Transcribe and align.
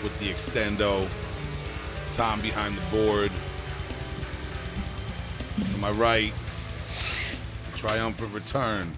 Ian 0.00 0.10
on 0.10 0.18
the 0.18 0.18
left 0.18 0.18
with 0.18 0.18
the 0.18 0.28
extendo. 0.28 1.08
Tom 2.12 2.40
behind 2.40 2.76
the 2.76 2.86
board. 2.90 3.30
To 5.70 5.78
my 5.78 5.90
right, 5.90 6.32
triumphant 7.74 8.32
return. 8.34 8.92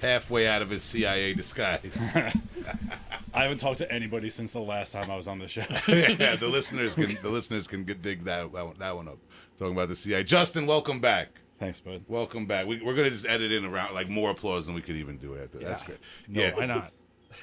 Halfway 0.00 0.48
out 0.48 0.62
of 0.62 0.70
his 0.70 0.82
CIA 0.82 1.34
disguise. 1.34 2.16
I 3.34 3.42
haven't 3.42 3.58
talked 3.58 3.78
to 3.78 3.90
anybody 3.90 4.28
since 4.28 4.52
the 4.52 4.60
last 4.60 4.92
time 4.92 5.10
I 5.10 5.16
was 5.16 5.28
on 5.28 5.38
the 5.38 5.48
show. 5.48 5.62
yeah, 5.88 6.36
the 6.36 6.48
listeners 6.50 6.94
can 6.94 7.18
the 7.22 7.30
listeners 7.30 7.66
can 7.66 7.84
get, 7.84 8.02
dig 8.02 8.24
that 8.24 8.52
that 8.52 8.66
one, 8.66 8.74
that 8.78 8.96
one 8.96 9.08
up. 9.08 9.18
Talking 9.56 9.74
about 9.74 9.88
the 9.88 9.96
CIA. 9.96 10.24
Justin, 10.24 10.66
welcome 10.66 11.00
back. 11.00 11.28
Thanks, 11.58 11.78
bud. 11.78 12.04
Welcome 12.08 12.46
back. 12.46 12.66
We, 12.66 12.82
we're 12.82 12.94
gonna 12.94 13.10
just 13.10 13.28
edit 13.28 13.52
in 13.52 13.64
around 13.64 13.94
like 13.94 14.08
more 14.08 14.30
applause 14.30 14.66
than 14.66 14.74
we 14.74 14.82
could 14.82 14.96
even 14.96 15.18
do 15.18 15.38
after. 15.38 15.58
That's 15.58 15.82
good. 15.82 15.98
No, 16.28 16.50
why 16.50 16.66
not? 16.66 16.90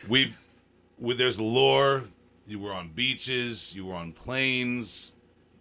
We've 0.09 0.38
there's 0.99 1.39
lore. 1.39 2.03
You 2.45 2.59
were 2.59 2.73
on 2.73 2.89
beaches. 2.89 3.76
You 3.76 3.85
were 3.85 3.95
on 3.95 4.12
planes. 4.12 5.13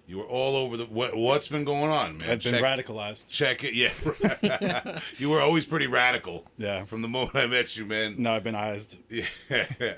You 0.06 0.16
were 0.18 0.24
all 0.24 0.56
over 0.56 0.78
the. 0.78 0.86
What, 0.86 1.14
what's 1.14 1.48
been 1.48 1.64
going 1.64 1.90
on, 1.90 2.16
man? 2.16 2.30
I've 2.30 2.42
been 2.42 2.54
check, 2.54 2.62
radicalized. 2.62 3.28
check 3.30 3.62
it. 3.62 3.74
Yeah, 3.74 5.00
you 5.18 5.28
were 5.28 5.40
always 5.40 5.66
pretty 5.66 5.86
radical. 5.86 6.46
Yeah. 6.56 6.84
from 6.86 7.02
the 7.02 7.08
moment 7.08 7.36
I 7.36 7.46
met 7.46 7.76
you, 7.76 7.84
man. 7.84 8.14
No, 8.16 8.32
I've 8.34 8.44
been 8.44 8.54
eyes. 8.54 8.96
Yeah. 9.10 9.94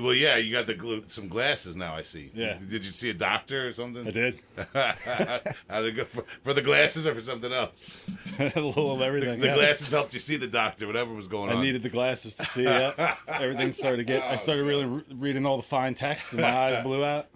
Well, 0.00 0.14
yeah, 0.14 0.36
you 0.36 0.52
got 0.52 0.66
the 0.66 0.74
gl- 0.74 1.08
some 1.08 1.28
glasses 1.28 1.76
now. 1.76 1.94
I 1.94 2.02
see. 2.02 2.30
Yeah. 2.34 2.58
Did 2.68 2.84
you 2.84 2.92
see 2.92 3.10
a 3.10 3.14
doctor 3.14 3.68
or 3.68 3.72
something? 3.72 4.06
I 4.06 4.10
did. 4.10 4.40
How 4.74 5.82
did 5.82 5.86
it 5.86 5.96
go 5.96 6.04
for, 6.04 6.24
for 6.42 6.52
the 6.54 6.62
glasses 6.62 7.06
or 7.06 7.14
for 7.14 7.20
something 7.20 7.52
else? 7.52 8.04
a 8.38 8.44
little 8.60 8.92
of 8.92 8.98
The, 9.00 9.04
everything. 9.04 9.40
the 9.40 9.46
yeah. 9.48 9.54
glasses 9.54 9.90
helped 9.90 10.14
you 10.14 10.20
see 10.20 10.36
the 10.36 10.46
doctor, 10.46 10.86
whatever 10.86 11.12
was 11.14 11.28
going 11.28 11.50
I 11.50 11.54
on. 11.54 11.58
I 11.58 11.62
needed 11.62 11.82
the 11.82 11.88
glasses 11.90 12.36
to 12.36 12.44
see 12.44 12.66
it. 12.66 12.94
Everything 13.28 13.72
started 13.72 13.98
to 13.98 14.04
get. 14.04 14.22
I 14.24 14.34
started 14.36 14.64
really 14.64 14.84
re- 14.86 15.02
reading 15.14 15.46
all 15.46 15.56
the 15.56 15.62
fine 15.62 15.94
text, 15.94 16.32
and 16.32 16.42
my 16.42 16.48
eyes 16.54 16.78
blew 16.82 17.04
out. 17.04 17.26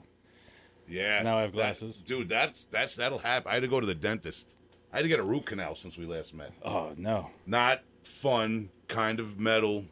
Yeah. 0.89 1.19
So 1.19 1.25
now 1.25 1.39
I 1.39 1.43
have 1.43 1.53
That- 1.53 1.57
glasses. 1.57 2.01
dude, 2.01 2.29
that's 2.29 2.65
that's 2.65 2.97
that'll 2.97 3.19
happen. 3.19 3.51
I 3.51 3.55
had 3.55 3.63
to 3.63 3.69
go 3.69 3.81
to 3.81 3.87
the 3.87 3.95
dentist. 3.95 4.57
I 4.93 4.97
had 4.97 5.03
to 5.03 5.09
get 5.09 5.19
a 5.19 5.25
root 5.25 5.47
canal 5.47 5.75
since 5.75 5.99
we 5.99 6.07
last 6.07 6.33
met. 6.35 6.53
Oh 6.65 6.93
no! 6.97 7.31
Not 7.45 7.83
fun, 8.03 8.71
kind 8.89 9.19
of 9.21 9.39
metal. 9.39 9.87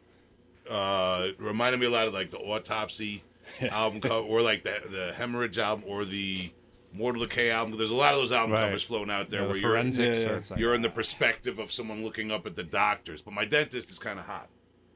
Uh, 0.69 1.29
reminded 1.37 1.79
me 1.79 1.85
a 1.85 1.89
lot 1.89 2.07
of 2.07 2.13
like 2.13 2.31
the 2.31 2.37
autopsy 2.39 3.23
album 3.71 4.01
cover, 4.01 4.25
or 4.25 4.41
like 4.41 4.63
the 4.63 4.81
the 4.89 5.13
hemorrhage 5.13 5.57
album, 5.59 5.85
or 5.87 6.05
the 6.05 6.51
Mortal 6.93 7.23
Decay 7.25 7.51
album. 7.51 7.77
There's 7.77 7.91
a 7.91 7.95
lot 7.95 8.13
of 8.13 8.19
those 8.19 8.31
album 8.31 8.51
Right. 8.53 8.65
covers 8.65 8.83
floating 8.83 9.11
out 9.13 9.29
there 9.29 9.41
Yeah, 9.41 9.45
the 9.47 9.51
where 9.51 9.59
you're 9.59 9.71
forensics. 9.71 10.19
Yeah, 10.21 10.25
yeah. 10.29 10.35
it's 10.37 10.51
like, 10.51 10.59
you're 10.59 10.73
in 10.73 10.81
the 10.81 10.89
perspective 10.89 11.59
of 11.59 11.71
someone 11.71 12.03
looking 12.03 12.31
up 12.31 12.45
at 12.45 12.55
the 12.55 12.63
doctors. 12.63 13.21
But 13.21 13.33
my 13.33 13.45
dentist 13.45 13.89
is 13.89 13.99
kind 13.99 14.17
of 14.19 14.25
hot. 14.25 14.47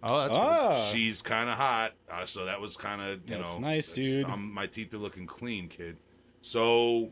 oh, 0.01 0.19
that's 0.21 0.31
good. 0.37 0.41
Ah, 0.41 0.89
She's 0.93 1.21
kind 1.21 1.49
of 1.49 1.57
hot, 1.57 1.93
uh, 2.09 2.25
so 2.25 2.45
that 2.45 2.61
was 2.61 2.77
kind 2.77 3.01
of 3.01 3.29
you 3.29 3.35
That's 3.37 3.57
know 3.59 3.67
nice, 3.67 3.91
dude. 3.93 4.25
um, 4.25 4.53
my 4.53 4.65
teeth 4.65 4.93
are 4.93 4.97
looking 4.97 5.27
clean, 5.27 5.67
kid. 5.67 5.97
So 6.41 7.11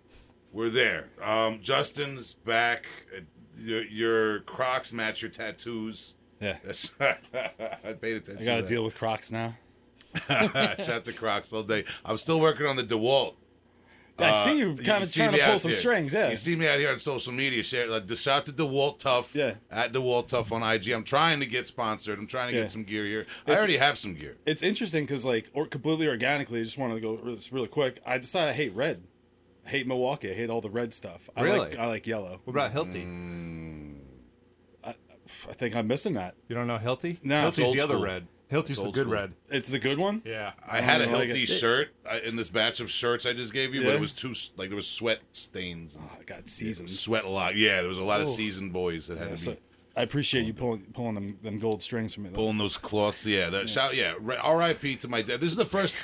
we're 0.53 0.69
there. 0.69 1.09
Um, 1.21 1.59
Justin's 1.61 2.33
back. 2.33 2.85
Uh, 3.15 3.21
Your, 3.59 3.83
your 3.83 4.39
Crocs 4.41 4.93
match 4.93 5.21
your 5.21 5.31
tattoos. 5.31 6.13
Yeah. 6.39 6.57
That's 6.63 6.91
I 6.99 7.93
paid 7.99 8.17
attention. 8.17 8.37
I 8.41 8.45
got 8.45 8.55
to 8.57 8.61
to 8.63 8.67
deal 8.67 8.83
with 8.83 8.95
Crocs 8.95 9.31
now. 9.31 9.55
that. 10.27 10.81
Shout 10.85 11.03
to 11.05 11.13
Crocs 11.13 11.51
all 11.53 11.63
day. 11.63 11.83
I'm 12.05 12.17
still 12.17 12.39
working 12.39 12.65
on 12.65 12.75
the 12.75 12.83
DeWalt. 12.83 13.33
I 14.19 14.29
Uh, 14.29 14.31
see 14.31 14.57
you 14.57 14.75
kind 14.75 15.03
of 15.03 15.13
trying 15.13 15.31
to 15.33 15.37
pull 15.45 15.59
some 15.59 15.69
here. 15.71 15.79
strings. 15.79 16.11
Yeah. 16.13 16.29
You 16.31 16.35
see 16.35 16.55
me 16.55 16.67
out 16.67 16.79
here 16.79 16.89
on 16.89 16.97
social 16.97 17.31
media. 17.33 17.61
Share 17.61 17.85
like 17.85 18.09
shout 18.15 18.47
to 18.47 18.51
DeWalt 18.53 18.97
Tough. 18.97 19.35
Yeah. 19.35 19.55
At 19.69 19.93
DeWalt 19.93 20.27
Tough 20.29 20.51
on 20.51 20.63
IG. 20.63 20.89
I'm 20.89 21.03
trying 21.03 21.39
to 21.39 21.45
get 21.45 21.67
sponsored. 21.67 22.17
I'm 22.17 22.25
trying 22.25 22.49
to 22.49 22.55
Yeah. 22.55 22.61
get 22.63 22.71
some 22.71 22.83
gear 22.83 23.05
here. 23.05 23.27
I 23.45 23.51
already 23.55 23.77
have 23.77 23.95
some 23.97 24.15
gear. 24.15 24.37
it's 24.45 24.63
interesting 24.63 25.03
because 25.03 25.23
like 25.23 25.51
or 25.53 25.67
completely 25.67 26.07
organically, 26.07 26.61
I 26.61 26.63
just 26.63 26.79
wanted 26.79 26.95
to 26.95 27.01
go 27.01 27.13
really, 27.17 27.39
really 27.51 27.67
quick. 27.67 27.99
I 28.07 28.17
decided 28.17 28.49
I 28.49 28.53
hate 28.53 28.73
red. 28.75 29.03
I 29.67 29.69
hate 29.69 29.85
Milwaukee. 29.85 30.31
I 30.31 30.33
hate 30.33 30.49
all 30.49 30.61
the 30.61 30.69
red 30.71 30.93
stuff. 30.95 31.29
I 31.35 31.43
Really? 31.43 31.59
like 31.59 31.77
I 31.77 31.85
like 31.85 32.07
yellow. 32.07 32.39
What 32.45 32.53
about 32.53 32.73
Hilti? 32.73 33.05
Mm. 33.05 33.86
I 35.49 35.53
think 35.53 35.75
I'm 35.75 35.87
missing 35.87 36.13
that. 36.15 36.35
You 36.47 36.55
don't 36.55 36.67
know 36.67 36.77
Hilti? 36.77 37.17
No. 37.23 37.47
It's 37.47 37.57
Hilti's 37.59 37.65
old 37.65 37.75
the 37.77 37.81
other 37.81 37.93
school. 37.95 38.03
red. 38.05 38.27
Hilti's 38.51 38.69
It's 38.71 38.79
the 38.79 38.85
old 38.85 38.93
good 38.95 39.01
school. 39.01 39.13
red. 39.13 39.33
It's 39.49 39.69
the 39.69 39.79
good 39.79 39.97
one. 39.97 40.21
Yeah. 40.25 40.53
I 40.69 40.79
had 40.81 41.01
a 41.01 41.09
I 41.09 41.13
like 41.13 41.29
Hilti 41.29 41.43
it. 41.43 41.47
shirt 41.47 41.89
uh, 42.05 42.19
in 42.23 42.35
this 42.37 42.49
batch 42.49 42.79
of 42.79 42.89
shirts 42.89 43.25
I 43.25 43.33
just 43.33 43.53
gave 43.53 43.75
you, 43.75 43.81
but 43.81 43.89
Yeah. 43.89 43.95
it 43.95 43.99
was 44.01 44.13
too 44.13 44.31
s- 44.31 44.51
like 44.55 44.69
there 44.69 44.75
was 44.77 44.87
sweat 44.87 45.19
stains. 45.33 45.99
Oh, 46.01 46.09
I 46.19 46.23
got 46.23 46.47
seasons. 46.47 46.97
Sweat 46.97 47.25
a 47.25 47.29
lot. 47.29 47.55
Yeah, 47.57 47.81
there 47.81 47.89
was 47.89 47.97
a 47.97 48.03
lot 48.03 48.21
of 48.21 48.27
seasoned 48.27 48.71
boys 48.71 49.07
that 49.07 49.17
had 49.17 49.27
Yeah, 49.27 49.31
to 49.35 49.37
so 49.37 49.57
I 49.97 50.03
appreciate 50.03 50.45
you 50.45 50.53
pulling 50.53 50.81
pulling 50.93 51.15
them, 51.15 51.39
them 51.43 51.59
gold 51.59 51.81
strings 51.83 52.13
from 52.13 52.23
me. 52.23 52.29
though. 52.29 52.35
pulling 52.35 52.57
those 52.57 52.77
cloths. 52.77 53.25
Yeah, 53.25 53.49
that 53.49 53.67
shout. 53.67 53.95
Yeah, 53.95 54.13
ri- 54.19 54.37
R.I.P. 54.37 54.95
to 54.97 55.07
my 55.07 55.21
dad. 55.23 55.41
This 55.41 55.49
is 55.51 55.55
the 55.57 55.65
first. 55.65 55.95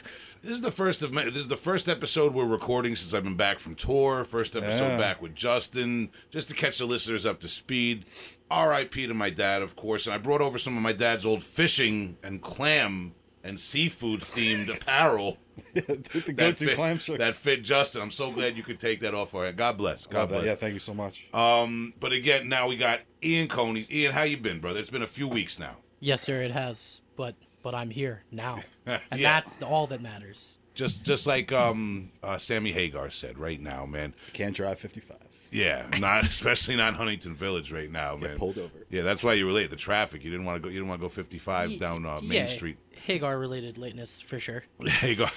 This 0.43 0.51
is 0.51 0.61
the 0.61 0.71
first 0.71 1.03
of 1.03 1.13
many. 1.13 1.29
This 1.29 1.43
is 1.43 1.47
the 1.47 1.55
first 1.55 1.87
episode 1.87 2.33
we're 2.33 2.43
recording 2.45 2.97
since 2.97 3.13
I've 3.13 3.23
been 3.23 3.37
back 3.37 3.59
from 3.59 3.75
tour. 3.75 4.25
First 4.25 4.57
episode 4.57 4.89
Yeah. 4.89 4.97
back 4.97 5.21
with 5.21 5.35
Justin, 5.35 6.11
just 6.31 6.49
to 6.49 6.55
catch 6.55 6.79
the 6.79 6.85
listeners 6.85 7.25
up 7.25 7.39
to 7.41 7.47
speed. 7.47 8.03
R.I.P. 8.51 9.07
to 9.07 9.13
my 9.13 9.29
dad, 9.29 9.61
of 9.61 9.77
course, 9.77 10.05
and 10.05 10.13
I 10.13 10.17
brought 10.17 10.41
over 10.41 10.57
some 10.57 10.75
of 10.75 10.83
my 10.83 10.91
dad's 10.91 11.25
old 11.25 11.43
fishing 11.43 12.17
and 12.21 12.41
clam 12.41 13.15
and 13.41 13.57
seafood 13.57 14.19
themed 14.19 14.67
apparel. 14.75 15.37
the 15.75 15.81
that 15.81 16.35
go-to 16.35 16.65
fit, 16.65 16.75
clam 16.75 16.97
shirts. 16.97 17.19
that 17.19 17.33
fit 17.33 17.63
Justin. 17.63 18.01
I'm 18.01 18.11
so 18.11 18.29
glad 18.29 18.57
you 18.57 18.63
could 18.63 18.81
take 18.81 18.99
that 18.99 19.13
off 19.13 19.29
for 19.31 19.45
him. 19.45 19.55
God 19.55 19.77
bless. 19.77 20.07
God 20.07 20.19
Love 20.19 20.29
that. 20.29 20.35
bless. 20.35 20.45
Yeah, 20.47 20.55
thank 20.55 20.73
you 20.73 20.79
so 20.79 20.93
much. 20.93 21.29
Um, 21.33 21.93
but 22.01 22.11
again, 22.11 22.49
now 22.49 22.67
we 22.67 22.75
got 22.75 22.99
Ian 23.23 23.47
Coney. 23.47 23.85
Ian, 23.89 24.11
how 24.11 24.23
you 24.23 24.35
been, 24.35 24.59
brother? 24.59 24.81
It's 24.81 24.89
been 24.89 25.03
a 25.03 25.07
few 25.07 25.27
weeks 25.29 25.57
now. 25.57 25.77
Yes, 26.01 26.21
sir, 26.21 26.41
it 26.41 26.51
has. 26.51 27.01
But 27.15 27.35
but 27.61 27.73
I'm 27.73 27.91
here 27.91 28.23
now, 28.29 28.61
and 28.85 29.01
Yeah. 29.15 29.33
that's 29.39 29.61
all 29.61 29.87
that 29.87 30.01
matters. 30.01 30.57
Just 30.73 31.05
just 31.05 31.27
like 31.27 31.51
um 31.51 32.11
uh, 32.23 32.37
Sammy 32.37 32.71
Hagar 32.71 33.09
said 33.11 33.37
right 33.37 33.61
now, 33.61 33.85
man. 33.85 34.13
Can't 34.33 34.55
drive 34.55 34.79
55. 34.79 35.17
Yeah, 35.51 35.85
not 35.99 36.23
especially 36.27 36.75
not 36.75 36.95
Huntington 36.95 37.35
Village 37.35 37.71
right 37.71 37.91
now, 37.91 38.15
man. 38.15 38.37
pulled 38.37 38.57
over. 38.57 38.71
Yeah, 38.89 39.03
that's 39.03 39.23
why 39.23 39.33
you 39.33 39.45
were 39.45 39.51
late. 39.51 39.69
The 39.69 39.75
traffic. 39.75 40.23
You 40.23 40.31
didn't 40.31 40.47
want 40.47 40.55
to 40.61 40.67
go. 40.67 40.69
You 40.73 40.79
didn't 40.79 40.89
want 40.89 40.99
to 41.01 41.05
go 41.05 41.09
55 41.09 41.69
Y- 41.69 41.77
down 41.77 42.05
uh, 42.07 42.21
Main 42.21 42.31
yeah, 42.31 42.45
Street. 42.47 42.77
Hagar 43.05 43.37
related 43.37 43.77
lateness 43.77 44.19
for 44.19 44.39
sure. 44.39 44.63
Hagar, 44.83 45.29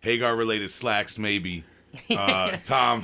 Hagar 0.00 0.36
related 0.36 0.70
slacks 0.70 1.18
maybe. 1.18 1.64
Uh, 2.10 2.54
Tom, 2.64 3.02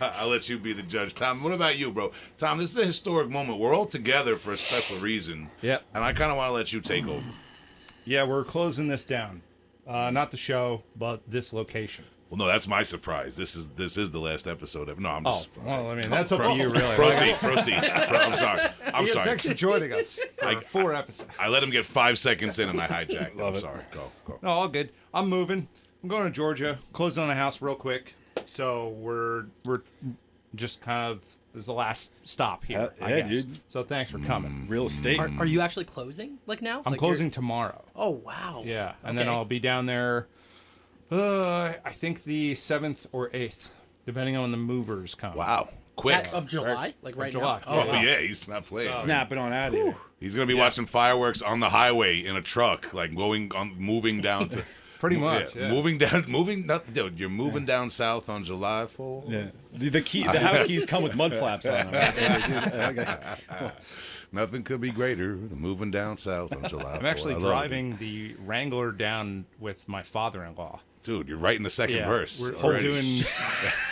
I'll 0.00 0.28
let 0.28 0.48
you 0.48 0.56
be 0.56 0.72
the 0.72 0.84
judge. 0.84 1.14
Tom, 1.14 1.42
what 1.42 1.52
about 1.52 1.76
you, 1.76 1.90
bro? 1.90 2.12
Tom, 2.36 2.58
this 2.58 2.70
is 2.70 2.76
a 2.76 2.86
historic 2.86 3.28
moment. 3.28 3.58
We're 3.58 3.74
all 3.74 3.86
together 3.86 4.36
for 4.36 4.52
a 4.52 4.56
special 4.56 4.98
reason. 4.98 5.50
Yep. 5.62 5.82
And 5.94 6.04
I 6.04 6.12
kind 6.12 6.30
of 6.30 6.36
want 6.36 6.50
to 6.50 6.54
let 6.54 6.72
you 6.72 6.80
take 6.80 7.08
over. 7.08 7.24
Yeah, 8.04 8.24
we're 8.24 8.44
closing 8.44 8.88
this 8.88 9.04
down. 9.04 9.42
Uh, 9.86 10.10
not 10.10 10.30
the 10.30 10.36
show, 10.36 10.82
but 10.96 11.20
this 11.28 11.52
location. 11.52 12.04
Well, 12.28 12.38
no, 12.38 12.46
that's 12.46 12.68
my 12.68 12.82
surprise. 12.82 13.36
This 13.36 13.56
is 13.56 13.68
this 13.70 13.98
is 13.98 14.12
the 14.12 14.20
last 14.20 14.46
episode 14.46 14.88
of. 14.88 15.00
No, 15.00 15.08
I'm 15.08 15.24
just. 15.24 15.50
Oh, 15.52 15.54
just. 15.56 15.66
well, 15.66 15.90
I 15.90 15.94
mean, 15.96 16.08
that's 16.10 16.30
up 16.30 16.42
to 16.42 16.52
you, 16.54 16.68
really. 16.70 16.94
Proceed, 16.94 17.34
proceed. 17.40 17.78
Pro- 17.78 18.18
I'm 18.18 18.32
sorry. 18.32 18.60
I'm 18.94 19.04
Ian, 19.04 19.12
sorry. 19.12 19.26
Thanks 19.26 19.46
for 19.46 19.54
joining 19.54 19.92
us 19.92 20.20
for 20.36 20.44
I- 20.46 20.60
four 20.60 20.94
episodes. 20.94 21.34
I 21.40 21.48
let 21.48 21.60
him 21.62 21.70
get 21.70 21.84
five 21.84 22.18
seconds 22.18 22.60
in 22.60 22.68
and 22.68 22.80
I 22.80 22.86
hijacked. 22.86 23.34
Love 23.36 23.48
I'm 23.48 23.54
it. 23.56 23.60
sorry. 23.60 23.82
Go, 23.90 24.02
go. 24.26 24.38
No, 24.42 24.48
all 24.50 24.68
good. 24.68 24.90
I'm 25.12 25.28
moving. 25.28 25.66
I'm 26.04 26.08
going 26.08 26.22
to 26.24 26.30
Georgia. 26.30 26.78
Closing 26.92 27.24
on 27.24 27.30
a 27.30 27.34
house 27.34 27.60
real 27.60 27.74
quick. 27.74 28.14
So 28.44 28.90
we're 28.90 29.46
we're 29.64 29.82
just 30.54 30.80
kind 30.80 31.10
of 31.10 31.24
this 31.52 31.60
is 31.62 31.66
the 31.66 31.72
last 31.72 32.12
stop 32.26 32.64
here. 32.64 32.78
Uh, 33.00 33.04
I 33.04 33.08
yeah, 33.10 33.20
guess. 33.22 33.44
dude. 33.44 33.58
So 33.66 33.82
thanks 33.84 34.10
for 34.10 34.18
coming. 34.20 34.66
Real 34.68 34.86
estate. 34.86 35.18
Are, 35.18 35.30
are 35.40 35.46
you 35.46 35.60
actually 35.60 35.84
closing 35.86 36.38
like 36.46 36.62
now? 36.62 36.82
I'm 36.86 36.92
Like, 36.92 37.00
you're- 37.00 37.08
closing 37.08 37.30
tomorrow. 37.30 37.84
Oh 37.96 38.10
wow. 38.10 38.62
Yeah, 38.64 38.92
and 39.04 39.16
then 39.18 39.28
Okay. 39.28 39.36
I'll 39.36 39.44
be 39.44 39.58
down 39.60 39.86
there. 39.86 40.26
Uh, 41.10 41.72
I 41.84 41.90
think 41.92 42.22
the 42.24 42.54
seventh 42.54 43.06
or 43.12 43.30
eighth, 43.32 43.70
depending 44.06 44.36
on 44.36 44.42
when 44.42 44.50
the 44.52 44.56
movers 44.56 45.14
come. 45.14 45.34
Wow. 45.34 45.68
Quick. 45.96 46.14
At- 46.28 46.32
of 46.32 46.46
July, 46.46 46.94
like 47.02 47.16
right 47.16 47.32
July. 47.32 47.58
now. 47.66 47.72
oh, 47.72 47.86
wow. 47.86 48.00
yeah. 48.00 48.20
He's 48.20 48.46
not 48.48 48.64
playing. 48.64 48.86
Snapping 48.88 49.36
on 49.38 49.52
out 49.52 49.68
of 49.68 49.74
here. 49.74 49.96
He's 50.20 50.34
going 50.36 50.46
to 50.46 50.54
be 50.54 50.58
watching 50.58 50.86
fireworks 50.86 51.42
on 51.42 51.60
the 51.60 51.68
highway 51.70 52.24
in 52.24 52.36
a 52.36 52.42
truck, 52.42 52.92
like 52.94 53.14
going 53.14 53.50
on, 53.54 53.74
moving 53.78 54.20
down 54.20 54.48
to. 54.50 54.62
Pretty 55.00 55.16
much. 55.16 55.56
Yeah, 55.56 55.62
Yeah. 55.62 55.70
Moving 55.70 55.98
down, 55.98 56.24
moving, 56.28 56.66
not, 56.66 56.92
dude, 56.92 57.18
you're 57.18 57.28
moving 57.30 57.64
down 57.64 57.90
south 57.90 58.28
on 58.28 58.44
July 58.44 58.84
4th. 58.86 59.24
Yeah. 59.28 59.46
The, 59.72 59.88
the 59.88 60.00
key, 60.02 60.22
the 60.24 60.38
house 60.38 60.62
keys 60.64 60.86
come 60.86 61.02
with 61.02 61.16
mud 61.16 61.34
flaps 61.34 61.66
on 61.68 61.90
them. 61.90 61.94
Right? 61.94 62.14
Yeah, 62.20 62.90
dude, 62.90 62.98
okay. 62.98 63.70
Nothing 64.32 64.62
could 64.62 64.80
be 64.80 64.92
greater 64.92 65.34
than 65.36 65.58
moving 65.58 65.90
down 65.90 66.16
south 66.18 66.54
on 66.54 66.68
July 66.68 66.84
4th. 66.84 66.98
I'm 67.00 67.06
actually 67.06 67.34
I 67.34 67.38
love 67.38 67.44
it. 67.44 67.48
driving 67.48 67.96
the 67.96 68.36
Wrangler 68.44 68.92
down 68.92 69.46
with 69.58 69.88
my 69.88 70.02
father-in-law. 70.02 70.80
Dude, 71.02 71.28
you're 71.30 71.38
right 71.38 71.56
in 71.56 71.62
the 71.62 71.70
second 71.70 71.96
Yeah, 71.96 72.06
verse. 72.06 72.38
we're 72.38 72.54
already. 72.56 72.88
doing. 72.88 73.04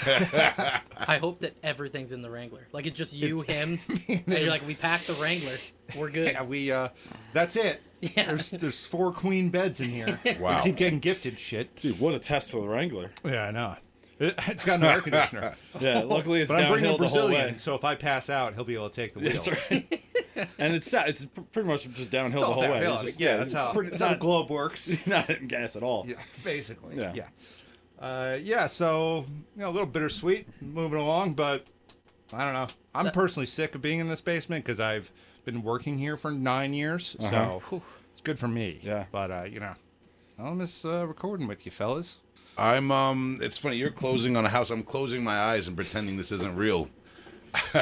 I 0.05 1.19
hope 1.19 1.40
that 1.40 1.55
everything's 1.62 2.12
in 2.12 2.20
the 2.20 2.31
Wrangler. 2.31 2.66
Like 2.72 2.87
it's 2.87 2.96
just 2.99 3.14
you, 3.14 3.40
him, 3.40 3.78
and 4.08 4.22
you're 4.28 4.50
like, 4.50 4.66
we 4.66 4.75
packed 4.75 5.06
the 5.06 5.14
Wrangler. 5.14 5.55
We're 5.96 6.10
good. 6.10 6.32
Yeah, 6.32 6.43
we. 6.43 6.70
Uh, 6.70 6.88
that's 7.32 7.56
it. 7.56 7.81
Yeah. 8.16 8.26
There's 8.26 8.50
there's 8.52 8.86
four 8.86 9.10
queen 9.12 9.50
beds 9.50 9.80
in 9.80 9.90
here. 9.90 10.20
Wow. 10.40 10.58
We 10.58 10.62
keep 10.70 10.76
getting 10.76 10.98
gifted 11.00 11.38
shit. 11.38 11.74
Dude, 11.76 11.98
what 11.98 12.14
a 12.14 12.18
test 12.20 12.52
for 12.52 12.60
the 12.62 12.68
Wrangler. 12.68 13.10
Yeah, 13.24 13.44
I 13.46 13.50
know. 13.50 13.74
It, 14.20 14.34
it's 14.46 14.64
got 14.64 14.80
an 14.80 14.84
air 14.84 15.00
conditioner. 15.00 15.54
Yeah, 15.80 16.02
luckily 16.02 16.40
it's 16.42 16.50
But 16.50 16.62
I'm 16.62 16.70
bringing 16.70 16.90
downhill 16.90 17.04
a 17.06 17.08
the 17.08 17.20
whole 17.20 17.28
way. 17.28 17.34
Brazilian, 17.34 17.58
so 17.58 17.74
if 17.74 17.84
I 17.84 17.94
pass 17.94 18.30
out, 18.30 18.54
he'll 18.54 18.64
be 18.64 18.74
able 18.74 18.88
to 18.90 18.94
take 18.94 19.14
the 19.14 19.20
wheel. 19.20 19.30
That's 19.30 19.48
right. 19.70 20.02
and 20.58 20.74
it's 20.74 20.88
sa- 20.90 21.04
it's 21.06 21.24
pretty 21.24 21.68
much 21.68 21.88
just 21.88 22.10
downhill 22.10 22.40
It's 22.40 22.48
the 22.48 22.54
all 22.54 22.60
whole 22.60 22.70
way. 22.72 22.80
downhill. 22.80 22.94
It's 22.94 23.02
just, 23.04 23.20
yeah, 23.20 23.36
that's 23.36 23.52
how, 23.52 23.72
pretty, 23.72 23.90
that's 23.90 24.02
how 24.02 24.10
the 24.10 24.16
globe 24.16 24.50
works. 24.50 25.06
not 25.06 25.26
hitting 25.26 25.46
gas 25.48 25.74
at 25.76 25.82
all. 25.82 26.04
Yeah, 26.06 26.14
basically. 26.44 26.96
Yeah. 26.96 27.12
Yeah. 27.14 27.26
Uh, 28.00 28.38
yeah. 28.40 28.66
So 28.66 29.24
you 29.56 29.62
know, 29.62 29.68
a 29.68 29.70
little 29.70 29.86
bittersweet 29.86 30.46
moving 30.62 31.00
along, 31.00 31.34
but 31.34 31.66
I 32.32 32.44
don't 32.44 32.54
know. 32.54 32.66
I'm 32.94 33.10
personally 33.12 33.46
sick 33.46 33.74
of 33.76 33.82
being 33.82 34.00
in 34.00 34.08
this 34.08 34.20
basement 34.20 34.64
because 34.64 34.80
I've 34.80 35.10
been 35.48 35.62
working 35.62 35.96
here 35.96 36.18
for 36.18 36.30
nine 36.30 36.74
years, 36.74 37.16
Uh-huh. 37.20 37.60
so 37.70 37.82
it's 38.12 38.20
good 38.20 38.38
for 38.38 38.48
me. 38.48 38.78
Yeah. 38.82 39.06
But 39.10 39.30
uh, 39.30 39.44
you 39.44 39.60
know, 39.60 39.72
I'll 40.38 40.54
miss 40.54 40.84
uh, 40.84 41.06
recording 41.06 41.46
with 41.48 41.64
you, 41.64 41.72
fellas. 41.72 42.22
I'm 42.58 42.90
um. 42.92 43.38
It's 43.40 43.56
funny. 43.56 43.76
You're 43.76 43.90
closing 43.90 44.36
on 44.36 44.44
a 44.44 44.50
house. 44.50 44.70
I'm 44.70 44.82
closing 44.82 45.24
my 45.24 45.38
eyes 45.38 45.66
and 45.68 45.74
pretending 45.76 46.18
this 46.18 46.30
isn't 46.32 46.54
real. 46.54 46.90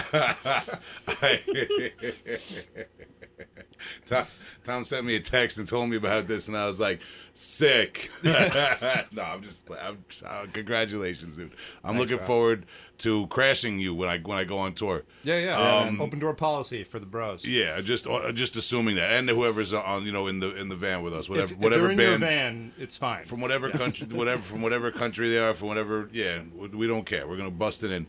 Tom, 4.06 4.24
Tom 4.64 4.84
sent 4.84 5.04
me 5.06 5.16
a 5.16 5.20
text 5.20 5.58
and 5.58 5.66
told 5.68 5.90
me 5.90 5.96
about 5.96 6.26
this, 6.26 6.48
and 6.48 6.56
I 6.56 6.66
was 6.66 6.80
like, 6.80 7.00
"Sick." 7.32 8.08
no, 8.24 9.22
I'm 9.22 9.42
just. 9.42 9.68
I'm, 9.70 10.04
uh, 10.24 10.46
congratulations, 10.52 11.36
dude. 11.36 11.52
I'm 11.84 11.98
looking 11.98 12.16
bro. 12.16 12.26
forward 12.26 12.66
to 12.98 13.26
crashing 13.26 13.78
you 13.78 13.94
when 13.94 14.08
I 14.08 14.18
when 14.18 14.38
I 14.38 14.44
go 14.44 14.58
on 14.58 14.74
tour. 14.74 15.04
Yeah, 15.22 15.38
yeah. 15.38 15.58
Um, 15.86 16.00
Open 16.00 16.18
door 16.18 16.34
policy 16.34 16.84
for 16.84 16.98
the 16.98 17.06
bros. 17.06 17.46
Yeah, 17.46 17.80
just 17.80 18.06
uh, 18.06 18.32
just 18.32 18.56
assuming 18.56 18.96
that, 18.96 19.10
and 19.10 19.28
whoever's 19.28 19.72
on, 19.72 20.06
you 20.06 20.12
know, 20.12 20.26
in 20.26 20.40
the 20.40 20.56
in 20.56 20.68
the 20.68 20.76
van 20.76 21.02
with 21.02 21.14
us, 21.14 21.28
whatever 21.28 21.52
If, 21.52 21.58
if 21.58 21.62
whatever 21.62 21.88
band 21.88 22.00
your 22.00 22.18
van, 22.18 22.72
it's 22.78 22.96
fine. 22.96 23.24
from 23.24 23.40
whatever 23.40 23.70
country, 23.70 24.06
whatever 24.06 24.40
from 24.40 24.62
whatever 24.62 24.90
country 24.90 25.28
they 25.28 25.38
are, 25.38 25.52
from 25.52 25.68
whatever. 25.68 26.08
Yeah, 26.12 26.40
we- 26.54 26.68
we 26.68 26.86
don't 26.86 27.04
care. 27.04 27.26
We're 27.28 27.36
gonna 27.36 27.50
bust 27.50 27.84
it 27.84 27.90
in. 27.90 28.06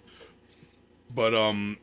But 1.14 1.34
um, 1.34 1.78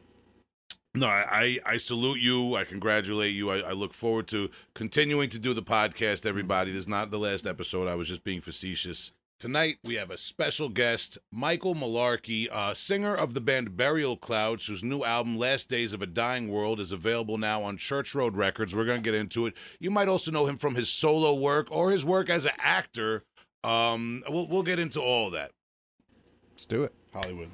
no, 0.95 1.07
I 1.07 1.59
I, 1.67 1.77
salute 1.77 2.21
you. 2.21 2.57
I 2.57 2.65
congratulate 2.65 3.35
you. 3.35 3.51
I, 3.51 3.59
I 3.59 3.73
look 3.73 3.93
forward 3.93 4.29
to 4.29 4.51
continuing 4.75 5.29
to 5.31 5.39
do 5.39 5.53
the 5.53 5.63
podcast. 5.63 6.25
Everybody, 6.25 6.71
this 6.71 6.81
is 6.81 6.89
not 6.89 7.11
the 7.11 7.19
last 7.19 7.47
episode. 7.47 7.89
I 7.89 7.95
was 7.97 8.09
just 8.09 8.25
being 8.25 8.41
facetious. 8.41 9.13
Tonight 9.41 9.77
we 9.83 9.97
have 9.97 10.11
a 10.11 10.17
special 10.17 10.69
guest, 10.69 11.19
Michael 11.33 11.75
Malarkey, 11.75 12.49
uh, 12.51 12.73
singer 12.73 13.15
of 13.15 13.35
the 13.35 13.41
band 13.41 13.77
Burial 13.77 14.17
Clouds, 14.17 14.67
whose 14.67 14.85
new 14.85 15.03
album 15.03 15.37
"Last 15.37 15.69
Days 15.69 15.93
of 15.93 16.01
a 16.01 16.07
Dying 16.07 16.49
World" 16.49 16.79
is 16.79 16.93
available 16.93 17.37
now 17.39 17.63
on 17.63 17.77
Church 17.77 18.15
Road 18.15 18.37
Records. 18.37 18.75
We're 18.75 18.85
gonna 18.85 19.01
get 19.01 19.15
into 19.15 19.47
it. 19.47 19.55
You 19.81 19.91
might 19.91 20.09
also 20.09 20.31
know 20.31 20.47
him 20.47 20.57
from 20.57 20.77
his 20.77 20.89
solo 20.89 21.35
work 21.35 21.69
or 21.71 21.91
his 21.91 22.05
work 22.05 22.31
as 22.31 22.47
an 22.47 22.53
actor. 22.59 23.25
Um, 23.65 24.23
we'll 24.29 24.47
we'll 24.47 24.63
get 24.63 24.79
into 24.79 25.01
all 25.01 25.31
that. 25.31 25.51
Let's 26.53 26.67
do 26.67 26.85
it. 26.85 26.95
Hollywood. 27.13 27.51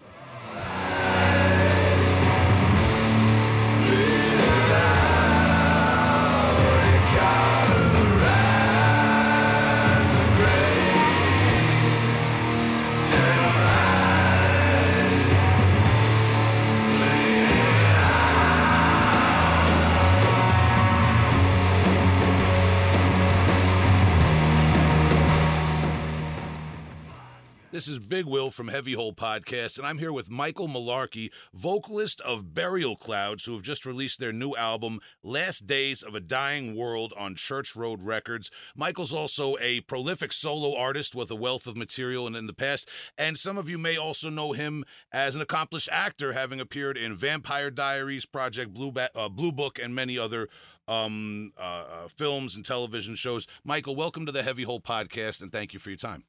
This 27.80 27.88
is 27.88 27.98
Big 27.98 28.26
Will 28.26 28.50
from 28.50 28.68
Heavy 28.68 28.92
Hole 28.92 29.14
Podcast, 29.14 29.78
and 29.78 29.86
I'm 29.86 29.96
here 29.96 30.12
with 30.12 30.28
Michael 30.28 30.68
Malarkey, 30.68 31.30
vocalist 31.54 32.20
of 32.20 32.52
Burial 32.52 32.94
Clouds, 32.94 33.46
who 33.46 33.54
have 33.54 33.62
just 33.62 33.86
released 33.86 34.20
their 34.20 34.34
new 34.34 34.54
album, 34.54 35.00
Last 35.22 35.66
Days 35.66 36.02
of 36.02 36.14
a 36.14 36.20
Dying 36.20 36.76
World, 36.76 37.14
on 37.16 37.36
Church 37.36 37.74
Road 37.74 38.02
Records. 38.02 38.50
Michael's 38.76 39.14
also 39.14 39.56
a 39.62 39.80
prolific 39.80 40.30
solo 40.34 40.76
artist 40.76 41.14
with 41.14 41.30
a 41.30 41.34
wealth 41.34 41.66
of 41.66 41.74
material 41.74 42.26
in, 42.26 42.34
in 42.34 42.46
the 42.46 42.52
past, 42.52 42.86
and 43.16 43.38
some 43.38 43.56
of 43.56 43.66
you 43.66 43.78
may 43.78 43.96
also 43.96 44.28
know 44.28 44.52
him 44.52 44.84
as 45.10 45.34
an 45.34 45.40
accomplished 45.40 45.88
actor, 45.90 46.34
having 46.34 46.60
appeared 46.60 46.98
in 46.98 47.14
Vampire 47.14 47.70
Diaries, 47.70 48.26
Project 48.26 48.74
Blue, 48.74 48.92
ba- 48.92 49.08
uh, 49.14 49.30
Blue 49.30 49.52
Book, 49.52 49.78
and 49.78 49.94
many 49.94 50.18
other 50.18 50.50
um, 50.86 51.54
uh, 51.56 51.84
uh, 51.90 52.08
films 52.08 52.56
and 52.56 52.62
television 52.62 53.14
shows. 53.14 53.46
Michael, 53.64 53.96
welcome 53.96 54.26
to 54.26 54.32
the 54.32 54.42
Heavy 54.42 54.64
Hole 54.64 54.82
Podcast, 54.82 55.40
and 55.40 55.50
thank 55.50 55.72
you 55.72 55.78
for 55.78 55.88
your 55.88 55.96
time. 55.96 56.24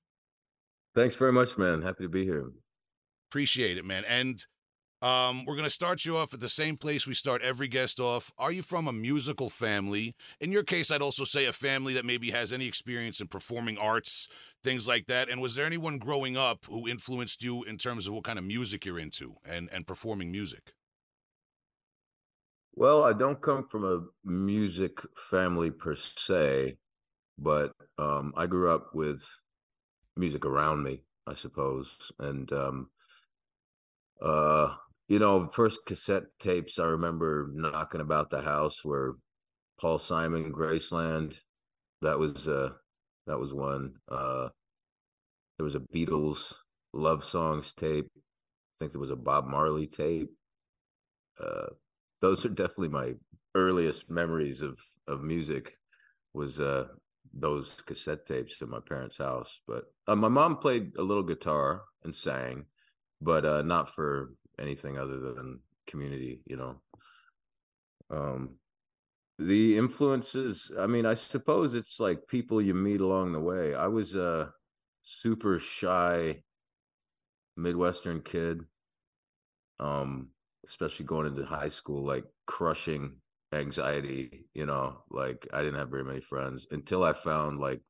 Thanks 0.93 1.15
very 1.15 1.31
much, 1.31 1.57
man. 1.57 1.81
Happy 1.81 2.03
to 2.03 2.09
be 2.09 2.25
here. 2.25 2.51
Appreciate 3.29 3.77
it, 3.77 3.85
man. 3.85 4.03
And 4.07 4.45
um, 5.01 5.45
we're 5.45 5.55
going 5.55 5.63
to 5.63 5.69
start 5.69 6.05
you 6.05 6.17
off 6.17 6.33
at 6.33 6.41
the 6.41 6.49
same 6.49 6.77
place 6.77 7.07
we 7.07 7.13
start 7.13 7.41
every 7.41 7.67
guest 7.67 7.99
off. 7.99 8.31
Are 8.37 8.51
you 8.51 8.61
from 8.61 8.87
a 8.87 8.93
musical 8.93 9.49
family? 9.49 10.15
In 10.39 10.51
your 10.51 10.63
case, 10.63 10.91
I'd 10.91 11.01
also 11.01 11.23
say 11.23 11.45
a 11.45 11.53
family 11.53 11.93
that 11.93 12.05
maybe 12.05 12.31
has 12.31 12.53
any 12.53 12.67
experience 12.67 13.19
in 13.19 13.27
performing 13.27 13.77
arts, 13.77 14.27
things 14.63 14.87
like 14.87 15.07
that. 15.07 15.29
And 15.29 15.41
was 15.41 15.55
there 15.55 15.65
anyone 15.65 15.97
growing 15.97 16.37
up 16.37 16.65
who 16.69 16.87
influenced 16.87 17.41
you 17.41 17.63
in 17.63 17.77
terms 17.77 18.05
of 18.05 18.13
what 18.13 18.25
kind 18.25 18.37
of 18.37 18.45
music 18.45 18.85
you're 18.85 18.99
into 18.99 19.35
and, 19.43 19.69
and 19.71 19.87
performing 19.87 20.29
music? 20.29 20.73
Well, 22.73 23.03
I 23.03 23.13
don't 23.13 23.41
come 23.41 23.67
from 23.67 23.85
a 23.85 24.01
music 24.23 24.99
family 25.15 25.71
per 25.71 25.95
se, 25.95 26.77
but 27.37 27.73
um, 27.97 28.33
I 28.37 28.45
grew 28.45 28.71
up 28.71 28.93
with 28.93 29.25
music 30.15 30.45
around 30.45 30.83
me, 30.83 31.03
I 31.27 31.33
suppose. 31.33 31.89
And, 32.19 32.51
um, 32.51 32.89
uh, 34.21 34.75
you 35.07 35.19
know, 35.19 35.49
first 35.51 35.85
cassette 35.85 36.23
tapes 36.39 36.79
I 36.79 36.85
remember 36.85 37.49
knocking 37.53 38.01
about 38.01 38.29
the 38.29 38.41
house 38.41 38.83
were 38.85 39.17
Paul 39.79 39.99
Simon, 39.99 40.53
Graceland. 40.53 41.35
That 42.01 42.17
was 42.17 42.47
uh, 42.47 42.69
that 43.27 43.39
was 43.39 43.53
one. 43.53 43.93
Uh, 44.09 44.49
there 45.57 45.63
was 45.63 45.75
a 45.75 45.79
Beatles 45.79 46.53
love 46.93 47.23
songs 47.23 47.73
tape. 47.73 48.07
I 48.15 48.21
think 48.79 48.91
there 48.91 49.01
was 49.01 49.11
a 49.11 49.15
Bob 49.15 49.47
Marley 49.47 49.87
tape. 49.87 50.29
Uh, 51.39 51.67
those 52.21 52.45
are 52.45 52.49
definitely 52.49 52.89
my 52.89 53.13
earliest 53.55 54.09
memories 54.09 54.61
of 54.61 54.79
of 55.07 55.21
music 55.21 55.73
was 56.33 56.59
uh 56.59 56.85
those 57.33 57.81
cassette 57.81 58.25
tapes 58.25 58.61
in 58.61 58.69
my 58.69 58.79
parents' 58.79 59.17
house. 59.17 59.59
But 59.67 59.85
uh, 60.07 60.15
my 60.15 60.27
mom 60.27 60.57
played 60.57 60.97
a 60.97 61.01
little 61.01 61.23
guitar 61.23 61.83
and 62.03 62.15
sang, 62.15 62.65
but 63.21 63.45
uh 63.45 63.61
not 63.61 63.89
for 63.93 64.33
anything 64.59 64.97
other 64.97 65.19
than 65.19 65.59
community, 65.87 66.41
you 66.45 66.57
know. 66.57 66.81
Um 68.09 68.57
the 69.39 69.77
influences, 69.77 70.71
I 70.77 70.85
mean, 70.85 71.05
I 71.05 71.15
suppose 71.15 71.73
it's 71.73 71.99
like 71.99 72.27
people 72.27 72.61
you 72.61 72.75
meet 72.75 73.01
along 73.01 73.33
the 73.33 73.39
way. 73.39 73.73
I 73.73 73.87
was 73.87 74.15
a 74.15 74.51
super 75.01 75.57
shy 75.57 76.43
Midwestern 77.57 78.21
kid. 78.21 78.61
Um 79.79 80.29
especially 80.67 81.05
going 81.05 81.27
into 81.27 81.45
high 81.45 81.69
school, 81.69 82.05
like 82.05 82.25
crushing 82.45 83.15
anxiety, 83.53 84.45
you 84.53 84.65
know, 84.65 85.03
like 85.09 85.47
I 85.53 85.59
didn't 85.61 85.79
have 85.79 85.89
very 85.89 86.03
many 86.03 86.21
friends 86.21 86.67
until 86.71 87.03
I 87.03 87.13
found 87.13 87.59
like 87.59 87.81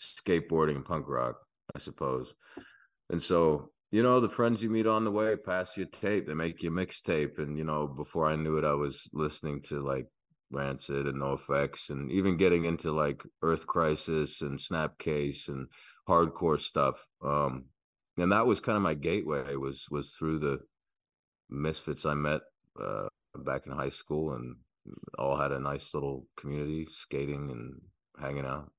skateboarding 0.00 0.84
punk 0.84 1.06
rock, 1.08 1.36
I 1.74 1.78
suppose. 1.78 2.32
And 3.10 3.22
so, 3.22 3.70
you 3.90 4.02
know, 4.02 4.20
the 4.20 4.28
friends 4.28 4.62
you 4.62 4.70
meet 4.70 4.86
on 4.86 5.04
the 5.04 5.10
way 5.10 5.34
pass 5.36 5.76
you 5.76 5.86
tape, 5.86 6.26
they 6.26 6.34
make 6.34 6.62
you 6.62 6.70
mixtape. 6.70 7.38
And, 7.38 7.56
you 7.56 7.64
know, 7.64 7.86
before 7.86 8.26
I 8.26 8.36
knew 8.36 8.58
it, 8.58 8.64
I 8.64 8.74
was 8.74 9.08
listening 9.12 9.62
to 9.62 9.80
like 9.80 10.06
Rancid 10.50 11.06
and 11.06 11.20
NoFX 11.20 11.90
and 11.90 12.10
even 12.10 12.36
getting 12.36 12.64
into 12.64 12.92
like 12.92 13.22
Earth 13.42 13.66
Crisis 13.66 14.42
and 14.42 14.58
Snapcase 14.58 15.48
and 15.48 15.68
hardcore 16.08 16.60
stuff. 16.60 17.04
Um, 17.24 17.66
and 18.18 18.32
that 18.32 18.46
was 18.46 18.60
kind 18.60 18.76
of 18.76 18.82
my 18.82 18.94
gateway 18.94 19.54
was 19.56 19.86
was 19.90 20.12
through 20.12 20.40
the 20.40 20.58
misfits 21.48 22.04
I 22.04 22.14
met 22.14 22.40
uh, 22.80 23.07
back 23.44 23.66
in 23.66 23.72
high 23.72 23.88
school, 23.88 24.34
and 24.34 24.56
all 25.18 25.36
had 25.36 25.52
a 25.52 25.60
nice 25.60 25.94
little 25.94 26.26
community, 26.36 26.86
skating 26.90 27.50
and 27.50 27.80
hanging 28.20 28.46
out. 28.46 28.70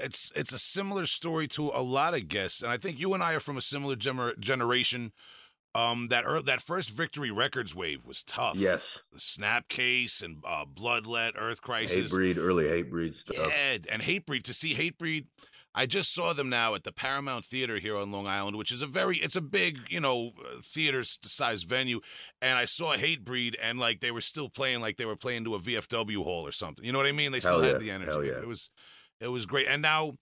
It's 0.00 0.32
it's 0.34 0.52
a 0.52 0.58
similar 0.58 1.06
story 1.06 1.46
to 1.48 1.70
a 1.72 1.82
lot 1.82 2.14
of 2.14 2.28
guests, 2.28 2.62
and 2.62 2.72
I 2.72 2.76
think 2.76 2.98
you 2.98 3.14
and 3.14 3.22
I 3.22 3.34
are 3.34 3.40
from 3.40 3.56
a 3.56 3.62
similar 3.62 3.96
gener- 3.96 4.38
generation. 4.38 5.12
Um, 5.74 6.08
that 6.08 6.24
ear 6.24 6.40
that 6.40 6.62
first 6.62 6.90
Victory 6.90 7.30
Records 7.30 7.74
wave 7.74 8.06
was 8.06 8.22
tough. 8.22 8.56
Yes, 8.56 9.02
the 9.12 9.18
Snapcase 9.18 10.22
and 10.22 10.42
uh, 10.46 10.64
Bloodlet, 10.64 11.32
Earth 11.36 11.60
Crisis. 11.60 12.10
Hatebreed, 12.12 12.38
early 12.38 12.64
Hatebreed 12.64 13.14
stuff. 13.14 13.36
Yeah, 13.36 13.78
and 13.92 14.02
Hatebreed 14.02 14.44
to 14.44 14.54
see 14.54 14.74
Hatebreed. 14.74 15.26
I 15.78 15.84
just 15.84 16.14
saw 16.14 16.32
them 16.32 16.48
now 16.48 16.74
at 16.74 16.84
the 16.84 16.90
Paramount 16.90 17.44
Theater 17.44 17.78
here 17.78 17.98
on 17.98 18.10
Long 18.10 18.26
Island, 18.26 18.56
which 18.56 18.72
is 18.72 18.80
a 18.80 18.86
very 18.86 19.18
it's 19.18 19.36
a 19.36 19.42
big 19.42 19.80
you 19.90 20.00
know 20.00 20.32
theater 20.62 21.02
size 21.04 21.64
venue, 21.64 22.00
and 22.40 22.58
I 22.58 22.64
saw 22.64 22.96
Hatebreed 22.96 23.56
and 23.62 23.78
like 23.78 24.00
they 24.00 24.10
were 24.10 24.22
still 24.22 24.48
playing 24.48 24.80
like 24.80 24.96
they 24.96 25.04
were 25.04 25.16
playing 25.16 25.44
to 25.44 25.54
a 25.54 25.58
VFW 25.60 26.24
hall 26.24 26.46
or 26.46 26.52
something. 26.52 26.84
You 26.84 26.92
know 26.92 26.98
what 26.98 27.06
I 27.06 27.12
mean? 27.12 27.30
They 27.30 27.40
still 27.40 27.60
Hell 27.60 27.62
had 27.62 27.72
yeah, 27.74 27.78
the 27.78 27.90
energy. 27.90 28.10
hell 28.10 28.24
yeah. 28.24 28.38
It 28.38 28.48
was 28.48 28.70
it 29.20 29.28
was 29.28 29.44
great. 29.44 29.66
And 29.68 29.82
now 29.82 30.14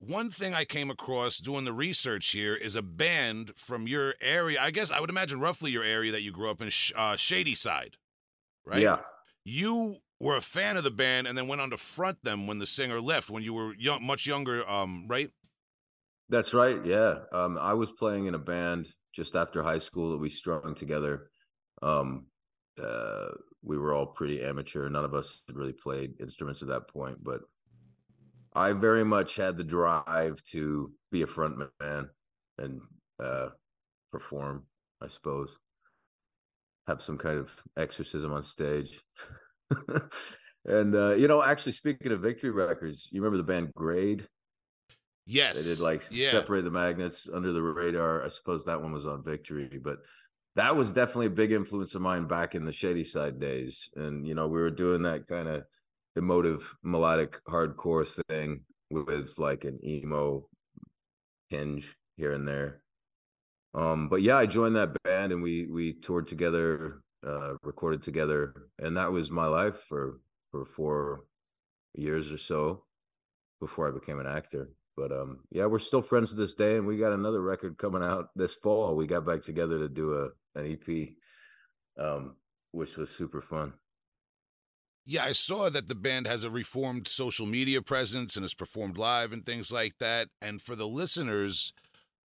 one 0.00 0.30
thing 0.30 0.54
I 0.54 0.64
came 0.64 0.90
across 0.90 1.38
doing 1.38 1.64
the 1.64 1.72
research 1.72 2.30
here 2.30 2.54
is 2.54 2.74
a 2.74 2.82
band 2.82 3.52
from 3.54 3.86
your 3.86 4.14
area. 4.20 4.58
I 4.60 4.70
guess 4.70 4.90
I 4.90 4.98
would 4.98 5.10
imagine 5.10 5.40
roughly 5.40 5.70
your 5.70 5.84
area 5.84 6.10
that 6.10 6.22
you 6.22 6.32
grew 6.32 6.50
up 6.50 6.62
in, 6.62 6.70
uh, 6.96 7.16
Shady 7.16 7.54
Side. 7.54 7.96
right? 8.64 8.80
Yeah. 8.80 9.00
You 9.44 9.98
were 10.20 10.36
a 10.36 10.40
fan 10.42 10.76
of 10.76 10.84
the 10.84 10.90
band 10.90 11.26
and 11.26 11.36
then 11.36 11.48
went 11.48 11.62
on 11.62 11.70
to 11.70 11.76
front 11.76 12.22
them 12.22 12.46
when 12.46 12.58
the 12.58 12.66
singer 12.66 13.00
left 13.00 13.30
when 13.30 13.42
you 13.42 13.54
were 13.54 13.74
young, 13.74 14.04
much 14.04 14.26
younger, 14.26 14.68
um, 14.68 15.06
right? 15.08 15.30
That's 16.28 16.54
right. 16.54 16.84
Yeah. 16.84 17.20
Um, 17.32 17.58
I 17.58 17.74
was 17.74 17.90
playing 17.90 18.26
in 18.26 18.34
a 18.34 18.38
band 18.38 18.88
just 19.12 19.34
after 19.34 19.62
high 19.62 19.78
school 19.78 20.12
that 20.12 20.18
we 20.18 20.28
strung 20.28 20.74
together. 20.74 21.30
Um, 21.82 22.26
uh, 22.80 23.28
we 23.62 23.78
were 23.78 23.94
all 23.94 24.06
pretty 24.06 24.42
amateur. 24.42 24.88
None 24.88 25.04
of 25.04 25.14
us 25.14 25.42
had 25.48 25.56
really 25.56 25.72
played 25.72 26.20
instruments 26.20 26.62
at 26.62 26.68
that 26.68 26.88
point, 26.88 27.18
but 27.24 27.40
I 28.54 28.72
very 28.72 29.04
much 29.04 29.36
had 29.36 29.56
the 29.56 29.64
drive 29.64 30.42
to 30.50 30.92
be 31.10 31.22
a 31.22 31.26
frontman 31.26 32.08
and 32.58 32.80
uh, 33.22 33.48
perform, 34.10 34.64
I 35.00 35.08
suppose. 35.08 35.56
Have 36.86 37.02
some 37.02 37.18
kind 37.18 37.38
of 37.38 37.52
exorcism 37.76 38.32
on 38.32 38.42
stage. 38.42 39.00
and 40.64 40.94
uh, 40.94 41.14
you 41.14 41.28
know, 41.28 41.42
actually 41.42 41.72
speaking 41.72 42.12
of 42.12 42.20
Victory 42.20 42.50
Records, 42.50 43.08
you 43.10 43.20
remember 43.22 43.38
the 43.38 43.52
band 43.52 43.72
Grade? 43.74 44.26
Yes. 45.26 45.62
They 45.62 45.74
did 45.74 45.80
like 45.80 46.02
yeah. 46.10 46.30
separate 46.30 46.64
the 46.64 46.70
magnets 46.70 47.28
under 47.32 47.52
the 47.52 47.62
radar. 47.62 48.24
I 48.24 48.28
suppose 48.28 48.64
that 48.64 48.80
one 48.80 48.92
was 48.92 49.06
on 49.06 49.22
Victory, 49.22 49.80
but 49.82 49.98
that 50.56 50.74
was 50.74 50.90
definitely 50.90 51.26
a 51.26 51.30
big 51.30 51.52
influence 51.52 51.94
of 51.94 52.02
mine 52.02 52.26
back 52.26 52.54
in 52.54 52.64
the 52.64 52.72
Shadyside 52.72 53.38
days. 53.38 53.88
And 53.94 54.26
you 54.26 54.34
know, 54.34 54.48
we 54.48 54.60
were 54.60 54.70
doing 54.70 55.02
that 55.02 55.28
kind 55.28 55.48
of 55.48 55.64
emotive 56.16 56.76
melodic 56.82 57.36
hardcore 57.48 58.06
thing 58.28 58.62
with 58.90 59.34
like 59.38 59.64
an 59.64 59.78
emo 59.84 60.48
hinge 61.48 61.96
here 62.16 62.32
and 62.32 62.46
there. 62.46 62.82
Um, 63.74 64.08
but 64.08 64.22
yeah, 64.22 64.36
I 64.36 64.46
joined 64.46 64.76
that 64.76 65.00
band 65.04 65.32
and 65.32 65.42
we 65.42 65.66
we 65.66 65.92
toured 65.92 66.26
together, 66.26 67.02
uh, 67.26 67.54
recorded 67.62 68.02
together, 68.02 68.54
and 68.78 68.96
that 68.96 69.12
was 69.12 69.30
my 69.30 69.46
life 69.46 69.78
for 69.88 70.20
for 70.50 70.64
four 70.64 71.24
years 71.94 72.30
or 72.30 72.38
so 72.38 72.84
before 73.60 73.88
I 73.88 73.92
became 73.92 74.18
an 74.18 74.26
actor. 74.26 74.70
But 74.96 75.12
um, 75.12 75.40
yeah, 75.50 75.66
we're 75.66 75.78
still 75.78 76.02
friends 76.02 76.30
to 76.30 76.36
this 76.36 76.54
day, 76.54 76.76
and 76.76 76.86
we 76.86 76.96
got 76.96 77.12
another 77.12 77.40
record 77.40 77.78
coming 77.78 78.02
out 78.02 78.28
this 78.36 78.54
fall. 78.54 78.96
We 78.96 79.06
got 79.06 79.26
back 79.26 79.42
together 79.42 79.78
to 79.78 79.88
do 79.88 80.14
a 80.14 80.28
an 80.58 80.78
EP, 80.88 81.08
um, 81.98 82.36
which 82.72 82.96
was 82.96 83.10
super 83.10 83.40
fun. 83.40 83.72
Yeah, 85.06 85.24
I 85.24 85.32
saw 85.32 85.70
that 85.70 85.88
the 85.88 85.94
band 85.94 86.26
has 86.26 86.44
a 86.44 86.50
reformed 86.50 87.08
social 87.08 87.46
media 87.46 87.82
presence 87.82 88.36
and 88.36 88.44
has 88.44 88.54
performed 88.54 88.98
live 88.98 89.32
and 89.32 89.44
things 89.44 89.72
like 89.72 89.94
that. 89.98 90.28
And 90.40 90.60
for 90.60 90.76
the 90.76 90.86
listeners, 90.86 91.72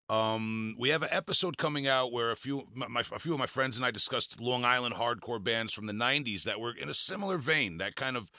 um, 0.10 0.76
we 0.78 0.90
have 0.90 1.02
an 1.04 1.10
episode 1.12 1.58
coming 1.58 1.88
out 1.88 2.12
where 2.12 2.32
a 2.32 2.36
few 2.36 2.68
my, 2.74 3.02
a 3.02 3.20
few 3.20 3.34
of 3.34 3.40
my 3.40 3.48
friends 3.48 3.78
and 3.78 3.86
I 3.86 3.92
discussed 3.92 4.40
Long 4.40 4.64
Island 4.64 4.96
hardcore 4.96 5.44
bands 5.44 5.74
from 5.74 5.88
the 5.88 5.94
'90s 5.94 6.44
that 6.44 6.60
were 6.60 6.74
in 6.74 6.90
a 6.90 6.94
similar 6.94 7.38
vein. 7.38 7.78
That 7.78 7.96
kind 7.96 8.16
of 8.16 8.30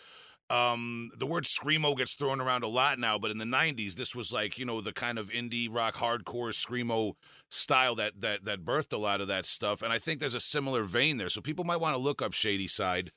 um, 0.49 1.11
the 1.19 1.27
word 1.27 1.45
screamo 1.45 1.97
gets 1.97 2.15
thrown 2.15 2.41
around 2.41 2.63
a 2.63 2.69
lot 2.69 3.01
now, 3.01 3.19
but 3.19 3.33
in 3.33 3.39
the 3.39 3.45
'90s, 3.45 3.95
this 3.95 4.15
was 4.15 4.33
like 4.33 4.59
you 4.59 4.65
know 4.65 4.81
the 4.81 4.93
kind 4.93 5.19
of 5.19 5.29
indie 5.31 5.69
rock 5.69 5.97
hardcore 5.97 6.53
screamo 6.53 7.15
style 7.51 7.97
that 7.97 8.21
that 8.21 8.45
that 8.45 8.65
birthed 8.65 8.93
a 8.93 8.99
lot 8.99 9.21
of 9.21 9.27
that 9.29 9.45
stuff. 9.45 9.83
And 9.83 9.93
I 9.93 9.99
think 9.99 10.21
there's 10.21 10.35
a 10.35 10.41
similar 10.41 10.85
vein 10.85 11.17
there. 11.17 11.29
So 11.29 11.41
people 11.41 11.65
might 11.65 11.81
want 11.81 11.95
to 11.97 12.01
look 12.03 12.23
up 12.23 12.33
Shady 12.33 12.69
Side. 12.69 13.11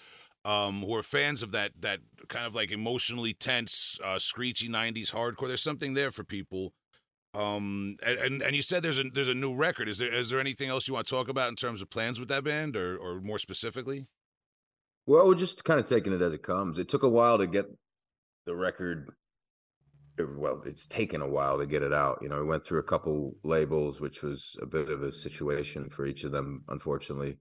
um, 0.45 0.83
who 0.83 0.95
are 0.95 1.03
fans 1.03 1.43
of 1.43 1.51
that 1.51 1.71
that 1.79 1.99
kind 2.29 2.45
of 2.45 2.55
like 2.55 2.71
emotionally 2.71 3.33
tense, 3.33 3.99
uh, 4.03 4.19
screechy 4.19 4.69
'90s 4.69 5.11
hardcore. 5.11 5.47
There's 5.47 5.61
something 5.61 5.93
there 5.93 6.11
for 6.11 6.23
people. 6.23 6.73
Um, 7.33 7.97
and, 8.03 8.41
and 8.41 8.55
you 8.55 8.61
said 8.61 8.81
there's 8.81 8.99
a 8.99 9.03
there's 9.03 9.27
a 9.27 9.35
new 9.35 9.55
record. 9.55 9.87
Is 9.87 9.99
there 9.99 10.11
is 10.11 10.29
there 10.29 10.39
anything 10.39 10.69
else 10.69 10.87
you 10.87 10.93
want 10.93 11.07
to 11.07 11.13
talk 11.13 11.29
about 11.29 11.49
in 11.49 11.55
terms 11.55 11.81
of 11.81 11.89
plans 11.89 12.19
with 12.19 12.29
that 12.29 12.43
band, 12.43 12.75
or 12.75 12.97
or 12.97 13.21
more 13.21 13.37
specifically? 13.37 14.07
Well, 15.05 15.27
we're 15.27 15.35
just 15.35 15.63
kind 15.63 15.79
of 15.79 15.85
taking 15.85 16.13
it 16.13 16.21
as 16.21 16.33
it 16.33 16.43
comes. 16.43 16.79
It 16.79 16.89
took 16.89 17.03
a 17.03 17.09
while 17.09 17.37
to 17.37 17.47
get 17.47 17.65
the 18.45 18.55
record. 18.55 19.09
Well, 20.17 20.61
it's 20.65 20.85
taken 20.85 21.21
a 21.21 21.29
while 21.29 21.59
to 21.59 21.65
get 21.65 21.81
it 21.81 21.93
out. 21.93 22.19
You 22.21 22.27
know, 22.27 22.39
we 22.39 22.49
went 22.49 22.63
through 22.63 22.79
a 22.79 22.83
couple 22.83 23.35
labels, 23.43 24.01
which 24.01 24.21
was 24.21 24.57
a 24.61 24.65
bit 24.65 24.89
of 24.89 25.01
a 25.01 25.13
situation 25.13 25.89
for 25.89 26.05
each 26.05 26.25
of 26.25 26.31
them, 26.31 26.65
unfortunately 26.67 27.37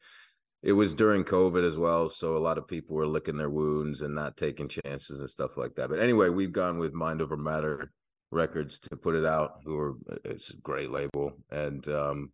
it 0.63 0.73
was 0.73 0.95
during 0.95 1.25
COVID 1.25 1.65
as 1.65 1.77
well, 1.77 2.09
so 2.09 2.37
a 2.37 2.39
lot 2.39 2.59
of 2.59 2.67
people 2.67 2.97
were 2.97 3.07
licking 3.07 3.37
their 3.37 3.51
wounds 3.51 4.03
and 4.03 4.15
not 4.15 4.37
taking 4.37 4.69
chances 4.69 5.19
and 5.21 5.31
stuff 5.31 5.57
like 5.57 5.75
that. 5.77 5.89
But 5.89 6.01
anyway, 6.01 6.31
we've 6.31 6.53
gone 6.53 6.79
with 6.79 6.93
Mind 6.93 7.23
Over 7.23 7.37
Matter 7.37 7.93
Records 8.31 8.79
to 8.81 8.97
put 8.97 9.15
it 9.15 9.25
out. 9.25 9.61
Who 9.65 9.79
are 9.79 9.95
it's 10.25 10.51
a 10.51 10.57
great 10.57 10.91
label, 10.91 11.33
and 11.51 11.87
um, 11.89 12.33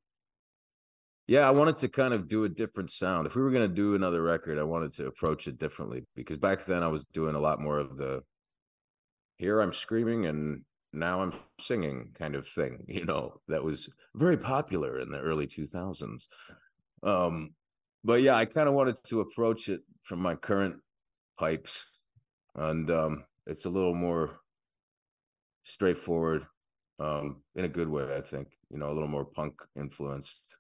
yeah, 1.27 1.49
I 1.49 1.51
wanted 1.51 1.79
to 1.79 1.89
kind 1.89 2.13
of 2.13 2.29
do 2.29 2.45
a 2.45 2.49
different 2.49 2.91
sound. 2.91 3.27
If 3.27 3.37
we 3.37 3.43
were 3.43 3.51
going 3.51 3.69
to 3.69 3.75
do 3.75 3.95
another 3.95 4.23
record, 4.23 4.59
I 4.59 4.65
wanted 4.65 4.93
to 4.95 5.07
approach 5.07 5.47
it 5.47 5.59
differently 5.59 6.05
because 6.15 6.37
back 6.37 6.65
then 6.65 6.83
I 6.83 6.89
was 6.89 7.05
doing 7.13 7.35
a 7.35 7.41
lot 7.41 7.61
more 7.61 7.79
of 7.79 7.97
the 7.97 8.23
here 9.37 9.61
I'm 9.61 9.73
screaming 9.73 10.27
and 10.27 10.63
now 10.93 11.23
I'm 11.23 11.33
singing 11.59 12.11
kind 12.19 12.35
of 12.35 12.47
thing. 12.47 12.85
You 12.89 13.05
know, 13.05 13.41
that 13.49 13.65
was 13.65 13.89
very 14.15 14.37
popular 14.37 15.01
in 15.01 15.11
the 15.11 15.21
early 15.21 15.47
2000s. 15.47 16.25
Um, 17.03 17.51
but 18.05 18.23
yeah, 18.23 18.37
I 18.37 18.45
kind 18.45 18.69
of 18.69 18.75
wanted 18.75 18.97
to 19.05 19.21
approach 19.21 19.69
it 19.69 19.81
from 20.03 20.21
my 20.21 20.35
current 20.35 20.77
pipes, 21.39 21.87
and 22.55 22.91
um, 22.91 23.25
it's 23.47 23.65
a 23.65 23.71
little 23.71 23.95
more 23.95 24.39
straightforward, 25.65 26.47
um, 27.01 27.43
in 27.57 27.65
a 27.65 27.69
good 27.69 27.89
way. 27.89 28.17
I 28.17 28.21
think 28.21 28.49
you 28.71 28.79
know 28.79 28.87
a 28.87 28.95
little 28.95 29.09
more 29.09 29.25
punk 29.25 29.55
influenced. 29.77 30.59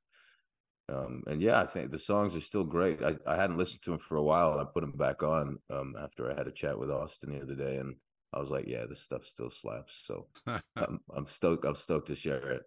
Um, 0.92 1.22
and 1.26 1.40
yeah, 1.40 1.60
I 1.60 1.64
think 1.64 1.90
the 1.90 1.98
songs 1.98 2.36
are 2.36 2.42
still 2.42 2.64
great. 2.64 3.02
I, 3.02 3.16
I 3.26 3.36
hadn't 3.36 3.56
listened 3.56 3.82
to 3.84 3.90
them 3.90 3.98
for 3.98 4.16
a 4.16 4.22
while, 4.22 4.52
and 4.52 4.60
I 4.60 4.64
put 4.64 4.82
them 4.82 4.92
back 4.92 5.22
on 5.22 5.58
um, 5.70 5.94
after 5.98 6.30
I 6.30 6.34
had 6.34 6.46
a 6.46 6.52
chat 6.52 6.78
with 6.78 6.90
Austin 6.90 7.32
the 7.32 7.42
other 7.42 7.54
day, 7.54 7.76
and 7.76 7.94
I 8.34 8.38
was 8.38 8.50
like, 8.50 8.66
"Yeah, 8.66 8.84
this 8.86 9.00
stuff 9.00 9.24
still 9.24 9.50
slaps." 9.50 10.02
So 10.06 10.26
I'm, 10.76 11.00
I'm 11.16 11.26
stoked. 11.26 11.64
I'm 11.64 11.74
stoked 11.74 12.08
to 12.08 12.14
share 12.14 12.50
it. 12.50 12.62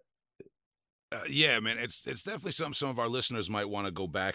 Uh, 1.12 1.22
yeah, 1.28 1.60
man, 1.60 1.78
it's 1.78 2.06
it's 2.06 2.22
definitely 2.22 2.52
something 2.52 2.74
some 2.74 2.90
of 2.90 2.98
our 2.98 3.08
listeners 3.08 3.48
might 3.48 3.68
want 3.68 3.86
to 3.86 3.92
go 3.92 4.06
back 4.06 4.34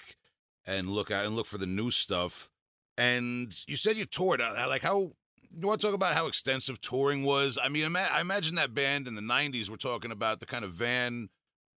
and 0.65 0.89
look 0.89 1.12
at 1.12 1.25
and 1.25 1.36
look 1.36 1.45
for 1.45 1.57
the 1.57 1.65
new 1.65 1.91
stuff. 1.91 2.50
And 2.98 3.53
you 3.67 3.75
said 3.75 3.98
you 3.98 4.05
toured. 4.05 4.41
Uh, 4.41 4.53
like 4.67 4.83
how 4.83 5.12
you 5.60 5.67
want 5.67 5.81
to 5.81 5.88
talk 5.88 5.95
about 5.95 6.15
how 6.15 6.27
extensive 6.27 6.81
touring 6.81 7.24
was? 7.24 7.57
I 7.62 7.69
mean, 7.69 7.95
I 7.95 8.22
imagine 8.22 8.55
that 8.55 8.74
band 8.74 9.07
in 9.07 9.15
the 9.15 9.22
'90s. 9.22 9.69
We're 9.69 9.75
talking 9.75 10.12
about 10.12 10.39
the 10.39 10.45
kind 10.45 10.65
of 10.65 10.72
van, 10.72 11.29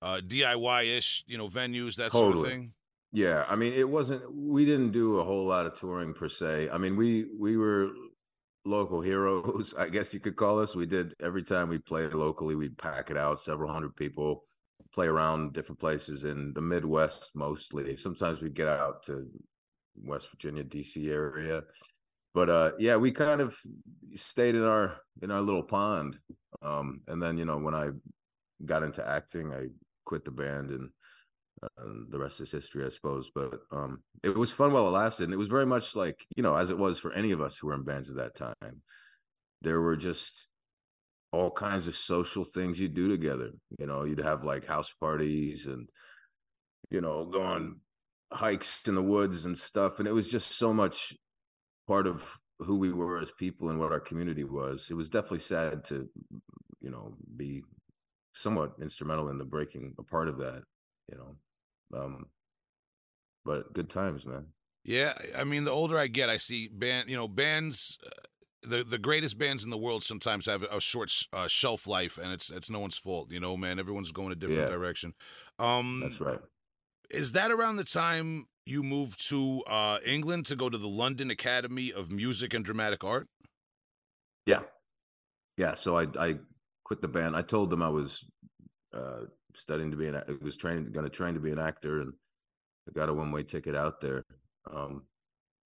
uh, 0.03 0.21
DIY 0.27 0.97
ish, 0.97 1.25
you 1.27 1.39
know, 1.39 1.49
venues 1.49 1.97
that 1.97 2.13
totally. 2.13 2.33
sort 2.33 2.47
of 2.47 2.53
thing. 2.53 2.73
Yeah, 3.13 3.45
I 3.49 3.57
mean, 3.57 3.73
it 3.73 3.89
wasn't. 3.89 4.23
We 4.35 4.65
didn't 4.65 4.93
do 4.93 5.19
a 5.19 5.25
whole 5.25 5.47
lot 5.47 5.67
of 5.67 5.79
touring 5.79 6.15
per 6.15 6.29
se. 6.29 6.69
I 6.73 6.79
mean, 6.79 6.97
we 6.97 7.27
we 7.39 7.57
were 7.57 7.91
local 8.67 9.01
heroes, 9.01 9.73
I 9.79 9.89
guess 9.89 10.13
you 10.13 10.21
could 10.21 10.37
call 10.37 10.61
us. 10.61 10.75
We 10.75 10.87
did 10.87 11.15
every 11.23 11.43
time 11.43 11.69
we 11.69 11.79
played 11.79 12.13
locally, 12.13 12.55
we'd 12.55 12.77
pack 12.77 13.11
it 13.11 13.17
out, 13.17 13.43
several 13.43 13.73
hundred 13.73 13.97
people 13.97 14.45
play 14.93 15.07
around 15.07 15.53
different 15.53 15.79
places 15.79 16.25
in 16.25 16.53
the 16.55 16.61
Midwest 16.61 17.31
mostly. 17.35 17.97
Sometimes 17.97 18.43
we'd 18.43 18.55
get 18.55 18.69
out 18.69 19.03
to 19.05 19.27
West 20.05 20.31
Virginia, 20.31 20.65
DC 20.65 21.11
area. 21.11 21.63
But 22.37 22.51
uh 22.51 22.71
yeah, 22.79 22.97
we 22.97 23.13
kind 23.13 23.41
of 23.41 23.57
stayed 24.15 24.55
in 24.55 24.63
our 24.63 24.99
in 25.23 25.31
our 25.31 25.41
little 25.41 25.63
pond. 25.63 26.19
Um 26.61 27.01
and 27.09 27.21
then, 27.23 27.39
you 27.39 27.47
know, 27.47 27.57
when 27.57 27.75
I 27.75 27.89
got 28.65 28.83
into 28.83 29.07
acting, 29.09 29.55
I 29.55 29.69
quit 30.05 30.27
the 30.27 30.31
band 30.31 30.71
and 30.71 30.91
uh, 31.63 31.69
the 32.11 32.19
rest 32.19 32.41
is 32.43 32.53
history, 32.53 32.85
I 32.85 32.91
suppose. 32.91 33.31
But 33.35 33.61
um, 33.73 34.03
it 34.23 34.37
was 34.37 34.53
fun 34.53 34.73
while 34.73 34.87
it 34.87 34.91
lasted. 34.91 35.25
And 35.25 35.33
it 35.33 35.39
was 35.39 35.49
very 35.49 35.65
much 35.65 35.97
like, 35.97 36.27
you 36.37 36.43
know, 36.43 36.55
as 36.55 36.69
it 36.69 36.77
was 36.77 36.99
for 36.99 37.13
any 37.13 37.33
of 37.33 37.41
us 37.41 37.57
who 37.57 37.69
were 37.69 37.75
in 37.75 37.85
bands 37.85 38.11
at 38.11 38.17
that 38.17 38.35
time. 38.35 38.83
There 39.63 39.81
were 39.81 39.97
just 39.97 40.47
all 41.33 41.51
kinds 41.51 41.89
of 41.89 41.97
social 41.97 42.45
things 42.45 42.79
you 42.79 42.89
do 42.89 43.09
together. 43.09 43.53
You 43.79 43.87
know, 43.87 44.05
you'd 44.05 44.21
have 44.21 44.45
like 44.45 44.67
house 44.67 44.93
parties 45.01 45.67
and 45.67 45.89
you 46.91 47.01
know, 47.01 47.25
go 47.25 47.41
on 47.43 47.81
hikes 48.33 48.87
in 48.87 48.95
the 48.95 49.03
woods 49.03 49.47
and 49.47 49.57
stuff. 49.57 49.99
And 49.99 50.07
it 50.07 50.13
was 50.13 50.31
just 50.31 50.59
so 50.59 50.73
much 50.73 51.15
part 51.87 52.07
of 52.07 52.39
who 52.59 52.79
we 52.79 52.93
were 52.93 53.21
as 53.21 53.31
people 53.33 53.71
and 53.71 53.79
what 53.79 53.93
our 53.93 54.01
community 54.01 54.45
was. 54.45 54.89
It 54.91 54.95
was 54.95 55.11
definitely 55.11 55.41
sad 55.41 55.85
to, 55.85 56.09
you 56.81 56.91
know, 56.91 57.15
be 57.37 57.63
somewhat 58.35 58.73
instrumental 58.81 59.29
in 59.29 59.39
the 59.39 59.45
breaking 59.45 59.95
a 59.99 60.03
part 60.03 60.29
of 60.29 60.39
that, 60.39 60.63
you 61.11 61.19
know. 61.19 61.99
Um 61.99 62.27
but 63.45 63.73
good 63.73 63.89
times, 63.89 64.27
man. 64.27 64.47
Yeah, 64.85 65.15
I 65.37 65.45
mean, 65.45 65.65
the 65.65 65.71
older 65.71 65.99
I 65.99 66.07
get, 66.07 66.31
I 66.31 66.37
see 66.37 66.69
band, 66.69 67.09
you 67.09 67.17
know, 67.17 67.29
bands 67.29 67.99
uh, 68.05 68.11
the 68.67 68.85
the 68.85 68.99
greatest 68.99 69.39
bands 69.39 69.65
in 69.65 69.71
the 69.71 69.79
world 69.79 70.03
sometimes 70.03 70.47
have 70.47 70.63
a 70.63 70.81
short 70.81 71.13
uh, 71.33 71.47
shelf 71.49 71.87
life, 71.87 72.19
and 72.19 72.33
it's 72.33 72.51
it's 72.51 72.69
no 72.71 72.81
one's 72.81 72.97
fault. 72.97 73.31
You 73.31 73.41
know, 73.41 73.57
man. 73.57 73.79
Everyone's 73.79 74.13
going 74.13 74.33
a 74.33 74.35
different 74.35 74.63
yeah. 74.63 74.69
direction. 74.69 75.15
Um, 75.59 76.01
That's 76.03 76.21
right. 76.21 76.41
Is 77.11 77.33
that 77.33 77.51
around 77.51 77.77
the 77.77 77.85
time 77.85 78.47
you 78.67 78.83
moved 78.83 79.29
to 79.29 79.63
uh, 79.67 79.99
England 80.05 80.47
to 80.47 80.57
go 80.57 80.69
to 80.69 80.79
the 80.79 80.89
London 80.89 81.31
Academy 81.31 81.93
of 81.93 82.11
Music 82.11 82.53
and 82.53 82.65
Dramatic 82.65 83.05
Art? 83.05 83.29
Yeah, 84.45 84.63
yeah. 85.57 85.75
So 85.75 85.97
I 85.97 86.07
I 86.19 86.35
quit 86.85 87.01
the 87.01 87.09
band. 87.09 87.37
I 87.37 87.43
told 87.43 87.71
them 87.71 87.83
I 87.83 87.89
was 87.89 88.25
uh, 88.93 89.23
studying 89.55 89.91
to 89.91 89.97
be 89.97 90.09
an. 90.09 90.17
I 90.17 90.23
was 90.43 90.57
trained, 90.57 90.93
going 90.93 91.05
to 91.05 91.11
train 91.11 91.35
to 91.35 91.41
be 91.41 91.51
an 91.51 91.59
actor, 91.59 92.01
and 92.01 92.13
I 92.89 92.93
got 92.93 93.09
a 93.09 93.15
one 93.15 93.33
way 93.33 93.43
ticket 93.43 93.75
out 93.75 94.01
there. 94.01 94.25
Um, 94.73 95.03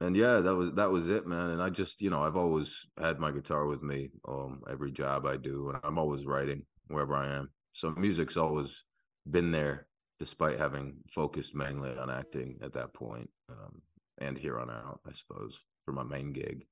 and 0.00 0.16
yeah, 0.16 0.40
that 0.40 0.54
was 0.54 0.72
that 0.76 0.90
was 0.90 1.08
it, 1.08 1.26
man. 1.26 1.50
And 1.50 1.62
I 1.62 1.68
just, 1.68 2.00
you 2.00 2.10
know, 2.10 2.22
I've 2.22 2.36
always 2.36 2.86
had 2.98 3.18
my 3.18 3.30
guitar 3.30 3.66
with 3.66 3.82
me, 3.82 4.08
um, 4.26 4.62
every 4.70 4.92
job 4.92 5.26
I 5.26 5.36
do, 5.36 5.70
and 5.70 5.78
I'm 5.84 5.98
always 5.98 6.24
writing 6.24 6.64
wherever 6.88 7.14
I 7.14 7.34
am. 7.34 7.50
So 7.74 7.90
music's 7.90 8.36
always 8.36 8.84
been 9.30 9.52
there, 9.52 9.86
despite 10.20 10.58
having 10.58 10.98
focused 11.08 11.54
mainly 11.54 11.96
on 11.98 12.10
acting 12.10 12.58
at 12.62 12.74
that 12.74 12.92
point, 12.92 13.30
um, 13.48 13.82
and 14.18 14.38
here 14.38 14.60
on 14.60 14.70
out, 14.70 15.00
I 15.08 15.12
suppose, 15.12 15.58
for 15.84 15.92
my 15.92 16.04
main 16.04 16.32
gig. 16.32 16.66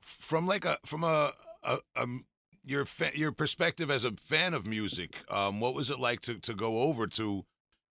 From 0.00 0.46
like 0.46 0.64
a 0.64 0.78
from 0.86 1.04
a, 1.04 1.32
a, 1.62 1.78
a 1.96 2.06
your 2.62 2.84
fa- 2.84 3.18
your 3.18 3.32
perspective 3.32 3.90
as 3.90 4.04
a 4.04 4.12
fan 4.12 4.54
of 4.54 4.64
music, 4.64 5.24
um, 5.30 5.60
what 5.60 5.74
was 5.74 5.90
it 5.90 5.98
like 5.98 6.20
to 6.22 6.38
to 6.38 6.54
go 6.54 6.80
over 6.82 7.06
to 7.08 7.44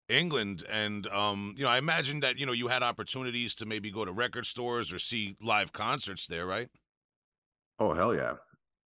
England 0.08 0.62
and 0.70 1.06
um, 1.08 1.54
you 1.56 1.64
know, 1.64 1.70
I 1.70 1.78
imagine 1.78 2.20
that 2.20 2.38
you 2.38 2.46
know 2.46 2.52
you 2.52 2.68
had 2.68 2.82
opportunities 2.82 3.54
to 3.56 3.66
maybe 3.66 3.90
go 3.90 4.04
to 4.04 4.12
record 4.12 4.46
stores 4.46 4.92
or 4.92 4.98
see 4.98 5.36
live 5.42 5.72
concerts 5.72 6.26
there, 6.26 6.46
right? 6.46 6.68
Oh 7.80 7.94
hell 7.94 8.14
yeah, 8.14 8.34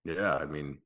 yeah. 0.05 0.35
I 0.35 0.45
mean, 0.45 0.77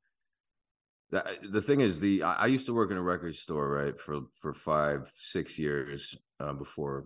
the 1.11 1.61
thing 1.61 1.81
is, 1.81 1.99
the 1.99 2.23
I, 2.23 2.33
I 2.33 2.45
used 2.47 2.67
to 2.67 2.73
work 2.73 2.91
in 2.91 2.97
a 2.97 3.01
record 3.01 3.35
store, 3.35 3.69
right, 3.69 3.99
for 3.99 4.21
for 4.39 4.53
five 4.53 5.11
six 5.15 5.59
years 5.59 6.17
uh, 6.39 6.53
before 6.53 7.05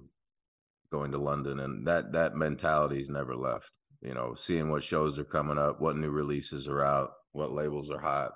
going 0.91 1.11
to 1.11 1.17
London, 1.17 1.59
and 1.59 1.87
that 1.87 2.11
that 2.13 2.35
mentality's 2.35 3.09
never 3.09 3.35
left. 3.35 3.71
You 4.01 4.13
know, 4.13 4.35
seeing 4.37 4.69
what 4.69 4.83
shows 4.83 5.17
are 5.17 5.23
coming 5.23 5.57
up, 5.57 5.81
what 5.81 5.97
new 5.97 6.11
releases 6.11 6.67
are 6.67 6.83
out, 6.83 7.11
what 7.31 7.51
labels 7.51 7.89
are 7.89 7.99
hot. 7.99 8.33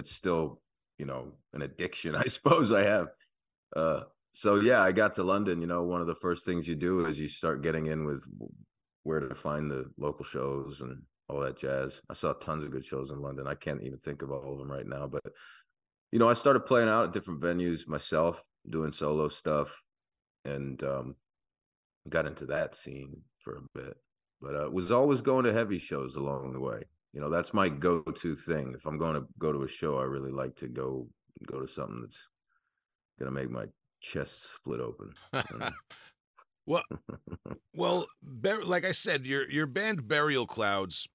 It's 0.00 0.10
still, 0.10 0.60
you 0.98 1.06
know, 1.06 1.32
an 1.52 1.62
addiction, 1.62 2.14
I 2.16 2.26
suppose 2.26 2.72
I 2.72 2.84
have. 2.84 3.08
Uh, 3.74 4.00
so 4.32 4.56
yeah, 4.56 4.82
I 4.82 4.92
got 4.92 5.14
to 5.14 5.22
London. 5.22 5.60
You 5.60 5.68
know, 5.68 5.84
one 5.84 6.00
of 6.00 6.06
the 6.08 6.16
first 6.16 6.44
things 6.44 6.66
you 6.66 6.74
do 6.74 7.06
is 7.06 7.20
you 7.20 7.28
start 7.28 7.62
getting 7.62 7.86
in 7.86 8.04
with 8.04 8.24
where 9.04 9.20
to 9.20 9.34
find 9.34 9.70
the 9.70 9.90
local 9.96 10.24
shows 10.24 10.80
and 10.80 11.02
all 11.32 11.40
that 11.40 11.58
jazz. 11.58 12.00
I 12.10 12.14
saw 12.14 12.32
tons 12.34 12.64
of 12.64 12.70
good 12.70 12.84
shows 12.84 13.10
in 13.10 13.20
London. 13.20 13.46
I 13.46 13.54
can't 13.54 13.82
even 13.82 13.98
think 13.98 14.22
of 14.22 14.30
all 14.30 14.52
of 14.52 14.58
them 14.58 14.70
right 14.70 14.86
now, 14.86 15.06
but 15.06 15.22
you 16.10 16.18
know, 16.18 16.28
I 16.28 16.34
started 16.34 16.66
playing 16.66 16.88
out 16.88 17.04
at 17.04 17.12
different 17.12 17.40
venues 17.40 17.88
myself, 17.88 18.42
doing 18.68 18.92
solo 18.92 19.28
stuff, 19.28 19.82
and 20.44 20.82
um, 20.84 21.16
got 22.08 22.26
into 22.26 22.44
that 22.46 22.74
scene 22.74 23.22
for 23.38 23.56
a 23.56 23.78
bit. 23.78 23.96
But 24.40 24.54
uh, 24.56 24.70
was 24.70 24.90
always 24.90 25.20
going 25.20 25.44
to 25.44 25.52
heavy 25.52 25.78
shows 25.78 26.16
along 26.16 26.52
the 26.52 26.60
way. 26.60 26.82
You 27.12 27.20
know, 27.20 27.30
that's 27.30 27.54
my 27.54 27.68
go-to 27.68 28.36
thing. 28.36 28.74
If 28.76 28.86
I'm 28.86 28.98
going 28.98 29.14
to 29.14 29.26
go 29.38 29.52
to 29.52 29.62
a 29.62 29.68
show, 29.68 29.98
I 29.98 30.04
really 30.04 30.32
like 30.32 30.56
to 30.56 30.68
go 30.68 31.08
go 31.46 31.60
to 31.60 31.68
something 31.68 32.00
that's 32.02 32.26
gonna 33.18 33.30
make 33.30 33.50
my 33.50 33.66
chest 34.00 34.54
split 34.54 34.80
open. 34.80 35.12
well, 36.66 36.84
well, 37.74 38.06
like 38.64 38.84
I 38.84 38.92
said, 38.92 39.26
your 39.26 39.50
your 39.50 39.66
band 39.66 40.08
Burial 40.08 40.46
Clouds. 40.46 41.08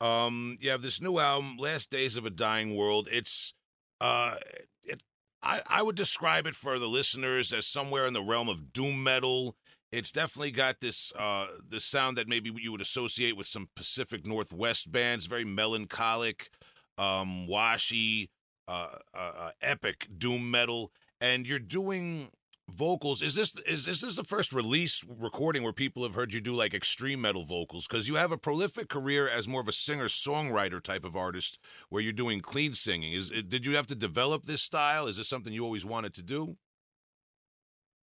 Um, 0.00 0.58
you 0.60 0.70
have 0.70 0.82
this 0.82 1.00
new 1.00 1.18
album, 1.18 1.56
Last 1.58 1.90
Days 1.90 2.16
of 2.16 2.26
a 2.26 2.30
Dying 2.30 2.76
World. 2.76 3.08
It's 3.10 3.54
uh, 4.00 4.36
it, 4.84 5.02
I 5.42 5.62
I 5.66 5.82
would 5.82 5.96
describe 5.96 6.46
it 6.46 6.54
for 6.54 6.78
the 6.78 6.88
listeners 6.88 7.52
as 7.52 7.66
somewhere 7.66 8.06
in 8.06 8.12
the 8.12 8.22
realm 8.22 8.48
of 8.48 8.72
doom 8.72 9.02
metal. 9.02 9.56
It's 9.92 10.12
definitely 10.12 10.50
got 10.50 10.80
this 10.80 11.12
uh 11.18 11.46
the 11.66 11.80
sound 11.80 12.18
that 12.18 12.28
maybe 12.28 12.52
you 12.54 12.72
would 12.72 12.80
associate 12.80 13.36
with 13.36 13.46
some 13.46 13.68
Pacific 13.74 14.26
Northwest 14.26 14.92
bands, 14.92 15.26
very 15.26 15.44
melancholic, 15.44 16.50
um, 16.98 17.46
washy, 17.46 18.30
uh, 18.68 18.88
uh, 19.14 19.32
uh 19.38 19.50
epic 19.62 20.08
doom 20.18 20.50
metal 20.50 20.90
and 21.20 21.46
you're 21.46 21.58
doing 21.58 22.28
vocals. 22.70 23.22
Is 23.22 23.34
this 23.34 23.56
is, 23.66 23.86
is 23.86 24.00
this 24.00 24.16
the 24.16 24.24
first 24.24 24.52
release 24.52 25.04
recording 25.08 25.62
where 25.62 25.72
people 25.72 26.02
have 26.02 26.14
heard 26.14 26.34
you 26.34 26.40
do 26.40 26.54
like 26.54 26.74
extreme 26.74 27.20
metal 27.20 27.44
vocals? 27.44 27.86
Because 27.86 28.08
you 28.08 28.16
have 28.16 28.32
a 28.32 28.38
prolific 28.38 28.88
career 28.88 29.28
as 29.28 29.48
more 29.48 29.60
of 29.60 29.68
a 29.68 29.72
singer 29.72 30.06
songwriter 30.06 30.82
type 30.82 31.04
of 31.04 31.16
artist 31.16 31.58
where 31.88 32.02
you're 32.02 32.12
doing 32.12 32.40
clean 32.40 32.72
singing. 32.72 33.12
Is 33.12 33.30
did 33.30 33.66
you 33.66 33.76
have 33.76 33.86
to 33.88 33.94
develop 33.94 34.44
this 34.44 34.62
style? 34.62 35.06
Is 35.06 35.16
this 35.16 35.28
something 35.28 35.52
you 35.52 35.64
always 35.64 35.84
wanted 35.84 36.14
to 36.14 36.22
do? 36.22 36.56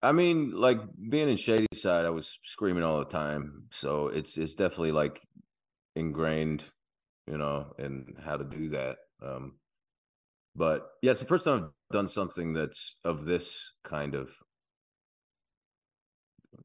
I 0.03 0.13
mean 0.13 0.53
like 0.53 0.79
being 1.11 1.29
in 1.29 1.37
shady 1.37 1.67
side 1.75 2.07
i 2.07 2.11
was 2.11 2.39
screaming 2.43 2.85
all 2.85 2.99
the 2.99 3.05
time. 3.05 3.65
So 3.71 4.09
it's 4.09 4.39
it's 4.39 4.55
definitely 4.55 4.93
like 4.93 5.21
ingrained 5.97 6.65
you 7.27 7.39
know 7.39 7.73
in 7.79 8.15
how 8.25 8.37
to 8.37 8.45
do 8.45 8.71
that 8.71 8.97
um 9.23 9.55
but 10.55 10.91
yeah 11.03 11.11
it's 11.11 11.21
the 11.21 11.27
first 11.27 11.45
time 11.45 11.65
I've 11.65 11.71
done 11.93 12.09
something 12.09 12.55
that's 12.55 12.97
of 13.05 13.25
this 13.25 13.75
kind 13.85 14.15
of 14.15 14.31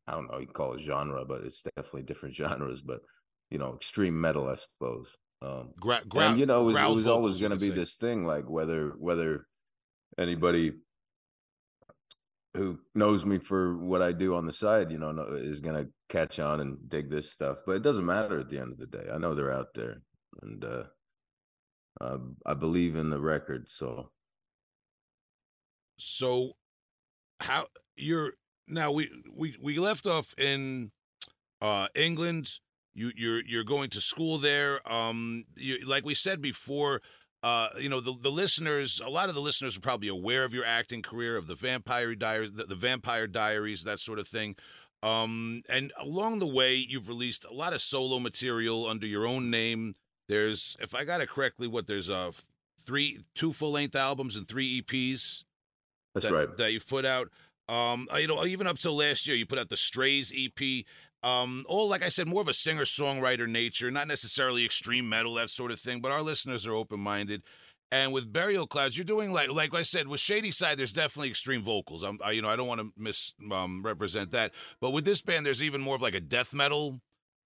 I 0.07 0.13
don't 0.13 0.31
know, 0.31 0.39
you 0.39 0.47
call 0.47 0.73
it 0.73 0.81
genre, 0.81 1.25
but 1.25 1.41
it's 1.41 1.61
definitely 1.61 2.03
different 2.03 2.35
genres, 2.35 2.81
but 2.81 3.01
you 3.49 3.57
know, 3.57 3.75
extreme 3.75 4.19
metal, 4.19 4.47
I 4.47 4.55
suppose. 4.55 5.15
Um 5.41 5.71
gra- 5.79 6.01
and 6.15 6.39
you 6.39 6.45
know, 6.45 6.61
it 6.61 6.65
was, 6.65 6.75
it 6.75 6.93
was 6.93 7.07
always 7.07 7.41
gonna 7.41 7.57
be 7.57 7.67
say. 7.69 7.75
this 7.75 7.97
thing, 7.97 8.25
like 8.25 8.49
whether 8.49 8.93
whether 8.97 9.47
anybody 10.17 10.73
who 12.55 12.79
knows 12.93 13.25
me 13.25 13.37
for 13.37 13.77
what 13.77 14.01
I 14.01 14.13
do 14.13 14.35
on 14.35 14.45
the 14.45 14.53
side, 14.53 14.91
you 14.91 14.97
know, 14.97 15.09
is 15.31 15.59
gonna 15.59 15.87
catch 16.09 16.39
on 16.39 16.61
and 16.61 16.77
dig 16.87 17.09
this 17.09 17.31
stuff. 17.31 17.57
But 17.65 17.73
it 17.73 17.81
doesn't 17.83 18.05
matter 18.05 18.39
at 18.39 18.49
the 18.49 18.59
end 18.59 18.71
of 18.71 18.79
the 18.79 18.87
day. 18.87 19.09
I 19.13 19.17
know 19.17 19.35
they're 19.35 19.51
out 19.51 19.73
there, 19.75 20.01
and 20.41 20.63
uh, 20.63 20.83
uh 21.99 22.17
I 22.45 22.53
believe 22.53 22.95
in 22.95 23.09
the 23.09 23.19
record, 23.19 23.67
so 23.67 24.09
so, 25.97 26.53
how 27.39 27.67
you're 27.95 28.33
now? 28.67 28.91
We 28.91 29.09
we 29.33 29.55
we 29.61 29.79
left 29.79 30.05
off 30.05 30.33
in 30.37 30.91
uh, 31.61 31.87
England. 31.95 32.59
You 32.93 33.11
you're 33.15 33.43
you're 33.43 33.63
going 33.63 33.89
to 33.91 34.01
school 34.01 34.37
there. 34.37 34.79
Um, 34.91 35.45
you, 35.55 35.85
like 35.85 36.05
we 36.05 36.15
said 36.15 36.41
before. 36.41 37.01
Uh, 37.43 37.69
you 37.79 37.89
know 37.89 37.99
the 37.99 38.15
the 38.19 38.31
listeners. 38.31 38.99
A 39.05 39.09
lot 39.09 39.29
of 39.29 39.35
the 39.35 39.41
listeners 39.41 39.77
are 39.77 39.81
probably 39.81 40.07
aware 40.07 40.45
of 40.45 40.53
your 40.53 40.65
acting 40.65 41.03
career, 41.03 41.37
of 41.37 41.45
the 41.45 41.53
Vampire 41.53 42.15
Diaries, 42.15 42.53
the, 42.53 42.63
the 42.63 42.75
Vampire 42.75 43.27
Diaries, 43.27 43.83
that 43.83 43.99
sort 43.99 44.17
of 44.17 44.27
thing. 44.27 44.55
Um, 45.03 45.61
and 45.69 45.93
along 45.99 46.39
the 46.39 46.47
way, 46.47 46.73
you've 46.73 47.07
released 47.07 47.45
a 47.45 47.53
lot 47.53 47.73
of 47.73 47.81
solo 47.81 48.17
material 48.17 48.87
under 48.87 49.05
your 49.05 49.27
own 49.27 49.51
name. 49.51 49.95
There's, 50.27 50.75
if 50.79 50.95
I 50.95 51.03
got 51.03 51.21
it 51.21 51.29
correctly, 51.29 51.67
what 51.67 51.85
there's 51.85 52.09
uh 52.09 52.31
three, 52.81 53.19
two 53.35 53.53
full 53.53 53.71
length 53.71 53.95
albums 53.95 54.35
and 54.35 54.47
three 54.47 54.81
EPs. 54.81 55.43
That's 56.15 56.27
that, 56.27 56.33
right. 56.33 56.57
That 56.57 56.71
you've 56.71 56.87
put 56.87 57.05
out. 57.05 57.29
Um, 57.67 58.07
uh, 58.13 58.17
you 58.17 58.27
know, 58.27 58.45
even 58.45 58.67
up 58.67 58.77
till 58.77 58.95
last 58.95 59.27
year, 59.27 59.35
you 59.35 59.45
put 59.45 59.59
out 59.59 59.69
the 59.69 59.77
Strays 59.77 60.33
EP. 60.35 60.85
Um, 61.23 61.65
all 61.67 61.89
like 61.89 62.03
I 62.03 62.09
said, 62.09 62.27
more 62.27 62.41
of 62.41 62.47
a 62.47 62.53
singer 62.53 62.83
songwriter 62.83 63.47
nature, 63.47 63.89
not 63.89 64.07
necessarily 64.07 64.63
extreme 64.63 65.09
metal, 65.09 65.33
that 65.35 65.49
sort 65.49 65.71
of 65.71 65.79
thing. 65.79 65.99
But 65.99 66.11
our 66.11 66.21
listeners 66.21 66.67
are 66.67 66.73
open 66.73 66.99
minded. 66.99 67.43
And 67.91 68.11
with 68.11 68.31
Burial 68.31 68.67
Clouds, 68.67 68.97
you're 68.97 69.05
doing 69.05 69.31
like 69.31 69.49
like 69.49 69.73
I 69.73 69.83
said 69.83 70.07
with 70.07 70.19
Shady 70.19 70.51
Side. 70.51 70.77
There's 70.77 70.93
definitely 70.93 71.29
extreme 71.29 71.63
vocals. 71.63 72.03
I'm, 72.03 72.19
I, 72.23 72.31
you 72.31 72.41
know, 72.41 72.49
I 72.49 72.55
don't 72.55 72.67
want 72.67 72.81
to 72.81 72.91
misrepresent 72.97 74.27
um, 74.27 74.31
that. 74.31 74.51
But 74.81 74.91
with 74.91 75.05
this 75.05 75.21
band, 75.21 75.45
there's 75.45 75.63
even 75.63 75.81
more 75.81 75.95
of 75.95 76.01
like 76.01 76.15
a 76.15 76.19
death 76.19 76.53
metal 76.53 76.99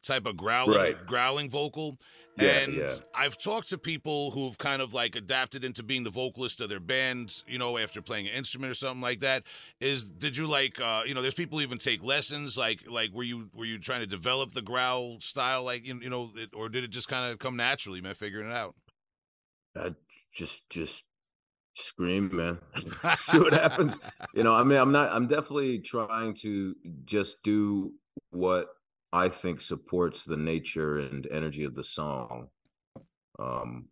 type 0.03 0.25
of 0.25 0.38
growling 0.38 0.77
right. 0.77 1.05
growling 1.05 1.49
vocal. 1.49 1.97
Yeah, 2.39 2.60
and 2.60 2.75
yeah. 2.75 2.89
I've 3.13 3.38
talked 3.38 3.69
to 3.69 3.78
people 3.78 4.32
who've 4.32 4.58
kind 4.58 4.82
of 4.82 4.93
like 4.93 5.15
adapted 5.15 5.63
into 5.63 5.84
being 5.84 6.04
the 6.04 6.10
vocalist 6.10 6.62
of 6.62 6.69
their 6.69 6.80
band, 6.80 7.43
you 7.47 7.58
know, 7.58 7.78
after 7.78 8.02
playing 8.02 8.28
an 8.28 8.34
instrument 8.34 8.71
or 8.71 8.75
something 8.75 9.02
like 9.02 9.19
that. 9.19 9.43
Is 9.80 10.10
did 10.10 10.38
you 10.38 10.47
like 10.47 10.80
uh, 10.80 11.04
you 11.06 11.13
know, 11.13 11.21
there's 11.21 11.34
people 11.34 11.60
who 11.60 11.63
even 11.63 11.78
take 11.78 12.04
lessons 12.04 12.58
like 12.58 12.89
like 12.89 13.12
were 13.12 13.23
you 13.23 13.49
were 13.54 13.65
you 13.65 13.78
trying 13.80 14.02
to 14.02 14.08
develop 14.08 14.52
the 14.52 14.62
growl 14.62 15.19
style 15.19 15.63
like 15.63 15.86
you, 15.86 15.99
you 16.02 16.10
know, 16.10 16.32
it, 16.36 16.49
or 16.56 16.69
did 16.69 16.84
it 16.84 16.89
just 16.89 17.08
kind 17.08 17.32
of 17.32 17.39
come 17.39 17.56
naturally, 17.56 18.02
man, 18.02 18.13
figuring 18.13 18.49
it 18.49 18.54
out? 18.56 18.75
I 19.75 19.93
just 20.34 20.69
just 20.69 21.04
scream, 21.73 22.30
man. 22.36 22.60
See 23.17 23.39
what 23.39 23.54
happens. 23.54 23.99
You 24.34 24.43
know, 24.43 24.54
I 24.56 24.63
mean, 24.63 24.78
I'm 24.78 24.91
not 24.91 25.12
I'm 25.12 25.28
definitely 25.28 25.80
trying 25.80 26.36
to 26.36 26.75
just 27.06 27.41
do 27.43 27.93
what 28.32 28.67
I 29.11 29.29
think 29.29 29.61
supports 29.61 30.25
the 30.25 30.37
nature 30.37 30.99
and 30.99 31.27
energy 31.31 31.63
of 31.63 31.75
the 31.75 31.83
song. 31.83 32.47
Um, 33.39 33.87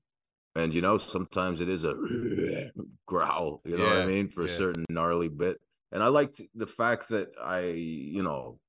and 0.56 0.74
you 0.74 0.82
know, 0.82 0.98
sometimes 0.98 1.62
it 1.62 1.70
is 1.70 1.84
a 1.84 1.96
growl, 3.06 3.62
you 3.66 3.78
know 3.78 3.84
yeah, 3.86 3.90
what 3.90 4.00
I 4.00 4.06
mean, 4.06 4.30
for 4.30 4.46
yeah. 4.46 4.54
a 4.54 4.58
certain 4.58 4.86
gnarly 4.90 5.30
bit. 5.30 5.60
And 5.92 6.04
I 6.04 6.08
liked 6.08 6.42
the 6.54 6.68
fact 6.68 7.10
that 7.10 7.30
I, 7.42 7.62
you 7.62 8.24
know, 8.24 8.60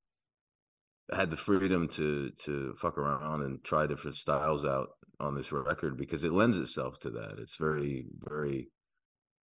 had 1.12 1.30
the 1.30 1.36
freedom 1.36 1.88
to 1.88 2.30
to 2.44 2.74
fuck 2.78 2.98
around 2.98 3.42
and 3.42 3.62
try 3.64 3.86
different 3.86 4.16
styles 4.16 4.64
out 4.64 4.90
on 5.20 5.34
this 5.34 5.50
record 5.52 5.96
because 5.96 6.24
it 6.24 6.32
lends 6.32 6.58
itself 6.58 6.98
to 7.00 7.10
that. 7.10 7.38
It's 7.38 7.56
very, 7.56 8.06
very 8.22 8.68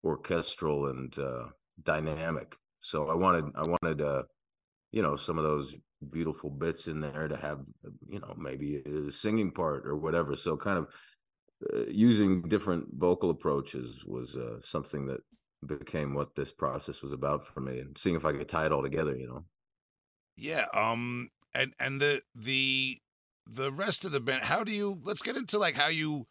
orchestral 0.04 0.86
and 0.86 1.16
uh, 1.18 1.46
dynamic. 1.82 2.54
So 2.80 3.08
I 3.08 3.14
wanted, 3.14 3.46
I 3.56 3.66
wanted, 3.66 4.00
uh, 4.00 4.22
you 4.92 5.02
know, 5.02 5.16
some 5.16 5.38
of 5.38 5.44
those 5.44 5.74
beautiful 6.10 6.50
bits 6.50 6.88
in 6.88 7.00
there 7.00 7.28
to 7.28 7.36
have 7.36 7.60
you 8.08 8.20
know 8.20 8.34
maybe 8.36 8.82
a 8.86 9.10
singing 9.10 9.50
part 9.50 9.86
or 9.86 9.96
whatever 9.96 10.36
so 10.36 10.56
kind 10.56 10.78
of 10.78 10.86
uh, 11.72 11.86
using 11.88 12.42
different 12.42 12.84
vocal 12.98 13.30
approaches 13.30 14.04
was 14.04 14.36
uh, 14.36 14.60
something 14.60 15.06
that 15.06 15.20
became 15.66 16.14
what 16.14 16.34
this 16.36 16.52
process 16.52 17.00
was 17.00 17.12
about 17.12 17.46
for 17.46 17.60
me 17.60 17.78
and 17.78 17.96
seeing 17.96 18.14
if 18.14 18.26
i 18.26 18.32
could 18.32 18.48
tie 18.48 18.66
it 18.66 18.72
all 18.72 18.82
together 18.82 19.16
you 19.16 19.26
know 19.26 19.44
yeah 20.36 20.66
um 20.74 21.30
and 21.54 21.72
and 21.80 22.00
the 22.00 22.20
the 22.34 22.98
the 23.46 23.70
rest 23.70 24.04
of 24.04 24.12
the 24.12 24.20
band, 24.20 24.42
how 24.42 24.64
do 24.64 24.72
you? 24.72 24.98
Let's 25.02 25.22
get 25.22 25.36
into 25.36 25.58
like 25.58 25.76
how 25.76 25.88
you 25.88 26.26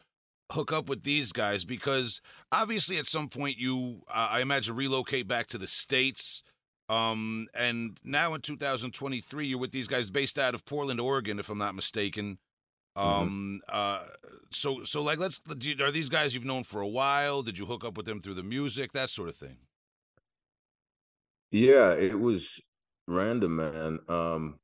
hook 0.52 0.72
up 0.72 0.88
with 0.88 1.02
these 1.02 1.32
guys 1.32 1.64
because 1.64 2.20
obviously 2.52 2.98
at 2.98 3.06
some 3.06 3.28
point 3.28 3.56
you, 3.58 4.02
uh, 4.08 4.28
I 4.30 4.40
imagine, 4.40 4.76
relocate 4.76 5.26
back 5.26 5.46
to 5.48 5.58
the 5.58 5.66
states. 5.66 6.42
Um, 6.88 7.48
and 7.54 7.98
now 8.04 8.34
in 8.34 8.40
2023, 8.40 9.46
you're 9.46 9.58
with 9.58 9.72
these 9.72 9.88
guys 9.88 10.10
based 10.10 10.38
out 10.38 10.54
of 10.54 10.64
Portland, 10.64 11.00
Oregon, 11.00 11.38
if 11.38 11.48
I'm 11.48 11.58
not 11.58 11.74
mistaken. 11.74 12.38
Um, 12.94 13.60
uh, 13.68 14.04
so 14.50 14.82
so 14.84 15.02
like 15.02 15.18
let's 15.18 15.42
are 15.80 15.90
these 15.90 16.08
guys 16.08 16.34
you've 16.34 16.46
known 16.46 16.64
for 16.64 16.80
a 16.80 16.88
while? 16.88 17.42
Did 17.42 17.58
you 17.58 17.66
hook 17.66 17.84
up 17.84 17.96
with 17.96 18.06
them 18.06 18.22
through 18.22 18.34
the 18.34 18.42
music, 18.42 18.92
that 18.92 19.10
sort 19.10 19.28
of 19.28 19.36
thing? 19.36 19.58
Yeah, 21.50 21.92
it 21.92 22.18
was 22.18 22.58
random, 23.06 23.56
man. 23.56 23.98
Um, 24.08 24.58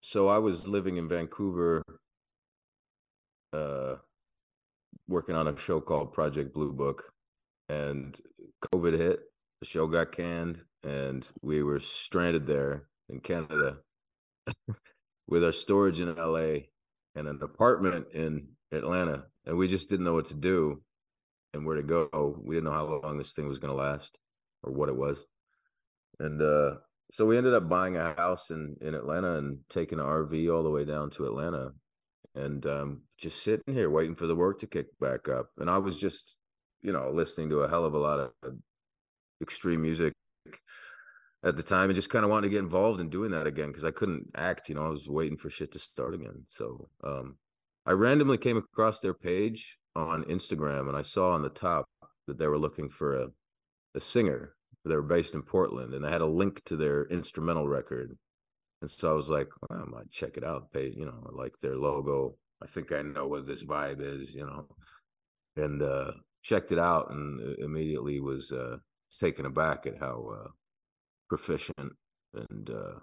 so 0.00 0.28
I 0.28 0.38
was 0.38 0.66
living 0.66 0.96
in 0.96 1.08
Vancouver, 1.08 1.82
uh, 3.52 3.96
working 5.06 5.36
on 5.36 5.46
a 5.46 5.56
show 5.58 5.80
called 5.80 6.14
Project 6.14 6.54
Blue 6.54 6.72
Book, 6.72 7.12
and 7.68 8.18
COVID 8.72 8.98
hit. 8.98 9.20
The 9.60 9.66
show 9.66 9.86
got 9.86 10.12
canned, 10.12 10.62
and 10.84 11.26
we 11.42 11.62
were 11.62 11.80
stranded 11.80 12.46
there 12.46 12.84
in 13.08 13.20
Canada 13.20 13.78
with 15.26 15.42
our 15.42 15.52
storage 15.52 15.98
in 15.98 16.14
LA 16.14 16.66
and 17.14 17.26
an 17.26 17.38
apartment 17.42 18.06
in 18.12 18.48
Atlanta, 18.70 19.24
and 19.46 19.56
we 19.56 19.66
just 19.66 19.88
didn't 19.88 20.04
know 20.04 20.14
what 20.14 20.26
to 20.26 20.34
do 20.34 20.82
and 21.54 21.64
where 21.64 21.76
to 21.76 21.82
go. 21.82 22.36
We 22.44 22.56
didn't 22.56 22.66
know 22.66 22.72
how 22.72 23.00
long 23.02 23.18
this 23.18 23.32
thing 23.32 23.48
was 23.48 23.58
going 23.58 23.72
to 23.72 23.82
last 23.82 24.18
or 24.62 24.72
what 24.72 24.88
it 24.88 24.96
was. 24.96 25.24
And 26.20 26.40
uh, 26.42 26.76
so 27.10 27.24
we 27.24 27.38
ended 27.38 27.54
up 27.54 27.68
buying 27.68 27.96
a 27.96 28.14
house 28.14 28.50
in 28.50 28.76
in 28.80 28.94
Atlanta 28.94 29.38
and 29.38 29.58
taking 29.68 29.98
an 29.98 30.04
RV 30.04 30.54
all 30.54 30.62
the 30.62 30.70
way 30.70 30.84
down 30.84 31.10
to 31.10 31.26
Atlanta, 31.26 31.70
and 32.34 32.64
um, 32.66 33.02
just 33.18 33.42
sitting 33.42 33.74
here 33.74 33.90
waiting 33.90 34.14
for 34.14 34.26
the 34.26 34.36
work 34.36 34.60
to 34.60 34.66
kick 34.66 34.86
back 35.00 35.28
up. 35.28 35.50
And 35.58 35.70
I 35.70 35.78
was 35.78 35.98
just, 35.98 36.36
you 36.82 36.92
know, 36.92 37.10
listening 37.10 37.50
to 37.50 37.60
a 37.60 37.68
hell 37.68 37.84
of 37.84 37.94
a 37.94 37.98
lot 37.98 38.20
of 38.20 38.54
extreme 39.40 39.82
music 39.82 40.12
at 41.42 41.56
the 41.56 41.62
time, 41.62 41.90
and 41.90 41.94
just 41.94 42.10
kind 42.10 42.24
of 42.24 42.30
wanted 42.30 42.48
to 42.48 42.50
get 42.50 42.60
involved 42.60 43.00
in 43.00 43.10
doing 43.10 43.30
that 43.32 43.46
again 43.46 43.68
because 43.68 43.84
I 43.84 43.90
couldn't 43.90 44.30
act. 44.36 44.68
You 44.68 44.76
know, 44.76 44.86
I 44.86 44.88
was 44.88 45.08
waiting 45.08 45.36
for 45.36 45.50
shit 45.50 45.72
to 45.72 45.78
start 45.78 46.14
again. 46.14 46.44
So 46.48 46.88
um, 47.02 47.36
I 47.86 47.92
randomly 47.92 48.38
came 48.38 48.56
across 48.56 49.00
their 49.00 49.14
page 49.14 49.78
on 49.94 50.24
Instagram, 50.24 50.88
and 50.88 50.96
I 50.96 51.02
saw 51.02 51.30
on 51.32 51.42
the 51.42 51.50
top 51.50 51.86
that 52.26 52.38
they 52.38 52.46
were 52.46 52.58
looking 52.58 52.88
for 52.88 53.16
a 53.16 53.28
a 53.96 54.00
singer 54.00 54.54
they 54.84 54.96
were 54.96 55.02
based 55.02 55.34
in 55.34 55.42
Portland 55.42 55.94
and 55.94 56.04
they 56.04 56.10
had 56.10 56.20
a 56.20 56.26
link 56.26 56.62
to 56.64 56.76
their 56.76 57.06
instrumental 57.06 57.66
record. 57.66 58.16
And 58.82 58.90
so 58.90 59.10
I 59.10 59.14
was 59.14 59.30
like, 59.30 59.48
well, 59.62 59.80
I 59.80 59.84
might 59.88 60.10
check 60.10 60.36
it 60.36 60.44
out. 60.44 60.72
Pay, 60.72 60.92
you 60.94 61.06
know, 61.06 61.30
like 61.32 61.58
their 61.60 61.76
logo. 61.76 62.36
I 62.62 62.66
think 62.66 62.92
I 62.92 63.02
know 63.02 63.26
what 63.26 63.46
this 63.46 63.62
vibe 63.62 64.00
is, 64.00 64.34
you 64.34 64.44
know. 64.44 64.66
And 65.56 65.82
uh 65.82 66.12
checked 66.42 66.72
it 66.72 66.78
out 66.78 67.10
and 67.10 67.40
uh, 67.40 67.64
immediately 67.64 68.20
was 68.20 68.52
uh 68.52 68.76
taken 69.16 69.46
aback 69.46 69.86
at 69.86 69.98
how 69.98 70.28
uh 70.32 70.48
proficient 71.28 71.92
and 72.34 72.70
uh 72.70 72.98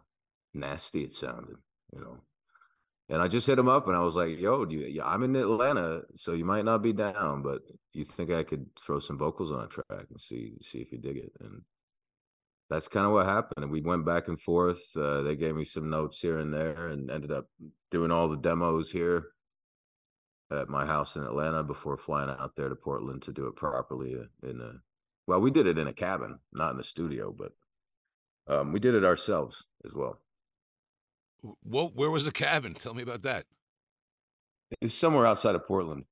nasty 0.54 1.04
it 1.04 1.14
sounded, 1.14 1.58
you 1.94 2.02
know. 2.02 2.18
And 3.10 3.22
I 3.22 3.28
just 3.28 3.48
hit 3.48 3.60
him 3.60 3.68
up 3.68 3.88
and 3.88 3.98
I 3.98 4.00
was 4.00 4.16
like, 4.16 4.40
yo, 4.40 4.64
do 4.64 4.76
you, 4.76 5.02
I'm 5.04 5.24
in 5.24 5.36
Atlanta, 5.36 6.04
so 6.16 6.32
you 6.32 6.46
might 6.46 6.64
not 6.64 6.82
be 6.82 6.94
down, 6.94 7.42
but 7.42 7.62
you 7.92 8.06
think 8.06 8.32
I 8.32 8.44
could 8.44 8.68
throw 8.78 9.00
some 9.00 9.18
vocals 9.18 9.52
on 9.52 9.66
a 9.66 9.68
track 9.68 10.06
and 10.10 10.20
see 10.20 10.54
see 10.62 10.80
if 10.80 10.92
you 10.92 10.98
dig 10.98 11.18
it. 11.18 11.34
And 11.42 11.62
that's 12.70 12.88
kind 12.88 13.06
of 13.06 13.12
what 13.12 13.26
happened. 13.26 13.64
And 13.64 13.72
we 13.72 13.82
went 13.82 14.06
back 14.06 14.30
and 14.30 14.40
forth. 14.40 14.96
Uh, 14.96 15.22
they 15.24 15.36
gave 15.36 15.56
me 15.56 15.66
some 15.66 15.90
notes 15.90 16.22
here 16.22 16.38
and 16.38 16.54
there 16.54 16.88
and 16.88 17.12
ended 17.12 17.32
up 17.32 17.48
doing 17.90 18.12
all 18.12 18.30
the 18.30 18.38
demos 18.38 18.92
here 18.92 19.28
at 20.50 20.70
my 20.70 20.86
house 20.86 21.18
in 21.18 21.24
Atlanta 21.24 21.64
before 21.64 21.98
flying 21.98 22.30
out 22.30 22.56
there 22.56 22.70
to 22.70 22.76
Portland 22.76 23.22
to 23.24 23.34
do 23.34 23.48
it 23.48 23.56
properly 23.58 24.16
in 24.44 24.62
a 24.62 24.74
well, 25.32 25.40
we 25.40 25.50
did 25.50 25.66
it 25.66 25.78
in 25.78 25.88
a 25.88 25.94
cabin, 25.94 26.40
not 26.52 26.74
in 26.74 26.80
a 26.82 26.84
studio, 26.84 27.34
but 27.34 27.54
um, 28.54 28.74
we 28.74 28.82
did 28.82 28.96
it 28.96 29.06
ourselves 29.06 29.64
as 29.86 29.94
well. 29.94 30.20
Wh- 31.42 31.96
where 31.96 32.12
was 32.12 32.26
the 32.26 32.34
cabin? 32.34 32.74
Tell 32.74 32.94
me 32.94 33.02
about 33.02 33.22
that. 33.22 33.46
It's 34.82 34.94
somewhere 34.94 35.26
outside 35.26 35.56
of 35.56 35.66
Portland. 35.66 36.04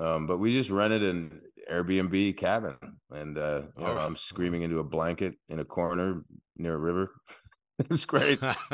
Um, 0.00 0.26
but 0.26 0.38
we 0.38 0.52
just 0.52 0.70
rented 0.70 1.04
an 1.04 1.42
Airbnb 1.70 2.36
cabin 2.36 2.76
and 3.10 3.38
uh 3.38 3.62
you 3.76 3.84
know, 3.84 3.94
right. 3.94 4.04
I'm 4.04 4.16
screaming 4.16 4.62
into 4.62 4.78
a 4.78 4.84
blanket 4.84 5.34
in 5.48 5.58
a 5.60 5.64
corner 5.64 6.22
near 6.56 6.74
a 6.74 6.78
river. 6.78 7.12
it's 7.78 8.04
great. 8.04 8.38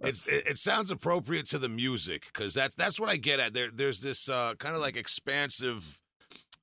it's 0.00 0.26
it, 0.26 0.46
it 0.46 0.58
sounds 0.58 0.90
appropriate 0.90 1.46
to 1.46 1.58
the 1.58 1.68
music 1.68 2.24
because 2.32 2.54
that's 2.54 2.74
that's 2.76 2.98
what 2.98 3.10
I 3.10 3.16
get 3.16 3.40
at. 3.40 3.52
There 3.52 3.70
there's 3.70 4.00
this 4.00 4.28
uh, 4.28 4.54
kind 4.58 4.74
of 4.74 4.80
like 4.80 4.96
expansive, 4.96 5.99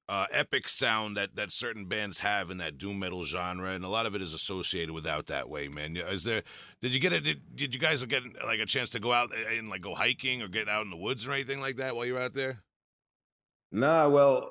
uh, 0.10 0.26
epic 0.32 0.70
sound 0.70 1.18
that 1.18 1.36
that 1.36 1.52
certain 1.52 1.86
bands 1.86 2.20
have 2.20 2.50
in 2.50 2.58
that 2.58 2.78
doom 2.78 3.00
metal 3.00 3.24
genre, 3.26 3.72
and 3.72 3.84
a 3.84 3.90
lot 3.90 4.06
of 4.06 4.16
it 4.16 4.22
is 4.22 4.34
associated 4.34 4.92
with 4.92 5.06
out 5.06 5.28
that 5.28 5.50
way. 5.50 5.68
Man, 5.68 5.98
is 5.98 6.24
there? 6.24 6.44
Did 6.82 6.94
you 6.94 7.00
get 7.00 7.12
it? 7.14 7.24
Did, 7.24 7.56
did 7.56 7.74
you 7.74 7.80
guys 7.80 8.04
get 8.06 8.24
like 8.46 8.60
a 8.60 8.66
chance 8.66 8.90
to 8.92 9.00
go 9.00 9.12
out 9.12 9.32
and 9.56 9.70
like 9.70 9.82
go 9.82 9.94
hiking 9.96 10.42
or 10.42 10.48
get 10.48 10.70
out 10.70 10.84
in 10.84 10.90
the 10.90 10.98
woods 10.98 11.28
or 11.28 11.34
anything 11.34 11.60
like 11.60 11.76
that 11.78 11.96
while 11.96 12.06
you're 12.06 12.20
out 12.20 12.34
there? 12.34 12.64
Nah, 13.72 14.08
well, 14.08 14.50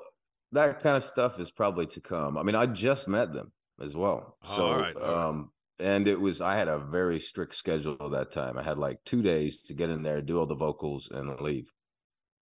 that 0.51 0.79
kind 0.79 0.95
of 0.95 1.03
stuff 1.03 1.39
is 1.39 1.51
probably 1.51 1.87
to 1.87 2.01
come. 2.01 2.37
I 2.37 2.43
mean, 2.43 2.55
I 2.55 2.65
just 2.67 3.07
met 3.07 3.33
them 3.33 3.51
as 3.81 3.95
well. 3.95 4.37
Oh, 4.43 4.55
So, 4.55 4.65
all 4.67 4.77
right, 4.77 4.95
all 4.95 5.01
right. 5.01 5.27
um, 5.29 5.51
and 5.79 6.07
it 6.07 6.19
was 6.19 6.41
I 6.41 6.55
had 6.55 6.67
a 6.67 6.77
very 6.79 7.19
strict 7.19 7.55
schedule 7.55 8.09
that 8.09 8.31
time. 8.31 8.57
I 8.57 8.63
had 8.63 8.77
like 8.77 8.97
two 9.05 9.21
days 9.21 9.61
to 9.63 9.73
get 9.73 9.89
in 9.89 10.03
there, 10.03 10.21
do 10.21 10.39
all 10.39 10.45
the 10.45 10.55
vocals, 10.55 11.09
and 11.11 11.39
leave. 11.39 11.71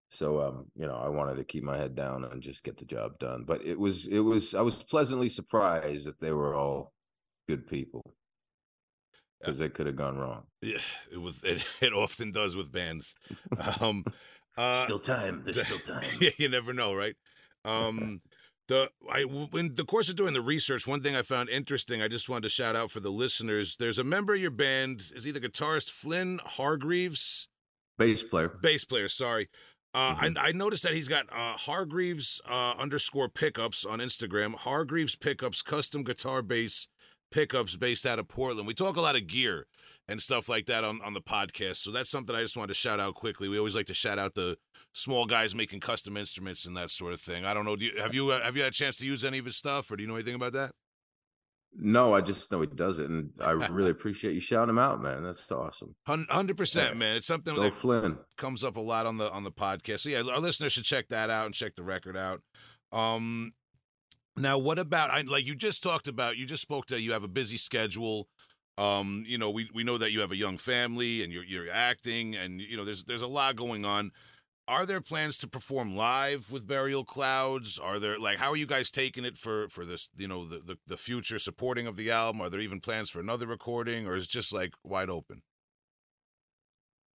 So, 0.10 0.42
um, 0.42 0.66
you 0.76 0.86
know, 0.86 0.96
I 0.96 1.10
wanted 1.10 1.36
to 1.36 1.44
keep 1.44 1.64
my 1.64 1.78
head 1.78 1.96
down 1.96 2.24
and 2.26 2.42
just 2.42 2.64
get 2.64 2.78
the 2.78 2.86
job 2.86 3.20
done. 3.20 3.44
But 3.46 3.66
it 3.66 3.80
was, 3.80 4.08
it 4.08 4.20
was, 4.20 4.54
I 4.54 4.62
was 4.62 4.82
pleasantly 4.84 5.30
surprised 5.30 6.06
that 6.06 6.20
they 6.20 6.32
were 6.32 6.56
all 6.56 6.94
good 7.48 7.68
people 7.68 8.02
because 9.40 9.58
they 9.58 9.70
could 9.70 9.88
have 9.88 9.96
gone 9.96 10.18
wrong. 10.18 10.44
Yeah, 10.62 10.78
it 11.12 11.18
was. 11.18 11.44
It, 11.44 11.66
it 11.82 11.94
often 11.94 12.32
does 12.32 12.56
with 12.56 12.72
bands. 12.72 13.16
Um, 13.82 14.04
uh, 14.58 14.86
time. 15.00 15.44
There's 15.44 15.66
still 15.66 15.80
time. 15.86 16.04
yeah, 16.20 16.32
you 16.38 16.50
never 16.50 16.74
know, 16.74 16.94
right? 16.94 17.16
Um, 17.66 18.22
the 18.68 18.92
I 19.12 19.22
in 19.54 19.74
the 19.74 19.86
course 19.86 20.08
of 20.08 20.16
doing 20.16 20.36
the 20.36 20.42
research, 20.42 20.86
one 20.86 21.02
thing 21.02 21.16
I 21.16 21.24
found 21.24 21.50
interesting, 21.50 22.04
I 22.04 22.08
just 22.08 22.30
wanted 22.30 22.44
to 22.44 22.50
shout 22.50 22.76
out 22.76 22.92
for 22.92 23.00
the 23.00 23.10
listeners. 23.10 23.76
There's 23.76 23.98
a 23.98 24.04
member 24.04 24.36
of 24.36 24.40
your 24.40 24.52
band, 24.52 25.00
is 25.16 25.28
either 25.28 25.40
guitarist 25.40 25.90
Flynn 25.90 26.40
Hargreaves, 26.46 27.48
Bass 27.98 28.22
player. 28.22 28.50
bass 28.50 28.86
player. 28.86 29.08
Sorry. 29.08 29.50
Uh, 29.96 30.14
I, 30.20 30.50
I 30.50 30.52
noticed 30.52 30.84
that 30.84 30.94
he's 30.94 31.08
got 31.08 31.26
uh, 31.32 31.54
Hargreaves 31.54 32.42
uh, 32.50 32.74
underscore 32.78 33.30
pickups 33.30 33.86
on 33.86 34.00
Instagram. 34.00 34.54
Hargreaves 34.54 35.16
pickups, 35.16 35.62
custom 35.62 36.04
guitar 36.04 36.42
bass 36.42 36.90
pickups 37.32 37.78
based 37.78 38.06
out 38.06 38.20
of 38.20 38.28
Portland. 38.28 38.68
We 38.68 38.74
talk 38.74 38.98
a 38.98 39.02
lot 39.02 39.16
of 39.16 39.26
gear 39.28 39.68
and 40.06 40.22
stuff 40.22 40.50
like 40.50 40.66
that 40.66 40.84
on, 40.84 41.00
on 41.02 41.14
the 41.14 41.22
podcast. 41.22 41.78
So 41.78 41.92
that's 41.92 42.10
something 42.10 42.36
I 42.36 42.42
just 42.42 42.58
wanted 42.58 42.68
to 42.68 42.74
shout 42.74 43.00
out 43.00 43.16
quickly. 43.16 43.48
We 43.48 43.58
always 43.58 43.74
like 43.74 43.86
to 43.86 43.94
shout 43.94 44.20
out 44.20 44.36
the 44.36 44.58
small 44.92 45.26
guys 45.26 45.56
making 45.56 45.80
custom 45.80 46.18
instruments 46.18 46.66
and 46.66 46.76
that 46.76 46.90
sort 46.90 47.14
of 47.14 47.22
thing. 47.22 47.46
I 47.46 47.54
don't 47.54 47.64
know. 47.64 47.78
Do 47.78 47.86
you, 47.86 47.98
have 48.02 48.14
you 48.14 48.32
uh, 48.32 48.42
have 48.42 48.58
you 48.58 48.64
had 48.64 48.74
a 48.74 48.76
chance 48.76 48.98
to 48.98 49.06
use 49.06 49.24
any 49.24 49.38
of 49.38 49.46
his 49.46 49.56
stuff, 49.56 49.90
or 49.90 49.96
do 49.96 50.04
you 50.04 50.10
know 50.10 50.16
anything 50.16 50.36
about 50.36 50.52
that? 50.52 50.74
No, 51.78 52.16
I 52.16 52.22
just 52.22 52.52
know 52.52 52.62
he 52.62 52.68
does 52.68 53.00
it, 53.00 53.10
and 53.10 53.32
I 53.44 53.52
really 53.70 53.92
appreciate 53.92 54.34
you 54.34 54.40
shouting 54.40 54.70
him 54.70 54.80
out, 54.80 55.02
man. 55.02 55.24
That's 55.24 55.52
awesome. 55.52 55.96
Hundred 56.08 56.58
percent, 56.58 56.96
man. 56.98 57.18
It's 57.18 57.28
something 57.28 57.56
Go 57.56 57.64
that 57.64 57.74
Flynn. 57.74 58.18
comes 58.38 58.64
up 58.64 58.78
a 58.78 58.82
lot 58.82 59.06
on 59.06 59.18
the 59.18 59.32
on 59.32 59.44
the 59.44 59.52
podcast. 59.52 60.02
So 60.02 60.10
yeah, 60.10 60.22
our 60.22 60.40
listeners 60.40 60.74
should 60.74 60.86
check 60.86 61.10
that 61.10 61.30
out 61.30 61.46
and 61.46 61.54
check 61.54 61.76
the 61.76 61.84
record 61.84 62.16
out. 62.16 62.42
Um, 62.92 63.54
now, 64.38 64.58
what 64.58 64.80
about 64.80 65.12
I 65.12 65.22
like 65.22 65.46
you 65.46 65.56
just 65.56 65.84
talked 65.84 66.08
about? 66.08 66.38
You 66.38 66.46
just 66.46 66.62
spoke 66.62 66.86
to 66.88 67.00
you 67.00 67.12
have 67.12 67.24
a 67.24 67.30
busy 67.30 67.58
schedule. 67.58 68.28
Um, 68.78 69.24
you 69.26 69.38
know, 69.38 69.50
we 69.50 69.70
we 69.74 69.84
know 69.84 69.98
that 69.98 70.12
you 70.12 70.22
have 70.22 70.32
a 70.32 70.38
young 70.38 70.58
family 70.58 71.24
and 71.24 71.32
you're 71.32 71.46
you're 71.46 71.72
acting, 71.72 72.36
and 72.36 72.62
you 72.62 72.78
know, 72.78 72.86
there's 72.86 73.04
there's 73.04 73.22
a 73.22 73.28
lot 73.28 73.56
going 73.56 73.86
on. 73.86 74.12
Are 74.68 74.86
there 74.86 75.02
plans 75.02 75.38
to 75.40 75.48
perform 75.48 75.96
live 75.96 76.52
with 76.52 76.66
Burial 76.68 77.06
Clouds? 77.06 77.78
Are 77.78 78.00
there 78.00 78.18
like 78.18 78.40
how 78.40 78.52
are 78.52 78.56
you 78.56 78.66
guys 78.66 78.90
taking 78.90 79.24
it 79.24 79.38
for 79.38 79.70
for 79.70 79.86
this? 79.86 80.10
You 80.18 80.28
know, 80.28 80.46
the 80.46 80.60
the, 80.60 80.78
the 80.88 80.98
future 80.98 81.38
supporting 81.38 81.86
of 81.86 81.98
the 81.98 82.10
album. 82.10 82.42
Are 82.42 82.50
there 82.50 82.60
even 82.60 82.80
plans 82.80 83.10
for 83.12 83.20
another 83.20 83.46
recording, 83.46 84.08
or 84.08 84.16
is 84.16 84.26
it 84.26 84.32
just 84.32 84.52
like 84.52 84.74
wide 84.84 85.10
open? 85.10 85.44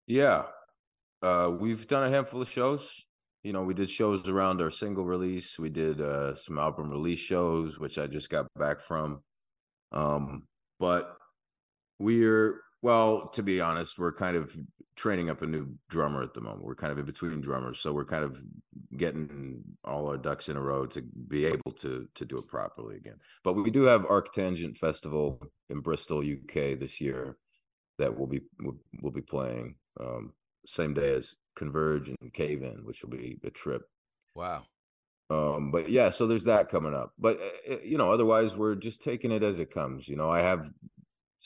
Yeah. 0.06 0.44
Uh, 1.22 1.52
we've 1.60 1.88
done 1.88 2.04
a 2.04 2.16
handful 2.16 2.42
of 2.42 2.50
shows. 2.50 3.04
You 3.44 3.54
know, 3.54 3.64
we 3.64 3.74
did 3.74 3.90
shows 3.90 4.28
around 4.28 4.62
our 4.62 4.70
single 4.70 5.06
release. 5.06 5.58
We 5.58 5.70
did 5.70 6.02
uh, 6.02 6.36
some 6.36 6.60
album 6.60 6.90
release 6.90 7.20
shows, 7.20 7.80
which 7.80 7.98
I 7.98 8.06
just 8.08 8.30
got 8.30 8.48
back 8.58 8.82
from. 8.82 9.22
Um, 9.92 10.44
but 10.80 11.18
we're 12.00 12.62
well, 12.82 13.28
to 13.30 13.44
be 13.44 13.62
honest, 13.62 14.00
we're 14.00 14.14
kind 14.14 14.36
of 14.36 14.56
training 14.96 15.30
up 15.30 15.42
a 15.42 15.48
new 15.48 15.66
drummer 15.90 16.22
at 16.22 16.34
the 16.34 16.42
moment. 16.42 16.64
We're 16.64 16.76
kind 16.76 16.92
of 16.92 17.00
in 17.00 17.06
between 17.06 17.42
drummers, 17.42 17.80
so 17.80 17.94
we're 17.94 18.06
kind 18.06 18.24
of 18.24 18.38
getting 18.98 19.64
all 19.86 20.08
our 20.08 20.18
ducks 20.18 20.50
in 20.50 20.58
a 20.58 20.62
row 20.62 20.86
to 20.88 21.02
be 21.02 21.46
able 21.46 21.72
to 21.78 22.08
to 22.16 22.26
do 22.26 22.38
it 22.38 22.48
properly 22.48 22.98
again. 22.98 23.18
But 23.44 23.54
we 23.54 23.72
do 23.72 23.84
have 23.84 24.02
Arctangent 24.04 24.78
Festival 24.78 25.42
in 25.70 25.80
Bristol, 25.80 26.20
UK 26.20 26.78
this 26.78 27.00
year 27.00 27.38
that 27.98 28.18
we'll 28.18 28.28
be 28.28 28.42
we'll, 29.02 29.12
be 29.12 29.22
playing. 29.22 29.76
Um, 30.00 30.34
same 30.66 30.94
day 30.94 31.14
as 31.14 31.36
Converge 31.56 32.10
and 32.10 32.34
Cave 32.34 32.64
In, 32.64 32.84
which 32.84 33.04
will 33.04 33.10
be 33.10 33.38
a 33.44 33.50
trip. 33.50 33.84
Wow. 34.36 34.64
Um, 35.30 35.72
but 35.72 35.90
yeah, 35.90 36.10
so 36.10 36.26
there's 36.26 36.46
that 36.46 36.70
coming 36.70 36.94
up. 36.94 37.14
But 37.20 37.40
uh, 37.70 37.78
you 37.84 37.98
know, 37.98 38.12
otherwise 38.12 38.58
we're 38.58 38.76
just 38.76 39.02
taking 39.02 39.32
it 39.32 39.44
as 39.44 39.60
it 39.60 39.72
comes. 39.72 40.08
You 40.08 40.16
know, 40.16 40.30
I 40.30 40.40
have 40.40 40.70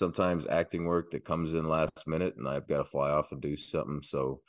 sometimes 0.04 0.46
acting 0.48 0.84
work 0.84 1.12
that 1.12 1.24
comes 1.24 1.54
in 1.54 1.66
last 1.66 2.06
minute, 2.08 2.36
and 2.36 2.48
I've 2.48 2.68
got 2.68 2.80
to 2.80 2.84
fly 2.84 3.10
off 3.10 3.32
and 3.32 3.42
do 3.42 3.56
something. 3.56 4.02
So 4.02 4.42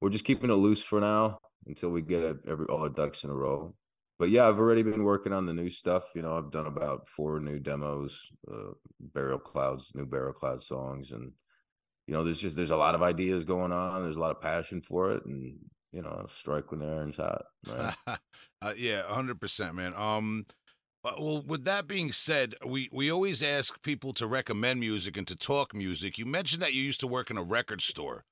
we're 0.00 0.08
just 0.08 0.24
keeping 0.24 0.50
it 0.50 0.54
loose 0.54 0.82
for 0.82 1.00
now 1.00 1.38
until 1.66 1.90
we 1.90 2.00
get 2.00 2.22
a, 2.22 2.36
every 2.48 2.64
all 2.66 2.82
our 2.82 2.88
ducks 2.88 3.24
in 3.24 3.30
a 3.30 3.34
row. 3.34 3.74
But 4.18 4.30
yeah, 4.30 4.48
I've 4.48 4.58
already 4.58 4.82
been 4.82 5.04
working 5.04 5.34
on 5.34 5.44
the 5.44 5.52
new 5.52 5.68
stuff. 5.68 6.04
You 6.14 6.22
know, 6.22 6.38
I've 6.38 6.50
done 6.50 6.66
about 6.66 7.08
four 7.08 7.40
new 7.40 7.58
demos, 7.58 8.18
uh, 8.50 8.72
Burial 9.00 9.38
Clouds, 9.38 9.92
new 9.94 10.06
Burial 10.06 10.32
Cloud 10.32 10.62
songs, 10.62 11.12
and 11.12 11.32
you 12.06 12.14
know, 12.14 12.24
there's 12.24 12.40
just 12.40 12.56
there's 12.56 12.70
a 12.70 12.76
lot 12.76 12.94
of 12.94 13.02
ideas 13.02 13.44
going 13.44 13.72
on. 13.72 14.02
There's 14.02 14.16
a 14.16 14.20
lot 14.20 14.30
of 14.30 14.40
passion 14.40 14.80
for 14.80 15.12
it, 15.12 15.26
and 15.26 15.58
you 15.92 16.00
know, 16.00 16.26
strike 16.30 16.70
when 16.70 16.80
the 16.80 16.86
iron's 16.86 17.18
hot. 17.18 17.42
Right? 17.68 17.94
uh, 18.62 18.72
yeah, 18.78 19.02
hundred 19.02 19.40
percent, 19.40 19.74
man. 19.74 19.92
Um, 19.94 20.46
uh, 21.04 21.12
well, 21.18 21.42
with 21.42 21.64
that 21.64 21.86
being 21.86 22.12
said, 22.12 22.54
we 22.64 22.88
we 22.92 23.10
always 23.10 23.42
ask 23.42 23.82
people 23.82 24.12
to 24.14 24.26
recommend 24.26 24.80
music 24.80 25.16
and 25.16 25.26
to 25.26 25.36
talk 25.36 25.74
music. 25.74 26.18
You 26.18 26.26
mentioned 26.26 26.62
that 26.62 26.74
you 26.74 26.82
used 26.82 27.00
to 27.00 27.06
work 27.06 27.30
in 27.30 27.36
a 27.36 27.42
record 27.42 27.82
store, 27.82 28.24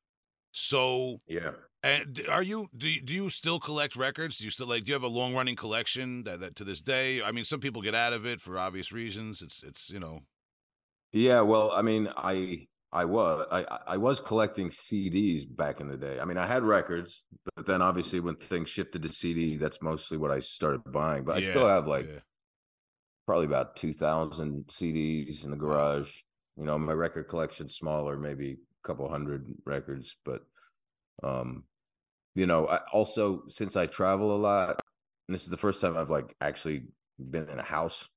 so 0.53 1.21
yeah. 1.27 1.53
And 1.83 2.21
are 2.29 2.43
you 2.43 2.69
do 2.77 2.89
you, 2.89 3.01
do 3.01 3.15
you 3.15 3.31
still 3.31 3.59
collect 3.59 3.97
records? 3.97 4.37
Do 4.37 4.45
you 4.45 4.51
still 4.51 4.67
like 4.67 4.85
do 4.85 4.91
you 4.91 4.95
have 4.95 5.03
a 5.03 5.09
long 5.09 5.35
running 5.35 5.57
collection 5.57 6.25
that, 6.25 6.41
that 6.41 6.57
to 6.57 6.65
this 6.65 6.81
day? 6.81 7.23
I 7.23 7.33
mean, 7.33 7.45
some 7.45 7.61
people 7.61 7.81
get 7.83 7.95
out 7.95 8.13
of 8.13 8.27
it 8.27 8.41
for 8.41 8.59
obvious 8.59 8.93
reasons. 8.93 9.41
It's 9.43 9.63
it's 9.63 9.91
you 9.91 9.99
know. 9.99 10.21
Yeah, 11.13 11.41
well, 11.41 11.73
I 11.75 11.83
mean, 11.83 12.09
I 12.17 12.67
I 12.93 13.05
was 13.05 13.47
I 13.51 13.65
I 13.87 13.97
was 13.97 14.21
collecting 14.21 14.69
CDs 14.69 15.45
back 15.49 15.81
in 15.81 15.89
the 15.89 15.97
day. 15.97 16.21
I 16.21 16.25
mean, 16.25 16.37
I 16.37 16.47
had 16.47 16.63
records, 16.63 17.25
but 17.57 17.67
then 17.67 17.81
obviously 17.83 18.21
when 18.21 18.37
things 18.37 18.69
shifted 18.69 19.03
to 19.03 19.09
CD, 19.09 19.57
that's 19.57 19.81
mostly 19.81 20.19
what 20.19 20.31
I 20.31 20.41
started 20.41 20.83
buying. 20.93 21.25
But 21.25 21.37
I 21.37 21.41
still 21.41 21.67
have 21.67 21.87
like 21.87 22.07
yeah. 22.07 22.21
Probably 23.31 23.47
about 23.47 23.77
two 23.77 23.93
thousand 23.93 24.65
CDs 24.73 25.45
in 25.45 25.53
the 25.53 25.57
garage. 25.57 26.11
You 26.57 26.65
know, 26.65 26.77
my 26.77 26.95
record 26.95 27.29
collection's 27.29 27.77
smaller, 27.77 28.17
maybe 28.17 28.51
a 28.51 28.89
couple 28.89 29.09
hundred 29.09 29.47
records, 29.65 30.17
but 30.25 30.43
um, 31.23 31.63
you 32.35 32.47
know, 32.47 32.67
I 32.67 32.81
also 32.93 33.45
since 33.47 33.77
I 33.77 33.87
travel 33.87 34.35
a 34.35 34.37
lot, 34.37 34.81
and 35.29 35.35
this 35.35 35.45
is 35.45 35.49
the 35.49 35.57
first 35.57 35.81
time 35.81 35.97
I've 35.97 36.11
like 36.11 36.35
actually 36.41 36.87
been 37.21 37.49
in 37.49 37.61
a 37.61 37.63
house, 37.63 38.09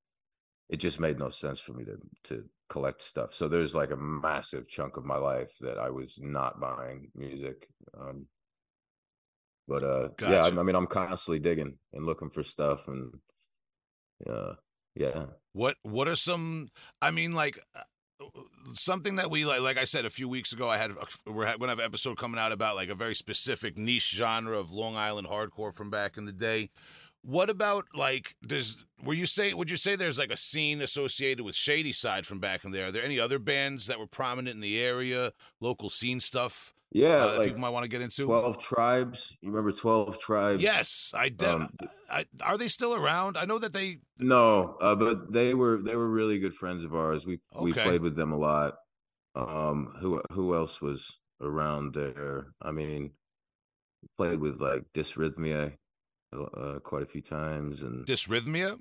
it 0.68 0.78
just 0.78 1.00
made 1.00 1.20
no 1.20 1.30
sense 1.30 1.60
for 1.60 1.74
me 1.74 1.86
to 1.86 1.98
to 2.30 2.46
collect 2.70 3.04
stuff. 3.04 3.36
So 3.36 3.48
there's 3.48 3.76
like 3.76 3.92
a 3.92 3.96
massive 3.96 4.68
chunk 4.68 4.98
of 4.98 5.06
my 5.06 5.18
life 5.18 5.52
that 5.62 5.78
I 5.78 5.92
was 5.92 6.18
not 6.20 6.60
buying 6.60 7.12
music. 7.14 7.68
Um, 7.96 8.26
but 9.68 9.84
uh, 9.84 10.10
yeah, 10.24 10.46
I, 10.46 10.48
I 10.48 10.64
mean, 10.64 10.76
I'm 10.76 10.88
constantly 10.88 11.38
digging 11.38 11.78
and 11.94 12.04
looking 12.04 12.32
for 12.32 12.42
stuff, 12.42 12.88
and 12.88 13.14
uh, 14.28 14.54
yeah, 14.96 15.26
What 15.54 15.78
what 15.84 16.08
are 16.08 16.16
some? 16.16 16.70
I 17.02 17.12
mean, 17.12 17.34
like 17.34 17.60
uh, 17.76 18.26
something 18.74 19.16
that 19.16 19.30
we 19.30 19.46
like. 19.46 19.62
Like 19.62 19.78
I 19.78 19.86
said 19.86 20.06
a 20.06 20.10
few 20.10 20.28
weeks 20.28 20.54
ago, 20.54 20.70
I 20.70 20.78
had 20.78 20.92
we're 21.26 21.46
gonna 21.46 21.68
have 21.68 21.80
an 21.80 21.86
episode 21.86 22.18
coming 22.18 22.40
out 22.40 22.52
about 22.52 22.76
like 22.76 22.90
a 22.90 22.96
very 22.96 23.16
specific 23.16 23.78
niche 23.78 24.12
genre 24.12 24.58
of 24.58 24.72
Long 24.72 24.96
Island 24.96 25.28
hardcore 25.28 25.74
from 25.74 25.90
back 25.90 26.18
in 26.18 26.26
the 26.26 26.32
day. 26.32 26.70
What 27.22 27.50
about 27.50 27.86
like 27.94 28.36
does 28.46 28.86
were 29.02 29.14
you 29.14 29.26
say 29.26 29.54
would 29.54 29.70
you 29.70 29.78
say 29.78 29.96
there's 29.96 30.20
like 30.20 30.32
a 30.32 30.38
scene 30.38 30.82
associated 30.82 31.44
with 31.44 31.56
Shady 31.56 31.94
Side 31.94 32.26
from 32.26 32.40
back 32.40 32.66
in 32.66 32.72
there? 32.72 32.88
Are 32.88 32.92
there 32.92 33.04
any 33.04 33.20
other 33.20 33.40
bands 33.40 33.88
that 33.88 34.00
were 34.00 34.08
prominent 34.08 34.56
in 34.56 34.62
the 34.62 34.80
area, 34.82 35.32
local 35.62 35.90
scene 35.90 36.20
stuff 36.20 36.74
yeah, 36.94 37.26
uh, 37.26 37.38
like 37.38 37.48
people 37.48 37.62
might 37.62 37.70
want 37.70 37.84
to 37.84 37.90
get 37.90 38.02
into? 38.02 38.26
twelve 38.26 38.60
tribes. 38.60 39.36
You 39.42 39.50
remember 39.50 39.72
twelve 39.72 40.20
tribes? 40.20 40.64
yes, 40.64 41.12
I, 41.14 41.30
de- 41.30 41.52
Um, 41.52 41.70
I 42.10 42.26
Are 42.42 42.58
they 42.58 42.68
still 42.68 42.94
around? 42.94 43.38
I 43.38 43.46
know 43.46 43.60
that 43.60 43.74
they. 43.74 43.98
No, 44.20 44.78
uh, 44.80 44.96
but 44.96 45.34
they 45.34 45.54
were 45.54 45.82
they 45.84 45.96
were 45.96 46.08
really 46.08 46.40
good 46.40 46.54
friends 46.56 46.84
of 46.84 46.94
ours. 46.96 47.26
We 47.26 47.40
we 47.60 47.74
played 47.74 48.02
with 48.02 48.16
them 48.16 48.32
a 48.32 48.38
lot. 48.38 48.76
Um, 49.36 49.94
who 50.00 50.22
who 50.32 50.56
else 50.56 50.82
was 50.82 51.20
around 51.42 51.94
there? 51.94 52.54
I 52.62 52.72
mean, 52.72 53.12
played 54.18 54.40
with 54.40 54.62
like 54.62 54.84
Dysrhythmia 54.94 55.74
uh, 56.32 56.80
quite 56.84 57.04
a 57.04 57.08
few 57.08 57.22
times, 57.22 57.82
and 57.82 58.06
Dysrhythmia. 58.06 58.78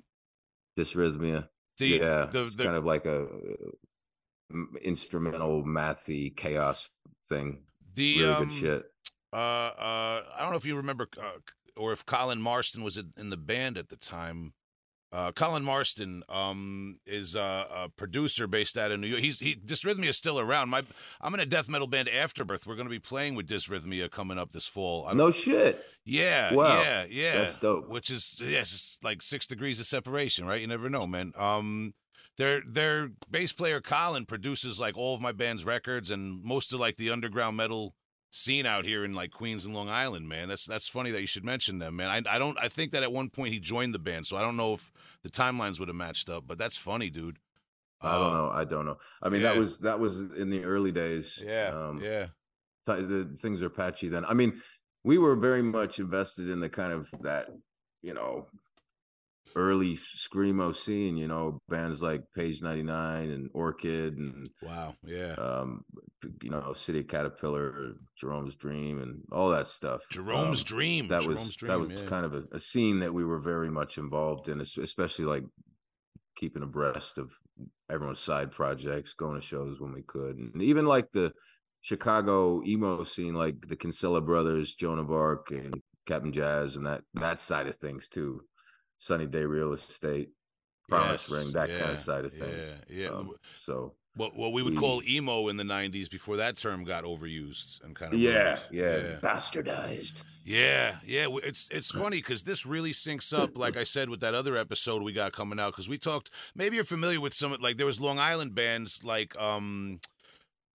Dysrhythmia. 0.77 1.47
The 1.79 1.87
yeah, 1.87 2.25
the, 2.25 2.43
it's 2.43 2.55
the 2.55 2.65
kind 2.65 2.75
of 2.75 2.85
like 2.85 3.05
a 3.05 3.23
uh, 3.23 4.57
instrumental 4.83 5.63
mathy 5.63 6.35
chaos 6.35 6.89
thing. 7.27 7.63
The 7.95 8.19
Really 8.21 8.33
um, 8.33 8.45
good 8.49 8.53
shit. 8.57 8.83
Uh, 9.31 9.35
uh, 9.35 10.21
I 10.35 10.41
don't 10.41 10.51
know 10.51 10.57
if 10.57 10.65
you 10.65 10.75
remember, 10.77 11.07
uh, 11.19 11.31
or 11.75 11.91
if 11.91 12.05
Colin 12.05 12.41
Marston 12.41 12.83
was 12.83 12.97
in 12.97 13.11
in 13.17 13.29
the 13.29 13.37
band 13.37 13.77
at 13.77 13.89
the 13.89 13.95
time. 13.97 14.53
Uh, 15.11 15.31
Colin 15.31 15.63
Marston 15.63 16.23
um, 16.27 16.97
is 17.05 17.35
uh, 17.35 17.65
a 17.71 17.87
producer 17.89 18.47
based 18.47 18.75
out 18.79 18.89
of 18.89 18.99
New 18.99 19.05
York. 19.05 19.21
He's 19.21 19.39
he, 19.39 19.53
Dysrhythmia 19.55 20.07
is 20.07 20.17
still 20.17 20.39
around. 20.39 20.69
My 20.69 20.81
I'm 21.21 21.35
in 21.35 21.39
a 21.39 21.45
death 21.45 21.69
metal 21.69 21.85
band, 21.85 22.09
Afterbirth. 22.09 22.65
We're 22.65 22.73
going 22.75 22.87
to 22.87 22.91
be 22.91 22.97
playing 22.97 23.35
with 23.35 23.47
Dysrhythmia 23.47 24.09
coming 24.09 24.39
up 24.39 24.53
this 24.53 24.65
fall. 24.65 25.05
I- 25.07 25.13
No 25.13 25.29
shit. 25.29 25.85
yeah, 26.03 26.51
Wow. 26.55 26.81
yeah, 26.81 27.05
yeah. 27.07 27.37
That's 27.37 27.57
dope. 27.57 27.89
Which 27.89 28.09
is 28.09 28.41
yeah, 28.43 28.61
it's 28.61 28.97
like 29.03 29.21
six 29.21 29.45
degrees 29.45 29.79
of 29.79 29.85
separation, 29.85 30.47
right? 30.47 30.59
You 30.61 30.65
never 30.67 30.89
know, 30.89 31.05
man. 31.05 31.31
Um, 31.37 31.93
their 32.37 32.61
their 32.67 33.11
bass 33.29 33.53
player 33.53 33.81
Colin 33.81 34.25
produces 34.25 34.79
like 34.79 34.97
all 34.97 35.13
of 35.15 35.21
my 35.21 35.31
band's 35.31 35.65
records 35.65 36.09
and 36.09 36.43
most 36.43 36.73
of 36.73 36.79
like 36.79 36.97
the 36.97 37.09
underground 37.09 37.57
metal 37.57 37.95
scene 38.31 38.65
out 38.65 38.83
here 38.85 39.05
in 39.05 39.13
like 39.13 39.29
Queens 39.31 39.65
and 39.65 39.75
Long 39.75 39.89
Island, 39.89 40.27
man. 40.27 40.47
That's 40.49 40.65
that's 40.65 40.87
funny 40.87 41.11
that 41.11 41.21
you 41.21 41.27
should 41.27 41.45
mention 41.45 41.79
them, 41.79 41.95
man. 41.95 42.09
I 42.09 42.35
I 42.35 42.39
don't 42.39 42.57
I 42.59 42.67
think 42.67 42.91
that 42.91 43.03
at 43.03 43.11
one 43.11 43.29
point 43.29 43.53
he 43.53 43.59
joined 43.59 43.93
the 43.93 43.99
band, 43.99 44.25
so 44.25 44.37
I 44.37 44.41
don't 44.41 44.57
know 44.57 44.73
if 44.73 44.91
the 45.21 45.29
timelines 45.29 45.79
would 45.79 45.87
have 45.89 45.95
matched 45.95 46.29
up, 46.29 46.45
but 46.47 46.57
that's 46.57 46.77
funny, 46.77 47.09
dude. 47.09 47.37
I 48.01 48.11
don't 48.17 48.33
Uh, 48.33 48.37
know. 48.37 48.49
I 48.49 48.63
don't 48.65 48.85
know. 48.85 48.97
I 49.21 49.29
mean, 49.29 49.41
yeah. 49.41 49.53
that 49.53 49.59
was 49.59 49.79
that 49.79 49.99
was 49.99 50.19
in 50.33 50.49
the 50.49 50.63
early 50.63 50.91
days. 50.91 51.41
Yeah, 51.41 51.67
Um, 51.73 52.01
yeah. 52.03 52.27
the 52.85 53.37
things 53.39 53.61
are 53.61 53.69
patchy 53.69 54.09
then. 54.09 54.25
I 54.25 54.33
mean, 54.33 54.61
we 55.03 55.17
were 55.17 55.35
very 55.35 55.61
much 55.61 55.99
invested 55.99 56.49
in 56.49 56.59
the 56.59 56.69
kind 56.69 56.91
of 56.91 57.09
that, 57.21 57.47
you 58.01 58.13
know, 58.13 58.47
early 59.55 59.97
screamo 59.97 60.75
scene. 60.75 61.17
You 61.17 61.27
know, 61.27 61.59
bands 61.69 62.01
like 62.01 62.21
Page 62.35 62.61
Ninety 62.61 62.83
Nine 62.83 63.31
and 63.31 63.49
Orchid 63.53 64.17
and 64.17 64.49
Wow, 64.61 64.95
yeah. 65.05 65.33
um, 65.33 65.81
you 66.41 66.49
know, 66.49 66.73
City 66.73 66.99
of 66.99 67.07
Caterpillar, 67.07 67.93
Jerome's 68.17 68.55
Dream, 68.55 69.01
and 69.01 69.21
all 69.31 69.49
that 69.49 69.67
stuff. 69.67 70.01
Jerome's 70.11 70.61
Um, 70.61 70.65
Dream. 70.65 71.07
That 71.07 71.23
Jerome's 71.23 71.39
was 71.39 71.55
Dream, 71.55 71.71
that 71.71 71.79
was 71.79 72.01
yeah. 72.01 72.07
kind 72.07 72.25
of 72.25 72.33
a, 72.33 72.43
a 72.53 72.59
scene 72.59 72.99
that 72.99 73.13
we 73.13 73.25
were 73.25 73.39
very 73.39 73.69
much 73.69 73.97
involved 73.97 74.47
in, 74.47 74.61
especially 74.61 75.25
like 75.25 75.43
keeping 76.35 76.63
abreast 76.63 77.17
of 77.17 77.31
everyone's 77.89 78.19
side 78.19 78.51
projects, 78.51 79.13
going 79.13 79.39
to 79.39 79.45
shows 79.45 79.79
when 79.79 79.93
we 79.93 80.01
could, 80.07 80.37
and 80.37 80.61
even 80.61 80.85
like 80.85 81.11
the 81.11 81.31
Chicago 81.81 82.63
emo 82.65 83.03
scene, 83.03 83.33
like 83.35 83.55
the 83.67 83.75
Kinsella 83.75 84.21
brothers, 84.21 84.73
Joan 84.73 84.99
of 84.99 85.11
Arc, 85.11 85.51
and 85.51 85.75
Cap'n 86.07 86.31
Jazz, 86.31 86.77
and 86.77 86.85
that 86.85 87.01
that 87.15 87.39
side 87.39 87.67
of 87.67 87.75
things 87.75 88.07
too. 88.07 88.41
Sunny 88.97 89.25
Day 89.25 89.43
Real 89.45 89.73
Estate, 89.73 90.29
Promise 90.89 91.29
Yes, 91.29 91.31
Ring, 91.31 91.53
that 91.53 91.69
kind 91.79 91.91
of 91.91 91.99
side 91.99 92.25
of 92.25 92.31
things. 92.33 92.57
Yeah, 92.89 93.03
yeah. 93.03 93.07
Um, 93.09 93.31
so 93.65 93.93
What 94.15 94.35
what 94.35 94.53
we 94.53 94.61
would 94.63 94.73
We- 94.73 94.79
call 94.79 95.01
emo 95.03 95.47
in 95.47 95.57
the 95.57 95.63
'90s 95.63 96.09
before 96.09 96.37
that 96.37 96.57
term 96.57 96.83
got 96.83 97.03
overused 97.03 97.83
and 97.83 97.95
kind 97.95 98.13
of 98.13 98.19
yeah, 98.19 98.31
ruined. 98.31 98.59
yeah, 98.71 99.19
bastardized. 99.21 100.23
yeah, 100.45 100.97
yeah. 101.05 101.27
It's 101.43 101.67
it's 101.71 101.89
funny 101.91 102.17
because 102.17 102.43
this 102.43 102.65
really 102.65 102.91
syncs 102.91 103.33
up, 103.37 103.57
like 103.57 103.75
I 103.77 103.83
said, 103.85 104.09
with 104.09 104.19
that 104.19 104.35
other 104.35 104.55
episode 104.55 105.01
we 105.03 105.13
got 105.13 105.31
coming 105.33 105.59
out. 105.59 105.71
Because 105.71 105.89
we 105.89 105.97
talked, 105.97 106.29
maybe 106.53 106.75
you're 106.75 106.85
familiar 106.85 107.19
with 107.19 107.33
some 107.33 107.55
like 107.59 107.77
there 107.77 107.85
was 107.87 107.99
Long 107.99 108.19
Island 108.19 108.53
bands 108.53 109.03
like 109.03 109.35
um, 109.41 109.99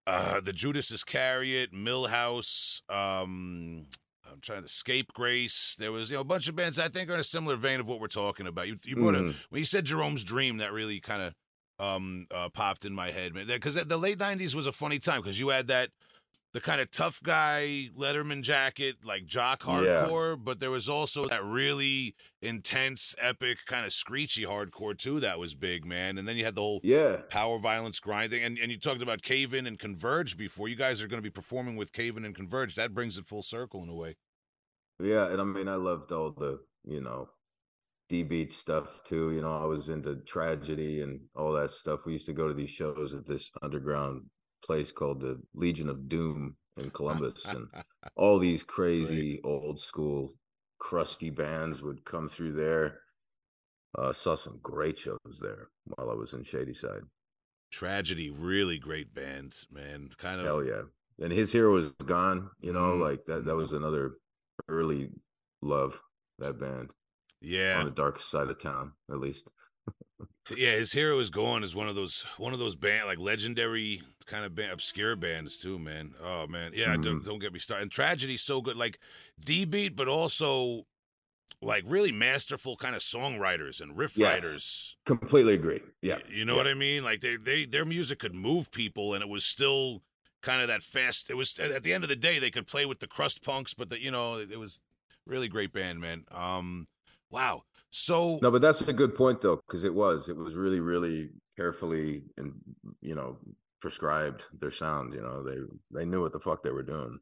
uh, 0.07 0.41
the 0.41 0.53
Judas 0.53 0.91
Iscariot, 0.91 1.73
Milhouse. 1.73 2.81
Um, 2.91 3.87
I'm 4.31 4.41
trying 4.41 4.63
to 4.63 4.69
Scape 4.69 5.13
Grace. 5.13 5.77
There 5.79 5.93
was 5.93 6.11
you 6.11 6.17
know 6.17 6.21
a 6.23 6.25
bunch 6.25 6.49
of 6.49 6.57
bands 6.57 6.79
I 6.79 6.89
think 6.89 7.11
are 7.11 7.15
in 7.15 7.21
a 7.21 7.25
similar 7.25 7.57
vein 7.57 7.81
of 7.81 7.89
what 7.89 8.01
we're 8.01 8.07
talking 8.09 8.47
about. 8.47 8.69
You 8.69 8.77
you 8.85 8.97
brought 8.97 9.15
Mhm. 9.15 9.31
a 9.31 9.35
when 9.51 9.59
you 9.61 9.65
said 9.65 9.85
Jerome's 9.85 10.25
Dream, 10.25 10.59
that 10.59 10.73
really 10.73 11.01
kind 11.01 11.23
of 11.23 11.35
um 11.85 12.27
uh, 12.31 12.49
popped 12.49 12.85
in 12.85 12.93
my 12.95 13.11
head, 13.11 13.35
man. 13.35 13.47
Because 13.47 13.75
the 13.75 13.97
late 13.97 14.19
'90s 14.19 14.55
was 14.55 14.67
a 14.67 14.73
funny 14.73 14.99
time 14.99 15.21
because 15.21 15.39
you 15.41 15.49
had 15.49 15.69
that 15.69 15.91
the 16.59 16.65
kind 16.65 16.81
of 16.81 16.91
tough 16.91 17.23
guy 17.23 17.89
Letterman 17.97 18.43
jacket, 18.43 19.05
like 19.05 19.27
jock 19.27 19.61
Yeah. 19.61 20.09
hardcore, 20.09 20.43
but 20.43 20.59
there 20.59 20.73
was 20.73 20.89
also 20.89 21.29
that 21.29 21.45
really 21.45 22.17
intense, 22.43 23.15
epic, 23.19 23.59
kind 23.67 23.87
of 23.87 23.93
screechy 23.93 24.43
hardcore 24.43 24.99
too. 24.99 25.21
That 25.21 25.39
was 25.39 25.55
big, 25.55 25.85
man. 25.85 26.19
And 26.19 26.27
then 26.27 26.37
you 26.37 26.45
had 26.45 26.57
the 26.57 26.61
whole 26.63 26.81
Yeah, 26.83 27.23
power 27.31 27.61
violence 27.61 28.01
grinding, 28.01 28.43
and 28.43 28.59
and 28.59 28.73
you 28.73 28.79
talked 28.79 29.03
about 29.03 29.23
Cave 29.23 29.55
In 29.55 29.69
and 29.69 29.79
Converge 29.79 30.37
before. 30.37 30.67
You 30.67 30.75
guys 30.75 31.01
are 31.01 31.07
going 31.07 31.23
to 31.23 31.31
be 31.31 31.31
performing 31.31 31.77
with 31.77 31.93
Cave 31.93 32.17
In 32.17 32.25
and 32.25 32.35
Converge. 32.35 32.75
That 32.75 32.93
brings 32.93 33.17
it 33.19 33.25
full 33.25 33.45
circle 33.45 33.81
in 33.85 33.89
a 33.89 33.95
way. 33.95 34.17
Yeah, 34.99 35.29
and 35.31 35.41
I 35.41 35.45
mean, 35.45 35.69
I 35.69 35.77
loved 35.77 36.11
all 36.11 36.33
the, 36.33 36.59
you 36.85 37.01
know, 37.01 37.29
D 38.09 38.25
beat 38.25 38.51
stuff 38.53 39.05
too. 39.05 39.31
You 39.31 39.43
know, 39.43 39.57
I 39.63 39.65
was 39.65 39.91
into 39.91 40.17
tragedy 40.25 41.03
and 41.03 41.21
all 41.37 41.53
that 41.53 41.71
stuff. 41.71 42.01
We 42.05 42.15
used 42.15 42.27
to 42.27 42.33
go 42.33 42.49
to 42.49 42.55
these 42.55 42.71
shows 42.71 43.15
at 43.15 43.29
this 43.29 43.53
underground 43.63 44.23
place 44.65 44.93
called 44.93 45.21
the 45.21 45.41
Legion 45.55 45.89
of 45.89 46.09
Doom 46.09 46.57
in 46.77 46.91
Columbus, 46.91 47.45
and 47.47 47.67
all 48.17 48.39
these 48.39 48.63
crazy 48.63 49.41
old 49.45 49.81
school 49.81 50.35
crusty 50.79 51.31
bands 51.31 51.83
would 51.83 52.05
come 52.05 52.29
through 52.29 52.53
there. 52.53 53.01
Uh, 53.97 54.13
saw 54.13 54.35
some 54.35 54.59
great 54.63 54.99
shows 54.99 55.41
there 55.41 55.69
while 55.85 56.11
I 56.11 56.15
was 56.15 56.35
in 56.35 56.45
Shadyside. 56.45 57.03
Tragedy, 57.73 58.31
really 58.31 58.79
great 58.79 59.15
band, 59.15 59.55
man. 59.73 60.11
Kind 60.19 60.41
of 60.41 60.47
Hell 60.47 60.65
yeah! 60.65 60.83
And 61.23 61.33
his 61.33 61.53
hero 61.53 61.77
is 61.77 61.91
gone. 62.05 62.51
You 62.61 62.73
know, 62.73 62.95
Mhm. 62.95 63.01
like 63.01 63.25
that. 63.27 63.45
That 63.45 63.57
was 63.57 63.73
another 63.73 64.19
early 64.69 65.11
love. 65.63 66.01
That 66.39 66.61
band 66.61 66.91
yeah. 67.41 67.79
on 67.81 67.87
the 67.87 67.91
dark 67.91 68.21
side 68.21 68.49
of 68.49 68.61
town, 68.61 68.93
at 69.11 69.19
least. 69.19 69.49
Yeah, 70.57 70.77
his 70.77 70.93
hero 70.93 71.19
is 71.19 71.29
gone 71.29 71.63
is 71.63 71.75
one 71.75 71.89
of 71.91 71.95
those 71.95 72.23
one 72.39 72.55
of 72.55 72.59
those 72.59 72.75
band 72.75 73.07
like 73.07 73.19
legendary 73.19 74.01
kind 74.29 74.45
of 74.45 74.55
band, 74.55 74.73
obscure 74.73 75.17
bands 75.17 75.59
too, 75.59 75.79
man. 75.79 76.15
Oh 76.23 76.47
man, 76.47 76.73
yeah. 76.75 76.95
Don't, 76.97 77.23
Mhm. 77.23 77.25
don't 77.25 77.39
get 77.41 77.53
me 77.53 77.59
started. 77.59 77.83
And 77.83 77.91
Tragedy's 77.91 78.43
so 78.43 78.61
good, 78.61 78.77
like 78.77 79.01
D 79.45 79.65
beat, 79.65 79.97
but 79.97 80.07
also 80.07 80.87
like 81.61 81.83
really 81.87 82.13
masterful 82.13 82.77
kind 82.77 82.95
of 82.95 83.03
songwriters 83.03 83.81
and 83.81 83.97
riff 83.97 84.17
Yes. 84.17 84.43
writers. 84.43 84.97
Completely 85.05 85.55
agree. 85.55 85.81
Yeah, 86.03 86.19
you 86.29 86.45
know 86.45 86.53
yeah. 86.53 86.59
what 86.59 86.69
I 86.69 86.75
mean? 86.75 87.03
Like 87.03 87.21
they 87.21 87.37
they 87.37 87.65
their 87.65 87.85
music 87.85 88.21
could 88.21 88.35
move 88.35 88.71
people, 88.71 89.15
and 89.15 89.23
it 89.23 89.29
was 89.29 89.45
still 89.45 90.03
kind 90.43 90.63
of 90.63 90.69
that 90.69 90.83
fast. 90.83 91.31
It 91.31 91.35
was 91.35 91.59
at 91.59 91.83
the 91.83 91.93
end 91.93 92.05
of 92.05 92.09
the 92.09 92.17
day 92.17 92.39
they 92.39 92.51
could 92.51 92.67
play 92.67 92.87
with 92.87 93.01
the 93.01 93.09
crust 93.09 93.43
punks, 93.43 93.75
but 93.75 93.91
the, 93.91 94.01
you 94.01 94.11
know 94.11 94.37
it 94.37 94.59
was 94.59 94.81
really 95.27 95.49
great 95.49 95.73
band, 95.73 96.01
man. 96.01 96.25
Um, 96.31 96.87
wow. 97.31 97.65
So 97.91 98.39
No, 98.43 98.51
but 98.51 98.61
that's 98.61 98.87
a 98.87 98.93
good 98.93 99.15
point 99.15 99.41
though, 99.41 99.57
because 99.57 99.83
it 99.85 99.95
was 99.95 100.29
it 100.29 100.37
was 100.37 100.55
really 100.55 100.81
really 100.81 101.31
carefully 101.57 102.23
and 102.37 102.53
you 103.01 103.15
know 103.15 103.39
prescribed 103.81 104.43
their 104.61 104.71
sound. 104.71 105.15
You 105.15 105.23
know 105.23 105.43
they 105.43 105.59
they 106.01 106.05
knew 106.05 106.23
what 106.23 106.33
the 106.33 106.41
fuck 106.41 106.63
they 106.63 106.71
were 106.73 106.83
doing. 106.83 107.19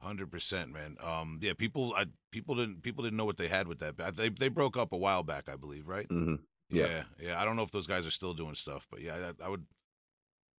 Hundred 0.00 0.30
percent, 0.30 0.70
man. 0.70 0.96
Um, 1.02 1.38
yeah, 1.40 1.54
people, 1.54 1.94
I, 1.96 2.04
people 2.30 2.56
didn't, 2.56 2.82
people 2.82 3.02
didn't 3.04 3.16
know 3.16 3.24
what 3.24 3.38
they 3.38 3.48
had 3.48 3.66
with 3.66 3.78
that. 3.78 3.96
They, 4.16 4.28
they 4.28 4.48
broke 4.48 4.76
up 4.76 4.92
a 4.92 4.98
while 4.98 5.22
back, 5.22 5.48
I 5.48 5.56
believe, 5.56 5.88
right? 5.88 6.04
hmm 6.10 6.34
Yeah, 6.68 6.86
Yeah. 6.86 7.02
yeah. 7.18 7.40
I 7.40 7.46
don't 7.46 7.56
know 7.56 7.62
if 7.62 7.70
those 7.70 7.86
guys 7.86 8.06
are 8.06 8.10
still 8.10 8.34
doing 8.34 8.54
stuff, 8.54 8.86
but 8.90 9.00
yeah, 9.00 9.32
I, 9.40 9.46
I 9.46 9.48
would. 9.48 9.64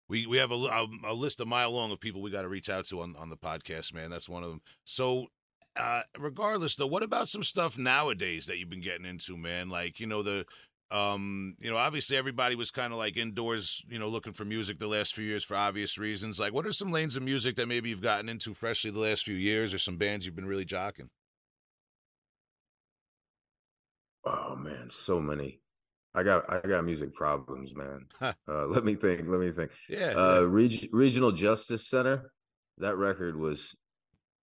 We 0.10 0.26
we 0.26 0.38
have 0.38 0.50
a, 0.52 0.56
a, 0.56 0.88
a 1.06 1.14
list 1.14 1.42
a 1.42 1.46
mile 1.46 1.72
long 1.72 1.92
of 1.92 2.00
people 2.00 2.24
we 2.24 2.32
got 2.32 2.42
to 2.42 2.48
reach 2.48 2.70
out 2.70 2.86
to 2.88 3.02
on 3.02 3.16
on 3.18 3.30
the 3.30 3.38
podcast, 3.38 3.94
man. 3.94 4.10
That's 4.10 4.28
one 4.30 4.44
of 4.44 4.50
them. 4.50 4.62
So, 4.84 5.28
uh, 5.76 6.02
regardless 6.18 6.76
though, 6.76 6.88
what 6.88 7.04
about 7.04 7.28
some 7.28 7.44
stuff 7.44 7.78
nowadays 7.78 8.48
that 8.48 8.58
you've 8.58 8.70
been 8.72 8.82
getting 8.82 9.06
into, 9.06 9.38
man? 9.38 9.70
Like 9.70 10.00
you 10.00 10.08
know 10.08 10.24
the. 10.24 10.46
Um, 10.92 11.56
you 11.60 11.70
know, 11.70 11.78
obviously 11.78 12.16
everybody 12.16 12.56
was 12.56 12.70
kind 12.72 12.94
of 12.94 13.00
like 13.00 13.18
indoors, 13.18 13.84
you 13.90 13.98
know, 13.98 14.08
looking 14.08 14.34
for 14.34 14.46
music 14.46 14.78
the 14.80 14.88
last 14.88 15.14
few 15.16 15.26
years 15.26 15.44
for 15.44 15.56
obvious 15.56 15.98
reasons. 15.98 16.40
Like, 16.40 16.54
what 16.54 16.66
are 16.68 16.72
some 16.72 16.92
lanes 16.92 17.18
of 17.18 17.24
music 17.24 17.56
that 17.56 17.68
maybe 17.68 17.90
you've 17.90 18.02
gotten 18.02 18.30
into 18.30 18.54
freshly 18.54 18.92
the 18.92 19.00
last 19.00 19.24
few 19.24 19.34
years, 19.36 19.74
or 19.74 19.80
some 19.80 19.98
bands 19.98 20.26
you've 20.26 20.36
been 20.36 20.46
really 20.46 20.66
jocking? 20.66 21.08
Oh 24.26 24.56
man, 24.56 24.90
so 24.90 25.20
many. 25.20 25.60
I 26.14 26.24
got 26.24 26.52
I 26.52 26.66
got 26.68 26.86
music 26.86 27.14
problems, 27.14 27.76
man. 27.76 28.06
Huh. 28.20 28.34
uh, 28.48 28.66
let 28.66 28.86
me 28.86 28.96
think. 28.96 29.28
Let 29.28 29.40
me 29.40 29.52
think. 29.52 29.72
Yeah, 29.90 30.14
Uh, 30.16 30.42
Reg- 30.44 30.90
Regional 30.92 31.32
Justice 31.32 31.88
Center. 31.88 32.32
That 32.78 32.98
record 32.98 33.36
was 33.38 33.76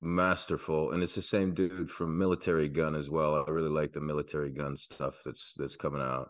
masterful, 0.02 0.90
and 0.92 1.02
it's 1.02 1.14
the 1.14 1.22
same 1.22 1.54
dude 1.54 1.90
from 1.90 2.18
Militarie 2.18 2.72
Gun 2.72 2.94
as 2.94 3.08
well. 3.08 3.44
I 3.46 3.50
really 3.50 3.70
like 3.70 3.92
the 3.92 4.00
Militarie 4.00 4.54
Gun 4.54 4.76
stuff 4.76 5.22
that's 5.24 5.54
that's 5.56 5.76
coming 5.76 6.02
out. 6.02 6.28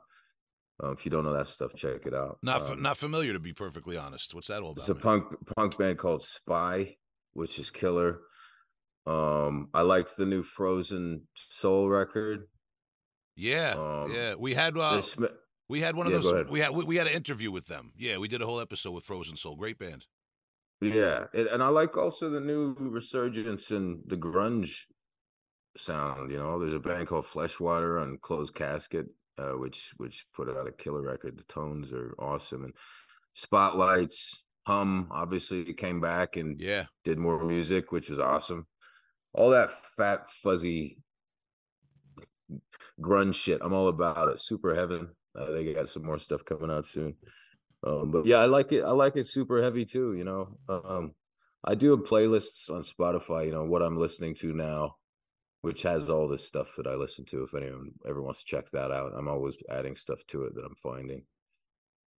Um, 0.83 0.93
if 0.93 1.05
you 1.05 1.11
don't 1.11 1.25
know 1.25 1.33
that 1.33 1.49
stuff, 1.49 1.75
check 1.75 2.07
it 2.07 2.15
out. 2.15 2.39
Not 2.43 2.63
Um, 2.71 2.83
not 2.83 2.97
familiar 2.97 3.33
to 3.33 3.41
be 3.41 3.53
perfectly 3.53 3.97
honest. 3.97 4.35
What's 4.35 4.49
that 4.49 4.63
all 4.63 4.73
about? 4.73 4.83
It's 4.83 4.89
a 4.89 4.95
man? 4.95 5.03
punk 5.03 5.25
punk 5.57 5.79
band 5.79 5.99
called 5.99 6.23
Spy, 6.23 6.97
which 7.33 7.59
is 7.59 7.71
killer. 7.71 8.21
Um, 9.07 9.69
I 9.75 9.83
liked 9.83 10.17
the 10.17 10.27
new 10.27 10.43
Frozen 10.43 11.27
Soul 11.35 11.89
record. 11.89 12.47
Yeah, 13.35 13.75
um, 13.77 14.13
yeah. 14.13 14.35
We 14.35 14.55
had 14.55 14.77
uh, 14.77 15.03
we 15.69 15.81
had 15.81 15.97
one 15.97 16.07
of 16.07 16.13
Yeah, 16.13 16.19
those. 16.19 16.51
We 16.51 16.61
had 16.61 16.71
we, 16.73 16.85
we 16.85 16.97
had 16.97 17.07
an 17.07 17.15
interview 17.15 17.51
with 17.51 17.67
them. 17.67 17.93
Yeah, 17.97 18.19
we 18.19 18.29
did 18.29 18.43
a 18.43 18.47
whole 18.47 18.61
episode 18.61 18.93
with 18.93 19.05
Frozen 19.05 19.37
Soul. 19.37 19.57
Great 19.57 19.79
band. 19.79 20.07
Yeah, 20.83 21.25
it, 21.33 21.49
and 21.51 21.63
I 21.63 21.69
like 21.69 21.97
also 21.97 22.31
the 22.31 22.41
new 22.41 22.75
resurgence 22.79 23.71
in 23.71 24.03
the 24.07 24.17
grunge 24.17 24.83
sound. 25.77 26.31
You 26.31 26.39
know, 26.39 26.59
there's 26.59 26.75
a 26.75 26.79
band 26.79 27.09
called 27.09 27.27
Fleshwater 27.27 27.99
on 27.99 28.19
Closed 28.23 28.55
Casket, 28.55 29.07
uh, 29.39 29.53
which 29.53 29.93
which 29.97 30.27
put 30.35 30.49
out 30.49 30.69
a 30.69 30.73
killer 30.73 31.03
record. 31.03 31.39
The 31.39 31.45
tones 31.45 31.93
are 31.93 32.15
awesome, 32.19 32.65
and 32.65 32.75
Spotlights, 33.35 34.45
Hum 34.67 35.09
obviously 35.11 35.73
came 35.75 36.01
back 36.01 36.37
and 36.37 36.61
Yeah, 36.61 36.87
did 37.05 37.19
more 37.19 37.43
music, 37.43 37.93
which 37.93 38.11
was 38.11 38.19
awesome. 38.19 38.67
All 39.35 39.51
that 39.51 39.71
fat, 39.97 40.29
fuzzy 40.29 40.99
grunge 43.01 43.35
shit. 43.35 43.61
I'm 43.63 43.73
all 43.73 43.89
about 43.89 44.29
it. 44.29 44.41
Super 44.41 44.75
Heaven. 44.75 45.09
Uh, 45.39 45.51
they 45.51 45.73
got 45.73 45.89
some 45.89 46.05
more 46.05 46.19
stuff 46.19 46.45
coming 46.45 46.71
out 46.71 46.85
soon. 46.85 47.15
Um, 47.85 48.11
but 48.11 48.27
yeah, 48.27 48.37
I 48.37 48.47
like 48.47 48.73
it. 48.73 48.83
I 48.85 48.91
like 48.93 49.17
it 49.17 49.27
super 49.27 49.63
heavy 49.63 49.85
too. 49.85 50.15
You 50.15 50.25
know, 50.25 50.59
um, 50.69 51.15
I 51.65 51.75
do 51.75 51.91
have 51.93 52.07
playlists 52.07 52.71
on 52.71 52.83
Spotify. 52.83 53.47
You 53.47 53.53
know 53.53 53.65
what 53.65 53.83
I'm 53.83 53.97
listening 53.97 54.35
to 54.37 54.53
now, 54.53 54.97
which 55.63 55.83
has 55.83 56.11
all 56.11 56.29
this 56.29 56.47
stuff 56.47 56.75
that 56.77 56.87
I 56.87 56.95
listen 56.95 57.25
to. 57.27 57.45
If 57.45 57.55
anyone 57.55 57.93
ever 58.07 58.23
wants 58.23 58.41
to 58.45 58.47
check 58.47 58.71
that 58.73 58.93
out, 58.93 59.13
I'm 59.17 59.29
always 59.29 59.57
adding 59.71 59.97
stuff 59.97 60.21
to 60.29 60.45
it 60.45 60.55
that 60.55 60.65
I'm 60.65 60.77
finding. 60.77 61.25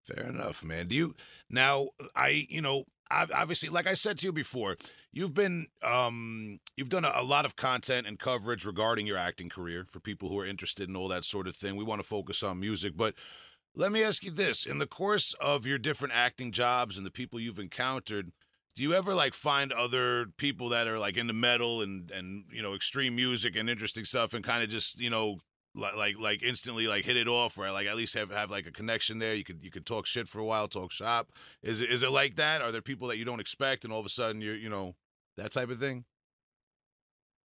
fair 0.05 0.27
enough, 0.29 0.65
man. 0.65 0.89
Do 0.89 0.97
you 0.97 1.15
now? 1.51 1.89
I 2.15 2.47
you 2.49 2.61
know. 2.63 2.85
ob- 3.13 3.31
Obviously, 3.35 3.69
like 3.69 3.87
I 3.87 3.95
said 3.95 4.19
to 4.19 4.27
you 4.27 4.33
before, 4.33 4.77
you've 5.13 5.35
been 5.35 5.67
um 5.83 6.61
you've 6.77 6.89
done 6.89 7.05
a, 7.05 7.13
a 7.15 7.23
lot 7.23 7.45
of 7.45 7.57
content 7.57 8.07
and 8.07 8.19
coverage 8.19 8.65
regarding 8.65 9.07
your 9.07 9.19
acting 9.19 9.49
career 9.49 9.85
for 9.89 10.01
people 10.01 10.29
who 10.29 10.39
are 10.39 10.47
interested 10.47 10.89
in 10.89 10.97
all 10.97 11.09
that 11.09 11.25
sort 11.25 11.47
of 11.47 11.55
thing. 11.57 11.77
We 11.77 11.85
want 11.85 12.01
to 12.01 12.07
focus 12.09 12.43
on 12.43 12.61
music, 12.61 12.97
but 12.97 13.15
let 13.75 13.93
me 13.93 14.03
ask 14.03 14.23
you 14.23 14.31
this: 14.31 14.67
in 14.67 14.79
the 14.79 14.87
course 14.87 15.35
of 15.35 15.67
your 15.67 15.79
different 15.79 16.15
acting 16.15 16.53
jobs 16.53 16.97
and 16.97 17.07
the 17.07 17.11
people 17.11 17.41
you've 17.41 17.59
encountered, 17.59 18.33
do 18.75 18.83
you 18.83 18.95
ever 18.95 19.15
like 19.15 19.35
find 19.35 19.73
other 19.73 20.27
people 20.37 20.69
that 20.71 20.87
are 20.87 20.99
like 20.99 21.17
into 21.17 21.33
metal 21.33 21.83
and 21.83 22.11
and 22.11 22.45
you 22.51 22.63
know 22.63 22.75
extreme 22.75 23.17
music 23.17 23.57
and 23.57 23.69
interesting 23.69 24.05
stuff 24.05 24.35
and 24.35 24.45
kind 24.45 24.63
of 24.63 24.69
just 24.69 25.01
you 25.01 25.11
know 25.11 25.39
like 25.75 25.97
like 25.97 26.19
like 26.19 26.43
instantly 26.43 26.87
like 26.87 27.05
hit 27.05 27.17
it 27.17 27.29
off 27.29 27.59
or 27.59 27.71
like 27.71 27.87
at 27.87 27.97
least 27.97 28.15
have 28.15 28.31
have 28.31 28.51
like 28.51 28.67
a 28.67 28.73
connection 28.73 29.19
there? 29.19 29.35
You 29.35 29.45
could 29.45 29.61
you 29.63 29.71
could 29.71 29.87
talk 29.87 30.07
shit 30.07 30.29
for 30.29 30.39
a 30.39 30.45
while 30.45 30.69
talk 30.69 30.93
shop. 30.93 31.33
Is 31.63 31.81
it 31.81 31.91
is 31.91 32.03
it 32.03 32.11
like 32.11 32.37
that? 32.37 32.61
Are 32.63 32.73
there 32.73 32.83
people 32.83 33.09
that 33.09 33.17
you 33.17 33.25
don't 33.25 33.41
expect 33.41 33.85
and 33.85 33.93
all 33.93 34.01
of 34.01 34.07
a 34.07 34.11
sudden 34.11 34.41
you're 34.41 34.57
you 34.57 34.69
know 34.69 34.95
that 35.37 35.53
type 35.53 35.71
of 35.71 35.79
thing? 35.79 36.05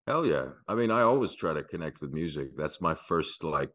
Hell 0.08 0.26
yeah. 0.26 0.50
I 0.68 0.76
mean, 0.76 0.92
I 0.92 1.02
always 1.02 1.34
try 1.34 1.54
to 1.54 1.64
connect 1.64 2.02
with 2.02 2.12
music. 2.12 2.58
That's 2.58 2.82
my 2.82 2.94
first 2.94 3.44
like 3.44 3.72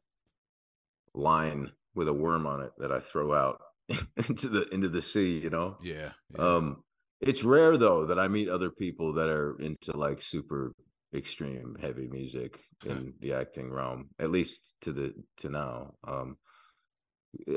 line 1.14 1.72
with 1.98 2.08
a 2.08 2.12
worm 2.12 2.46
on 2.46 2.62
it 2.62 2.70
that 2.78 2.92
I 2.92 3.00
throw 3.00 3.34
out 3.34 3.60
into 4.28 4.48
the 4.48 4.68
into 4.72 4.88
the 4.88 5.02
sea, 5.02 5.38
you 5.38 5.50
know? 5.50 5.76
yeah, 5.82 6.12
yeah. 6.34 6.40
Um 6.40 6.84
it's 7.20 7.42
rare 7.42 7.76
though 7.76 8.06
that 8.06 8.18
I 8.18 8.28
meet 8.28 8.48
other 8.48 8.70
people 8.70 9.12
that 9.14 9.28
are 9.28 9.56
into 9.58 9.96
like 9.96 10.22
super 10.22 10.72
extreme 11.12 11.76
heavy 11.80 12.06
music 12.06 12.60
in 12.86 13.14
the 13.20 13.32
acting 13.32 13.72
realm, 13.72 14.10
at 14.20 14.30
least 14.30 14.74
to 14.82 14.92
the 14.92 15.12
to 15.38 15.48
now. 15.48 15.94
Um 16.06 16.36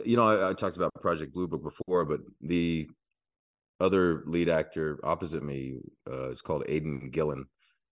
you 0.06 0.17
know, 0.17 0.27
I, 0.27 0.49
I 0.49 0.54
talked 0.54 0.75
about 0.75 0.91
Project 0.99 1.34
Blue 1.34 1.47
Book 1.47 1.63
before, 1.63 2.04
but 2.06 2.19
the 2.41 2.88
other 3.79 4.23
lead 4.25 4.50
actor 4.50 5.00
opposite 5.04 5.44
me 5.44 5.77
uh, 6.12 6.29
is 6.29 6.42
called 6.42 6.63
Aidan 6.67 7.10
Gillen, 7.10 7.46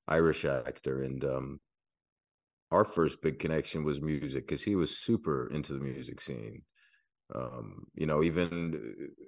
Irish 0.08 0.43
actor, 0.43 1.04
and 1.04 1.24
um, 1.24 1.60
our 2.72 2.86
first 2.86 3.22
big 3.22 3.40
connection 3.40 3.84
was 3.84 4.02
music 4.02 4.48
because 4.48 4.64
he 4.64 4.76
was 4.76 4.98
super 4.98 5.50
into 5.52 5.74
the 5.74 5.80
music 5.80 6.22
scene. 6.22 6.62
Um, 7.34 7.86
you 7.96 8.06
know, 8.06 8.24
even 8.24 8.74
uh, 8.76 9.24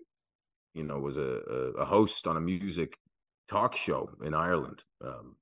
you 0.73 0.83
know 0.83 0.99
was 0.99 1.17
a, 1.17 1.41
a 1.77 1.85
host 1.85 2.27
on 2.27 2.37
a 2.37 2.41
music 2.41 2.97
talk 3.49 3.75
show 3.75 4.09
in 4.23 4.33
Ireland, 4.33 4.83
um, 5.03 5.35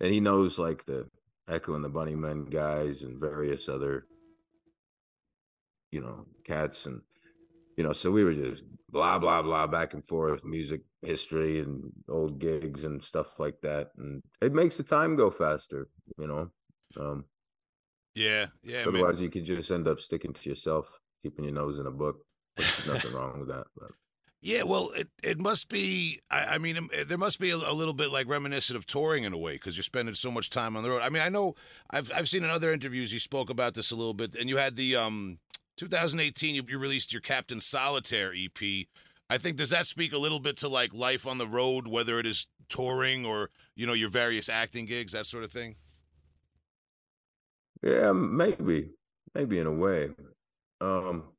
and 0.00 0.12
he 0.12 0.20
knows 0.20 0.58
like 0.58 0.84
the 0.84 1.08
Echo 1.48 1.74
and 1.74 1.84
the 1.84 1.90
Bunnymen 1.90 2.50
guys 2.50 3.02
and 3.02 3.20
various 3.20 3.68
other 3.68 4.06
you 5.94 6.00
know 6.00 6.26
cats 6.44 6.86
and 6.86 7.00
you 7.76 7.84
know 7.84 7.92
so 7.92 8.10
we 8.10 8.24
were 8.24 8.34
just 8.34 8.64
blah 8.90 9.18
blah 9.18 9.42
blah 9.42 9.66
back 9.66 9.94
and 9.94 10.06
forth 10.08 10.44
music 10.44 10.80
history 11.02 11.60
and 11.60 11.84
old 12.08 12.40
gigs 12.40 12.84
and 12.84 13.02
stuff 13.02 13.38
like 13.38 13.54
that 13.62 13.90
and 13.98 14.20
it 14.40 14.52
makes 14.52 14.76
the 14.76 14.82
time 14.82 15.14
go 15.14 15.30
faster 15.30 15.86
you 16.18 16.26
know 16.26 16.50
um 16.98 17.24
yeah 18.14 18.46
yeah 18.62 18.84
man. 18.84 18.96
otherwise 18.96 19.20
you 19.20 19.30
could 19.30 19.44
just 19.44 19.70
end 19.70 19.88
up 19.88 20.00
sticking 20.00 20.32
to 20.32 20.48
yourself 20.48 20.98
keeping 21.22 21.44
your 21.44 21.54
nose 21.54 21.78
in 21.78 21.86
a 21.86 21.90
book 21.90 22.24
nothing 22.86 23.12
wrong 23.14 23.38
with 23.38 23.48
that 23.48 23.64
but 23.76 23.90
Yeah, 24.44 24.64
well, 24.64 24.90
it, 24.90 25.08
it 25.22 25.38
must 25.38 25.70
be. 25.70 26.20
I, 26.30 26.56
I 26.56 26.58
mean, 26.58 26.76
um, 26.76 26.90
there 27.06 27.16
must 27.16 27.40
be 27.40 27.48
a, 27.48 27.56
a 27.56 27.72
little 27.72 27.94
bit 27.94 28.10
like 28.10 28.28
reminiscent 28.28 28.76
of 28.76 28.84
touring 28.84 29.24
in 29.24 29.32
a 29.32 29.38
way 29.38 29.54
because 29.54 29.74
you're 29.74 29.82
spending 29.82 30.14
so 30.14 30.30
much 30.30 30.50
time 30.50 30.76
on 30.76 30.82
the 30.82 30.90
road. 30.90 31.00
I 31.00 31.08
mean, 31.08 31.22
I 31.22 31.30
know 31.30 31.54
I've 31.88 32.12
I've 32.14 32.28
seen 32.28 32.44
in 32.44 32.50
other 32.50 32.70
interviews 32.70 33.10
you 33.10 33.18
spoke 33.18 33.48
about 33.48 33.72
this 33.72 33.90
a 33.90 33.96
little 33.96 34.12
bit, 34.12 34.34
and 34.34 34.50
you 34.50 34.58
had 34.58 34.76
the 34.76 34.96
um 34.96 35.38
2018 35.78 36.54
you, 36.54 36.62
you 36.68 36.78
released 36.78 37.10
your 37.10 37.22
Captain 37.22 37.58
Solitaire 37.58 38.34
EP. 38.36 38.86
I 39.30 39.38
think 39.38 39.56
does 39.56 39.70
that 39.70 39.86
speak 39.86 40.12
a 40.12 40.18
little 40.18 40.40
bit 40.40 40.58
to 40.58 40.68
like 40.68 40.92
life 40.92 41.26
on 41.26 41.38
the 41.38 41.46
road, 41.46 41.88
whether 41.88 42.18
it 42.18 42.26
is 42.26 42.46
touring 42.68 43.24
or 43.24 43.48
you 43.74 43.86
know 43.86 43.94
your 43.94 44.10
various 44.10 44.50
acting 44.50 44.84
gigs, 44.84 45.12
that 45.12 45.24
sort 45.24 45.44
of 45.44 45.52
thing. 45.52 45.76
Yeah, 47.84 48.12
maybe, 48.12 48.90
maybe 49.34 49.58
in 49.60 49.66
a 49.66 49.72
way. 49.72 50.08
Um, 50.80 51.32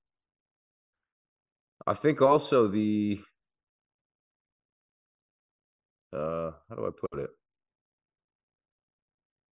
I 1.88 1.94
think 1.94 2.22
also 2.22 2.68
the 2.68 3.22
uh, 6.14 6.52
how 6.70 6.76
do 6.76 6.88
I 6.88 6.92
put 6.92 7.20
it? 7.20 7.30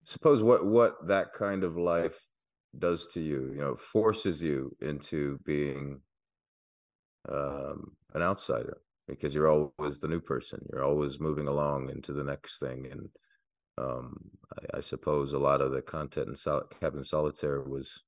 Suppose 0.05 0.41
what 0.41 0.65
what 0.65 1.07
that 1.07 1.33
kind 1.33 1.63
of 1.63 1.75
life 1.77 2.27
does 2.77 3.07
to 3.07 3.21
you, 3.21 3.51
you 3.53 3.59
know, 3.61 3.75
forces 3.75 4.41
you 4.41 4.75
into 4.81 5.39
being 5.45 6.01
um, 7.29 7.95
an 8.13 8.21
outsider 8.21 8.77
because 9.07 9.33
you're 9.35 9.49
always 9.49 9.99
the 9.99 10.07
new 10.07 10.19
person. 10.19 10.65
You're 10.71 10.83
always 10.83 11.19
moving 11.19 11.47
along 11.47 11.89
into 11.89 12.13
the 12.13 12.23
next 12.23 12.59
thing, 12.59 12.87
and 12.91 13.09
um, 13.77 14.29
I, 14.55 14.77
I, 14.77 14.81
suppose 14.81 15.33
a 15.33 15.39
lot 15.39 15.61
of 15.61 15.71
the 15.71 15.81
content 15.81 16.27
in 16.27 16.35
Sol- 16.35 16.67
Captain 16.79 17.03
Solitaire 17.03 17.61
was 17.61 18.03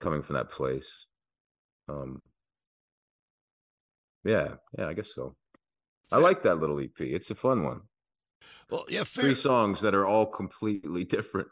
coming 0.00 0.22
from 0.22 0.34
that 0.34 0.50
place. 0.50 1.06
Um, 1.88 2.20
yeah, 4.24 4.54
yeah, 4.78 4.88
I 4.88 4.94
guess 4.94 5.14
so. 5.14 5.34
I 6.10 6.18
like 6.18 6.42
that 6.42 6.58
little 6.60 6.80
EP. 6.80 7.00
It's 7.00 7.30
a 7.30 7.34
fun 7.34 7.64
one. 7.64 7.82
Well, 8.70 8.84
yeah, 8.88 9.04
fair. 9.04 9.24
Three 9.24 9.34
songs 9.34 9.80
that 9.80 9.94
are 9.94 10.06
all 10.06 10.26
completely 10.26 11.04
different. 11.16 11.48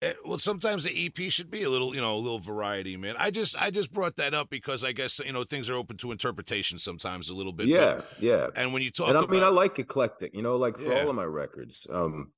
Eh, 0.00 0.12
well, 0.24 0.38
sometimes 0.38 0.84
the 0.84 1.06
EP 1.06 1.30
should 1.32 1.50
be 1.50 1.64
a 1.64 1.70
little, 1.70 1.92
you 1.92 2.00
know, 2.00 2.14
a 2.14 2.18
little 2.18 2.38
variety, 2.38 2.96
man. 2.96 3.16
I 3.18 3.30
just, 3.30 3.60
I 3.60 3.70
just 3.70 3.92
brought 3.92 4.14
that 4.16 4.32
up 4.32 4.48
because 4.48 4.84
I 4.84 4.92
guess 4.92 5.18
you 5.18 5.32
know 5.32 5.42
things 5.42 5.68
are 5.68 5.74
open 5.74 5.96
to 5.98 6.12
interpretation 6.12 6.78
sometimes 6.78 7.28
a 7.30 7.34
little 7.34 7.52
bit. 7.52 7.66
Yeah, 7.66 7.96
but, 7.96 8.06
yeah. 8.20 8.46
And 8.54 8.72
when 8.72 8.82
you 8.82 8.90
talk, 8.90 9.08
and 9.08 9.16
I 9.18 9.20
about, 9.22 9.30
mean, 9.30 9.42
I 9.42 9.48
like 9.48 9.78
eclectic. 9.78 10.34
You 10.34 10.42
know, 10.42 10.56
like 10.56 10.76
for 10.78 10.92
Yeah. 10.92 11.02
all 11.02 11.10
of 11.10 11.16
my 11.16 11.24
records, 11.24 11.86
um, 11.90 12.30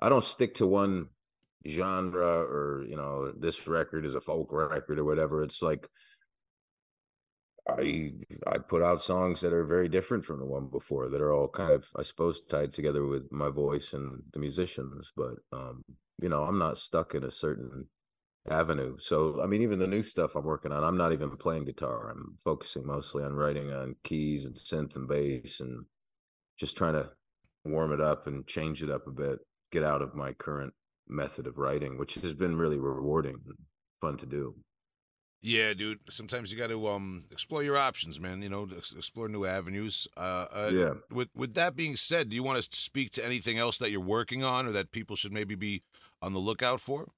I 0.00 0.08
don't 0.08 0.24
stick 0.24 0.54
to 0.56 0.66
one 0.66 1.08
genre 1.66 2.26
or 2.40 2.84
you 2.88 2.96
know 2.96 3.32
this 3.32 3.66
record 3.68 4.04
is 4.04 4.14
a 4.16 4.20
folk 4.20 4.52
record 4.52 4.98
or 4.98 5.04
whatever. 5.04 5.42
It's 5.42 5.60
like 5.62 5.88
I 7.68 8.12
I 8.46 8.58
put 8.58 8.82
out 8.82 9.02
songs 9.02 9.40
that 9.40 9.52
are 9.52 9.64
very 9.64 9.88
different 9.88 10.24
from 10.24 10.38
the 10.38 10.46
one 10.46 10.68
before 10.68 11.08
that 11.08 11.20
are 11.20 11.32
all 11.32 11.48
kind 11.48 11.72
of 11.72 11.84
I 11.96 12.02
suppose 12.02 12.42
tied 12.42 12.72
together 12.72 13.06
with 13.06 13.30
my 13.32 13.48
voice 13.48 13.92
and 13.92 14.22
the 14.32 14.38
musicians, 14.38 15.12
but 15.16 15.34
um, 15.52 15.84
you 16.22 16.28
know, 16.28 16.44
I'm 16.44 16.58
not 16.58 16.78
stuck 16.78 17.14
in 17.14 17.24
a 17.24 17.30
certain 17.30 17.88
avenue. 18.50 18.98
So 18.98 19.42
I 19.42 19.46
mean 19.46 19.62
even 19.62 19.78
the 19.78 19.86
new 19.86 20.02
stuff 20.02 20.34
I'm 20.36 20.44
working 20.44 20.72
on, 20.72 20.84
I'm 20.84 20.96
not 20.96 21.12
even 21.12 21.36
playing 21.36 21.64
guitar. 21.66 22.10
I'm 22.10 22.36
focusing 22.44 22.86
mostly 22.86 23.24
on 23.24 23.34
writing 23.34 23.72
on 23.72 23.96
keys 24.04 24.44
and 24.46 24.54
synth 24.56 24.96
and 24.96 25.08
bass 25.08 25.60
and 25.60 25.86
just 26.58 26.76
trying 26.76 26.94
to 26.94 27.10
warm 27.64 27.92
it 27.92 28.00
up 28.00 28.26
and 28.26 28.46
change 28.46 28.82
it 28.82 28.90
up 28.90 29.06
a 29.06 29.12
bit, 29.12 29.38
get 29.72 29.84
out 29.84 30.02
of 30.02 30.14
my 30.14 30.32
current 30.32 30.74
method 31.08 31.46
of 31.46 31.58
writing, 31.58 31.98
which 31.98 32.14
has 32.16 32.34
been 32.34 32.56
really 32.58 32.78
rewarding 32.78 33.40
and 33.46 33.58
fun 34.00 34.16
to 34.18 34.26
do. 34.26 34.56
yeah, 35.40 35.74
dude. 35.74 35.98
Sometimes 36.08 36.52
you 36.52 36.58
got 36.58 36.68
to 36.68 36.88
um 36.88 37.24
explore 37.30 37.62
your 37.64 37.76
options, 37.76 38.20
man. 38.20 38.42
You 38.42 38.48
know, 38.48 38.68
explore 38.96 39.28
new 39.28 39.44
avenues. 39.44 40.06
Uh, 40.16 40.46
uh, 40.52 40.70
Yeah. 40.72 40.94
With 41.10 41.28
with 41.34 41.54
that 41.54 41.74
being 41.74 41.96
said, 41.96 42.28
do 42.28 42.36
you 42.36 42.42
want 42.42 42.62
to 42.62 42.76
speak 42.76 43.10
to 43.12 43.24
anything 43.24 43.58
else 43.58 43.78
that 43.78 43.90
you're 43.90 44.00
working 44.00 44.44
on, 44.44 44.66
or 44.68 44.72
that 44.72 44.92
people 44.92 45.16
should 45.16 45.32
maybe 45.32 45.54
be 45.56 45.82
on 46.22 46.32
the 46.32 46.38
lookout 46.38 46.80
for? 46.80 47.12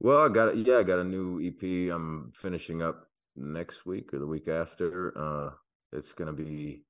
Well, 0.00 0.24
I 0.24 0.28
got. 0.30 0.56
Yeah, 0.56 0.78
I 0.78 0.82
got 0.82 0.98
a 0.98 1.04
new 1.04 1.40
EP. 1.46 1.92
I'm 1.94 2.32
finishing 2.34 2.82
up 2.82 3.06
next 3.36 3.84
week 3.84 4.14
or 4.14 4.18
the 4.18 4.26
week 4.26 4.48
after. 4.48 5.12
Uh, 5.16 5.50
it's 5.92 6.12
gonna 6.12 6.32
be 6.32 6.84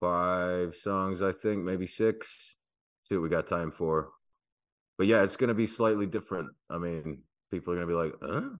five 0.00 0.74
songs, 0.74 1.20
I 1.22 1.32
think, 1.32 1.64
maybe 1.64 1.86
six. 1.86 2.56
See 3.04 3.14
what 3.14 3.22
we 3.22 3.28
got 3.28 3.46
time 3.46 3.70
for. 3.70 4.10
But 4.96 5.06
yeah, 5.06 5.22
it's 5.22 5.36
gonna 5.36 5.54
be 5.54 5.66
slightly 5.66 6.06
different. 6.06 6.50
I 6.70 6.78
mean, 6.78 7.22
people 7.50 7.74
are 7.74 7.76
gonna 7.76 7.86
be 7.86 7.92
like, 7.92 8.14
"Huh? 8.22 8.56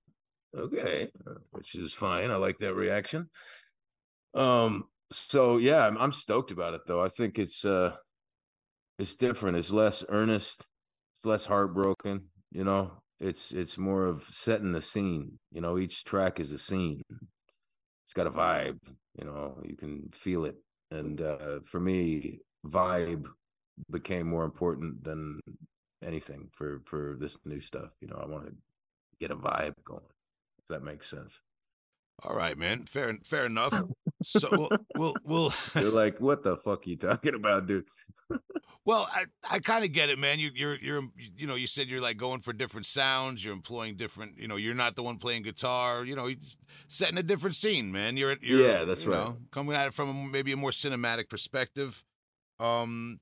Okay," 0.54 1.10
uh, 1.26 1.38
which 1.52 1.74
is 1.74 1.94
fine. 1.94 2.30
I 2.30 2.36
like 2.36 2.58
that 2.58 2.74
reaction. 2.74 3.30
Um. 4.34 4.84
So 5.10 5.56
yeah, 5.56 5.86
I'm, 5.86 5.96
I'm 5.96 6.12
stoked 6.12 6.50
about 6.50 6.74
it 6.74 6.82
though. 6.86 7.02
I 7.02 7.08
think 7.08 7.38
it's 7.38 7.64
uh, 7.64 7.96
it's 8.98 9.14
different. 9.14 9.56
It's 9.56 9.72
less 9.72 10.04
earnest. 10.08 10.66
It's 11.16 11.24
less 11.24 11.44
heartbroken. 11.46 12.24
You 12.52 12.64
know, 12.64 12.92
it's 13.20 13.52
it's 13.52 13.78
more 13.78 14.04
of 14.04 14.24
setting 14.30 14.72
the 14.72 14.82
scene. 14.82 15.38
You 15.52 15.60
know, 15.60 15.78
each 15.78 16.04
track 16.04 16.40
is 16.40 16.52
a 16.52 16.58
scene. 16.58 17.02
It's 17.10 18.14
got 18.14 18.26
a 18.26 18.30
vibe. 18.30 18.78
You 19.18 19.26
know, 19.26 19.62
you 19.64 19.76
can 19.76 20.10
feel 20.12 20.44
it. 20.44 20.56
And 20.90 21.20
uh, 21.20 21.60
for 21.64 21.80
me, 21.80 22.40
vibe 22.66 23.24
became 23.90 24.28
more 24.28 24.44
important 24.44 25.02
than 25.04 25.40
anything 26.04 26.48
for 26.52 26.80
for 26.84 27.16
this 27.18 27.36
new 27.44 27.60
stuff. 27.60 27.90
You 28.00 28.08
know, 28.08 28.20
I 28.22 28.26
want 28.26 28.46
to 28.46 28.52
get 29.20 29.30
a 29.30 29.36
vibe 29.36 29.74
going. 29.84 30.02
If 30.58 30.68
that 30.68 30.82
makes 30.82 31.08
sense. 31.08 31.40
All 32.22 32.34
right, 32.34 32.56
man. 32.56 32.84
Fair, 32.86 33.18
fair 33.24 33.46
enough. 33.46 33.82
So 34.22 34.48
we'll, 34.50 34.70
we'll, 34.96 35.14
we'll 35.24 35.52
You're 35.76 35.92
like, 35.92 36.20
what 36.20 36.42
the 36.42 36.56
fuck 36.56 36.84
are 36.84 36.90
you 36.90 36.96
talking 36.96 37.34
about, 37.36 37.66
dude? 37.66 37.84
Well, 38.86 39.08
I, 39.12 39.24
I 39.50 39.58
kind 39.58 39.84
of 39.84 39.90
get 39.90 40.10
it, 40.10 40.18
man. 40.18 40.38
You 40.38 40.50
you're 40.54 40.76
you're 40.76 41.02
you 41.36 41.46
know 41.48 41.56
you 41.56 41.66
said 41.66 41.88
you're 41.88 42.00
like 42.00 42.16
going 42.16 42.40
for 42.40 42.52
different 42.52 42.86
sounds. 42.86 43.44
You're 43.44 43.52
employing 43.52 43.96
different. 43.96 44.38
You 44.38 44.46
know, 44.46 44.54
you're 44.54 44.74
not 44.74 44.94
the 44.94 45.02
one 45.02 45.18
playing 45.18 45.42
guitar. 45.42 46.04
You 46.04 46.14
know, 46.14 46.28
you're 46.28 46.38
setting 46.86 47.18
a 47.18 47.22
different 47.24 47.56
scene, 47.56 47.90
man. 47.90 48.16
You're, 48.16 48.36
you're 48.40 48.60
Yeah, 48.60 48.84
that's 48.84 49.04
you 49.04 49.10
right. 49.10 49.24
know, 49.24 49.36
coming 49.50 49.74
at 49.74 49.88
it 49.88 49.92
from 49.92 50.08
a, 50.10 50.14
maybe 50.14 50.52
a 50.52 50.56
more 50.56 50.70
cinematic 50.70 51.28
perspective. 51.28 52.04
Um, 52.60 53.18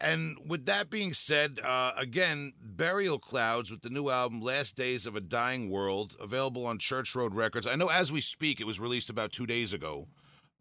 and 0.00 0.36
with 0.46 0.66
that 0.66 0.90
being 0.90 1.12
said, 1.12 1.60
uh, 1.64 1.92
again, 1.96 2.52
Burial 2.60 3.18
Clouds 3.18 3.70
with 3.72 3.82
the 3.82 3.90
new 3.90 4.10
album 4.10 4.40
"Last 4.40 4.76
Days 4.76 5.06
of 5.06 5.16
a 5.16 5.20
Dying 5.20 5.70
World" 5.70 6.16
available 6.20 6.66
on 6.66 6.78
Church 6.78 7.16
Road 7.16 7.34
Records. 7.34 7.66
I 7.66 7.74
know 7.74 7.88
as 7.88 8.12
we 8.12 8.20
speak, 8.20 8.60
it 8.60 8.66
was 8.66 8.78
released 8.78 9.10
about 9.10 9.32
two 9.32 9.46
days 9.46 9.72
ago. 9.72 10.06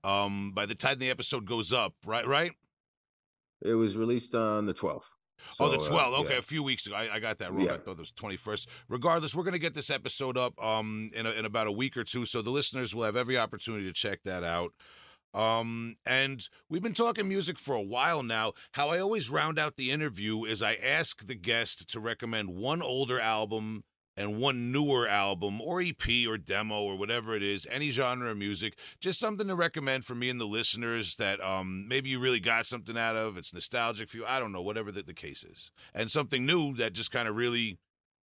Um, 0.03 0.53
by 0.53 0.65
the 0.65 0.75
time 0.75 0.97
the 0.97 1.09
episode 1.11 1.45
goes 1.45 1.71
up, 1.71 1.93
right, 2.05 2.25
right. 2.25 2.51
It 3.61 3.73
was 3.73 3.97
released 3.97 4.35
on 4.35 4.65
the 4.65 4.73
12th. 4.73 5.03
oh, 5.59 5.69
the 5.69 5.77
12th. 5.77 6.13
uh, 6.13 6.19
okay, 6.21 6.33
yeah. 6.33 6.39
a 6.39 6.41
few 6.41 6.63
weeks 6.63 6.87
ago. 6.87 6.95
I, 6.95 7.15
I 7.15 7.19
got 7.19 7.37
that 7.39 7.53
wrong. 7.53 7.69
I 7.69 7.77
thought 7.77 7.91
it 7.91 7.99
was 7.99 8.11
21st. 8.11 8.67
Regardless, 8.89 9.35
we're 9.35 9.43
going 9.43 9.53
to 9.53 9.59
get 9.59 9.73
this 9.73 9.89
episode 9.89 10.37
up 10.37 10.61
um, 10.63 11.09
in, 11.15 11.25
a, 11.25 11.31
in 11.31 11.45
about 11.45 11.67
a 11.67 11.71
week 11.71 11.95
or 11.97 12.03
two, 12.03 12.25
so 12.25 12.41
the 12.41 12.49
listeners 12.49 12.95
will 12.95 13.03
have 13.03 13.15
every 13.15 13.37
opportunity 13.37 13.85
to 13.85 13.93
check 13.93 14.19
that 14.25 14.43
out. 14.43 14.73
Um, 15.33 15.97
and 16.05 16.41
we've 16.69 16.81
been 16.81 16.93
talking 16.93 17.27
music 17.27 17.59
for 17.59 17.75
a 17.75 17.81
while 17.81 18.23
now. 18.23 18.53
How 18.71 18.89
I 18.89 18.99
always 18.99 19.29
round 19.29 19.59
out 19.59 19.75
the 19.75 19.91
interview 19.91 20.45
is 20.45 20.63
I 20.63 20.75
ask 20.75 21.27
the 21.27 21.35
guest 21.35 21.89
to 21.91 21.99
recommend 21.99 22.49
one 22.49 22.81
older 22.81 23.19
album 23.19 23.83
and 24.17 24.37
one 24.37 24.71
newer 24.71 25.07
album 25.07 25.61
or 25.61 25.79
EP 25.79 26.27
or 26.27 26.37
demo 26.37 26.81
or 26.81 26.97
whatever 26.97 27.35
it 27.35 27.43
is, 27.43 27.67
any 27.69 27.91
genre 27.91 28.31
of 28.31 28.37
music, 28.37 28.75
just 28.99 29.19
something 29.19 29.47
to 29.47 29.55
recommend 29.55 30.03
for 30.03 30.15
me 30.15 30.29
and 30.29 30.41
the 30.41 30.45
listeners 30.45 31.15
that 31.17 31.41
um, 31.43 31.87
maybe 31.87 32.09
you 32.09 32.19
really 32.19 32.39
got 32.39 32.65
something 32.65 32.97
out 32.97 33.15
of. 33.15 33.37
It's 33.37 33.53
nostalgic 33.53 34.09
for 34.09 34.17
you. 34.17 34.25
I 34.25 34.39
don't 34.39 34.51
know, 34.51 34.61
whatever 34.61 34.91
the, 34.91 35.03
the 35.03 35.13
case 35.13 35.43
is, 35.43 35.71
and 35.93 36.09
something 36.09 36.45
new 36.45 36.73
that 36.73 36.93
just 36.93 37.11
kind 37.11 37.27
of 37.27 37.35
really, 37.35 37.77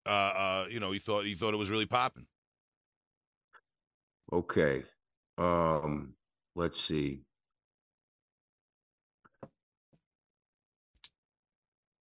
uh, 0.04 0.08
uh, 0.36 0.66
you 0.68 0.80
know, 0.80 0.90
you 0.90 1.00
thought 1.00 1.24
you 1.24 1.36
thought 1.36 1.54
it 1.54 1.58
was 1.58 1.70
really 1.70 1.86
popping. 1.86 2.26
Okay. 4.32 4.82
Um, 5.38 6.14
let's 6.56 6.82
see. 6.82 7.20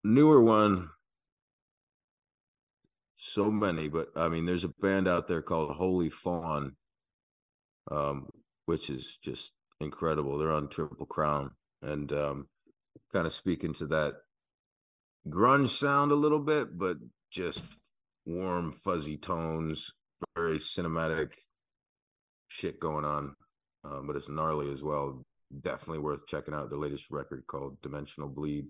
Newer 0.03 0.41
one. 0.41 0.89
So 3.34 3.49
many, 3.49 3.88
but 3.88 4.09
I 4.15 4.29
mean, 4.29 4.45
there's 4.45 4.63
a 4.63 4.71
band 4.79 5.07
out 5.07 5.27
there 5.27 5.41
called 5.41 5.75
Holy 5.75 6.11
Fawn, 6.11 6.75
um, 7.89 8.29
which 8.67 8.91
is 8.91 9.17
just 9.23 9.53
incredible. 9.79 10.38
They're 10.38 10.51
on 10.51 10.69
Triple 10.69 11.07
Crown 11.07 11.49
and 11.81 12.13
um, 12.13 12.47
kind 13.11 13.25
of 13.25 13.34
speaking 13.34 13.73
to 13.73 13.88
that 13.88 14.17
grunge 15.27 15.69
sound 15.69 16.11
a 16.11 16.15
little 16.15 16.41
bit, 16.41 16.77
but 16.77 16.97
just 17.31 17.63
warm, 18.23 18.71
fuzzy 18.71 19.17
tones, 19.17 19.91
very 20.36 20.59
cinematic 20.59 21.31
shit 22.49 22.79
going 22.79 23.03
on, 23.03 23.36
um, 23.84 24.05
but 24.05 24.15
it's 24.15 24.29
gnarly 24.29 24.71
as 24.71 24.84
well. 24.84 25.25
Definitely 25.59 26.03
worth 26.03 26.27
checking 26.27 26.53
out 26.53 26.69
the 26.69 26.77
latest 26.77 27.05
record 27.09 27.45
called 27.47 27.81
Dimensional 27.81 28.29
Bleed. 28.29 28.67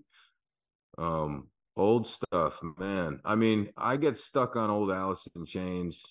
Um, 0.96 1.48
old 1.76 2.06
stuff, 2.06 2.60
man. 2.78 3.20
I 3.24 3.34
mean, 3.34 3.70
I 3.76 3.96
get 3.96 4.16
stuck 4.16 4.56
on 4.56 4.70
old 4.70 4.90
Alice 4.90 5.28
in 5.34 5.44
Chains, 5.44 6.02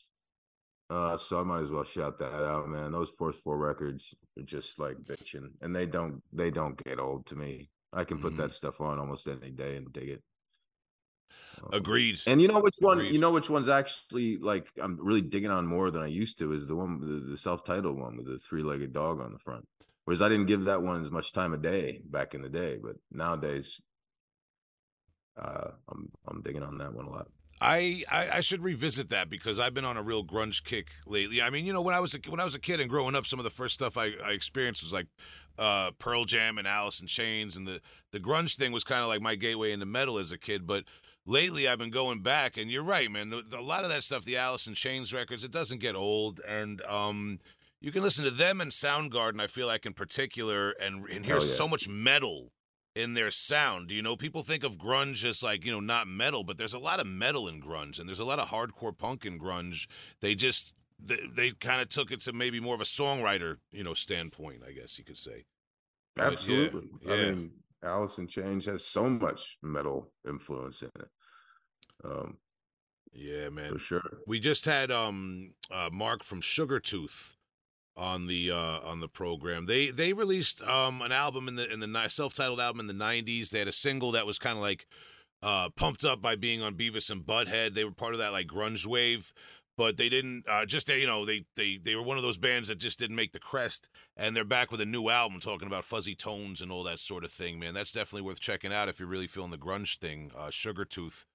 uh, 0.90 1.18
so 1.18 1.40
I 1.40 1.44
might 1.44 1.64
as 1.64 1.72
well 1.72 1.84
shout 1.84 2.20
that 2.20 2.46
out, 2.46 2.68
man. 2.68 2.92
Those 2.92 3.10
Force 3.10 3.38
Four 3.38 3.58
records 3.58 4.14
are 4.38 4.44
just 4.44 4.80
like 4.80 4.98
bitching, 4.98 5.52
and 5.62 5.76
they 5.76 5.86
don't 5.86 6.22
they 6.32 6.52
don't 6.52 6.82
get 6.84 7.00
old 7.00 7.26
to 7.28 7.36
me. 7.36 7.70
I 7.92 8.04
can 8.04 8.18
put 8.20 8.34
Mhm. 8.34 8.38
that 8.38 8.52
stuff 8.52 8.82
on 8.82 9.00
almost 9.00 9.28
any 9.28 9.52
day 9.52 9.78
and 9.78 9.92
dig 9.94 10.10
it. 10.10 10.24
Agreed. 11.72 12.20
And 12.28 12.42
you 12.42 12.48
know 12.48 12.60
which 12.60 12.76
one? 12.80 13.00
Agreed. 13.00 13.14
You 13.14 13.20
know 13.20 13.32
which 13.32 13.50
one's 13.50 13.70
actually 13.70 14.38
like 14.38 14.72
I'm 14.82 14.98
really 15.00 15.22
digging 15.22 15.52
on 15.52 15.66
more 15.66 15.92
than 15.92 16.02
I 16.02 16.08
used 16.08 16.38
to 16.40 16.52
is 16.54 16.68
the 16.68 16.76
one 16.76 17.00
the, 17.00 17.32
the 17.32 17.38
self-titled 17.38 17.98
one 17.98 18.18
with 18.18 18.26
the 18.26 18.40
three-legged 18.40 18.94
dog 18.94 19.22
on 19.22 19.32
the 19.32 19.40
front. 19.40 19.66
Whereas 20.06 20.22
I 20.22 20.30
didn't 20.30 20.48
give 20.48 20.66
that 20.66 20.82
one 20.82 21.02
as 21.02 21.12
much 21.12 21.32
time 21.32 21.54
of 21.54 21.62
day 21.62 22.02
back 22.04 22.34
in 22.36 22.42
the 22.42 22.50
day, 22.50 22.78
but 22.82 22.96
nowadays, 23.12 23.80
uh, 25.38 25.72
I'm 25.90 26.12
I'm 26.28 26.42
digging 26.42 26.64
on 26.64 26.78
that 26.78 26.94
one 26.94 27.06
a 27.06 27.10
lot. 27.10 27.28
I, 27.62 28.04
I 28.12 28.30
I 28.38 28.42
should 28.42 28.64
revisit 28.64 29.10
that 29.10 29.30
because 29.30 29.60
I've 29.60 29.74
been 29.74 29.86
on 29.86 29.96
a 29.96 30.04
real 30.04 30.24
grunge 30.24 30.64
kick 30.64 30.90
lately. 31.06 31.42
I 31.42 31.50
mean, 31.50 31.66
you 31.66 31.72
know, 31.72 31.82
when 31.82 31.96
I 31.96 32.00
was 32.00 32.14
a, 32.14 32.20
when 32.30 32.40
I 32.40 32.44
was 32.44 32.56
a 32.56 32.60
kid 32.60 32.80
and 32.80 32.90
growing 32.90 33.16
up, 33.16 33.26
some 33.26 33.40
of 33.40 33.44
the 33.46 33.50
first 33.50 33.74
stuff 33.74 33.98
I, 33.98 34.12
I 34.24 34.32
experienced 34.32 34.84
was 34.84 34.92
like 34.92 35.08
uh, 35.58 35.92
Pearl 35.98 36.26
Jam 36.26 36.58
and 36.58 36.68
Alice 36.68 37.00
in 37.00 37.08
Chains, 37.08 37.56
and 37.56 37.68
the 37.68 37.80
the 38.12 38.20
grunge 38.20 38.58
thing 38.58 38.72
was 38.72 38.84
kind 38.84 39.02
of 39.02 39.08
like 39.08 39.22
my 39.22 39.36
gateway 39.36 39.72
into 39.72 39.86
metal 39.86 40.18
as 40.18 40.32
a 40.32 40.38
kid. 40.38 40.68
But 40.68 40.84
lately, 41.26 41.68
I've 41.68 41.80
been 41.80 41.92
going 41.92 42.22
back, 42.22 42.58
and 42.58 42.70
you're 42.70 42.84
right, 42.84 43.10
man. 43.10 43.30
The, 43.30 43.42
the- 43.48 43.60
a 43.60 43.62
lot 43.62 43.84
of 43.84 43.90
that 43.90 44.04
stuff, 44.04 44.26
the 44.26 44.38
Alice 44.38 44.68
in 44.68 44.74
Chains 44.74 45.14
records, 45.14 45.44
it 45.44 45.52
doesn't 45.52 45.80
get 45.80 45.96
old, 45.96 46.42
and 46.46 46.82
um, 46.84 47.40
you 47.80 47.92
can 47.92 48.04
listen 48.04 48.26
to 48.26 48.32
them 48.32 48.60
and 48.60 48.72
Soundgarden. 48.72 49.40
I 49.40 49.48
feel 49.48 49.68
like 49.68 49.86
in 49.86 49.94
particular, 49.94 50.72
and 50.72 51.06
and 51.06 51.26
hear 51.26 51.36
yeah. 51.36 51.42
so 51.42 51.68
much 51.68 51.88
metal 51.88 52.52
in 52.96 53.14
their 53.14 53.32
sound. 53.32 53.92
You 53.92 54.02
know, 54.02 54.16
people 54.16 54.44
think 54.44 54.64
of 54.64 54.78
grunge 54.78 55.26
as 55.26 55.42
like, 55.44 55.66
you 55.66 55.72
know, 55.72 55.80
not 55.80 56.08
metal, 56.08 56.44
but 56.44 56.58
there's 56.58 56.74
a 56.74 56.80
lot 56.80 57.00
of 57.00 57.08
metal 57.08 57.48
in 57.48 57.62
grunge 57.62 58.00
and 58.00 58.08
there's 58.08 58.20
a 58.20 58.26
lot 58.26 58.40
of 58.40 58.50
hardcore 58.50 58.98
punk 58.98 59.26
in 59.26 59.40
grunge. 59.40 59.88
They 60.22 60.36
just 60.36 60.74
they, 61.04 61.20
they 61.34 61.52
kind 61.52 61.82
of 61.82 61.90
took 61.90 62.12
it 62.12 62.22
to 62.22 62.34
maybe 62.34 62.60
more 62.60 62.76
of 62.76 62.82
a 62.82 62.86
songwriter, 62.86 63.58
you 63.72 63.84
know, 63.84 63.94
standpoint, 63.94 64.62
I 64.68 64.72
guess 64.72 64.98
you 64.98 65.04
could 65.04 65.18
say. 65.18 65.46
But 66.16 66.24
yeah, 66.24 66.32
Absolutely. 66.32 66.90
I 67.10 67.16
yeah. 67.16 67.32
mean, 67.32 67.52
Alice 67.84 68.18
in 68.20 68.28
Chains 68.28 68.66
has 68.68 68.86
so 68.86 69.10
much 69.10 69.58
metal 69.62 70.12
influence 70.28 70.82
in 70.84 70.92
it. 71.00 71.10
Um, 72.06 72.38
Yeah, 73.12 73.50
man. 73.50 73.74
for 73.74 73.80
sure. 73.80 74.20
We 74.28 74.40
just 74.40 74.66
had 74.66 74.92
um 74.92 75.54
uh 75.72 75.90
Mark 75.92 76.24
from 76.24 76.42
Sugartooth 76.42 77.36
on 77.96 78.28
the 78.28 78.52
uh 78.52 78.80
on 78.84 79.00
the 79.00 79.08
program. 79.08 79.66
They 79.66 79.88
they 79.88 80.14
released 80.14 80.62
um 80.64 81.02
an 81.02 81.12
album 81.12 81.48
in 81.48 81.56
the 81.56 81.72
in 81.72 81.80
the 81.80 82.08
self-titled 82.10 82.60
album 82.60 82.80
in 82.80 82.88
the 82.88 83.04
90s. 83.04 83.50
They 83.50 83.60
had 83.60 83.68
a 83.68 83.72
single 83.74 84.12
that 84.12 84.26
was 84.26 84.40
kind 84.40 84.58
of 84.58 84.62
like 84.62 84.88
uh 85.42 85.70
pumped 85.76 86.04
up 86.04 86.22
by 86.22 86.36
being 86.36 86.62
on 86.62 86.76
Beavis 86.76 87.10
and 87.10 87.24
Butthead. 87.26 87.74
They 87.74 87.84
were 87.84 87.92
part 87.92 88.14
of 88.14 88.20
that 88.20 88.32
like 88.32 88.48
grunge 88.48 88.86
wave, 88.88 89.34
but 89.78 89.98
they 89.98 90.10
didn't 90.10 90.44
uh 90.48 90.66
just 90.66 90.90
you 90.90 91.06
know, 91.06 91.26
they 91.26 91.46
they 91.56 91.78
they 91.82 91.96
were 91.96 92.02
one 92.04 92.18
of 92.18 92.24
those 92.24 92.38
bands 92.38 92.68
that 92.68 92.80
just 92.80 92.98
didn't 93.00 93.16
make 93.16 93.32
the 93.34 93.40
crest 93.40 93.90
and 94.18 94.36
they're 94.36 94.44
back 94.44 94.72
with 94.72 94.82
a 94.82 94.86
new 94.86 95.10
album 95.10 95.40
talking 95.40 95.68
about 95.68 95.86
fuzzy 95.86 96.16
tones 96.16 96.62
and 96.62 96.72
all 96.72 96.84
that 96.84 97.00
sort 97.00 97.24
of 97.24 97.32
thing, 97.32 97.60
man. 97.60 97.74
That's 97.74 97.92
definitely 97.92 98.22
worth 98.28 98.40
checking 98.40 98.74
out 98.74 98.90
if 98.90 99.00
you're 99.00 99.10
really 99.10 99.28
feeling 99.28 99.52
the 99.52 99.58
grunge 99.58 99.98
thing. 100.00 100.32
Uh 100.36 100.48
Sugartooth 100.48 101.26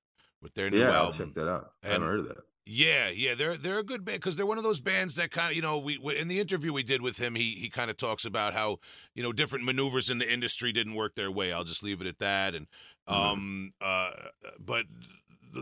with 0.42 0.54
their 0.54 0.70
new 0.70 0.78
Yeah, 0.78 0.90
I'll 0.90 1.04
album. 1.06 1.18
check 1.18 1.34
that 1.34 1.48
out. 1.48 1.72
I 1.84 1.88
haven't 1.88 2.09
heard 2.09 2.20
of 2.20 2.28
that. 2.28 2.38
Yeah, 2.70 3.08
yeah, 3.08 3.34
they're 3.34 3.56
they're 3.56 3.78
a 3.78 3.82
good 3.82 4.04
band 4.04 4.20
because 4.20 4.36
they're 4.36 4.44
one 4.44 4.58
of 4.58 4.64
those 4.64 4.78
bands 4.80 5.14
that 5.14 5.30
kind 5.30 5.50
of 5.50 5.56
you 5.56 5.62
know 5.62 5.78
we 5.78 5.96
we- 5.96 6.18
in 6.18 6.28
the 6.28 6.38
interview 6.38 6.70
we 6.70 6.82
did 6.82 7.00
with 7.00 7.16
him 7.18 7.34
he 7.34 7.52
he 7.52 7.70
kind 7.70 7.90
of 7.90 7.96
talks 7.96 8.26
about 8.26 8.52
how 8.52 8.76
you 9.14 9.22
know 9.22 9.32
different 9.32 9.64
maneuvers 9.64 10.10
in 10.10 10.18
the 10.18 10.30
industry 10.30 10.70
didn't 10.70 10.94
work 10.94 11.14
their 11.14 11.30
way. 11.30 11.50
I'll 11.50 11.64
just 11.64 11.82
leave 11.82 12.02
it 12.02 12.06
at 12.06 12.18
that. 12.18 12.54
And 12.54 12.66
um 13.06 13.72
uh 13.80 14.10
but 14.58 14.84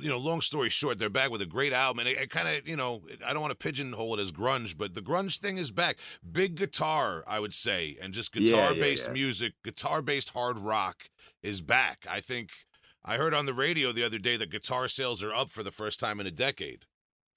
you 0.02 0.08
know 0.08 0.18
long 0.18 0.40
story 0.40 0.68
short 0.68 0.98
they're 0.98 1.08
back 1.08 1.30
with 1.30 1.40
a 1.40 1.46
great 1.46 1.72
album 1.72 2.00
and 2.00 2.08
it, 2.08 2.16
it 2.16 2.28
kind 2.28 2.48
of 2.48 2.66
you 2.66 2.74
know 2.74 3.02
I 3.24 3.32
don't 3.32 3.40
want 3.40 3.52
to 3.52 3.56
pigeonhole 3.56 4.18
it 4.18 4.20
as 4.20 4.32
grunge 4.32 4.76
but 4.76 4.94
the 4.94 5.00
grunge 5.00 5.38
thing 5.38 5.58
is 5.58 5.70
back. 5.70 5.98
Big 6.28 6.56
guitar 6.56 7.22
I 7.28 7.38
would 7.38 7.54
say 7.54 7.96
and 8.02 8.12
just 8.12 8.34
Yeah, 8.34 8.40
yeah, 8.42 8.50
guitar 8.50 8.74
based 8.74 9.06
yeah. 9.06 9.12
music, 9.12 9.52
guitar 9.62 10.02
based 10.02 10.30
hard 10.30 10.58
rock 10.58 11.08
is 11.40 11.60
back. 11.60 12.04
I 12.10 12.18
think 12.18 12.50
I 13.04 13.16
heard 13.16 13.32
on 13.32 13.46
the 13.46 13.54
radio 13.54 13.92
the 13.92 14.02
other 14.02 14.18
day 14.18 14.36
that 14.36 14.50
guitar 14.50 14.88
sales 14.88 15.22
are 15.22 15.32
up 15.32 15.50
for 15.50 15.62
the 15.62 15.70
first 15.70 16.00
time 16.00 16.18
in 16.18 16.26
a 16.26 16.32
decade. 16.32 16.84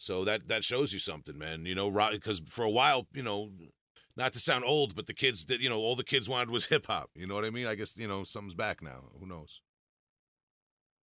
So 0.02 0.24
that 0.24 0.48
that 0.48 0.64
shows 0.64 0.94
you 0.94 1.00
something, 1.00 1.38
man. 1.38 1.66
You 1.66 1.76
know, 1.76 1.92
because 2.12 2.40
for 2.48 2.64
a 2.64 2.70
while, 2.70 3.08
you 3.14 3.22
know, 3.22 3.50
not 4.16 4.32
to 4.32 4.40
sound 4.40 4.64
old, 4.64 4.96
but 4.96 5.08
the 5.08 5.14
kids 5.14 5.44
did. 5.44 5.62
You 5.62 5.68
know, 5.68 5.80
all 5.80 5.98
the 5.98 6.06
kids 6.06 6.30
wanted 6.30 6.52
was 6.52 6.66
hip 6.74 6.86
hop. 6.88 7.10
You 7.16 7.28
know 7.28 7.36
what 7.36 7.44
I 7.44 7.50
mean? 7.50 7.68
I 7.68 7.76
guess 7.76 7.98
you 7.98 8.08
know 8.08 8.24
something's 8.24 8.54
back 8.56 8.82
now. 8.82 9.10
Who 9.20 9.28
knows? 9.28 9.60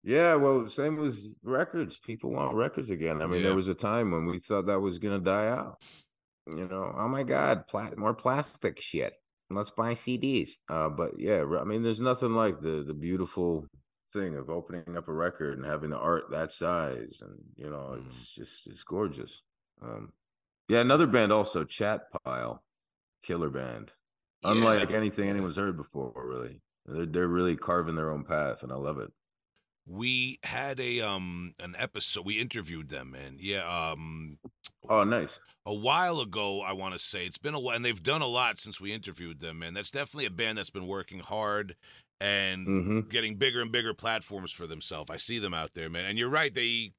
Yeah, 0.03 0.37
well, 0.37 0.67
same 0.67 0.97
with 0.97 1.19
records. 1.43 1.99
People 1.99 2.31
want 2.31 2.55
records 2.55 2.89
again. 2.89 3.21
I 3.21 3.27
mean, 3.27 3.43
Yeah. 3.43 3.49
there 3.49 3.57
was 3.57 3.69
a 3.69 3.75
time 3.75 4.13
when 4.13 4.25
we 4.25 4.39
thought 4.39 4.65
that 4.67 4.81
was 4.81 4.99
gonna 4.99 5.19
die 5.21 5.49
out. 5.49 5.83
You 6.47 6.67
know, 6.67 6.95
oh 6.97 7.09
my 7.09 7.23
God, 7.23 7.67
pla- 7.67 7.91
more 7.99 8.15
plastic 8.15 8.81
shit. 8.81 9.13
Let's 9.51 9.71
buy 9.73 9.93
CDs. 9.93 10.53
Uh, 10.71 10.89
but 10.89 11.19
yeah, 11.19 11.45
I 11.61 11.65
mean, 11.65 11.83
there's 11.83 12.01
nothing 12.01 12.35
like 12.35 12.61
the 12.63 12.83
the 12.87 12.95
beautiful 12.95 13.67
thing 14.13 14.37
of 14.37 14.51
opening 14.51 14.97
up 14.97 15.09
a 15.09 15.13
record 15.13 15.59
and 15.59 15.67
having 15.67 15.91
the 15.91 15.99
art 15.99 16.31
that 16.31 16.53
size, 16.53 17.21
and 17.23 17.39
you 17.57 17.69
know, 17.71 18.01
Mhm. 18.01 18.07
it's 18.07 18.29
just 18.31 18.67
it's 18.67 18.83
gorgeous. 18.85 19.43
Um, 19.83 20.13
yeah, 20.69 20.81
another 20.81 21.07
band 21.07 21.33
also, 21.33 21.65
Chat 21.65 22.11
Pile, 22.25 22.65
killer 23.23 23.51
band. 23.51 23.95
Unlike 24.45 24.91
anything 24.93 25.29
anyone's 25.29 25.57
heard 25.57 25.77
before, 25.77 26.13
really. 26.17 26.63
They're 26.87 27.07
they're 27.07 27.29
really 27.29 27.57
carving 27.57 27.97
their 27.97 28.11
own 28.13 28.25
path, 28.25 28.63
and 28.63 28.73
I 28.73 28.77
love 28.77 28.99
it. 28.99 29.13
We 29.87 30.41
had 30.43 30.81
a 30.81 31.01
um 31.01 31.55
an 31.61 31.75
episode. 31.79 32.27
We 32.27 32.41
interviewed 32.41 32.89
them, 32.89 33.13
man. 33.13 33.37
Yeah, 33.41 33.65
um, 33.93 34.39
Oh, 34.89 35.05
nice. 35.05 35.41
a 35.65 35.75
while 35.75 36.21
ago. 36.21 36.61
I 36.61 36.73
want 36.73 36.95
to 36.95 36.99
say 36.99 37.27
it's 37.27 37.39
been 37.39 37.55
a 37.55 37.61
while, 37.61 37.77
and 37.77 37.85
they've 37.85 38.03
done 38.03 38.23
a 38.23 38.27
lot 38.27 38.59
since 38.59 38.81
we 38.81 38.93
interviewed 38.93 39.41
them. 39.41 39.61
Man, 39.61 39.75
that's 39.75 39.91
definitely 39.91 40.27
a 40.27 40.31
band 40.31 40.59
that's 40.59 40.71
been 40.71 40.87
working 40.89 41.21
hard 41.21 41.77
and 42.21 42.67
hmm 42.67 43.01
getting 43.09 43.37
bigger 43.37 43.61
and 43.61 43.71
bigger 43.71 43.95
platforms 43.95 44.51
for 44.51 44.67
themselves. 44.67 45.11
I 45.11 45.17
see 45.17 45.39
them 45.39 45.55
out 45.55 45.75
there, 45.75 45.89
man. 45.89 46.07
And 46.07 46.19
you're 46.19 46.29
right. 46.29 46.53
They, 46.53 46.93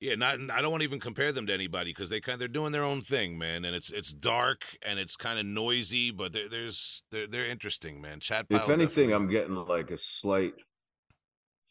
yeah, 0.00 0.14
not. 0.14 0.38
I 0.50 0.60
don't 0.62 0.70
want 0.70 0.82
to 0.82 0.86
even 0.86 1.00
compare 1.00 1.32
them 1.32 1.46
to 1.46 1.52
anybody 1.52 1.90
because 1.90 2.10
they 2.10 2.20
kind 2.20 2.40
they're 2.40 2.48
doing 2.48 2.72
their 2.72 2.84
own 2.84 3.02
thing, 3.02 3.38
man. 3.38 3.64
And 3.64 3.74
it's 3.74 3.90
it's 3.90 4.12
dark 4.12 4.62
and 4.86 4.98
it's 4.98 5.16
kind 5.16 5.38
of 5.38 5.46
noisy, 5.46 6.10
but 6.10 6.32
there 6.32 6.48
there's 6.48 7.02
they're 7.10 7.26
they're 7.26 7.46
interesting, 7.46 8.00
man. 8.00 8.20
Chat. 8.20 8.46
If 8.50 8.68
anything, 8.68 9.08
definitely- 9.08 9.14
I'm 9.14 9.28
getting 9.28 9.54
like 9.54 9.90
a 9.90 9.98
slight 9.98 10.54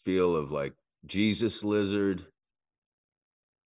feel 0.04 0.36
of 0.36 0.52
like 0.52 0.74
Jesus 1.06 1.64
Lizard, 1.64 2.26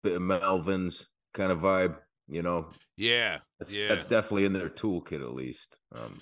bit 0.04 0.14
of 0.16 0.22
Melvins 0.22 1.06
kind 1.34 1.52
of 1.52 1.60
vibe. 1.60 1.98
You 2.28 2.42
know, 2.42 2.70
yeah, 2.98 3.40
that's 3.60 3.76
yeah, 3.76 3.88
that's 3.88 4.06
definitely 4.06 4.46
in 4.46 4.54
their 4.54 4.70
toolkit 4.70 5.22
at 5.22 5.34
least. 5.34 5.78
Um, 5.94 6.22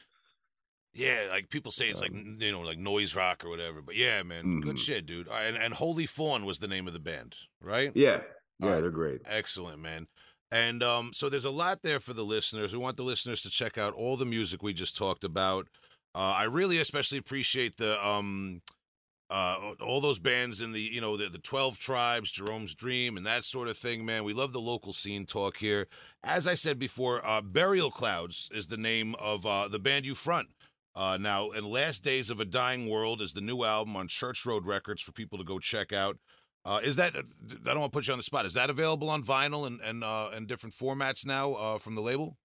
yeah. 0.93 1.27
Like 1.29 1.49
people 1.49 1.71
say, 1.71 1.89
it's 1.89 2.01
like 2.01 2.11
Um, 2.11 2.37
you 2.39 2.51
know, 2.51 2.61
like 2.61 2.77
noise 2.77 3.15
rock 3.15 3.43
or 3.45 3.49
whatever. 3.49 3.81
But 3.81 3.95
yeah, 3.95 4.23
man, 4.23 4.61
good 4.61 4.75
Mhm. 4.75 4.79
shit, 4.79 5.05
dude. 5.05 5.27
Right, 5.27 5.45
and, 5.45 5.57
and 5.57 5.73
Holy 5.73 6.05
Fawn 6.05 6.45
was 6.45 6.59
the 6.59 6.67
name 6.67 6.87
of 6.87 6.93
the 6.93 6.99
band, 6.99 7.35
right? 7.61 7.91
yeah, 7.95 8.21
yeah, 8.59 8.69
right. 8.69 8.81
they're 8.81 8.89
great. 8.91 9.21
Excellent, 9.25 9.79
man. 9.81 10.07
And 10.51 10.83
um, 10.83 11.13
so 11.13 11.29
there's 11.29 11.45
a 11.45 11.49
lot 11.49 11.81
there 11.81 11.99
for 11.99 12.13
the 12.13 12.23
listeners. 12.23 12.73
We 12.73 12.79
want 12.79 12.95
the 12.97 13.03
listeners 13.03 13.41
to 13.41 13.49
check 13.49 13.77
out 13.77 13.93
all 13.95 14.17
the 14.17 14.25
music 14.25 14.61
we 14.61 14.71
just 14.73 14.95
talked 14.95 15.23
about. 15.23 15.67
Uh, 16.13 16.19
I 16.37 16.43
really 16.43 16.77
especially 16.77 17.17
appreciate 17.17 17.77
the 17.77 18.03
um, 18.05 18.61
uh, 19.31 19.73
all 19.81 19.99
those 19.99 20.19
bands 20.19 20.61
in 20.61 20.71
the 20.73 20.79
you 20.79 21.01
know 21.01 21.17
the 21.17 21.27
the 21.27 21.39
Twelve 21.39 21.79
Tribes, 21.79 22.31
Jerome's 22.31 22.75
Dream, 22.75 23.17
and 23.17 23.25
that 23.25 23.43
sort 23.43 23.67
of 23.67 23.75
thing. 23.77 24.05
Man, 24.05 24.23
we 24.23 24.33
love 24.33 24.53
the 24.53 24.61
local 24.61 24.93
scene 24.93 25.25
talk 25.25 25.57
here. 25.57 25.87
As 26.23 26.47
I 26.47 26.53
said 26.53 26.77
before, 26.77 27.25
uh, 27.25 27.41
Burial 27.41 27.89
Clouds 27.89 28.47
is 28.53 28.67
the 28.67 28.77
name 28.77 29.15
of 29.15 29.47
uh, 29.47 29.67
the 29.67 29.79
band 29.79 30.05
you 30.05 30.13
front. 30.13 30.49
Uh, 30.95 31.17
now, 31.19 31.49
and 31.49 31.65
Last 31.65 32.03
Days 32.03 32.29
of 32.29 32.39
a 32.39 32.45
Dying 32.45 32.87
World 32.89 33.21
is 33.21 33.33
the 33.33 33.41
new 33.41 33.63
album 33.63 33.95
on 33.95 34.07
Church 34.07 34.45
Road 34.45 34.65
Records 34.65 35.01
for 35.01 35.11
people 35.11 35.37
to 35.39 35.43
go 35.43 35.57
check 35.57 35.91
out. 35.91 36.17
Uh, 36.65 36.79
is 36.83 36.95
that? 36.95 37.15
I 37.15 37.21
don't 37.65 37.79
want 37.79 37.91
to 37.91 37.97
put 37.97 38.07
you 38.07 38.13
on 38.13 38.19
the 38.19 38.23
spot. 38.23 38.45
Is 38.45 38.53
that 38.53 38.69
available 38.69 39.09
on 39.09 39.23
vinyl 39.23 39.67
and 39.67 39.81
and 39.81 40.03
uh, 40.03 40.29
and 40.33 40.47
different 40.47 40.73
formats 40.73 41.25
now 41.25 41.53
uh, 41.53 41.77
from 41.77 41.95
the 41.95 42.01
label? 42.01 42.37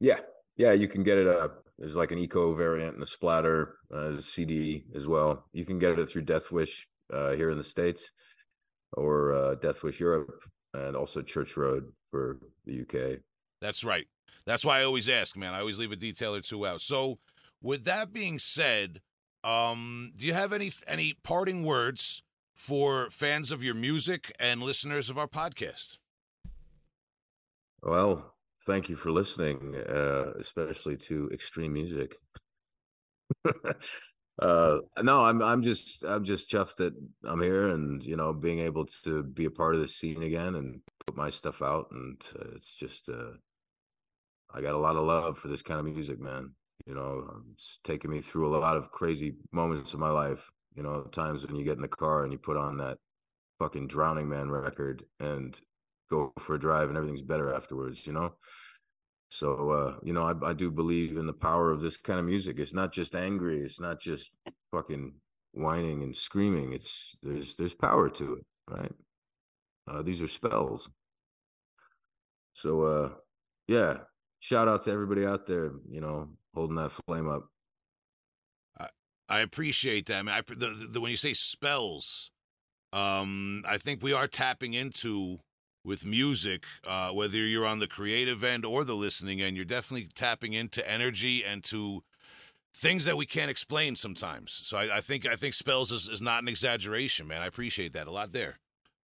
Yeah, 0.00 0.18
yeah, 0.56 0.72
you 0.72 0.88
can 0.88 1.04
get 1.04 1.18
it. 1.18 1.28
Uh, 1.28 1.48
there's 1.78 1.94
like 1.94 2.10
an 2.10 2.18
eco 2.18 2.54
variant 2.54 2.94
and 2.94 3.02
a 3.02 3.06
splatter 3.06 3.76
uh, 3.94 4.18
CD 4.20 4.84
as 4.94 5.06
well. 5.06 5.44
You 5.52 5.64
can 5.64 5.78
get 5.78 5.98
it 5.98 6.08
through 6.08 6.22
Death 6.22 6.50
Wish 6.50 6.88
uh, 7.12 7.32
here 7.32 7.50
in 7.50 7.58
the 7.58 7.64
states, 7.64 8.10
or 8.92 9.32
uh, 9.32 9.54
Death 9.56 9.82
Wish 9.82 10.00
Europe, 10.00 10.30
and 10.74 10.96
also 10.96 11.22
Church 11.22 11.56
Road 11.56 11.84
for 12.10 12.38
the 12.64 12.80
UK. 12.80 13.20
That's 13.60 13.84
right. 13.84 14.06
That's 14.44 14.64
why 14.64 14.80
I 14.80 14.84
always 14.84 15.08
ask, 15.08 15.36
man. 15.36 15.54
I 15.54 15.60
always 15.60 15.78
leave 15.78 15.92
a 15.92 15.96
detail 15.96 16.34
or 16.34 16.40
two 16.40 16.66
out. 16.66 16.80
So, 16.80 17.18
with 17.62 17.84
that 17.84 18.12
being 18.12 18.38
said, 18.38 19.00
um, 19.44 20.12
do 20.16 20.26
you 20.26 20.34
have 20.34 20.52
any 20.52 20.72
any 20.86 21.14
parting 21.22 21.64
words 21.64 22.22
for 22.54 23.10
fans 23.10 23.50
of 23.50 23.62
your 23.62 23.74
music 23.74 24.32
and 24.38 24.62
listeners 24.62 25.08
of 25.10 25.18
our 25.18 25.26
podcast? 25.26 25.98
Well, 27.82 28.34
thank 28.66 28.88
you 28.88 28.96
for 28.96 29.10
listening, 29.10 29.74
uh, 29.88 30.32
especially 30.38 30.96
to 30.98 31.28
extreme 31.32 31.72
music. 31.72 32.14
uh, 34.40 34.78
no, 35.00 35.24
I'm 35.24 35.42
I'm 35.42 35.62
just 35.62 36.04
I'm 36.04 36.24
just 36.24 36.50
chuffed 36.50 36.76
that 36.76 36.94
I'm 37.24 37.42
here 37.42 37.68
and 37.68 38.04
you 38.04 38.16
know 38.16 38.32
being 38.32 38.60
able 38.60 38.86
to 39.04 39.22
be 39.22 39.46
a 39.46 39.50
part 39.50 39.74
of 39.74 39.80
the 39.80 39.88
scene 39.88 40.22
again 40.22 40.54
and 40.54 40.80
put 41.06 41.16
my 41.16 41.30
stuff 41.30 41.62
out 41.62 41.86
and 41.90 42.22
uh, 42.38 42.50
it's 42.54 42.74
just 42.74 43.08
uh, 43.08 43.32
I 44.54 44.60
got 44.60 44.74
a 44.74 44.78
lot 44.78 44.96
of 44.96 45.04
love 45.04 45.38
for 45.38 45.48
this 45.48 45.62
kind 45.62 45.80
of 45.80 45.86
music, 45.86 46.20
man. 46.20 46.52
You 46.86 46.94
know, 46.94 47.42
it's 47.54 47.78
taken 47.84 48.10
me 48.10 48.20
through 48.20 48.54
a 48.54 48.58
lot 48.58 48.76
of 48.76 48.90
crazy 48.90 49.36
moments 49.52 49.94
of 49.94 50.00
my 50.00 50.10
life. 50.10 50.50
You 50.74 50.82
know, 50.82 51.02
times 51.12 51.46
when 51.46 51.56
you 51.56 51.64
get 51.64 51.76
in 51.76 51.82
the 51.82 51.88
car 51.88 52.24
and 52.24 52.32
you 52.32 52.38
put 52.38 52.56
on 52.56 52.78
that 52.78 52.98
fucking 53.58 53.88
Drowning 53.88 54.28
Man 54.28 54.50
record 54.50 55.04
and 55.20 55.58
go 56.10 56.32
for 56.38 56.56
a 56.56 56.60
drive 56.60 56.88
and 56.88 56.96
everything's 56.96 57.22
better 57.22 57.54
afterwards, 57.54 58.06
you 58.06 58.12
know? 58.12 58.34
So, 59.30 59.70
uh, 59.70 59.94
you 60.02 60.12
know, 60.12 60.24
I, 60.24 60.50
I 60.50 60.52
do 60.52 60.70
believe 60.70 61.16
in 61.16 61.26
the 61.26 61.32
power 61.32 61.70
of 61.70 61.80
this 61.80 61.96
kind 61.96 62.18
of 62.18 62.26
music. 62.26 62.58
It's 62.58 62.74
not 62.74 62.92
just 62.92 63.14
angry. 63.14 63.62
It's 63.62 63.80
not 63.80 64.00
just 64.00 64.30
fucking 64.72 65.14
whining 65.52 66.02
and 66.02 66.14
screaming. 66.14 66.72
It's 66.72 67.16
there's 67.22 67.56
there's 67.56 67.74
power 67.74 68.10
to 68.10 68.34
it, 68.34 68.46
right? 68.68 68.92
Uh, 69.88 70.02
these 70.02 70.20
are 70.20 70.28
spells. 70.28 70.90
So, 72.52 72.82
uh, 72.82 73.08
yeah, 73.68 73.98
shout 74.40 74.68
out 74.68 74.82
to 74.82 74.90
everybody 74.90 75.24
out 75.24 75.46
there, 75.46 75.72
you 75.88 76.00
know, 76.02 76.28
holding 76.54 76.76
that 76.76 76.92
flame 77.06 77.28
up. 77.28 77.48
I 78.78 78.88
I 79.28 79.40
appreciate 79.40 80.06
that. 80.06 80.18
I 80.18 80.22
mean, 80.22 80.34
I, 80.34 80.42
the, 80.46 80.88
the, 80.90 81.00
when 81.00 81.10
you 81.10 81.16
say 81.16 81.34
spells, 81.34 82.30
um, 82.92 83.64
I 83.66 83.78
think 83.78 84.02
we 84.02 84.12
are 84.12 84.28
tapping 84.28 84.74
into 84.74 85.38
with 85.84 86.06
music, 86.06 86.64
uh, 86.86 87.10
whether 87.10 87.38
you're 87.38 87.66
on 87.66 87.80
the 87.80 87.88
creative 87.88 88.44
end 88.44 88.64
or 88.64 88.84
the 88.84 88.94
listening 88.94 89.40
end, 89.40 89.56
you're 89.56 89.64
definitely 89.64 90.08
tapping 90.14 90.52
into 90.52 90.88
energy 90.88 91.44
and 91.44 91.64
to 91.64 92.04
things 92.74 93.04
that 93.04 93.16
we 93.16 93.26
can't 93.26 93.50
explain 93.50 93.96
sometimes. 93.96 94.52
So 94.64 94.76
I, 94.76 94.98
I 94.98 95.00
think 95.00 95.26
I 95.26 95.36
think 95.36 95.54
spells 95.54 95.90
is, 95.90 96.08
is 96.08 96.22
not 96.22 96.42
an 96.42 96.48
exaggeration, 96.48 97.26
man. 97.26 97.42
I 97.42 97.46
appreciate 97.46 97.92
that 97.94 98.06
a 98.06 98.12
lot 98.12 98.32
there. 98.32 98.58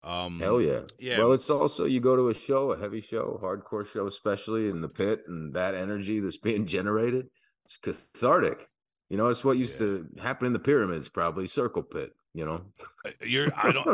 Um, 0.03 0.39
Hell 0.41 0.61
yeah. 0.61 0.81
yeah. 0.99 1.19
Well, 1.19 1.33
it's 1.33 1.51
also 1.51 1.85
you 1.85 2.01
go 2.01 2.15
to 2.17 2.29
a 2.29 2.35
show, 2.35 2.73
a 2.73 2.79
heavy 2.79 3.01
show, 3.01 3.41
hardcore 3.43 3.87
show, 3.87 4.07
especially 4.07 4.69
in 4.69 4.81
the 4.81 4.89
pit, 4.89 5.23
and 5.27 5.55
that 5.55 5.75
energy 5.75 6.21
that's 6.21 6.37
being 6.51 6.67
generated, 6.67 7.29
it's 7.65 7.79
cathartic. 7.79 8.69
You 9.09 9.17
know, 9.17 9.29
it's 9.29 9.45
what 9.45 9.57
used 9.59 9.81
Yeah. 9.81 9.87
to 9.87 10.09
happen 10.21 10.47
in 10.47 10.53
the 10.53 10.59
pyramids, 10.59 11.09
probably 11.09 11.47
circle 11.47 11.83
pit. 11.83 12.13
You 12.35 12.45
know, 12.45 12.63
Uh, 13.05 13.11
You're 13.25 13.49
I 13.57 13.73
don't 13.73 13.89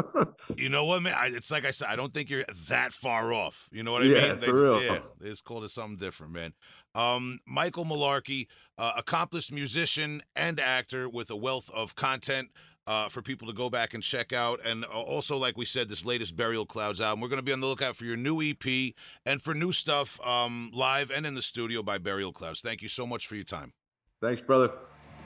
you 0.56 0.68
know 0.68 0.84
what 0.84 1.00
man? 1.02 1.14
I, 1.16 1.26
it's 1.28 1.50
like 1.50 1.64
I 1.64 1.70
said, 1.70 1.86
I 1.88 1.94
don't 1.96 2.12
think 2.12 2.28
you're 2.28 2.42
that 2.68 2.92
far 2.92 3.32
off. 3.32 3.68
You 3.70 3.84
know 3.84 3.92
what 3.92 4.02
I 4.02 4.06
Yeah, 4.06 4.34
mean? 4.34 4.38
for 4.38 4.54
real. 4.54 4.80
Yeah, 4.82 4.98
it's 5.20 5.40
called 5.40 5.62
it 5.62 5.68
something 5.68 5.96
different, 5.96 6.32
man. 6.32 6.54
Um, 6.96 7.38
Michael 7.46 7.84
Malarkey, 7.84 8.48
uh, 8.78 8.92
accomplished 8.96 9.52
musician 9.52 10.22
and 10.34 10.58
actor 10.58 11.08
with 11.08 11.30
a 11.30 11.36
wealth 11.36 11.70
of 11.70 11.94
content. 11.94 12.48
Uh, 12.84 13.08
for 13.08 13.22
people 13.22 13.46
to 13.46 13.54
go 13.54 13.70
back 13.70 13.94
and 13.94 14.02
check 14.02 14.32
out, 14.32 14.58
and 14.64 14.84
uh, 14.86 14.88
also, 14.88 15.36
like 15.36 15.56
we 15.56 15.64
said, 15.64 15.88
this 15.88 16.04
latest 16.04 16.36
Burial 16.36 16.66
Clouds 16.66 17.00
album. 17.00 17.20
We're 17.20 17.28
going 17.28 17.38
to 17.38 17.44
be 17.44 17.52
on 17.52 17.60
the 17.60 17.68
lookout 17.68 17.94
for 17.94 18.04
your 18.04 18.16
new 18.16 18.42
EP 18.42 18.92
and 19.24 19.40
for 19.40 19.54
new 19.54 19.70
stuff 19.70 20.20
um, 20.26 20.68
live 20.74 21.08
and 21.08 21.24
in 21.24 21.36
the 21.36 21.42
studio 21.42 21.84
by 21.84 21.98
Burial 21.98 22.32
Clouds. 22.32 22.60
Thank 22.60 22.82
you 22.82 22.88
so 22.88 23.06
much 23.06 23.28
for 23.28 23.36
your 23.36 23.44
time. 23.44 23.72
thanks, 24.20 24.40
brother. 24.40 24.72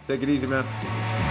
Take 0.05 0.23
it 0.23 0.29
easy, 0.29 0.47
man. 0.47 1.26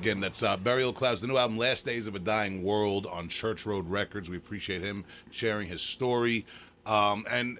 Again, 0.00 0.20
that's 0.20 0.42
uh, 0.42 0.56
Burial 0.56 0.94
Clouds, 0.94 1.20
the 1.20 1.26
new 1.26 1.36
album, 1.36 1.58
Last 1.58 1.84
Days 1.84 2.06
of 2.06 2.14
a 2.14 2.18
Dying 2.18 2.62
World, 2.62 3.04
on 3.04 3.28
Church 3.28 3.66
Road 3.66 3.90
Records. 3.90 4.30
We 4.30 4.38
appreciate 4.38 4.80
him 4.80 5.04
sharing 5.30 5.68
his 5.68 5.82
story. 5.82 6.46
Um, 6.86 7.26
and 7.30 7.58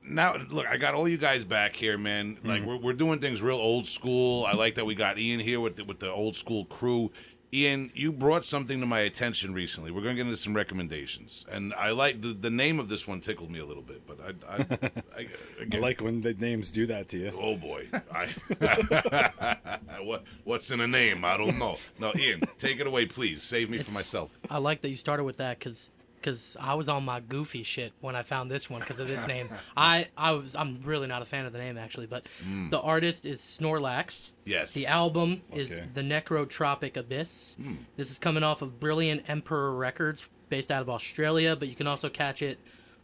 now, 0.00 0.36
look, 0.48 0.68
I 0.68 0.76
got 0.76 0.94
all 0.94 1.08
you 1.08 1.18
guys 1.18 1.44
back 1.44 1.74
here, 1.74 1.98
man. 1.98 2.38
Like 2.44 2.62
we're, 2.62 2.76
we're 2.76 2.92
doing 2.92 3.18
things 3.18 3.42
real 3.42 3.56
old 3.56 3.88
school. 3.88 4.44
I 4.46 4.52
like 4.52 4.76
that 4.76 4.86
we 4.86 4.94
got 4.94 5.18
Ian 5.18 5.40
here 5.40 5.58
with 5.58 5.74
the, 5.74 5.82
with 5.84 5.98
the 5.98 6.08
old 6.08 6.36
school 6.36 6.66
crew. 6.66 7.10
Ian, 7.52 7.90
you 7.94 8.12
brought 8.12 8.44
something 8.44 8.80
to 8.80 8.86
my 8.86 9.00
attention 9.00 9.54
recently. 9.54 9.90
We're 9.90 10.02
going 10.02 10.16
to 10.16 10.22
get 10.22 10.26
into 10.26 10.36
some 10.36 10.54
recommendations, 10.54 11.46
and 11.50 11.72
I 11.74 11.90
like 11.90 12.20
the, 12.20 12.28
the 12.28 12.50
name 12.50 12.80
of 12.80 12.88
this 12.88 13.06
one 13.06 13.20
tickled 13.20 13.50
me 13.50 13.60
a 13.60 13.64
little 13.64 13.82
bit, 13.82 14.02
but 14.06 14.18
I, 14.20 14.52
I, 14.52 14.90
I, 15.16 15.28
I 15.72 15.78
like 15.78 16.00
when 16.00 16.20
the 16.20 16.34
names 16.34 16.70
do 16.70 16.86
that 16.86 17.08
to 17.10 17.18
you. 17.18 17.32
Oh 17.40 17.56
boy, 17.56 17.84
I 18.12 19.78
what 20.02 20.24
what's 20.44 20.70
in 20.70 20.80
a 20.80 20.86
name? 20.86 21.24
I 21.24 21.36
don't 21.36 21.58
know. 21.58 21.76
No, 22.00 22.12
Ian, 22.16 22.40
take 22.58 22.80
it 22.80 22.86
away, 22.86 23.06
please. 23.06 23.42
Save 23.42 23.70
me 23.70 23.78
from 23.78 23.94
myself. 23.94 24.38
I 24.50 24.58
like 24.58 24.80
that 24.80 24.90
you 24.90 24.96
started 24.96 25.24
with 25.24 25.36
that 25.36 25.58
because 25.58 25.90
because 26.26 26.56
I 26.60 26.74
was 26.74 26.88
on 26.88 27.04
my 27.04 27.20
goofy 27.20 27.62
shit 27.62 27.92
when 28.00 28.16
I 28.16 28.22
found 28.22 28.50
this 28.50 28.68
one 28.68 28.80
because 28.80 28.98
of 28.98 29.06
this 29.06 29.28
name. 29.28 29.48
I 29.76 30.08
I 30.16 30.32
was 30.32 30.56
I'm 30.56 30.80
really 30.82 31.06
not 31.06 31.22
a 31.22 31.24
fan 31.24 31.46
of 31.46 31.52
the 31.52 31.60
name 31.60 31.78
actually, 31.78 32.06
but 32.06 32.26
the 32.70 32.80
artist 32.80 33.24
is 33.24 33.40
Snorlax. 33.40 34.34
Yes. 34.44 34.74
The 34.74 34.86
album 34.88 35.42
is 35.52 35.78
The 35.94 36.02
Necrotropic 36.02 36.96
Abyss. 36.96 37.56
This 37.96 38.10
is 38.10 38.18
coming 38.18 38.42
off 38.42 38.60
of 38.60 38.80
Brilliant 38.80 39.28
Emperor 39.28 39.72
Records, 39.72 40.28
based 40.48 40.72
out 40.72 40.82
of 40.82 40.90
Australia, 40.90 41.54
but 41.54 41.68
you 41.68 41.76
can 41.76 41.86
also 41.86 42.08
catch 42.08 42.42
it 42.42 42.58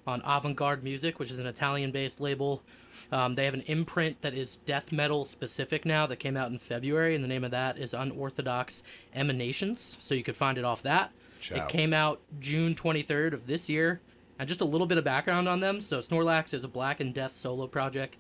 on 0.04 0.20
Avant 0.24 0.56
Garde 0.56 0.82
Music, 0.82 1.20
which 1.20 1.30
is 1.30 1.38
an 1.38 1.46
Italian 1.46 1.92
based 1.92 2.20
label. 2.20 2.62
Um, 3.12 3.36
they 3.36 3.44
have 3.44 3.54
an 3.54 3.62
imprint 3.62 4.22
that 4.22 4.34
is 4.34 4.56
death 4.56 4.90
metal 4.90 5.24
specific 5.24 5.84
now 5.84 6.06
that 6.06 6.16
came 6.16 6.36
out 6.36 6.50
in 6.50 6.58
February, 6.58 7.14
and 7.14 7.22
the 7.22 7.28
name 7.28 7.44
of 7.44 7.52
that 7.52 7.78
is 7.78 7.94
Unorthodox 7.94 8.82
Emanations. 9.14 9.96
So 10.00 10.14
you 10.14 10.24
could 10.24 10.36
find 10.36 10.58
it 10.58 10.64
off 10.64 10.82
that. 10.82 11.12
It 11.51 11.68
came 11.68 11.93
out 11.93 12.20
June 12.38 12.74
23rd 12.74 13.32
of 13.32 13.47
this 13.47 13.68
year. 13.68 14.01
And 14.38 14.49
just 14.49 14.61
a 14.61 14.64
little 14.64 14.86
bit 14.86 14.99
of 14.99 15.05
background 15.05 15.49
on 15.49 15.61
them. 15.61 15.80
So 15.80 15.99
Snorlax 15.99 16.53
is 16.53 16.64
a 16.64 16.68
Black 16.68 17.01
and 17.01 17.14
Death 17.14 17.32
solo 17.32 17.66
project 17.66 18.16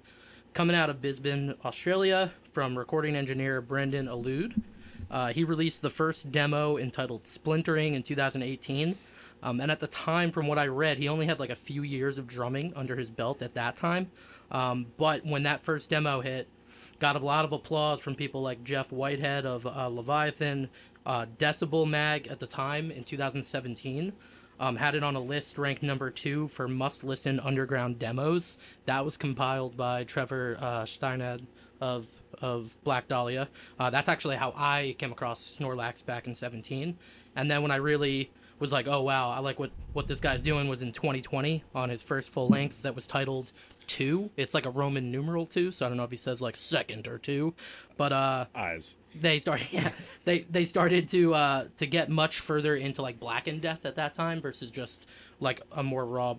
coming 0.54 0.76
out 0.76 0.90
of 0.90 1.00
Brisbane, 1.00 1.54
Australia, 1.64 2.32
from 2.52 2.76
recording 2.78 3.16
engineer 3.16 3.60
Brendan 3.60 4.06
Allude. 4.06 4.62
Uh, 5.10 5.32
he 5.32 5.44
released 5.44 5.82
the 5.82 5.90
first 5.90 6.30
demo 6.30 6.76
entitled 6.76 7.22
Splintering 7.26 7.94
in 7.94 8.02
2018. 8.02 8.96
Um, 9.42 9.60
and 9.60 9.70
at 9.70 9.80
the 9.80 9.86
time, 9.86 10.30
from 10.30 10.46
what 10.46 10.58
I 10.58 10.66
read, 10.66 10.98
he 10.98 11.08
only 11.08 11.26
had 11.26 11.40
like 11.40 11.50
a 11.50 11.56
few 11.56 11.82
years 11.82 12.18
of 12.18 12.26
drumming 12.26 12.72
under 12.76 12.96
his 12.96 13.10
belt 13.10 13.42
at 13.42 13.54
that 13.54 13.76
time. 13.76 14.10
Um, 14.50 14.86
but 14.96 15.26
when 15.26 15.42
that 15.42 15.64
first 15.64 15.90
demo 15.90 16.20
hit, 16.20 16.46
got 17.00 17.16
a 17.16 17.18
lot 17.18 17.44
of 17.44 17.52
applause 17.52 18.00
from 18.00 18.14
people 18.14 18.42
like 18.42 18.62
Jeff 18.62 18.92
Whitehead 18.92 19.44
of 19.44 19.66
uh, 19.66 19.88
Leviathan, 19.88 20.70
uh, 21.06 21.26
Decibel 21.38 21.88
Mag 21.88 22.28
at 22.28 22.38
the 22.38 22.46
time 22.46 22.90
in 22.90 23.04
2017. 23.04 24.12
Um, 24.60 24.76
had 24.76 24.94
it 24.94 25.02
on 25.02 25.16
a 25.16 25.20
list 25.20 25.58
ranked 25.58 25.82
number 25.82 26.10
two 26.10 26.46
for 26.48 26.68
must 26.68 27.02
listen 27.02 27.40
underground 27.40 27.98
demos. 27.98 28.58
That 28.86 29.04
was 29.04 29.16
compiled 29.16 29.76
by 29.76 30.04
Trevor 30.04 30.56
uh, 30.60 30.82
Strnad 30.82 31.46
of 31.80 32.08
of 32.40 32.76
Black 32.84 33.08
Dahlia. 33.08 33.48
Uh, 33.78 33.90
that's 33.90 34.08
actually 34.08 34.36
how 34.36 34.52
I 34.56 34.94
came 34.98 35.12
across 35.12 35.58
Snorlax 35.58 36.04
back 36.04 36.26
in 36.26 36.34
17. 36.34 36.96
And 37.36 37.50
then 37.50 37.62
when 37.62 37.70
I 37.70 37.76
really 37.76 38.30
was 38.58 38.72
like, 38.72 38.86
oh 38.86 39.02
wow, 39.02 39.30
I 39.30 39.40
like 39.40 39.58
what 39.58 39.72
what 39.92 40.06
this 40.06 40.20
guy's 40.20 40.42
doing 40.42 40.68
was 40.68 40.82
in 40.82 40.92
2020 40.92 41.64
on 41.74 41.88
his 41.90 42.02
first 42.02 42.30
full 42.30 42.48
length 42.48 42.82
that 42.82 42.94
was 42.94 43.06
titled 43.06 43.52
Two. 43.92 44.30
It's 44.38 44.54
like 44.54 44.64
a 44.64 44.70
Roman 44.70 45.12
numeral 45.12 45.44
two, 45.44 45.70
so 45.70 45.84
I 45.84 45.88
don't 45.90 45.98
know 45.98 46.04
if 46.04 46.10
he 46.10 46.16
says 46.16 46.40
like 46.40 46.56
second 46.56 47.06
or 47.06 47.18
two, 47.18 47.52
but 47.98 48.10
uh, 48.10 48.46
Eyes. 48.54 48.96
they 49.14 49.38
started 49.38 49.66
yeah 49.70 49.90
they 50.24 50.40
they 50.50 50.64
started 50.64 51.08
to 51.08 51.34
uh 51.34 51.66
to 51.76 51.86
get 51.86 52.08
much 52.08 52.40
further 52.40 52.74
into 52.74 53.02
like 53.02 53.20
blackened 53.20 53.60
death 53.60 53.84
at 53.84 53.96
that 53.96 54.14
time 54.14 54.40
versus 54.40 54.70
just 54.70 55.06
like 55.40 55.60
a 55.72 55.82
more 55.82 56.06
raw 56.06 56.36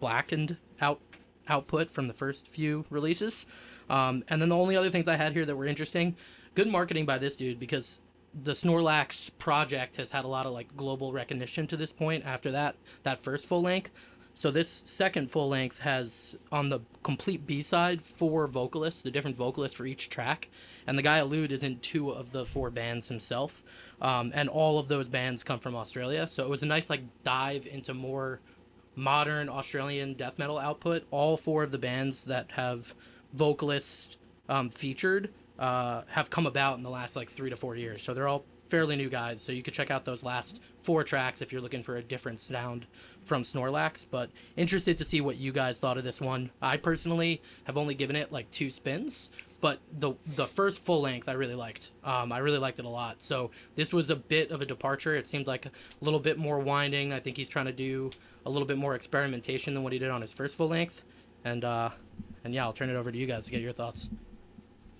blackened 0.00 0.56
out 0.80 1.00
output 1.46 1.90
from 1.90 2.06
the 2.06 2.14
first 2.14 2.48
few 2.48 2.86
releases 2.88 3.46
um 3.90 4.24
and 4.28 4.40
then 4.40 4.48
the 4.48 4.56
only 4.56 4.76
other 4.76 4.90
things 4.90 5.08
i 5.08 5.16
had 5.16 5.32
here 5.34 5.44
that 5.44 5.56
were 5.56 5.66
interesting 5.66 6.16
good 6.54 6.68
marketing 6.68 7.04
by 7.04 7.18
this 7.18 7.36
dude 7.36 7.58
because 7.58 8.00
the 8.34 8.52
snorlax 8.52 9.30
project 9.38 9.96
has 9.96 10.12
had 10.12 10.24
a 10.24 10.28
lot 10.28 10.46
of 10.46 10.52
like 10.52 10.74
global 10.76 11.12
recognition 11.12 11.66
to 11.66 11.76
this 11.76 11.92
point 11.92 12.24
after 12.24 12.50
that 12.50 12.76
that 13.02 13.18
first 13.18 13.44
full 13.46 13.62
length 13.62 13.90
so 14.38 14.52
this 14.52 14.70
second 14.70 15.32
full 15.32 15.48
length 15.48 15.80
has 15.80 16.36
on 16.52 16.68
the 16.68 16.78
complete 17.02 17.44
B 17.44 17.60
side 17.60 18.00
four 18.00 18.46
vocalists, 18.46 19.02
the 19.02 19.10
different 19.10 19.36
vocalists 19.36 19.76
for 19.76 19.84
each 19.84 20.10
track, 20.10 20.48
and 20.86 20.96
the 20.96 21.02
guy 21.02 21.18
Allude 21.18 21.50
is 21.50 21.64
in 21.64 21.80
two 21.80 22.10
of 22.10 22.30
the 22.30 22.46
four 22.46 22.70
bands 22.70 23.08
himself, 23.08 23.64
um, 24.00 24.30
and 24.32 24.48
all 24.48 24.78
of 24.78 24.86
those 24.86 25.08
bands 25.08 25.42
come 25.42 25.58
from 25.58 25.74
Australia. 25.74 26.28
So 26.28 26.44
it 26.44 26.48
was 26.48 26.62
a 26.62 26.66
nice 26.66 26.88
like 26.88 27.00
dive 27.24 27.66
into 27.66 27.94
more 27.94 28.38
modern 28.94 29.48
Australian 29.48 30.14
death 30.14 30.38
metal 30.38 30.56
output. 30.56 31.04
All 31.10 31.36
four 31.36 31.64
of 31.64 31.72
the 31.72 31.78
bands 31.78 32.26
that 32.26 32.52
have 32.52 32.94
vocalists 33.32 34.18
um, 34.48 34.70
featured 34.70 35.30
uh, 35.58 36.02
have 36.10 36.30
come 36.30 36.46
about 36.46 36.76
in 36.76 36.84
the 36.84 36.90
last 36.90 37.16
like 37.16 37.28
three 37.28 37.50
to 37.50 37.56
four 37.56 37.74
years. 37.74 38.02
So 38.02 38.14
they're 38.14 38.28
all 38.28 38.44
fairly 38.68 38.96
new 38.96 39.08
guys. 39.08 39.42
So 39.42 39.52
you 39.52 39.62
could 39.62 39.74
check 39.74 39.90
out 39.90 40.04
those 40.04 40.22
last 40.22 40.60
four 40.82 41.04
tracks 41.04 41.42
if 41.42 41.52
you're 41.52 41.60
looking 41.60 41.82
for 41.82 41.96
a 41.96 42.02
different 42.02 42.40
sound 42.40 42.86
from 43.24 43.42
Snorlax. 43.42 44.06
But 44.10 44.30
interested 44.56 44.98
to 44.98 45.04
see 45.04 45.20
what 45.20 45.36
you 45.36 45.52
guys 45.52 45.78
thought 45.78 45.98
of 45.98 46.04
this 46.04 46.20
one. 46.20 46.50
I 46.62 46.76
personally 46.76 47.42
have 47.64 47.76
only 47.76 47.94
given 47.94 48.16
it 48.16 48.32
like 48.32 48.50
two 48.50 48.70
spins, 48.70 49.30
but 49.60 49.78
the 49.92 50.14
the 50.26 50.46
first 50.46 50.84
full 50.84 51.00
length 51.00 51.28
I 51.28 51.32
really 51.32 51.54
liked. 51.54 51.90
Um, 52.04 52.32
I 52.32 52.38
really 52.38 52.58
liked 52.58 52.78
it 52.78 52.84
a 52.84 52.90
lot. 52.90 53.22
So 53.22 53.50
this 53.74 53.92
was 53.92 54.10
a 54.10 54.16
bit 54.16 54.50
of 54.50 54.62
a 54.62 54.66
departure. 54.66 55.14
It 55.14 55.26
seemed 55.26 55.46
like 55.46 55.66
a 55.66 55.70
little 56.00 56.20
bit 56.20 56.38
more 56.38 56.58
winding. 56.58 57.12
I 57.12 57.20
think 57.20 57.36
he's 57.36 57.48
trying 57.48 57.66
to 57.66 57.72
do 57.72 58.10
a 58.46 58.50
little 58.50 58.66
bit 58.66 58.78
more 58.78 58.94
experimentation 58.94 59.74
than 59.74 59.82
what 59.82 59.92
he 59.92 59.98
did 59.98 60.10
on 60.10 60.20
his 60.20 60.32
first 60.32 60.56
full 60.56 60.68
length. 60.68 61.04
And 61.44 61.64
uh, 61.64 61.90
and 62.44 62.54
yeah, 62.54 62.64
I'll 62.64 62.72
turn 62.72 62.90
it 62.90 62.96
over 62.96 63.10
to 63.10 63.18
you 63.18 63.26
guys 63.26 63.44
to 63.46 63.50
get 63.50 63.60
your 63.60 63.72
thoughts. 63.72 64.08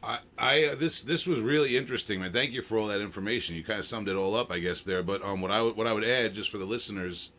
I, 0.03 0.19
I 0.39 0.65
uh, 0.67 0.75
this 0.75 1.03
this 1.03 1.27
was 1.27 1.41
really 1.41 1.77
interesting, 1.77 2.21
man. 2.21 2.33
Thank 2.33 2.53
you 2.53 2.63
for 2.63 2.79
all 2.79 2.87
that 2.87 3.01
information. 3.01 3.57
You 3.57 3.65
kind 3.65 3.79
of 3.79 3.85
summed 3.85 4.09
it 4.09 4.17
all 4.17 4.35
up, 4.37 4.51
I 4.51 4.59
guess, 4.61 4.81
there. 4.81 5.03
But 5.03 5.23
um, 5.25 5.41
what 5.41 5.51
I 5.51 5.63
would 5.63 5.77
what 5.77 5.87
I 5.87 5.93
would 5.93 6.05
add, 6.05 6.35
just 6.35 6.51
for 6.51 6.59
the 6.59 6.65
listeners, 6.65 7.33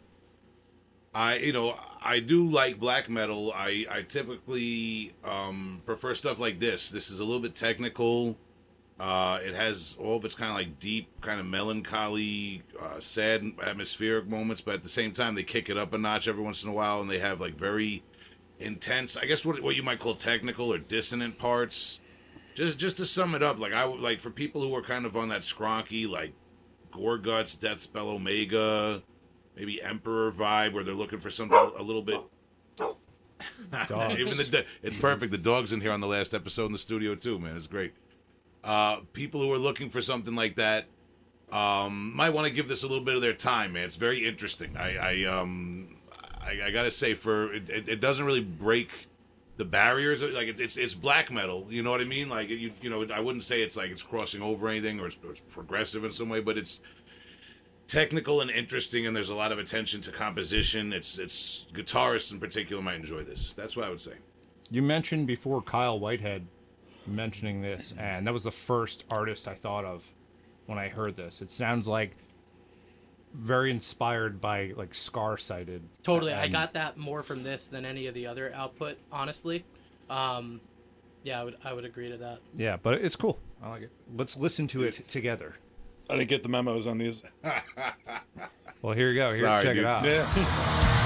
I 1.13 1.37
you 1.37 1.53
know 1.53 1.75
I 2.01 2.19
do 2.19 2.47
like 2.47 2.79
black 2.79 3.09
metal. 3.09 3.53
I 3.55 3.85
I 3.89 4.01
typically 4.01 5.13
um 5.23 5.81
prefer 5.85 6.13
stuff 6.15 6.39
like 6.39 6.59
this. 6.59 6.91
This 6.91 7.09
is 7.09 7.19
a 7.19 7.25
little 7.25 7.41
bit 7.41 7.55
technical. 7.55 8.37
Uh, 8.99 9.39
it 9.41 9.55
has 9.55 9.95
all 9.97 10.17
of 10.17 10.25
its 10.25 10.33
kind 10.35 10.51
of 10.51 10.57
like 10.57 10.77
deep, 10.77 11.07
kind 11.21 11.39
of 11.39 11.45
melancholy, 11.45 12.61
uh, 12.81 12.99
sad, 12.99 13.49
atmospheric 13.63 14.27
moments, 14.27 14.59
but 14.59 14.73
at 14.73 14.83
the 14.83 14.89
same 14.89 15.13
time, 15.13 15.35
they 15.35 15.43
kick 15.43 15.69
it 15.69 15.77
up 15.77 15.93
a 15.93 15.97
notch 15.97 16.27
every 16.27 16.43
once 16.43 16.63
in 16.63 16.69
a 16.69 16.73
while, 16.73 16.99
and 16.99 17.09
they 17.09 17.19
have 17.19 17.39
like 17.39 17.55
very 17.55 18.03
intense, 18.59 19.15
I 19.15 19.23
guess 19.23 19.45
what 19.45 19.61
what 19.61 19.77
you 19.77 19.83
might 19.83 19.99
call 19.99 20.15
technical 20.15 20.73
or 20.73 20.77
dissonant 20.77 21.37
parts. 21.37 22.01
Just 22.55 22.79
just 22.79 22.97
to 22.97 23.05
sum 23.05 23.35
it 23.35 23.43
up, 23.43 23.59
like 23.59 23.73
I 23.73 23.85
would 23.85 23.99
like 23.99 24.19
for 24.19 24.29
people 24.29 24.61
who 24.61 24.75
are 24.75 24.81
kind 24.81 25.05
of 25.05 25.15
on 25.15 25.29
that 25.29 25.41
skronky, 25.41 26.09
like 26.09 26.33
Gorguts, 26.91 27.59
death 27.59 27.79
spell 27.79 28.09
omega, 28.09 29.01
maybe 29.55 29.81
emperor 29.81 30.31
vibe, 30.31 30.73
where 30.73 30.83
they're 30.83 30.93
looking 30.93 31.19
for 31.19 31.29
something 31.29 31.57
a 31.77 31.83
little 31.83 32.01
bit. 32.01 32.19
Even 34.17 34.37
the 34.37 34.47
do- 34.51 34.63
it's 34.83 34.97
perfect. 34.97 35.31
The 35.31 35.37
dog's 35.37 35.71
in 35.71 35.81
here 35.81 35.91
on 35.91 36.01
the 36.01 36.07
last 36.07 36.33
episode 36.33 36.65
in 36.67 36.71
the 36.73 36.77
studio 36.77 37.15
too, 37.15 37.39
man. 37.39 37.55
It's 37.55 37.67
great. 37.67 37.93
Uh, 38.63 39.01
people 39.13 39.41
who 39.41 39.51
are 39.53 39.57
looking 39.59 39.89
for 39.89 40.01
something 40.01 40.35
like 40.35 40.55
that 40.55 40.85
um, 41.51 42.13
might 42.15 42.31
want 42.31 42.47
to 42.47 42.53
give 42.53 42.67
this 42.67 42.83
a 42.83 42.87
little 42.87 43.03
bit 43.03 43.15
of 43.15 43.21
their 43.21 43.33
time, 43.33 43.73
man. 43.73 43.85
It's 43.85 43.95
very 43.95 44.27
interesting. 44.27 44.75
I, 44.75 44.97
I 44.97 45.23
um, 45.25 45.97
I, 46.41 46.67
I 46.67 46.71
gotta 46.71 46.91
say, 46.91 47.13
for 47.13 47.53
it, 47.53 47.69
it, 47.69 47.89
it 47.89 48.01
doesn't 48.01 48.25
really 48.25 48.43
break 48.43 49.07
the 49.59 49.65
barriers. 49.65 50.23
Like 50.23 50.47
it's, 50.47 50.59
it's 50.59 50.77
it's 50.77 50.93
black 50.95 51.29
metal. 51.29 51.67
You 51.69 51.83
know 51.83 51.91
what 51.91 52.01
I 52.01 52.05
mean? 52.05 52.29
Like 52.29 52.49
you 52.49 52.71
you 52.81 52.89
know, 52.89 53.05
I 53.13 53.19
wouldn't 53.19 53.43
say 53.43 53.61
it's 53.61 53.77
like 53.77 53.91
it's 53.91 54.01
crossing 54.01 54.41
over 54.41 54.67
anything 54.69 54.99
or 54.99 55.07
it's, 55.07 55.19
or 55.23 55.31
it's 55.31 55.41
progressive 55.41 56.03
in 56.03 56.11
some 56.11 56.29
way, 56.29 56.39
but 56.39 56.57
it's 56.57 56.81
technical 57.85 58.39
and 58.39 58.49
interesting, 58.49 59.05
and 59.05 59.15
there's 59.15 59.29
a 59.29 59.35
lot 59.35 59.51
of 59.51 59.59
attention 59.59 59.99
to 60.01 60.11
composition. 60.11 60.93
It's 60.93 61.19
it's 61.19 61.67
guitarists 61.73 62.31
in 62.31 62.39
particular 62.39 62.81
might 62.81 62.95
enjoy 62.95 63.23
this. 63.23 63.53
That's 63.53 63.75
what 63.75 63.85
I 63.85 63.89
would 63.89 64.01
say. 64.01 64.13
You 64.71 64.81
mentioned 64.81 65.27
before 65.27 65.61
Kyle 65.61 65.99
Whitehead 65.99 66.47
mentioning 67.05 67.61
this, 67.61 67.93
and 67.99 68.25
that 68.25 68.31
was 68.31 68.45
the 68.45 68.51
first 68.51 69.03
artist 69.11 69.47
I 69.47 69.55
thought 69.55 69.83
of 69.83 70.09
when 70.67 70.79
I 70.79 70.87
heard 70.87 71.17
this. 71.17 71.41
It 71.41 71.51
sounds 71.51 71.85
like 71.85 72.15
very 73.33 73.71
inspired 73.71 74.41
by 74.41 74.73
like 74.75 74.93
Scar 74.93 75.37
Sighted. 75.37 75.81
Totally, 76.03 76.33
I 76.33 76.47
got 76.47 76.73
that 76.73 76.97
more 76.97 77.23
from 77.23 77.43
this 77.43 77.67
than 77.67 77.85
any 77.85 78.07
of 78.07 78.13
the 78.13 78.27
other 78.27 78.51
output. 78.53 78.97
Honestly, 79.11 79.65
um, 80.09 80.61
yeah, 81.23 81.41
I 81.41 81.43
would 81.43 81.57
I 81.63 81.73
would 81.73 81.85
agree 81.85 82.09
to 82.09 82.17
that. 82.17 82.39
Yeah, 82.55 82.77
but 82.81 83.01
it's 83.01 83.15
cool. 83.15 83.39
I 83.61 83.69
like 83.69 83.81
it. 83.83 83.91
Let's 84.15 84.37
listen 84.37 84.67
to 84.69 84.83
it 84.83 85.07
together. 85.09 85.55
I 86.09 86.15
didn't 86.17 86.29
get 86.29 86.43
the 86.43 86.49
memos 86.49 86.87
on 86.87 86.97
these. 86.97 87.23
Well, 88.81 88.93
here 88.93 89.09
you 89.11 89.15
go. 89.19 89.29
Here, 89.31 89.41
Sorry, 89.41 89.63
check 89.63 89.75
dude. 89.75 89.83
it 89.83 89.85
out. 89.85 90.05
Yeah. 90.05 91.05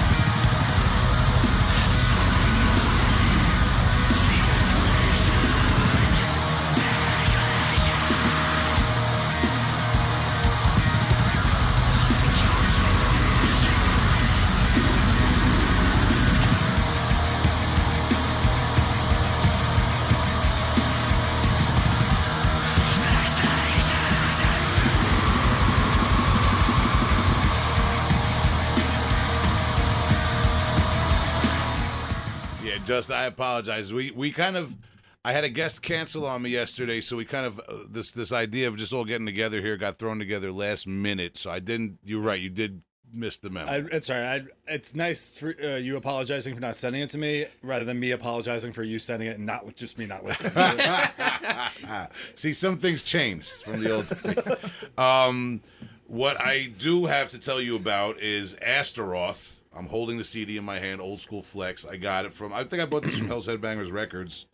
I 33.10 33.24
apologize. 33.24 33.92
We 33.92 34.10
we 34.10 34.30
kind 34.30 34.56
of 34.56 34.76
I 35.24 35.32
had 35.32 35.44
a 35.44 35.48
guest 35.48 35.82
cancel 35.82 36.26
on 36.26 36.42
me 36.42 36.50
yesterday, 36.50 37.00
so 37.00 37.16
we 37.16 37.24
kind 37.24 37.46
of 37.46 37.58
uh, 37.60 37.84
this 37.88 38.12
this 38.12 38.32
idea 38.32 38.68
of 38.68 38.76
just 38.76 38.92
all 38.92 39.04
getting 39.04 39.26
together 39.26 39.60
here 39.60 39.76
got 39.76 39.96
thrown 39.96 40.18
together 40.18 40.52
last 40.52 40.86
minute. 40.86 41.38
So 41.38 41.50
I 41.50 41.60
didn't. 41.60 41.98
You're 42.04 42.20
right. 42.20 42.40
You 42.40 42.50
did 42.50 42.82
miss 43.10 43.38
the 43.38 43.48
memo. 43.48 43.70
I, 43.70 43.76
it's 43.92 44.10
all 44.10 44.18
right. 44.18 44.42
I, 44.42 44.74
it's 44.74 44.94
nice 44.94 45.36
for 45.36 45.54
uh, 45.62 45.76
you 45.76 45.96
apologizing 45.96 46.54
for 46.54 46.60
not 46.60 46.76
sending 46.76 47.00
it 47.00 47.10
to 47.10 47.18
me, 47.18 47.46
rather 47.62 47.84
than 47.84 47.98
me 47.98 48.10
apologizing 48.10 48.72
for 48.72 48.82
you 48.82 48.98
sending 48.98 49.28
it 49.28 49.36
and 49.36 49.46
not 49.46 49.74
just 49.76 49.98
me 49.98 50.06
not 50.06 50.24
listening. 50.24 50.52
to 50.52 51.10
it. 51.18 52.10
See, 52.34 52.52
some 52.52 52.78
things 52.78 53.02
changed 53.02 53.62
from 53.62 53.82
the 53.82 53.94
old 53.94 54.08
days. 54.22 54.50
Um, 54.98 55.62
what 56.06 56.40
I 56.40 56.70
do 56.80 57.06
have 57.06 57.30
to 57.30 57.38
tell 57.38 57.60
you 57.60 57.76
about 57.76 58.18
is 58.18 58.56
Astaroth. 58.60 59.53
I'm 59.76 59.86
holding 59.86 60.18
the 60.18 60.24
CD 60.24 60.56
in 60.56 60.64
my 60.64 60.78
hand, 60.78 61.00
old 61.00 61.20
school 61.20 61.42
flex. 61.42 61.84
I 61.86 61.96
got 61.96 62.24
it 62.24 62.32
from. 62.32 62.52
I 62.52 62.64
think 62.64 62.82
I 62.82 62.86
bought 62.86 63.02
this 63.02 63.18
from 63.18 63.26
Hell's 63.28 63.48
Headbangers 63.48 63.92
Records 63.92 64.46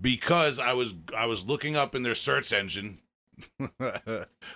because 0.00 0.58
I 0.58 0.72
was 0.72 0.94
I 1.16 1.26
was 1.26 1.46
looking 1.46 1.76
up 1.76 1.94
in 1.94 2.02
their 2.02 2.14
search 2.14 2.52
engine, 2.52 2.98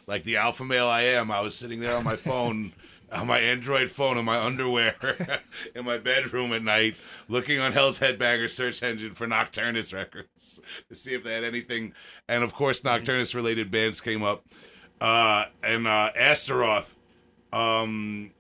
like 0.07 0.25
the 0.25 0.37
alpha 0.37 0.65
male 0.65 0.89
I 0.89 1.03
am. 1.03 1.31
I 1.31 1.41
was 1.41 1.55
sitting 1.55 1.81
there 1.81 1.97
on 1.97 2.05
my 2.05 2.17
phone. 2.17 2.73
On 3.13 3.27
my 3.27 3.41
Android 3.41 3.91
phone, 3.91 4.19
in 4.19 4.25
my 4.25 4.39
underwear, 4.39 4.95
in 5.75 5.85
my 5.85 5.99
bedroom 5.99 6.53
at 6.53 6.63
night, 6.63 6.95
looking 7.29 7.59
on 7.59 7.73
Hell's 7.73 7.99
Headbangers 7.99 8.51
search 8.51 8.85
engine 8.85 9.15
for 9.15 9.27
Nocturnus 9.27 9.93
records 9.93 10.61
to 10.89 10.95
see 10.95 11.15
if 11.15 11.25
they 11.25 11.35
had 11.35 11.43
anything. 11.43 11.93
And 12.29 12.45
of 12.45 12.55
course, 12.55 12.83
Nocturnus 12.83 13.35
related 13.35 13.69
bands 13.69 14.01
came 14.01 14.23
up. 14.23 14.45
Uh, 15.01 15.47
and 15.65 15.89
uh, 15.89 16.13
Astaroth 16.15 17.01
um, 17.53 18.31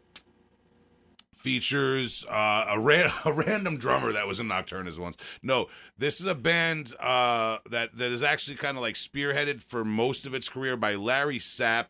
features 1.41 2.26
uh, 2.30 2.66
a, 2.68 2.78
ran- 2.78 3.11
a 3.24 3.32
random 3.32 3.78
drummer 3.78 4.12
that 4.12 4.26
was 4.26 4.41
in 4.41 4.47
Nocturnus 4.47 4.99
once. 4.99 5.16
No, 5.43 5.66
this 5.97 6.20
is 6.20 6.26
a 6.26 6.34
band 6.34 6.95
uh, 7.01 7.59
that 7.70 7.97
that 7.97 8.11
is 8.11 8.22
actually 8.22 8.57
kind 8.57 8.76
of 8.76 8.82
like 8.82 8.95
spearheaded 8.95 9.62
for 9.62 9.84
most 9.84 10.26
of 10.26 10.34
its 10.34 10.49
career 10.49 10.76
by 10.76 10.95
Larry 10.95 11.38
Sapp, 11.38 11.86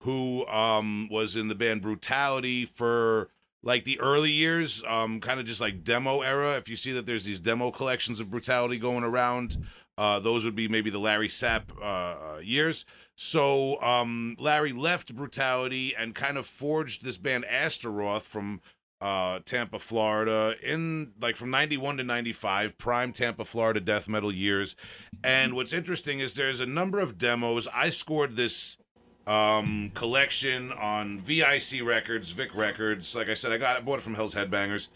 who 0.00 0.46
um, 0.46 1.08
was 1.10 1.36
in 1.36 1.48
the 1.48 1.54
band 1.54 1.82
Brutality 1.82 2.64
for 2.64 3.28
like 3.62 3.84
the 3.84 4.00
early 4.00 4.30
years, 4.30 4.82
um, 4.88 5.20
kind 5.20 5.38
of 5.38 5.46
just 5.46 5.60
like 5.60 5.84
demo 5.84 6.20
era. 6.20 6.56
If 6.56 6.68
you 6.68 6.76
see 6.76 6.92
that 6.92 7.06
there's 7.06 7.24
these 7.24 7.40
demo 7.40 7.70
collections 7.70 8.20
of 8.20 8.30
Brutality 8.30 8.78
going 8.78 9.04
around, 9.04 9.56
uh, 9.98 10.18
those 10.18 10.44
would 10.44 10.56
be 10.56 10.68
maybe 10.68 10.90
the 10.90 10.98
Larry 10.98 11.28
Sapp 11.28 11.62
uh, 11.80 11.84
uh, 11.84 12.38
years. 12.42 12.84
So 13.14 13.80
um, 13.82 14.36
Larry 14.38 14.72
left 14.72 15.14
Brutality 15.14 15.94
and 15.94 16.14
kind 16.14 16.38
of 16.38 16.46
forged 16.46 17.04
this 17.04 17.18
band 17.18 17.44
Astaroth 17.44 18.24
from 18.24 18.60
uh, 19.02 19.40
Tampa, 19.44 19.80
Florida, 19.80 20.54
in 20.62 21.12
like 21.20 21.34
from 21.34 21.50
91 21.50 21.96
to 21.96 22.04
95, 22.04 22.78
prime 22.78 23.12
Tampa, 23.12 23.44
Florida 23.44 23.80
death 23.80 24.08
metal 24.08 24.32
years. 24.32 24.76
And 25.24 25.54
what's 25.54 25.72
interesting 25.72 26.20
is 26.20 26.34
there's 26.34 26.60
a 26.60 26.66
number 26.66 27.00
of 27.00 27.18
demos. 27.18 27.66
I 27.74 27.90
scored 27.90 28.36
this 28.36 28.78
um, 29.26 29.90
collection 29.94 30.70
on 30.70 31.18
VIC 31.18 31.84
Records, 31.84 32.30
Vic 32.30 32.54
Records. 32.54 33.16
Like 33.16 33.28
I 33.28 33.34
said, 33.34 33.50
I 33.50 33.58
got 33.58 33.76
it, 33.76 33.84
bought 33.84 33.98
it 33.98 34.02
from 34.02 34.14
Hell's 34.14 34.36
Headbangers. 34.36 34.86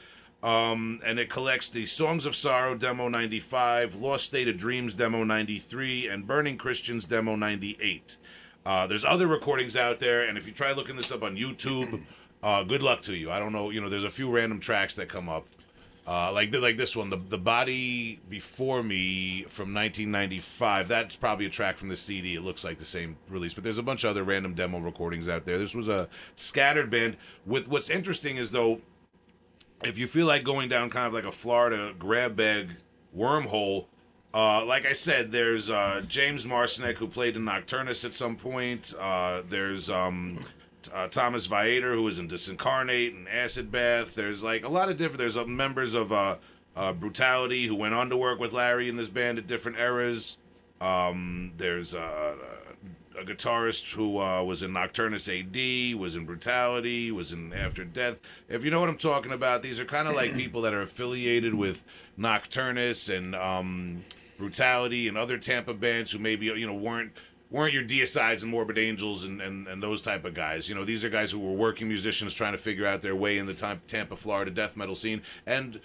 Um, 0.41 1.01
and 1.05 1.19
it 1.19 1.29
collects 1.29 1.69
the 1.69 1.87
Songs 1.87 2.27
of 2.27 2.37
Sorrow 2.37 2.77
demo 2.77 3.09
95, 3.09 3.97
Lost 3.97 4.27
State 4.27 4.47
of 4.47 4.57
Dreams 4.57 4.95
demo 4.95 5.25
93, 5.25 6.09
and 6.09 6.29
Burning 6.29 6.57
Christians 6.57 7.07
demo 7.07 7.35
98. 7.35 8.19
Uh, 8.65 8.87
there's 8.87 9.05
other 9.05 9.27
recordings 9.27 9.77
out 9.77 9.99
there, 9.99 10.29
and 10.29 10.39
if 10.39 10.47
you 10.47 10.53
try 10.53 10.73
looking 10.73 10.95
this 10.95 11.11
up 11.11 11.25
on 11.25 11.37
YouTube, 11.37 12.03
uh, 12.47 12.63
good 12.63 12.81
luck 12.81 13.03
to 13.03 13.13
you. 13.13 13.29
I 13.29 13.41
don't 13.41 13.53
know, 13.53 13.71
you 13.71 13.81
know, 13.81 13.89
there's 13.89 14.05
a 14.05 14.11
few 14.11 14.31
random 14.31 14.61
tracks 14.61 14.95
that 14.95 15.09
come 15.09 15.29
up. 15.29 15.49
Uh, 16.07 16.31
like 16.33 16.55
like 16.55 16.77
this 16.77 16.95
one, 16.95 17.11
the 17.11 17.17
the 17.17 17.37
body 17.37 18.21
before 18.31 18.85
me 18.85 19.43
from 19.49 19.75
1995. 19.75 20.87
That's 20.87 21.17
probably 21.17 21.47
a 21.47 21.51
track 21.51 21.77
from 21.77 21.89
the 21.89 21.97
CD. 21.97 22.37
It 22.37 22.43
looks 22.43 22.63
like 22.63 22.79
the 22.79 22.85
same 22.85 23.17
release, 23.29 23.55
but 23.55 23.65
there's 23.65 23.79
a 23.79 23.83
bunch 23.83 24.05
of 24.05 24.11
other 24.11 24.23
random 24.23 24.55
demo 24.55 24.79
recordings 24.79 25.29
out 25.29 25.45
there. 25.45 25.59
This 25.59 25.75
was 25.75 25.89
a 25.89 26.09
scattered 26.37 26.89
band. 26.89 27.17
With 27.45 27.67
what's 27.67 27.91
interesting 27.91 28.37
is 28.37 28.53
though, 28.53 28.81
if 29.83 29.99
you 29.99 30.07
feel 30.07 30.29
like 30.29 30.45
going 30.45 30.69
down 30.69 30.89
kind 30.91 31.09
of 31.09 31.13
like 31.13 31.25
a 31.25 31.33
Florida 31.33 31.93
grab 31.99 32.37
bag 32.37 32.69
wormhole, 33.17 33.87
uh, 34.33 34.65
like 34.65 34.87
I 34.87 34.93
said, 34.93 35.33
there's 35.33 35.69
uh, 35.69 36.03
James 36.07 36.45
Marcinek 36.45 36.99
who 36.99 37.09
played 37.09 37.35
in 37.35 37.43
Nocturnus 37.43 38.05
at 38.05 38.15
some 38.15 38.37
point. 38.37 38.95
Uh, 39.01 39.43
there's 39.49 39.91
um, 39.91 40.39
uh, 40.95 41.09
Thomas 41.09 41.47
Viator 41.47 41.95
who 41.95 42.03
was 42.03 42.19
in 42.19 42.29
Disincarnate 42.29 43.11
and 43.17 43.29
Acid 43.29 43.71
Bath. 43.71 44.15
There's 44.15 44.43
like 44.43 44.65
a 44.65 44.69
lot 44.69 44.89
of 44.89 44.97
different. 44.97 45.19
There's 45.19 45.37
uh, 45.37 45.45
members 45.45 45.95
of 45.95 46.13
uh, 46.13 46.37
uh, 46.75 46.93
Brutality 46.93 47.67
who 47.67 47.75
went 47.75 47.95
on 47.95 48.11
to 48.11 48.17
work 48.17 48.39
with 48.39 48.53
Larry 48.53 48.89
in 48.89 48.97
this 48.97 49.09
band 49.09 49.39
at 49.39 49.47
different 49.47 49.79
eras. 49.79 50.39
Um, 50.81 51.53
there's 51.57 51.95
uh, 51.95 52.35
a 53.19 53.25
guitarist 53.25 53.95
who 53.95 54.19
uh, 54.19 54.43
was 54.43 54.63
in 54.63 54.73
Nocturnus 54.73 55.29
AD, 55.29 55.99
was 55.99 56.17
in 56.17 56.27
Brutality, 56.27 57.11
was 57.11 57.33
in 57.33 57.53
After 57.53 57.85
Death. 57.85 58.21
If 58.49 58.65
you 58.65 58.71
know 58.71 58.81
what 58.81 58.89
I'm 58.89 58.99
talking 58.99 59.33
about, 59.33 59.63
these 59.63 59.81
are 59.81 59.85
kind 59.85 60.07
of 60.07 60.15
like 60.15 60.35
people 60.37 60.61
that 60.63 60.75
are 60.75 60.83
affiliated 60.83 61.55
with 61.55 61.83
Nocturnus 62.19 63.15
and 63.15 63.35
um, 63.35 64.05
Brutality 64.37 65.09
and 65.09 65.17
other 65.17 65.39
Tampa 65.39 65.75
bands 65.75 66.13
who 66.13 66.19
maybe 66.19 66.47
you 66.47 66.67
know 66.67 66.75
weren't 66.75 67.13
weren't 67.51 67.73
your 67.73 67.85
Deicides 67.85 68.43
and 68.43 68.51
Morbid 68.51 68.79
Angels 68.79 69.25
and, 69.25 69.41
and, 69.41 69.69
and 69.69 69.83
those 69.83 70.03
type 70.03 70.25
of 70.25 70.35
guys. 70.35 70.69
You 70.69 70.75
know, 70.75 70.85
these 70.85 71.05
are 71.05 71.09
guys 71.09 71.31
who 71.31 71.39
were 71.39 71.53
working 71.53 71.89
musicians 71.89 72.35
trying 72.35 72.53
to 72.53 72.59
figure 72.59 72.87
out 72.87 73.03
their 73.03 73.15
way 73.15 73.39
in 73.39 73.47
the 73.47 73.55
Tam- 73.55 73.83
Tampa, 73.87 74.17
Florida 74.17 74.51
death 74.51 74.77
metal 74.77 74.95
scene. 74.95 75.23
And 75.47 75.81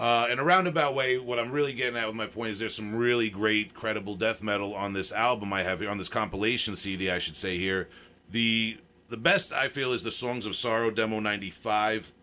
uh, 0.00 0.26
in 0.30 0.38
a 0.38 0.44
roundabout 0.44 0.94
way, 0.94 1.18
what 1.18 1.38
I'm 1.38 1.52
really 1.52 1.72
getting 1.74 1.96
at 1.96 2.06
with 2.06 2.16
my 2.16 2.26
point 2.26 2.50
is 2.50 2.58
there's 2.58 2.74
some 2.74 2.94
really 2.94 3.30
great, 3.30 3.74
credible 3.74 4.16
death 4.16 4.42
metal 4.42 4.74
on 4.74 4.94
this 4.94 5.12
album 5.12 5.52
I 5.52 5.62
have 5.62 5.80
here, 5.80 5.90
on 5.90 5.98
this 5.98 6.08
compilation 6.08 6.76
CD, 6.76 7.10
I 7.10 7.18
should 7.18 7.36
say 7.36 7.58
here. 7.58 7.88
The 8.30 8.78
the 9.08 9.18
best 9.18 9.52
I 9.52 9.68
feel 9.68 9.92
is 9.92 10.02
the 10.02 10.10
Songs 10.10 10.46
of 10.46 10.56
Sorrow 10.56 10.90
demo 10.90 11.20
95. 11.20 12.14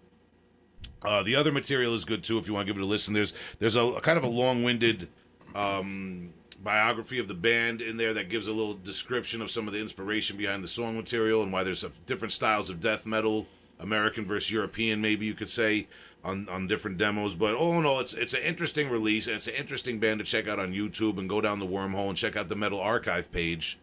Uh, 1.04 1.22
the 1.22 1.36
other 1.36 1.52
material 1.52 1.94
is 1.94 2.04
good 2.04 2.24
too 2.24 2.40
if 2.40 2.48
you 2.48 2.54
want 2.54 2.68
to 2.68 2.74
give 2.74 2.82
it 2.82 2.84
a 2.84 2.88
listen. 2.88 3.14
There's 3.14 3.34
there's 3.60 3.76
a, 3.76 3.84
a 3.84 4.02
kind 4.02 4.18
of 4.18 4.24
a 4.24 4.28
long-winded 4.28 5.08
um, 5.54 6.34
biography 6.64 7.20
of 7.20 7.28
the 7.28 7.34
band 7.34 7.82
in 7.82 7.98
there 7.98 8.14
that 8.14 8.30
gives 8.30 8.48
a 8.48 8.52
little 8.52 8.74
description 8.74 9.42
of 9.42 9.50
some 9.50 9.68
of 9.68 9.74
the 9.74 9.80
inspiration 9.80 10.38
behind 10.38 10.64
the 10.64 10.68
song 10.68 10.98
material 10.98 11.42
and 11.42 11.52
why 11.52 11.64
there's 11.64 11.84
a, 11.84 11.90
different 12.06 12.32
styles 12.32 12.70
of 12.70 12.82
death 12.82 13.06
metal, 13.06 13.48
American 13.80 14.26
versus 14.26 14.52
European, 14.52 15.00
maybe 15.02 15.26
you 15.26 15.34
could 15.34 15.50
say, 15.50 15.88
on, 16.24 16.50
on 16.50 16.68
different 16.68 16.98
demos. 16.98 17.36
But 17.36 17.56
all 17.56 17.80
in 17.80 17.86
all, 17.86 18.00
it's 18.00 18.14
it's 18.14 18.34
an 18.34 18.44
interesting 18.44 18.90
release 18.90 19.28
and 19.28 19.38
it's 19.38 19.48
an 19.48 19.56
interesting 19.56 20.00
band 20.00 20.20
to 20.20 20.26
check 20.26 20.48
out 20.48 20.60
on 20.60 20.74
YouTube 20.74 21.18
and 21.18 21.30
go 21.30 21.40
down 21.40 21.60
the 21.60 21.66
wormhole 21.66 22.10
and 22.10 22.18
check 22.18 22.36
out 22.36 22.50
the 22.50 22.56
Metal 22.56 22.80
Archive 22.80 23.32
page. 23.32 23.80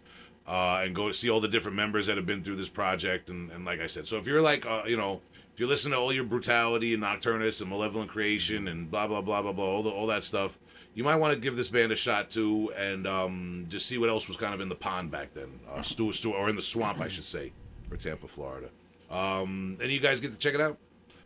Uh, 0.47 0.83
and 0.85 0.95
go 0.95 1.11
see 1.11 1.29
all 1.29 1.41
the 1.41 1.49
different 1.49 1.77
members 1.77 2.07
that 2.07 2.17
have 2.17 2.25
been 2.25 2.41
through 2.41 2.55
this 2.55 2.69
project 2.69 3.31
and, 3.31 3.51
and 3.51 3.65
like 3.65 3.81
I 3.81 3.89
said, 3.89 4.07
so 4.07 4.17
if 4.17 4.29
you're 4.29 4.41
like 4.41 4.65
uh, 4.65 4.85
you 4.87 4.97
know 4.97 5.21
if 5.53 5.59
you 5.59 5.67
listen 5.67 5.91
to 5.91 5.97
all 5.97 6.13
your 6.13 6.23
brutality 6.23 6.95
and 6.95 7.03
nocturnus 7.03 7.61
and 7.61 7.69
malevolent 7.69 8.11
creation 8.11 8.69
and 8.69 8.89
blah 8.89 9.09
blah 9.09 9.21
blah 9.21 9.43
blah 9.43 9.51
blah 9.51 9.65
all 9.65 9.83
the, 9.83 9.91
all 9.91 10.07
that 10.07 10.23
stuff, 10.23 10.61
you 10.97 11.05
might 11.05 11.17
want 11.17 11.35
to 11.35 11.39
give 11.39 11.57
this 11.57 11.69
band 11.69 11.93
a 11.93 11.97
shot 11.97 12.31
too, 12.31 12.73
and 12.75 13.07
um, 13.07 13.67
just 13.69 13.85
see 13.85 13.99
what 13.99 14.09
else 14.09 14.27
was 14.29 14.39
kind 14.39 14.55
of 14.55 14.63
in 14.63 14.71
the 14.71 14.75
pond 14.75 15.11
back 15.11 15.35
then, 15.35 15.61
uh, 15.71 15.83
Stu, 15.83 16.11
Stu, 16.11 16.33
or 16.33 16.49
in 16.49 16.57
the 16.57 16.63
swamp, 16.63 17.01
I 17.03 17.09
should 17.09 17.25
say, 17.25 17.53
for 17.91 17.99
Tampa, 17.99 18.27
Florida. 18.27 18.71
Um, 19.11 19.77
and 19.83 19.93
you 19.93 20.01
guys 20.01 20.21
get 20.21 20.33
to 20.33 20.39
check 20.39 20.55
it 20.55 20.61
out. 20.61 20.79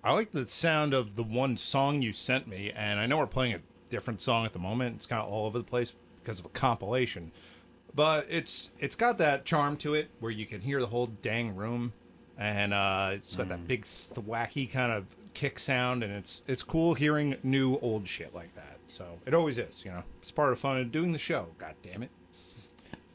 I 0.02 0.12
like 0.12 0.32
the 0.32 0.44
sound 0.44 0.92
of 0.92 1.14
the 1.14 1.22
one 1.22 1.56
song 1.56 2.02
you 2.02 2.12
sent 2.12 2.48
me, 2.48 2.72
and 2.74 2.98
I 2.98 3.06
know 3.06 3.18
we're 3.18 3.28
playing 3.28 3.54
a 3.54 3.60
different 3.90 4.20
song 4.20 4.44
at 4.44 4.52
the 4.52 4.58
moment. 4.58 4.96
It's 4.96 5.06
kind 5.06 5.22
of 5.22 5.28
all 5.28 5.46
over 5.46 5.58
the 5.58 5.64
place 5.64 5.94
because 6.20 6.40
of 6.40 6.46
a 6.46 6.50
compilation, 6.50 7.30
but 7.94 8.26
it's 8.28 8.70
it's 8.80 8.96
got 8.96 9.18
that 9.18 9.44
charm 9.44 9.76
to 9.78 9.94
it 9.94 10.08
where 10.18 10.32
you 10.32 10.46
can 10.46 10.60
hear 10.60 10.80
the 10.80 10.86
whole 10.86 11.06
dang 11.22 11.54
room, 11.54 11.92
and 12.36 12.74
uh, 12.74 13.10
it's 13.12 13.36
got 13.36 13.48
that 13.48 13.68
big 13.68 13.84
thwacky 13.84 14.68
kind 14.68 14.90
of 14.90 15.04
kick 15.34 15.60
sound, 15.60 16.02
and 16.02 16.12
it's 16.12 16.42
it's 16.48 16.64
cool 16.64 16.94
hearing 16.94 17.36
new 17.44 17.78
old 17.78 18.08
shit 18.08 18.34
like 18.34 18.52
that. 18.56 18.69
So 18.90 19.06
it 19.26 19.34
always 19.34 19.56
is, 19.58 19.84
you 19.84 19.90
know. 19.92 20.02
It's 20.18 20.30
part 20.32 20.52
of 20.52 20.58
fun 20.58 20.78
of 20.80 20.90
doing 20.92 21.12
the 21.12 21.18
show. 21.18 21.48
God 21.58 21.74
damn 21.82 22.02
it. 22.02 22.10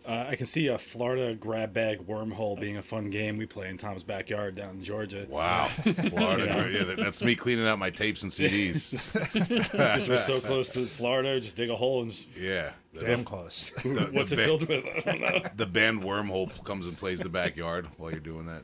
Uh, 0.08 0.28
I 0.30 0.36
can 0.36 0.46
see 0.46 0.68
a 0.68 0.78
Florida 0.78 1.34
grab 1.34 1.74
bag 1.74 2.06
wormhole 2.06 2.60
being 2.62 2.78
a 2.78 2.82
fun 2.84 3.10
game 3.10 3.38
we 3.38 3.48
play 3.48 3.70
in 3.70 3.78
Tom's 3.78 4.04
backyard 4.04 4.56
down 4.56 4.76
in 4.76 4.84
Georgia. 4.84 5.26
Wow, 5.28 5.66
Florida, 6.10 6.70
yeah, 6.72 6.84
that- 6.84 6.98
that's 7.00 7.24
me 7.24 7.34
cleaning 7.34 7.66
out 7.66 7.80
my 7.80 7.90
tapes 7.90 8.22
and 8.22 8.32
CDs. 8.32 8.92
Just 9.96 10.08
we're 10.10 10.18
so 10.20 10.40
close 10.40 10.74
to 10.74 10.86
Florida, 10.86 11.40
just 11.40 11.58
dig 11.58 11.72
a 11.72 11.76
hole 11.76 12.04
and 12.04 12.12
just, 12.12 12.38
yeah, 12.38 12.74
Damn 13.00 13.24
close. 13.24 13.72
The- 13.72 14.10
what's 14.14 14.30
the 14.30 14.36
it 14.36 14.38
ba- 14.38 14.44
filled 14.46 14.68
with? 14.68 14.86
I 15.08 15.12
don't 15.12 15.22
know. 15.22 15.42
The 15.56 15.66
band 15.66 16.04
Wormhole 16.04 16.64
comes 16.64 16.86
and 16.86 16.96
plays 16.96 17.20
the 17.20 17.30
backyard 17.30 17.88
while 17.98 18.12
you're 18.12 18.20
doing 18.20 18.46
that. 18.46 18.62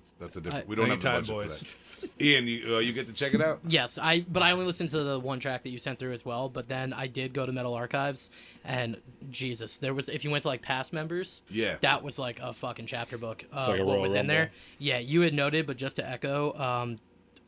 That's 0.00 0.12
that's 0.12 0.36
a 0.36 0.40
different. 0.40 0.66
We 0.68 0.76
don't 0.76 0.88
have 0.88 1.00
the 1.00 1.08
Anytime, 1.10 1.22
budget 1.22 1.34
boys. 1.50 1.58
for 1.62 2.06
that. 2.06 2.24
Ian, 2.24 2.46
you 2.46 2.76
uh, 2.76 2.78
you 2.78 2.92
get 2.94 3.06
to 3.08 3.12
check 3.12 3.34
it 3.34 3.42
out. 3.42 3.60
Yes, 3.68 3.98
I 3.98 4.20
but 4.20 4.42
I 4.42 4.52
only 4.52 4.64
listened 4.64 4.88
to 4.90 5.02
the 5.02 5.20
one 5.20 5.38
track 5.40 5.62
that 5.64 5.70
you 5.70 5.76
sent 5.78 5.98
through 5.98 6.12
as 6.12 6.24
well. 6.24 6.48
But 6.48 6.68
then 6.68 6.92
I 6.94 7.06
did 7.06 7.34
go 7.34 7.44
to 7.44 7.52
Metal 7.52 7.74
Archives, 7.74 8.30
and 8.64 8.96
Jesus, 9.30 9.76
there 9.78 9.92
was 9.92 10.08
if 10.08 10.24
you 10.24 10.30
went 10.30 10.42
to 10.42 10.48
like 10.48 10.62
past 10.62 10.92
members, 10.94 11.42
Yeah. 11.50 11.76
that 11.82 12.02
was 12.02 12.18
like 12.18 12.40
a 12.40 12.54
fucking 12.54 12.86
chapter 12.86 13.18
book. 13.18 13.44
Of 13.52 13.68
like 13.68 13.78
what 13.80 13.86
Royal 13.86 14.02
was 14.02 14.12
in 14.12 14.18
Rumble. 14.20 14.34
there. 14.34 14.50
Yeah, 14.78 14.98
you 14.98 15.20
had 15.20 15.34
noted, 15.34 15.66
but 15.66 15.76
just 15.76 15.96
to 15.96 16.08
echo, 16.08 16.54
um, 16.58 16.96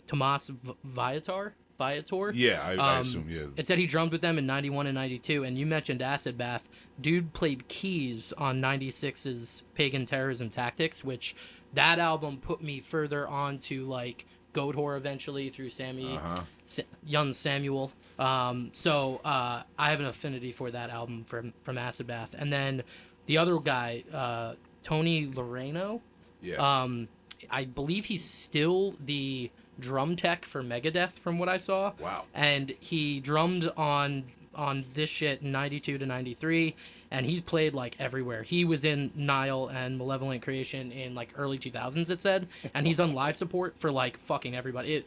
Tomas 0.06 0.48
v- 0.48 0.74
Viator, 0.84 1.54
Viator. 1.78 2.32
Yeah, 2.34 2.60
I, 2.62 2.72
I 2.74 2.94
Um, 2.96 3.00
assume. 3.02 3.26
Yeah, 3.30 3.42
It 3.56 3.66
said 3.66 3.78
he 3.78 3.86
drummed 3.86 4.12
with 4.12 4.20
them 4.20 4.36
in 4.36 4.44
91 4.46 4.86
and 4.86 4.94
92, 4.94 5.44
and 5.44 5.56
you 5.56 5.64
mentioned 5.64 6.02
Acid 6.02 6.36
Bath. 6.36 6.68
Dude 7.00 7.32
played 7.32 7.68
keys 7.68 8.34
on 8.36 8.60
96's 8.60 9.62
Paegan 9.74 10.04
Terrorism 10.06 10.50
Tactics, 10.50 11.02
which 11.02 11.34
that 11.74 11.98
album 11.98 12.38
put 12.38 12.62
me 12.62 12.80
further 12.80 13.26
on 13.26 13.58
to 13.58 13.84
like 13.84 14.26
Goat 14.52 14.76
eventually 14.76 15.48
through 15.50 15.70
Sammy, 15.70 16.18
Sa- 16.64 16.82
young 17.06 17.32
Samuel. 17.32 17.92
Um, 18.18 18.70
so 18.72 19.20
uh, 19.24 19.62
I 19.78 19.90
have 19.90 20.00
an 20.00 20.06
affinity 20.06 20.52
for 20.52 20.70
that 20.70 20.90
album 20.90 21.24
from, 21.24 21.54
from 21.62 21.78
Acid 21.78 22.06
Bath. 22.06 22.34
And 22.38 22.52
then 22.52 22.82
the 23.26 23.38
other 23.38 23.58
guy, 23.58 24.04
uh, 24.12 24.54
Tony 24.82 25.26
Laureano, 25.26 26.00
yeah. 26.42 26.56
um, 26.82 27.08
I 27.50 27.64
believe 27.64 28.06
he's 28.06 28.24
still 28.24 28.94
the 29.00 29.50
drum 29.78 30.16
tech 30.16 30.44
for 30.44 30.62
Megadeth, 30.62 31.12
from 31.12 31.38
what 31.38 31.48
I 31.48 31.56
saw. 31.56 31.92
Wow. 31.98 32.24
And 32.34 32.74
he 32.80 33.20
drummed 33.20 33.70
on 33.76 34.24
on 34.54 34.84
this 34.92 35.08
shit 35.08 35.42
92 35.42 35.96
to 35.96 36.04
93 36.04 36.76
and 37.12 37.26
he's 37.26 37.42
played 37.42 37.74
like 37.74 37.94
everywhere 38.00 38.42
he 38.42 38.64
was 38.64 38.84
in 38.84 39.12
nile 39.14 39.68
and 39.72 39.98
malevolent 39.98 40.42
creation 40.42 40.90
in 40.90 41.14
like 41.14 41.32
early 41.36 41.58
2000s 41.58 42.10
it 42.10 42.20
said 42.20 42.48
and 42.74 42.86
he's 42.86 42.96
done 42.96 43.12
live 43.22 43.36
support 43.36 43.78
for 43.78 43.92
like 43.92 44.16
fucking 44.18 44.56
everybody 44.56 44.94
it 44.94 45.06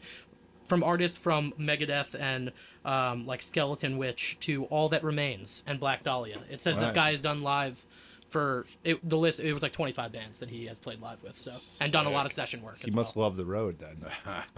from 0.64 0.82
artists 0.82 1.18
from 1.18 1.52
megadeth 1.60 2.18
and 2.18 2.50
um, 2.84 3.26
like 3.26 3.42
skeleton 3.42 3.98
witch 3.98 4.36
to 4.40 4.64
all 4.64 4.88
that 4.88 5.04
remains 5.04 5.62
and 5.66 5.78
black 5.78 6.02
dahlia 6.02 6.38
it 6.50 6.60
says 6.60 6.78
this 6.78 6.92
guy 6.92 7.10
has 7.10 7.20
done 7.20 7.42
live 7.42 7.84
for 8.28 8.66
it, 8.82 8.98
the 9.08 9.16
list 9.16 9.38
it 9.38 9.52
was 9.52 9.62
like 9.62 9.70
25 9.72 10.10
bands 10.10 10.40
that 10.40 10.48
he 10.50 10.66
has 10.66 10.78
played 10.80 11.00
live 11.00 11.22
with 11.22 11.38
so 11.38 11.84
and 11.84 11.92
done 11.92 12.06
a 12.06 12.10
lot 12.10 12.26
of 12.26 12.32
session 12.32 12.60
work 12.62 12.78
He 12.78 12.90
must 12.90 13.14
well. 13.14 13.26
love 13.26 13.36
the 13.36 13.44
road 13.44 13.78
then. 13.78 14.04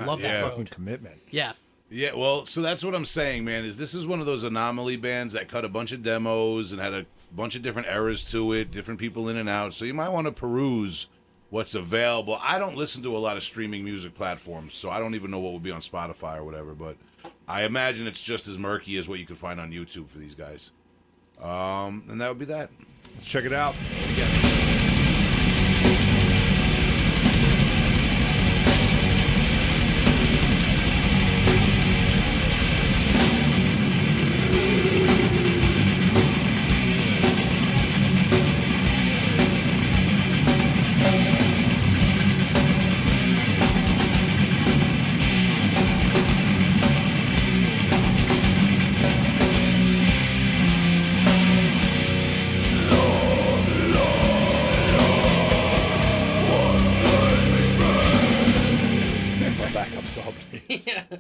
love 0.07 0.23
Yeah. 0.23 0.33
that 0.33 0.43
Fucking 0.49 0.59
road. 0.61 0.71
commitment. 0.71 1.21
yeah 1.31 1.53
Yeah, 1.91 2.15
well, 2.15 2.45
so 2.45 2.61
that's 2.61 2.85
what 2.85 2.95
I'm 2.95 3.07
saying, 3.07 3.45
man. 3.45 3.65
Is 3.65 3.79
this 3.79 3.95
is 3.95 4.07
one 4.07 4.21
of 4.21 4.27
those 4.27 4.45
anomaly 4.45 4.99
bands 4.99 5.33
that 5.33 5.49
cut 5.49 5.65
a 5.65 5.69
bunch 5.69 5.93
of 5.93 6.03
demos 6.03 6.73
and 6.73 6.81
had 6.81 6.93
a 6.93 7.07
bunch 7.35 7.57
of 7.57 7.63
different 7.63 7.89
eras 7.89 8.31
to 8.31 8.53
it, 8.53 8.71
different 8.71 9.01
people 9.01 9.29
in 9.29 9.39
and 9.39 9.49
out. 9.49 9.73
So 9.73 9.87
you 9.87 9.95
might 9.95 10.11
want 10.11 10.27
to 10.27 10.33
peruse 10.33 11.09
what's 11.49 11.75
available. 11.75 12.39
I 12.43 12.59
don't 12.59 12.77
listen 12.77 13.03
to 13.05 13.17
a 13.17 13.19
lot 13.19 13.39
of 13.39 13.43
streaming 13.43 13.85
music 13.85 14.15
platforms, 14.15 14.75
so 14.75 14.91
I 14.91 14.99
don't 14.99 15.15
even 15.15 15.31
know 15.31 15.39
what 15.39 15.55
would 15.55 15.63
be 15.63 15.71
on 15.71 15.81
Spotify 15.81 16.37
or 16.37 16.45
whatever. 16.45 16.75
But 16.75 16.97
I 17.47 17.65
imagine 17.65 18.07
it's 18.07 18.23
just 18.23 18.49
as 18.49 18.59
murky 18.59 18.99
as 18.99 19.09
what 19.09 19.19
you 19.19 19.25
can 19.25 19.37
find 19.37 19.59
on 19.59 19.71
YouTube 19.71 20.09
for 20.09 20.19
these 20.19 20.35
guys. 20.35 20.73
Um, 21.41 22.05
and 22.11 22.21
that 22.21 22.29
would 22.29 22.39
be 22.39 22.45
that. 22.47 22.71
Let's 23.15 23.29
check 23.29 23.45
it 23.45 23.53
out. 23.55 23.75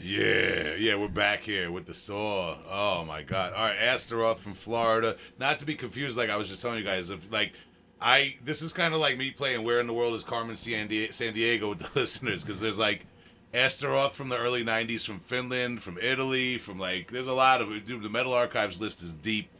Yeah, 0.08 0.74
yeah, 0.78 0.94
we're 0.94 1.08
back 1.08 1.42
here 1.42 1.70
with 1.70 1.84
the 1.84 1.92
saw. 1.92 2.56
Oh 2.66 3.04
my 3.04 3.20
god! 3.22 3.52
All 3.52 3.66
right, 3.66 3.76
Astaroth 3.76 4.38
from 4.38 4.54
Florida. 4.54 5.18
Not 5.38 5.58
to 5.58 5.66
be 5.66 5.74
confused, 5.74 6.16
like 6.16 6.30
I 6.30 6.36
was 6.36 6.48
just 6.48 6.62
telling 6.62 6.78
you 6.78 6.84
guys, 6.84 7.10
if 7.10 7.30
like 7.30 7.52
I 8.00 8.36
this 8.42 8.62
is 8.62 8.72
kind 8.72 8.94
of 8.94 9.00
like 9.00 9.18
me 9.18 9.32
playing 9.32 9.66
Where 9.66 9.80
in 9.80 9.86
the 9.86 9.92
World 9.92 10.14
is 10.14 10.24
Carmen 10.24 10.56
San 10.56 10.88
San 11.10 11.34
Diego 11.34 11.68
with 11.68 11.80
the 11.80 11.90
listeners 11.94 12.42
because 12.42 12.58
there's 12.58 12.78
like 12.78 13.04
Astaroth 13.52 14.14
from 14.14 14.30
the 14.30 14.38
early 14.38 14.64
'90s 14.64 15.04
from 15.04 15.20
Finland, 15.20 15.82
from 15.82 15.98
Italy, 15.98 16.56
from 16.56 16.78
like 16.78 17.10
there's 17.12 17.26
a 17.26 17.34
lot 17.34 17.60
of 17.60 17.68
dude. 17.84 18.02
The 18.02 18.08
Metal 18.08 18.32
Archives 18.32 18.80
list 18.80 19.02
is 19.02 19.12
deep. 19.12 19.50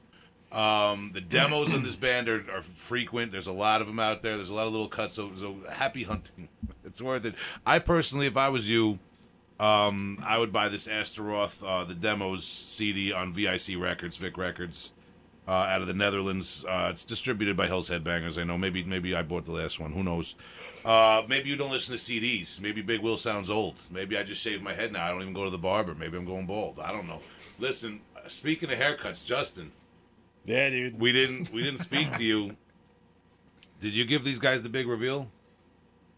Um, 0.51 1.11
the 1.13 1.21
demos 1.21 1.75
on 1.75 1.83
this 1.83 1.97
band 1.97 2.27
are, 2.27 2.43
are 2.51 2.63
frequent. 2.63 3.33
There's 3.33 3.49
a 3.49 3.53
lot 3.53 3.83
of 3.83 3.87
them 3.87 4.01
out 4.01 4.23
there. 4.23 4.37
There's 4.37 4.49
a 4.49 4.55
lot 4.55 4.67
of 4.67 4.73
little 4.73 4.89
cuts. 4.89 5.13
So, 5.13 5.31
so 5.37 5.57
happy 5.71 6.05
hunting. 6.05 6.49
It's 6.85 7.03
worth 7.03 7.27
it. 7.27 7.35
I 7.67 7.81
personally, 7.81 8.27
if 8.27 8.39
I 8.39 8.49
was 8.49 8.67
you, 8.67 8.99
um, 9.61 10.23
I 10.25 10.39
would 10.39 10.53
buy 10.53 10.69
this 10.69 10.87
Astaroth, 10.87 11.63
uh, 11.65 11.85
the 11.85 11.95
demos 11.95 12.45
CD 12.45 13.13
on 13.13 13.33
VIC 13.33 13.77
Records, 13.79 14.17
Vic 14.17 14.37
Records. 14.39 14.93
uh, 15.49 15.51
out 15.53 15.81
of 15.81 15.87
the 15.87 15.95
Netherlands. 15.95 16.63
Uh, 16.69 16.89
it's 16.91 17.05
distributed 17.05 17.57
by 17.57 17.67
Hell's 17.67 17.89
Headbangers. 17.89 18.39
I 18.39 18.45
know. 18.45 18.59
Maybe 18.59 18.85
maybe 18.85 19.15
I 19.15 19.23
bought 19.23 19.47
the 19.47 19.53
last 19.53 19.81
one. 19.81 19.93
Who 19.93 20.03
knows? 20.05 20.35
Uh, 20.85 21.23
maybe 21.27 21.49
you 21.49 21.57
don't 21.57 21.71
listen 21.71 21.97
to 21.97 22.01
CDs. 22.01 22.61
Maybe 22.61 22.83
Big 22.83 23.01
Will 23.01 23.17
sounds 23.17 23.49
old. 23.49 23.81
Maybe 23.91 24.19
I 24.19 24.23
just 24.25 24.43
shave 24.43 24.63
my 24.63 24.75
head 24.75 24.93
now. 24.93 25.07
I 25.07 25.11
don't 25.11 25.23
even 25.23 25.33
go 25.33 25.45
to 25.45 25.51
the 25.51 25.57
barber. 25.57 25.95
Maybe 25.95 26.19
I'm 26.19 26.27
going 26.27 26.45
bald. 26.47 26.79
I 26.79 26.93
don't 26.93 27.07
know. 27.09 27.21
Listen, 27.59 28.01
uh, 28.15 28.29
speaking 28.29 28.71
of 28.71 28.79
haircuts, 28.79 29.25
Justin, 29.25 29.73
Yeah, 30.45 30.69
dude. 30.69 31.01
we 31.01 31.13
didn't 31.13 31.51
we 31.51 31.63
didn't 31.63 31.81
speak 31.81 32.13
to 32.13 32.25
you. 32.25 32.55
Did 33.81 33.95
you 33.95 34.05
give 34.05 34.25
these 34.25 34.39
guys 34.39 34.63
the 34.63 34.69
big 34.69 34.87
reveal? 34.87 35.31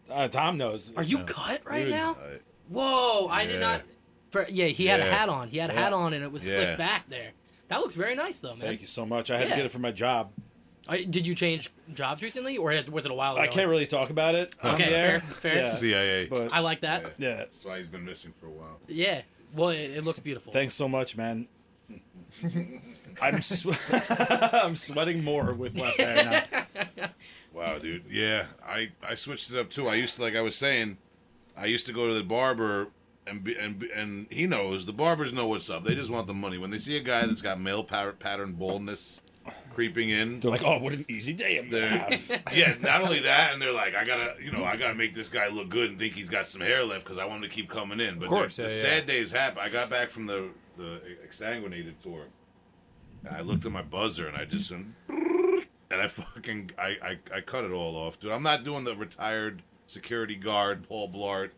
Uh, 0.09 0.27
Tom 0.27 0.57
knows. 0.57 0.93
Are 0.97 1.03
you 1.03 1.19
cut 1.19 1.61
right 1.65 1.83
Dude, 1.85 1.91
now? 1.93 2.17
I- 2.71 2.73
Whoa, 2.73 3.27
I 3.27 3.45
did 3.45 3.59
not. 3.59 3.81
For, 4.31 4.45
yeah, 4.49 4.67
he 4.67 4.85
had 4.87 5.01
a 5.01 5.05
Yeah. 5.05 5.15
hat 5.17 5.29
on. 5.29 5.49
He 5.49 5.57
had 5.57 5.69
a 5.69 5.73
hat 5.73 5.91
on, 5.93 6.13
and 6.13 6.23
it 6.23 6.31
was 6.31 6.47
Yeah. 6.47 6.53
slicked 6.55 6.77
back 6.77 7.09
there. 7.09 7.31
That 7.67 7.79
looks 7.81 7.95
very 7.95 8.15
nice, 8.15 8.39
though, 8.39 8.55
man. 8.55 8.59
Thank 8.61 8.81
you 8.81 8.87
so 8.87 9.05
much. 9.05 9.29
I 9.29 9.37
had 9.37 9.47
Yeah. 9.47 9.55
to 9.55 9.55
get 9.57 9.65
it 9.65 9.71
for 9.71 9.79
my 9.79 9.91
job. 9.91 10.31
Uh, 10.87 10.97
did 11.09 11.27
you 11.27 11.35
change 11.35 11.69
jobs 11.93 12.21
recently, 12.23 12.57
or 12.57 12.71
has, 12.71 12.89
was 12.89 13.05
it 13.05 13.11
a 13.11 13.13
while 13.13 13.33
ago? 13.33 13.41
I 13.41 13.47
can't 13.47 13.69
really 13.69 13.85
talk 13.85 14.09
about 14.09 14.35
it. 14.35 14.55
on 14.63 14.75
Okay, 14.75 14.89
the 14.89 14.97
air. 14.97 15.21
fair, 15.21 15.31
fair. 15.31 15.55
Yeah, 15.63 15.69
CIA. 15.69 16.27
but 16.27 16.53
I 16.53 16.59
like 16.59 16.81
that. 16.81 17.13
yeah. 17.17 17.35
That's 17.35 17.63
why 17.63 17.77
he's 17.77 17.89
been 17.89 18.03
missing 18.05 18.33
for 18.39 18.47
a 18.47 18.51
while. 18.51 18.79
Yeah. 18.87 19.21
Well, 19.53 19.69
it, 19.69 19.77
it 19.97 20.03
looks 20.03 20.19
beautiful. 20.21 20.51
Thanks 20.53 20.73
so 20.73 20.87
much, 20.87 21.15
man. 21.17 21.47
I'm 23.21 23.41
sw- 23.41 23.91
I'm 24.53 24.75
sweating 24.75 25.23
more 25.23 25.53
with 25.53 25.75
less 25.77 25.99
hair 25.99 26.45
now. 26.97 27.09
Wow, 27.53 27.77
dude. 27.77 28.05
Yeah, 28.09 28.45
I 28.65 28.89
I 29.07 29.15
switched 29.15 29.51
it 29.51 29.57
up 29.57 29.69
too. 29.69 29.87
I 29.89 29.95
used 29.95 30.15
to 30.15 30.21
like 30.21 30.35
I 30.35 30.41
was 30.41 30.55
saying, 30.55 30.97
I 31.57 31.65
used 31.65 31.85
to 31.87 31.93
go 31.93 32.07
to 32.07 32.13
the 32.13 32.23
barber 32.23 32.87
and 33.27 33.47
and 33.47 33.83
and 33.83 34.27
he 34.29 34.47
knows 34.47 34.85
the 34.85 34.93
barbers 34.93 35.33
know 35.33 35.47
what's 35.47 35.69
up. 35.69 35.83
They 35.83 35.95
just 35.95 36.09
want 36.09 36.27
the 36.27 36.33
money. 36.33 36.57
When 36.57 36.71
they 36.71 36.79
see 36.79 36.97
a 36.97 37.01
guy 37.01 37.25
that's 37.25 37.41
got 37.41 37.59
male 37.59 37.83
pattern 37.83 38.53
baldness 38.53 39.21
creeping 39.73 40.09
in, 40.09 40.39
They're 40.39 40.51
like, 40.51 40.63
"Oh, 40.63 40.79
what 40.79 40.93
an 40.93 41.05
easy 41.07 41.33
day 41.33 41.57
I'm 41.57 41.69
gonna 41.69 41.87
have." 41.87 42.43
yeah. 42.53 42.75
Not 42.81 43.01
only 43.01 43.19
that, 43.19 43.53
and 43.53 43.61
they're 43.61 43.71
like, 43.71 43.95
I 43.95 44.05
gotta 44.05 44.35
you 44.43 44.51
know 44.51 44.63
I 44.63 44.77
gotta 44.77 44.95
make 44.95 45.13
this 45.13 45.29
guy 45.29 45.47
look 45.47 45.69
good 45.69 45.91
and 45.91 45.99
think 45.99 46.13
he's 46.13 46.29
got 46.29 46.47
some 46.47 46.61
hair 46.61 46.83
left 46.83 47.03
because 47.03 47.17
I 47.17 47.25
want 47.25 47.43
him 47.43 47.49
to 47.49 47.55
keep 47.55 47.69
coming 47.69 47.99
in. 47.99 48.17
But 48.17 48.25
of 48.25 48.29
course, 48.31 48.55
the, 48.55 48.63
the 48.63 48.69
yeah, 48.69 48.75
yeah. 48.75 48.81
sad 48.81 49.05
days 49.05 49.31
happen. 49.31 49.59
I 49.61 49.69
got 49.69 49.89
back 49.89 50.09
from 50.09 50.27
the 50.27 50.49
the 50.77 51.01
exsanguinated 51.27 51.95
tour. 52.01 52.25
And 53.23 53.35
I 53.35 53.41
looked 53.41 53.65
at 53.65 53.71
my 53.71 53.83
buzzer 53.83 54.27
and 54.27 54.35
I 54.35 54.45
just 54.45 54.71
went, 54.71 54.87
and 55.07 56.01
I 56.01 56.07
fucking 56.07 56.71
I, 56.77 56.97
I 57.03 57.19
I 57.35 57.41
cut 57.41 57.65
it 57.65 57.71
all 57.71 57.95
off, 57.95 58.19
dude. 58.19 58.31
I'm 58.31 58.41
not 58.41 58.63
doing 58.63 58.83
the 58.83 58.95
retired 58.95 59.61
security 59.91 60.35
guard 60.35 60.87
Paul 60.87 61.09
Blart 61.09 61.51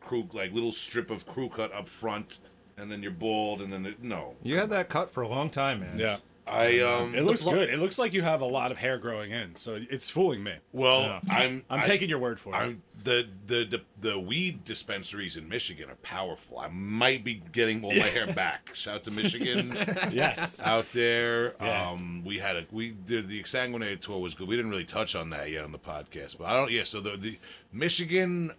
crew 0.00 0.28
like 0.32 0.52
little 0.52 0.72
strip 0.72 1.10
of 1.10 1.26
crew 1.26 1.48
cut 1.48 1.72
up 1.74 1.88
front, 1.88 2.40
and 2.76 2.90
then 2.90 3.02
you're 3.02 3.10
bald, 3.12 3.62
and 3.62 3.72
then 3.72 3.82
the, 3.82 3.94
no. 4.02 4.34
You 4.42 4.58
had 4.58 4.70
that 4.70 4.88
cut 4.88 5.10
for 5.10 5.22
a 5.22 5.28
long 5.28 5.50
time, 5.50 5.80
man. 5.80 5.98
yeah, 5.98 6.18
I 6.46 6.80
um 6.80 7.14
it 7.14 7.22
looks 7.24 7.44
good. 7.44 7.68
It 7.70 7.78
looks 7.78 7.98
like 7.98 8.12
you 8.12 8.22
have 8.22 8.40
a 8.40 8.46
lot 8.46 8.70
of 8.70 8.78
hair 8.78 8.98
growing 8.98 9.30
in, 9.32 9.54
so 9.56 9.78
it's 9.90 10.08
fooling 10.10 10.42
me. 10.44 10.54
well 10.72 11.00
Yeah. 11.02 11.20
I'm 11.30 11.64
I'm 11.70 11.80
I- 11.80 11.82
taking 11.82 12.08
your 12.08 12.18
word 12.18 12.38
for 12.38 12.54
it. 12.54 12.58
I'm 12.58 12.82
the, 13.04 13.28
the 13.46 13.64
the 13.64 13.82
the 14.00 14.18
weed 14.18 14.64
dispensaries 14.64 15.36
in 15.36 15.48
Michigan 15.48 15.90
are 15.90 15.96
powerful. 15.96 16.58
I 16.58 16.68
might 16.68 17.22
be 17.22 17.34
getting 17.52 17.84
all 17.84 17.90
my 17.90 18.06
hair 18.06 18.26
back. 18.34 18.74
Shout 18.74 18.96
out 18.96 19.04
to 19.04 19.10
Michigan. 19.10 19.76
yes. 20.10 20.62
out 20.62 20.90
there. 20.92 21.54
Yeah. 21.60 21.90
Um, 21.90 22.24
we 22.24 22.38
had 22.38 22.56
a 22.56 22.66
we 22.72 22.92
did 22.92 23.28
the 23.28 23.40
exsanguinated 23.40 24.00
tour 24.00 24.18
was 24.18 24.34
good. 24.34 24.48
We 24.48 24.56
didn't 24.56 24.70
really 24.70 24.84
touch 24.84 25.14
on 25.14 25.30
that 25.30 25.50
yet 25.50 25.64
on 25.64 25.72
the 25.72 25.78
podcast, 25.78 26.38
but 26.38 26.46
I 26.46 26.54
don't. 26.54 26.70
Yeah, 26.70 26.84
so 26.84 27.00
the 27.00 27.16
the 27.16 27.38
Michigan 27.72 28.52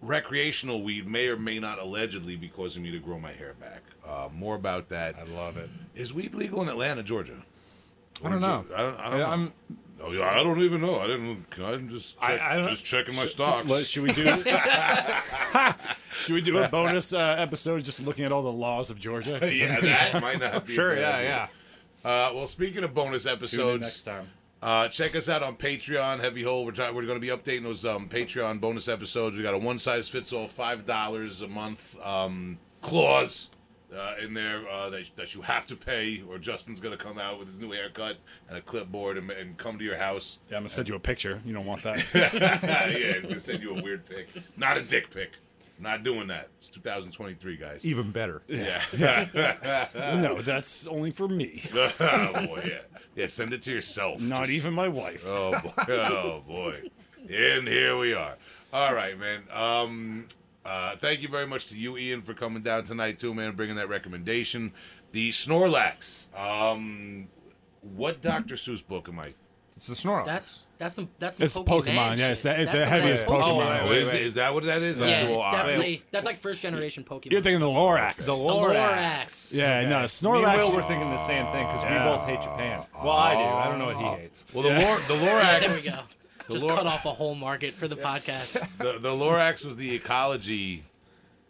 recreational 0.00 0.82
weed 0.82 1.06
may 1.06 1.28
or 1.28 1.36
may 1.36 1.58
not 1.58 1.78
allegedly 1.78 2.36
be 2.36 2.48
causing 2.48 2.82
me 2.82 2.90
to 2.90 2.98
grow 2.98 3.18
my 3.18 3.32
hair 3.32 3.54
back. 3.54 3.82
Uh, 4.06 4.28
more 4.34 4.54
about 4.54 4.88
that. 4.88 5.16
I 5.16 5.24
love 5.24 5.56
it. 5.56 5.70
Is 5.94 6.12
weed 6.12 6.34
legal 6.34 6.62
in 6.62 6.68
Atlanta, 6.68 7.02
Georgia? 7.02 7.36
I 8.24 8.30
don't 8.30 8.40
know. 8.40 8.64
I 8.74 8.82
don't. 8.82 9.00
I 9.00 9.10
don't. 9.10 9.18
Know. 9.18 9.28
I'm 9.28 9.52
Oh, 10.02 10.12
yeah, 10.12 10.28
I 10.28 10.42
don't 10.42 10.60
even 10.60 10.80
know. 10.80 10.98
I 11.00 11.06
didn't. 11.06 11.46
I'm 11.62 11.88
just 11.88 12.20
check, 12.20 12.40
I 12.40 12.56
don't- 12.56 12.64
just 12.68 12.84
checking 12.84 13.14
my 13.16 13.24
stocks. 13.26 13.68
Let- 13.68 13.86
should 13.86 14.02
we 14.02 14.12
do? 14.12 14.24
should 16.20 16.34
we 16.34 16.40
do 16.40 16.58
a 16.58 16.68
bonus 16.70 17.12
uh, 17.12 17.36
episode 17.38 17.84
just 17.84 18.04
looking 18.04 18.24
at 18.24 18.32
all 18.32 18.42
the 18.42 18.52
laws 18.52 18.90
of 18.90 18.98
Georgia? 18.98 19.38
yeah, 19.52 19.80
that 19.80 20.20
might 20.20 20.40
not 20.40 20.66
be 20.66 20.72
sure. 20.72 20.96
Yeah, 20.96 21.16
idea. 21.16 21.48
yeah. 22.04 22.10
Uh, 22.10 22.32
well, 22.34 22.46
speaking 22.46 22.84
of 22.84 22.92
bonus 22.94 23.24
episodes, 23.26 23.82
next 23.82 24.02
time. 24.02 24.28
Uh, 24.62 24.88
check 24.88 25.14
us 25.14 25.28
out 25.28 25.42
on 25.42 25.56
Patreon, 25.56 26.20
Heavy 26.20 26.42
Hole. 26.42 26.64
We're, 26.64 26.72
try- 26.72 26.90
we're 26.90 27.02
going 27.04 27.20
to 27.20 27.26
be 27.26 27.28
updating 27.28 27.64
those 27.64 27.84
um, 27.84 28.08
Patreon 28.08 28.60
bonus 28.60 28.88
episodes. 28.88 29.36
We 29.36 29.42
got 29.42 29.52
a 29.54 29.58
one 29.58 29.78
size 29.78 30.08
fits 30.08 30.32
all, 30.32 30.48
five 30.48 30.86
dollars 30.86 31.42
a 31.42 31.48
month 31.48 31.96
um, 32.02 32.58
clause 32.80 33.50
uh, 33.94 34.14
in 34.22 34.34
there 34.34 34.68
uh, 34.68 34.90
that, 34.90 35.10
that 35.16 35.34
you 35.34 35.42
have 35.42 35.66
to 35.68 35.76
pay, 35.76 36.22
or 36.28 36.38
Justin's 36.38 36.80
going 36.80 36.96
to 36.96 37.02
come 37.02 37.18
out 37.18 37.38
with 37.38 37.48
his 37.48 37.58
new 37.58 37.70
haircut 37.70 38.16
and 38.48 38.58
a 38.58 38.60
clipboard 38.60 39.16
and, 39.16 39.30
and 39.30 39.56
come 39.56 39.78
to 39.78 39.84
your 39.84 39.96
house. 39.96 40.38
Yeah, 40.50 40.56
I'm 40.56 40.62
gonna 40.62 40.68
send 40.68 40.88
you 40.88 40.94
a 40.94 41.00
picture. 41.00 41.40
You 41.44 41.54
don't 41.54 41.66
want 41.66 41.82
that. 41.82 42.04
yeah, 42.14 42.88
he's 42.88 43.22
going 43.22 43.34
to 43.34 43.40
send 43.40 43.62
you 43.62 43.76
a 43.76 43.82
weird 43.82 44.06
pic, 44.06 44.28
not 44.56 44.76
a 44.76 44.82
dick 44.82 45.10
pic. 45.10 45.32
Not 45.80 46.04
doing 46.04 46.28
that. 46.28 46.50
It's 46.58 46.70
2023, 46.70 47.56
guys. 47.56 47.84
Even 47.84 48.12
better. 48.12 48.42
Yeah. 48.46 48.80
no, 49.94 50.40
that's 50.40 50.86
only 50.86 51.10
for 51.10 51.26
me. 51.26 51.62
oh 51.74 52.46
boy, 52.46 52.62
yeah. 52.64 52.78
Yeah, 53.16 53.26
send 53.26 53.52
it 53.52 53.62
to 53.62 53.72
yourself. 53.72 54.20
Not 54.20 54.44
Just- 54.44 54.52
even 54.52 54.72
my 54.72 54.88
wife. 54.88 55.24
Oh 55.26 55.50
boy. 55.60 55.72
oh 55.88 56.42
boy. 56.46 56.80
And 57.28 57.66
here 57.66 57.98
we 57.98 58.14
are. 58.14 58.36
All 58.72 58.94
right, 58.94 59.18
man. 59.18 59.42
Um 59.52 60.26
uh 60.64 60.96
thank 60.96 61.22
you 61.22 61.28
very 61.28 61.46
much 61.46 61.66
to 61.68 61.78
you, 61.78 61.96
Ian, 61.98 62.22
for 62.22 62.34
coming 62.34 62.62
down 62.62 62.84
tonight 62.84 63.18
too, 63.18 63.34
man, 63.34 63.54
bringing 63.54 63.76
that 63.76 63.88
recommendation. 63.88 64.72
The 65.12 65.30
Snorlax. 65.30 66.34
Um 66.38 67.28
what 67.96 68.22
Dr. 68.22 68.54
Seuss 68.54 68.86
book 68.86 69.08
am 69.08 69.18
I? 69.18 69.34
It's 69.76 69.88
the 69.88 69.94
Snorlax. 69.94 70.24
That's 70.24 70.66
that's 70.78 70.94
some 70.94 71.08
that's 71.18 71.36
some 71.36 71.44
It's 71.44 71.58
Pokemon. 71.58 71.66
Pokemon, 71.66 72.18
yeah, 72.18 72.28
it's 72.30 72.42
shit. 72.42 72.56
the- 72.56 72.62
it's 72.62 72.72
the 72.72 72.86
heaviest 72.86 73.28
nice 73.28 73.36
Pokemon. 73.42 73.80
Oh, 73.82 73.90
wait, 73.90 73.98
is, 74.02 74.12
wait. 74.12 74.22
is 74.22 74.34
that 74.34 74.54
what 74.54 74.64
that 74.64 74.82
is? 74.82 75.00
I'm 75.02 75.08
Yeah, 75.08 75.26
too 75.26 75.34
it's 75.34 75.44
definitely 75.50 76.02
that's 76.12 76.24
like 76.26 76.36
first 76.36 76.62
generation 76.62 77.02
Pokemon. 77.04 77.32
You're 77.32 77.42
thinking 77.42 77.60
the 77.60 77.66
Lorax. 77.66 78.18
the 78.26 78.36
the 78.36 78.42
Lorax. 78.42 79.52
yeah, 79.54 79.80
no, 79.82 79.88
Me 79.88 79.94
and 79.96 80.04
Snorlax. 80.04 80.58
Will 80.60 80.76
were 80.76 80.82
thinking 80.82 81.10
the 81.10 81.16
same 81.18 81.46
thing 81.46 81.66
because 81.66 81.82
we 81.84 81.90
both 81.90 82.26
hate 82.26 82.40
Japan. 82.40 82.84
Well, 82.94 83.10
I 83.12 83.34
do. 83.34 83.40
I 83.40 83.68
don't 83.68 83.78
know 83.80 83.86
what 83.86 83.96
he 83.96 84.22
hates. 84.22 84.44
Well, 84.54 84.62
the 84.62 84.70
Lor- 84.70 84.98
the 85.18 85.24
Lorax. 85.26 85.60
there 85.60 85.68
we 85.68 85.74
Lorax 85.76 86.04
go. 86.48 86.52
Just 86.54 86.64
Lor- 86.64 86.76
cut 86.76 86.86
off 86.86 87.04
a 87.04 87.12
whole 87.12 87.34
market 87.34 87.74
for 87.74 87.88
the 87.88 87.96
podcast. 88.08 88.52
the, 88.78 88.98
the 88.98 89.10
Lorax 89.10 89.64
was 89.64 89.76
the 89.76 89.94
ecology 89.94 90.82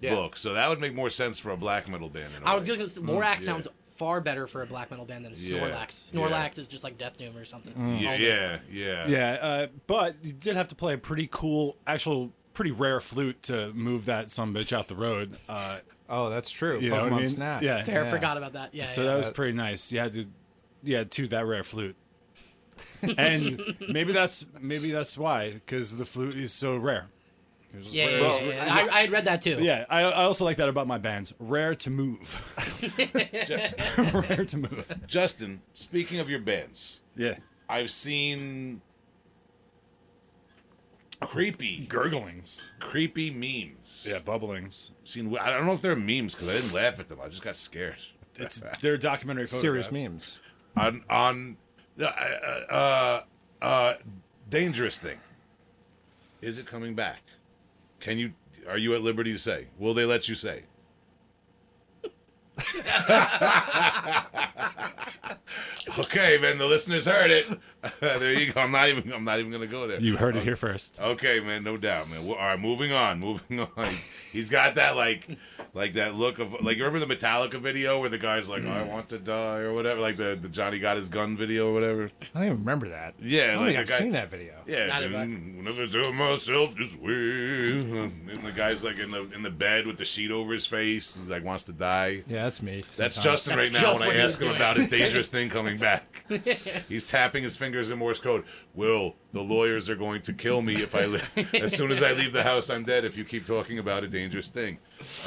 Yeah. 0.00 0.14
book, 0.14 0.36
so 0.36 0.54
that 0.54 0.68
would 0.68 0.80
make 0.80 0.94
more 0.94 1.10
sense 1.10 1.38
for 1.38 1.50
a 1.50 1.56
black 1.56 1.88
metal 1.88 2.08
band. 2.08 2.28
In 2.36 2.42
a 2.42 2.46
I 2.46 2.54
was 2.54 2.64
way. 2.64 2.76
gonna 2.76 2.88
say 2.88 3.00
Lorax 3.00 3.22
yeah. 3.22 3.36
sounds 3.38 3.68
far 3.96 4.20
better 4.20 4.46
for 4.48 4.62
a 4.62 4.66
black 4.66 4.90
metal 4.90 5.04
band 5.06 5.24
than 5.24 5.32
Yeah, 5.36 5.58
Snorlax. 5.60 6.12
yeah. 6.14 6.20
Snorlax 6.20 6.58
is 6.58 6.66
just 6.68 6.82
like 6.82 6.98
Death 6.98 7.16
Doom 7.16 7.36
or 7.36 7.44
something. 7.44 7.96
Yeah, 7.98 8.14
yeah, 8.16 8.58
yeah. 8.70 9.06
Yeah, 9.08 9.32
uh, 9.40 9.66
but 9.86 10.16
you 10.22 10.32
did 10.32 10.56
have 10.56 10.66
to 10.68 10.74
play 10.74 10.94
a 10.94 10.98
pretty 10.98 11.28
cool, 11.30 11.76
actual, 11.86 12.32
pretty 12.54 12.72
rare 12.72 12.98
flute 13.00 13.40
to 13.44 13.72
move 13.72 14.06
that 14.06 14.30
some 14.32 14.52
bitch 14.52 14.72
out 14.72 14.88
the 14.88 14.96
road. 14.96 15.36
Uh, 15.48 15.78
Oh, 16.06 16.28
that's 16.28 16.50
true. 16.50 16.80
you 16.80 16.90
know 16.90 16.96
Pokemon 16.96 17.02
what 17.02 17.12
I 17.12 17.16
mean? 17.16 17.26
Snap. 17.28 17.62
Yeah. 17.62 17.82
Fair, 17.84 18.04
forgot 18.04 18.36
about 18.36 18.52
that. 18.52 18.74
Yeah, 18.74 18.84
So 18.84 19.02
yeah. 19.02 19.10
that 19.12 19.16
was 19.16 19.30
pretty 19.30 19.52
nice. 19.56 19.90
You 19.90 20.00
had 20.00 20.12
to, 20.12 20.26
you 20.82 20.96
had 20.96 21.10
to 21.12 21.28
that 21.28 21.46
rare 21.46 21.62
flute, 21.62 21.96
and 23.18 23.76
maybe 23.88 24.12
that's 24.12 24.46
maybe 24.60 24.90
that's 24.90 25.16
why 25.18 25.52
because 25.52 25.96
the 25.96 26.04
flute 26.04 26.34
is 26.34 26.52
so 26.52 26.76
rare. 26.76 27.06
It 27.76 27.92
yeah, 27.92 28.04
rare- 28.06 28.18
yeah, 28.20 28.20
yeah, 28.20 28.48
rare- 28.48 28.54
yeah. 28.66 28.74
I, 28.74 28.96
I 28.96 29.00
had 29.02 29.10
read 29.10 29.24
that 29.24 29.40
too. 29.42 29.58
Yeah, 29.60 29.84
I, 29.90 30.02
I 30.02 30.24
also 30.24 30.44
like 30.44 30.58
that 30.58 30.68
about 30.68 30.86
my 30.86 30.98
bands. 30.98 31.34
Rare 31.40 31.74
to 31.74 31.90
move. 31.90 32.40
rare 34.28 34.44
to 34.44 34.56
move. 34.56 34.94
Justin, 35.06 35.60
speaking 35.72 36.20
of 36.20 36.30
your 36.30 36.40
bands, 36.40 37.00
Yeah. 37.16 37.34
I've 37.68 37.90
seen 37.90 38.80
creepy, 41.20 41.86
Gurglings. 41.88 42.70
creepy 42.80 43.30
memes. 43.30 44.06
Yeah, 44.08 44.18
bubblings. 44.18 44.92
Seen. 45.04 45.36
I 45.38 45.50
don't 45.50 45.66
know 45.66 45.72
if 45.72 45.82
they're 45.82 45.96
memes 45.96 46.34
because 46.34 46.48
I 46.48 46.52
didn't 46.60 46.72
laugh 46.72 47.00
at 47.00 47.08
them. 47.08 47.18
I 47.24 47.28
just 47.28 47.42
got 47.42 47.56
scared. 47.56 47.96
It's 48.36 48.62
they're 48.80 48.96
documentary 48.96 49.46
Serious 49.48 49.90
memes. 49.92 50.40
On 50.76 51.04
on, 51.08 51.56
uh, 52.00 52.04
uh, 52.04 53.22
uh, 53.62 53.94
dangerous 54.50 54.98
thing. 54.98 55.18
Is 56.42 56.58
it 56.58 56.66
coming 56.66 56.94
back? 56.94 57.22
Can 58.00 58.18
you? 58.18 58.32
Are 58.68 58.78
you 58.78 58.94
at 58.94 59.02
liberty 59.02 59.32
to 59.32 59.38
say? 59.38 59.66
Will 59.78 59.94
they 59.94 60.04
let 60.04 60.28
you 60.28 60.34
say? 60.34 60.62
okay, 65.98 66.38
man. 66.38 66.58
The 66.58 66.66
listeners 66.66 67.06
heard 67.06 67.30
it. 67.30 67.48
there 68.00 68.38
you 68.38 68.52
go. 68.52 68.60
I'm 68.60 68.70
not 68.72 68.88
even. 68.88 69.12
I'm 69.12 69.24
not 69.24 69.38
even 69.40 69.50
gonna 69.50 69.66
go 69.66 69.86
there. 69.86 70.00
You 70.00 70.16
heard 70.16 70.36
it 70.36 70.42
here 70.42 70.56
first. 70.56 71.00
Okay, 71.00 71.40
man, 71.40 71.64
no 71.64 71.76
doubt, 71.76 72.08
man. 72.10 72.26
All 72.28 72.36
right, 72.36 72.58
moving 72.58 72.92
on, 72.92 73.20
moving 73.20 73.60
on. 73.76 73.86
He's 74.30 74.48
got 74.50 74.76
that 74.76 74.96
like 74.96 75.38
Like 75.74 75.94
that 75.94 76.14
look 76.14 76.38
of 76.38 76.52
like 76.62 76.76
you 76.76 76.84
remember 76.84 77.04
the 77.04 77.16
Metallica 77.16 77.58
video 77.60 77.98
where 77.98 78.08
the 78.08 78.16
guy's 78.16 78.48
like, 78.48 78.62
I 78.62 78.84
mm. 78.84 78.90
want 78.92 79.08
to 79.08 79.18
die 79.18 79.58
or 79.58 79.72
whatever, 79.72 80.00
like 80.00 80.16
the, 80.16 80.38
the 80.40 80.48
Johnny 80.48 80.78
got 80.78 80.96
his 80.96 81.08
gun 81.08 81.36
video 81.36 81.70
or 81.70 81.72
whatever. 81.72 82.10
I 82.32 82.38
don't 82.38 82.44
even 82.44 82.58
remember 82.58 82.90
that. 82.90 83.14
Yeah, 83.20 83.42
I 83.42 83.46
don't 83.46 83.56
like 83.58 83.66
think 83.66 83.78
I've 83.80 83.88
guy- 83.88 83.98
seen 83.98 84.12
that 84.12 84.30
video. 84.30 84.54
Yeah, 84.66 84.86
Neither 84.86 85.08
dude, 85.08 85.16
have 85.16 85.28
I. 85.28 85.32
whenever 85.32 85.82
I 85.82 85.86
tell 85.86 86.12
myself 86.12 86.76
this 86.76 86.94
way, 86.94 87.10
and 87.10 88.42
the 88.44 88.52
guy's 88.54 88.84
like 88.84 89.00
in 89.00 89.10
the 89.10 89.28
in 89.34 89.42
the 89.42 89.50
bed 89.50 89.88
with 89.88 89.96
the 89.96 90.04
sheet 90.04 90.30
over 90.30 90.52
his 90.52 90.64
face, 90.64 91.16
he, 91.16 91.28
like 91.28 91.44
wants 91.44 91.64
to 91.64 91.72
die. 91.72 92.22
Yeah, 92.28 92.44
that's 92.44 92.62
me. 92.62 92.84
That's 92.96 93.16
sometimes. 93.16 93.24
Justin 93.24 93.56
That's 93.56 93.64
right 93.64 93.72
now 93.72 93.80
just 93.80 94.00
when 94.00 94.08
what 94.08 94.14
I 94.14 94.18
he 94.18 94.24
ask 94.24 94.38
was 94.38 94.42
him 94.42 94.48
doing. 94.48 94.56
about 94.56 94.76
his 94.76 94.88
dangerous 94.88 95.28
thing 95.28 95.48
coming 95.50 95.76
back. 95.76 96.24
He's 96.88 97.04
tapping 97.04 97.42
his 97.42 97.56
fingers 97.56 97.90
in 97.90 97.98
Morse 97.98 98.20
code. 98.20 98.44
Will 98.74 99.16
the 99.34 99.42
lawyers 99.42 99.90
are 99.90 99.96
going 99.96 100.22
to 100.22 100.32
kill 100.32 100.62
me 100.62 100.74
if 100.76 100.94
I 100.94 101.04
li- 101.06 101.20
as 101.60 101.76
soon 101.76 101.90
as 101.90 102.02
I 102.02 102.12
leave 102.12 102.32
the 102.32 102.42
house? 102.44 102.70
I'm 102.70 102.84
dead 102.84 103.04
if 103.04 103.16
you 103.18 103.24
keep 103.24 103.44
talking 103.44 103.78
about 103.78 104.04
a 104.04 104.08
dangerous 104.08 104.48
thing. 104.48 104.78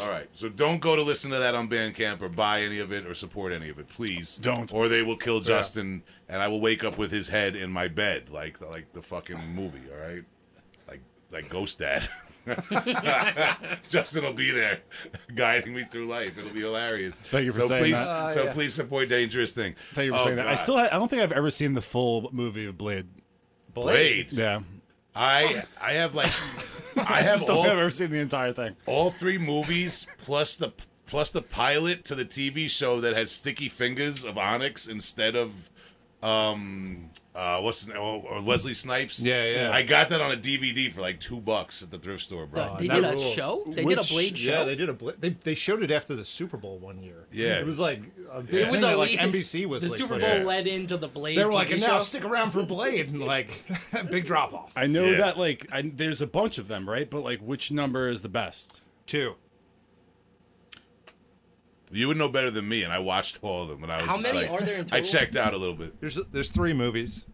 All 0.02 0.10
right, 0.10 0.28
so 0.32 0.50
don't 0.50 0.80
go 0.80 0.96
to 0.96 1.04
listen 1.04 1.30
to 1.32 1.40
that 1.40 1.54
on 1.54 1.68
Bandcamp 1.70 2.22
or 2.22 2.30
buy 2.30 2.62
any 2.62 2.80
of 2.80 2.92
it 2.92 3.06
or 3.06 3.14
support 3.14 3.52
any 3.54 3.70
of 3.70 3.78
it, 3.78 3.90
please. 3.90 4.38
Don't. 4.38 4.74
or 4.74 4.88
they 4.88 5.04
will 5.04 5.18
kill 5.18 5.42
Justin, 5.42 6.02
and 6.30 6.42
I 6.42 6.48
will 6.48 6.62
wake 6.62 6.84
up 6.84 6.98
with 6.98 7.12
his 7.12 7.28
head 7.30 7.56
in 7.56 7.70
my 7.72 7.88
bed, 7.88 8.30
like 8.30 8.60
like 8.62 8.92
the 8.94 9.02
fucking 9.02 9.40
movie. 9.54 9.82
All 9.94 10.00
right, 10.10 10.24
like 10.88 11.02
like 11.32 11.50
Ghost 11.50 11.80
Dad. 11.80 12.08
Justin 13.90 14.24
will 14.24 14.32
be 14.34 14.52
there, 14.52 14.80
guiding 15.36 15.74
me 15.74 15.84
through 15.84 16.08
life. 16.08 16.38
It'll 16.38 16.50
be 16.54 16.62
hilarious. 16.62 17.20
Thank 17.20 17.46
you 17.46 17.52
for 17.52 17.60
so 17.62 17.68
saying 17.68 17.84
please, 17.84 18.06
that. 18.06 18.10
Uh, 18.10 18.30
so 18.30 18.44
yeah. 18.46 18.54
please 18.54 18.74
support 18.74 19.10
Dangerous 19.10 19.52
Thing. 19.54 19.76
Thank 19.94 20.06
you 20.06 20.12
for 20.14 20.20
Oh, 20.20 20.24
saying 20.24 20.38
that. 20.38 20.48
I 20.48 20.56
still, 20.56 20.78
ha- 20.78 20.88
I 20.90 20.96
don't 20.96 21.10
think 21.10 21.22
I've 21.22 21.34
ever 21.34 21.50
seen 21.50 21.74
the 21.74 21.82
full 21.82 22.30
movie 22.32 22.66
of 22.66 22.78
Blade. 22.78 23.08
Blade. 23.84 24.32
Yeah, 24.32 24.62
I 25.16 25.64
I 25.82 25.94
have 25.94 26.16
like 26.16 26.32
I 27.10 27.22
have 27.22 27.50
all, 27.50 27.64
have 27.64 27.78
ever 27.78 27.90
seen 27.90 28.12
the 28.12 28.20
entire 28.20 28.54
thing. 28.54 28.76
all 28.86 29.12
three 29.12 29.38
movies 29.38 30.08
plus 30.24 30.56
the 30.56 30.72
plus 31.06 31.32
the 31.32 31.42
pilot 31.42 32.04
to 32.06 32.16
the 32.16 32.26
TV 32.26 32.70
show 32.70 33.00
that 33.02 33.16
had 33.16 33.30
Sticky 33.30 33.70
Fingaz 33.70 34.26
of 34.26 34.38
Onyx 34.38 34.88
instead 34.88 35.36
of 35.36 35.70
um 36.24 37.10
uh 37.36 37.60
what's 37.62 37.82
his 37.82 37.90
name 37.90 37.98
or, 37.98 38.24
or 38.28 38.40
Leslie 38.40 38.74
Snipes. 38.74 39.24
Yeah, 39.24 39.44
yeah. 39.46 39.72
I 39.72 39.84
got 39.84 40.10
that 40.10 40.20
on 40.20 40.32
a 40.32 40.36
DVD 40.36 40.92
for 40.92 41.02
like 41.02 41.20
two 41.20 41.40
bucks 41.40 41.84
at 41.84 41.92
the 41.92 42.00
thrift 42.00 42.24
store, 42.24 42.48
bro. 42.48 42.76
they 42.80 42.88
did 42.88 43.04
a 43.06 43.12
rules. 43.12 43.32
show. 43.34 43.64
They 43.68 43.86
did 43.86 44.00
a 44.00 44.04
Blade 44.04 44.36
show. 44.36 44.52
Yeah, 44.52 44.64
they 44.64 44.76
did 44.76 44.90
a. 44.90 44.94
Bla- 44.94 45.14
they 45.20 45.30
they 45.30 45.54
showed 45.54 45.84
it 45.84 45.92
after 45.92 46.16
the 46.16 46.26
Super 46.26 46.58
Bowl 46.58 46.80
one 46.80 47.04
year. 47.04 47.28
Yeah. 47.32 47.60
it 47.60 47.66
was 47.68 47.78
like 47.80 48.02
a 48.32 48.42
big 48.42 48.54
it 48.68 48.72
was 48.72 48.80
thing 48.80 48.90
a 48.90 48.92
that, 48.94 48.98
like 48.98 49.12
NBC 49.12 49.68
was 49.68 49.84
the 49.84 49.90
like 49.90 50.00
Super 50.00 50.20
Bowl. 50.20 50.28
Yeah. 50.28 50.44
led 50.44 50.66
into 50.66 50.98
the 50.98 51.08
Blade. 51.08 51.38
They 51.38 51.46
were 51.46 51.52
like, 51.54 51.68
TV 51.68 51.74
and 51.74 51.82
show. 51.84 51.88
now 51.90 52.00
stick 52.00 52.26
around 52.26 52.52
for 52.52 52.64
Blade, 52.64 53.10
and 53.12 53.22
like 53.24 53.64
big 54.10 54.26
drop 54.26 54.54
off. 54.54 54.74
I 54.76 54.88
know 54.88 55.06
Yeah. 55.06 55.18
that 55.18 55.38
like 55.38 55.68
I, 55.72 55.84
there's 55.84 56.22
a 56.24 56.28
bunch 56.28 56.58
of 56.58 56.68
them, 56.68 56.90
right? 56.90 57.08
But 57.08 57.24
like, 57.24 57.40
which 57.42 57.72
number 57.72 58.08
is 58.10 58.24
the 58.24 58.30
best? 58.30 58.82
Two. 59.06 59.36
You 61.92 62.08
would 62.10 62.18
know 62.18 62.28
better 62.30 62.52
than 62.52 62.68
me, 62.68 62.84
and 62.84 62.92
I 62.92 63.00
watched 63.00 63.40
all 63.42 63.64
of 63.64 63.70
them. 63.70 63.84
And 63.84 63.92
I 63.92 63.98
was 64.02 64.08
How 64.08 64.18
many 64.20 64.40
like- 64.48 64.52
are 64.52 64.62
there 64.66 64.78
in 64.78 64.86
total? 64.86 64.98
I 64.98 65.02
checked 65.02 65.36
out 65.36 65.54
a 65.54 65.58
little 65.58 65.76
bit. 65.76 66.00
There's 66.00 66.16
there's 66.32 66.52
three 66.52 66.74
movies. 66.74 67.28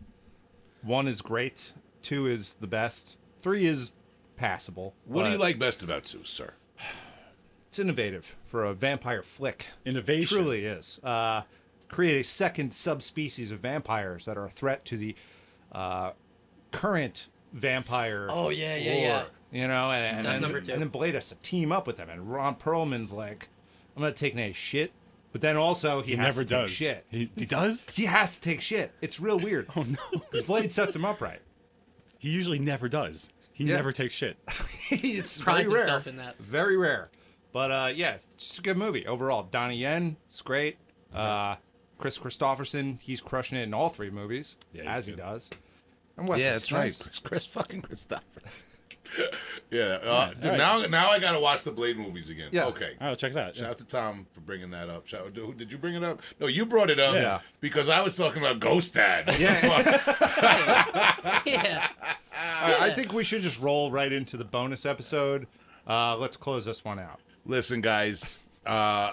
One 0.81 1.07
is 1.07 1.21
great. 1.21 1.73
Two 2.01 2.27
is 2.27 2.55
the 2.55 2.67
best. 2.67 3.17
Three 3.39 3.65
is 3.65 3.93
passable. 4.35 4.93
What 5.05 5.23
do 5.25 5.31
you 5.31 5.37
like 5.37 5.57
best 5.57 5.81
about 5.83 6.05
two, 6.05 6.23
sir? 6.23 6.53
It's 7.67 7.79
innovative 7.79 8.35
for 8.45 8.65
a 8.65 8.73
vampire 8.73 9.23
flick. 9.23 9.67
Innovation. 9.85 10.37
truly 10.37 10.65
is. 10.65 10.99
Uh, 11.03 11.41
create 11.87 12.19
a 12.19 12.23
second 12.23 12.73
subspecies 12.73 13.51
of 13.51 13.59
vampires 13.59 14.25
that 14.25 14.37
are 14.37 14.45
a 14.45 14.49
threat 14.49 14.85
to 14.85 14.97
the 14.97 15.15
uh, 15.71 16.11
current 16.71 17.29
vampire. 17.53 18.27
Oh, 18.29 18.49
yeah, 18.49 18.75
yeah, 18.75 18.91
lore, 18.91 19.01
yeah. 19.01 19.23
You 19.51 19.67
know, 19.67 19.91
and, 19.91 20.17
and 20.17 20.25
That's 20.25 20.35
then, 20.35 20.41
number 20.41 20.61
two. 20.61 20.73
and 20.73 20.81
then 20.81 20.89
Blade 20.89 21.13
has 21.15 21.29
to 21.29 21.35
team 21.35 21.71
up 21.71 21.87
with 21.87 21.97
them, 21.97 22.09
and 22.09 22.31
Ron 22.31 22.55
Perlman's 22.55 23.11
like, 23.13 23.47
"I'm 23.95 24.01
not 24.03 24.15
taking 24.15 24.39
any 24.39 24.53
shit," 24.53 24.91
but 25.31 25.41
then 25.41 25.57
also 25.57 26.01
he, 26.01 26.11
He 26.11 26.17
has 26.17 26.25
never 26.37 26.43
to 26.43 26.49
take 26.49 26.59
does. 26.61 26.71
shit. 26.71 27.05
He, 27.09 27.29
he 27.37 27.45
does. 27.45 27.87
He 27.91 28.05
has 28.05 28.35
to 28.37 28.41
take 28.41 28.61
shit. 28.61 28.91
It's 29.01 29.19
real 29.19 29.39
weird. 29.39 29.67
Oh 29.75 29.83
no, 29.83 29.97
Because 30.31 30.47
Blade 30.47 30.71
sets 30.71 30.95
him 30.95 31.05
up 31.05 31.21
right. 31.21 31.39
he 32.19 32.29
usually 32.29 32.59
never 32.59 32.87
does. 32.89 33.31
He 33.51 33.65
Yeah. 33.65 33.75
never 33.75 33.91
takes 33.91 34.13
shit. 34.13 34.37
it's 34.47 35.39
Prides 35.41 35.67
very 35.67 35.73
rare. 35.73 35.83
himself 35.83 36.07
in 36.07 36.17
that. 36.17 36.37
Very 36.39 36.75
rare. 36.77 37.09
But 37.51 37.71
uh, 37.71 37.91
yeah, 37.93 38.13
it's 38.13 38.25
just 38.37 38.59
a 38.59 38.61
good 38.63 38.77
movie 38.77 39.05
overall. 39.05 39.43
Donnie 39.43 39.77
Yen, 39.77 40.17
it's 40.27 40.41
great. 40.41 40.77
Uh, 41.13 41.55
Kris 41.99 42.17
Kristofferson, 42.17 42.99
he's 42.99 43.21
crushing 43.21 43.59
it 43.59 43.63
in 43.63 43.73
all 43.75 43.89
three 43.89 44.09
movies, 44.09 44.57
Yeah, 44.73 44.81
he's 44.87 44.97
as 44.97 45.05
he 45.05 45.11
good. 45.13 45.19
does. 45.19 45.49
And 46.17 46.27
Wesley 46.27 46.43
Yeah, 46.45 46.53
that's 46.53 46.71
right. 46.71 46.93
Snipes. 46.95 47.03
Chris, 47.03 47.19
Chris 47.19 47.45
fucking 47.45 47.81
Christophers. 47.83 48.63
yeah, 49.71 49.81
uh, 49.81 50.33
dude. 50.33 50.45
all 50.45 50.51
right. 50.51 50.57
Now, 50.57 50.81
now 50.85 51.09
I 51.09 51.19
gotta 51.19 51.39
watch 51.39 51.63
the 51.63 51.71
Blade 51.71 51.97
movies 51.97 52.29
again. 52.29 52.49
Yeah. 52.51 52.65
Okay. 52.65 52.93
Oh, 53.01 53.15
check 53.15 53.31
it 53.31 53.37
out. 53.37 53.55
Shout 53.55 53.69
out 53.69 53.77
to 53.79 53.85
Tom 53.85 54.25
for 54.33 54.41
bringing 54.41 54.71
that 54.71 54.89
up. 54.89 55.07
Shout 55.07 55.27
out 55.27 55.35
to, 55.35 55.53
did 55.53 55.71
you 55.71 55.77
bring 55.77 55.95
it 55.95 56.03
up? 56.03 56.21
No, 56.39 56.47
you 56.47 56.65
brought 56.65 56.89
it 56.89 56.99
up. 56.99 57.15
Yeah. 57.15 57.39
Because 57.59 57.89
I 57.89 58.01
was 58.01 58.15
talking 58.15 58.41
about 58.41 58.59
Ghost 58.59 58.93
Dad. 58.93 59.33
Yeah. 59.39 59.53
Yeah. 61.45 61.87
I, 62.33 62.87
I 62.87 62.93
think 62.93 63.13
we 63.13 63.23
should 63.23 63.41
just 63.41 63.61
roll 63.61 63.91
right 63.91 64.11
into 64.11 64.37
the 64.37 64.45
bonus 64.45 64.85
episode. 64.85 65.47
Uh, 65.87 66.15
let's 66.17 66.37
close 66.37 66.65
this 66.65 66.83
one 66.85 66.99
out. 66.99 67.19
Listen, 67.45 67.81
guys. 67.81 68.39
Uh, 68.65 69.11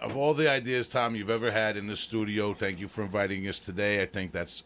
of 0.00 0.16
all 0.16 0.34
the 0.34 0.48
ideas, 0.50 0.88
Tom, 0.88 1.16
you've 1.16 1.30
ever 1.30 1.50
had 1.50 1.76
in 1.76 1.86
the 1.86 1.96
studio, 1.96 2.54
thank 2.54 2.78
you 2.78 2.88
for 2.88 3.02
inviting 3.02 3.48
us 3.48 3.58
today. 3.58 4.02
I 4.02 4.06
think 4.06 4.32
that's 4.32 4.64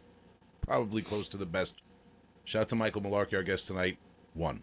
probably 0.66 1.00
close 1.00 1.28
to 1.28 1.36
the 1.36 1.46
best. 1.46 1.82
Shout 2.44 2.62
out 2.62 2.68
to 2.70 2.76
Michael 2.76 3.02
Malarkey, 3.02 3.34
our 3.34 3.42
guest 3.42 3.68
tonight. 3.68 3.98
One. 4.34 4.62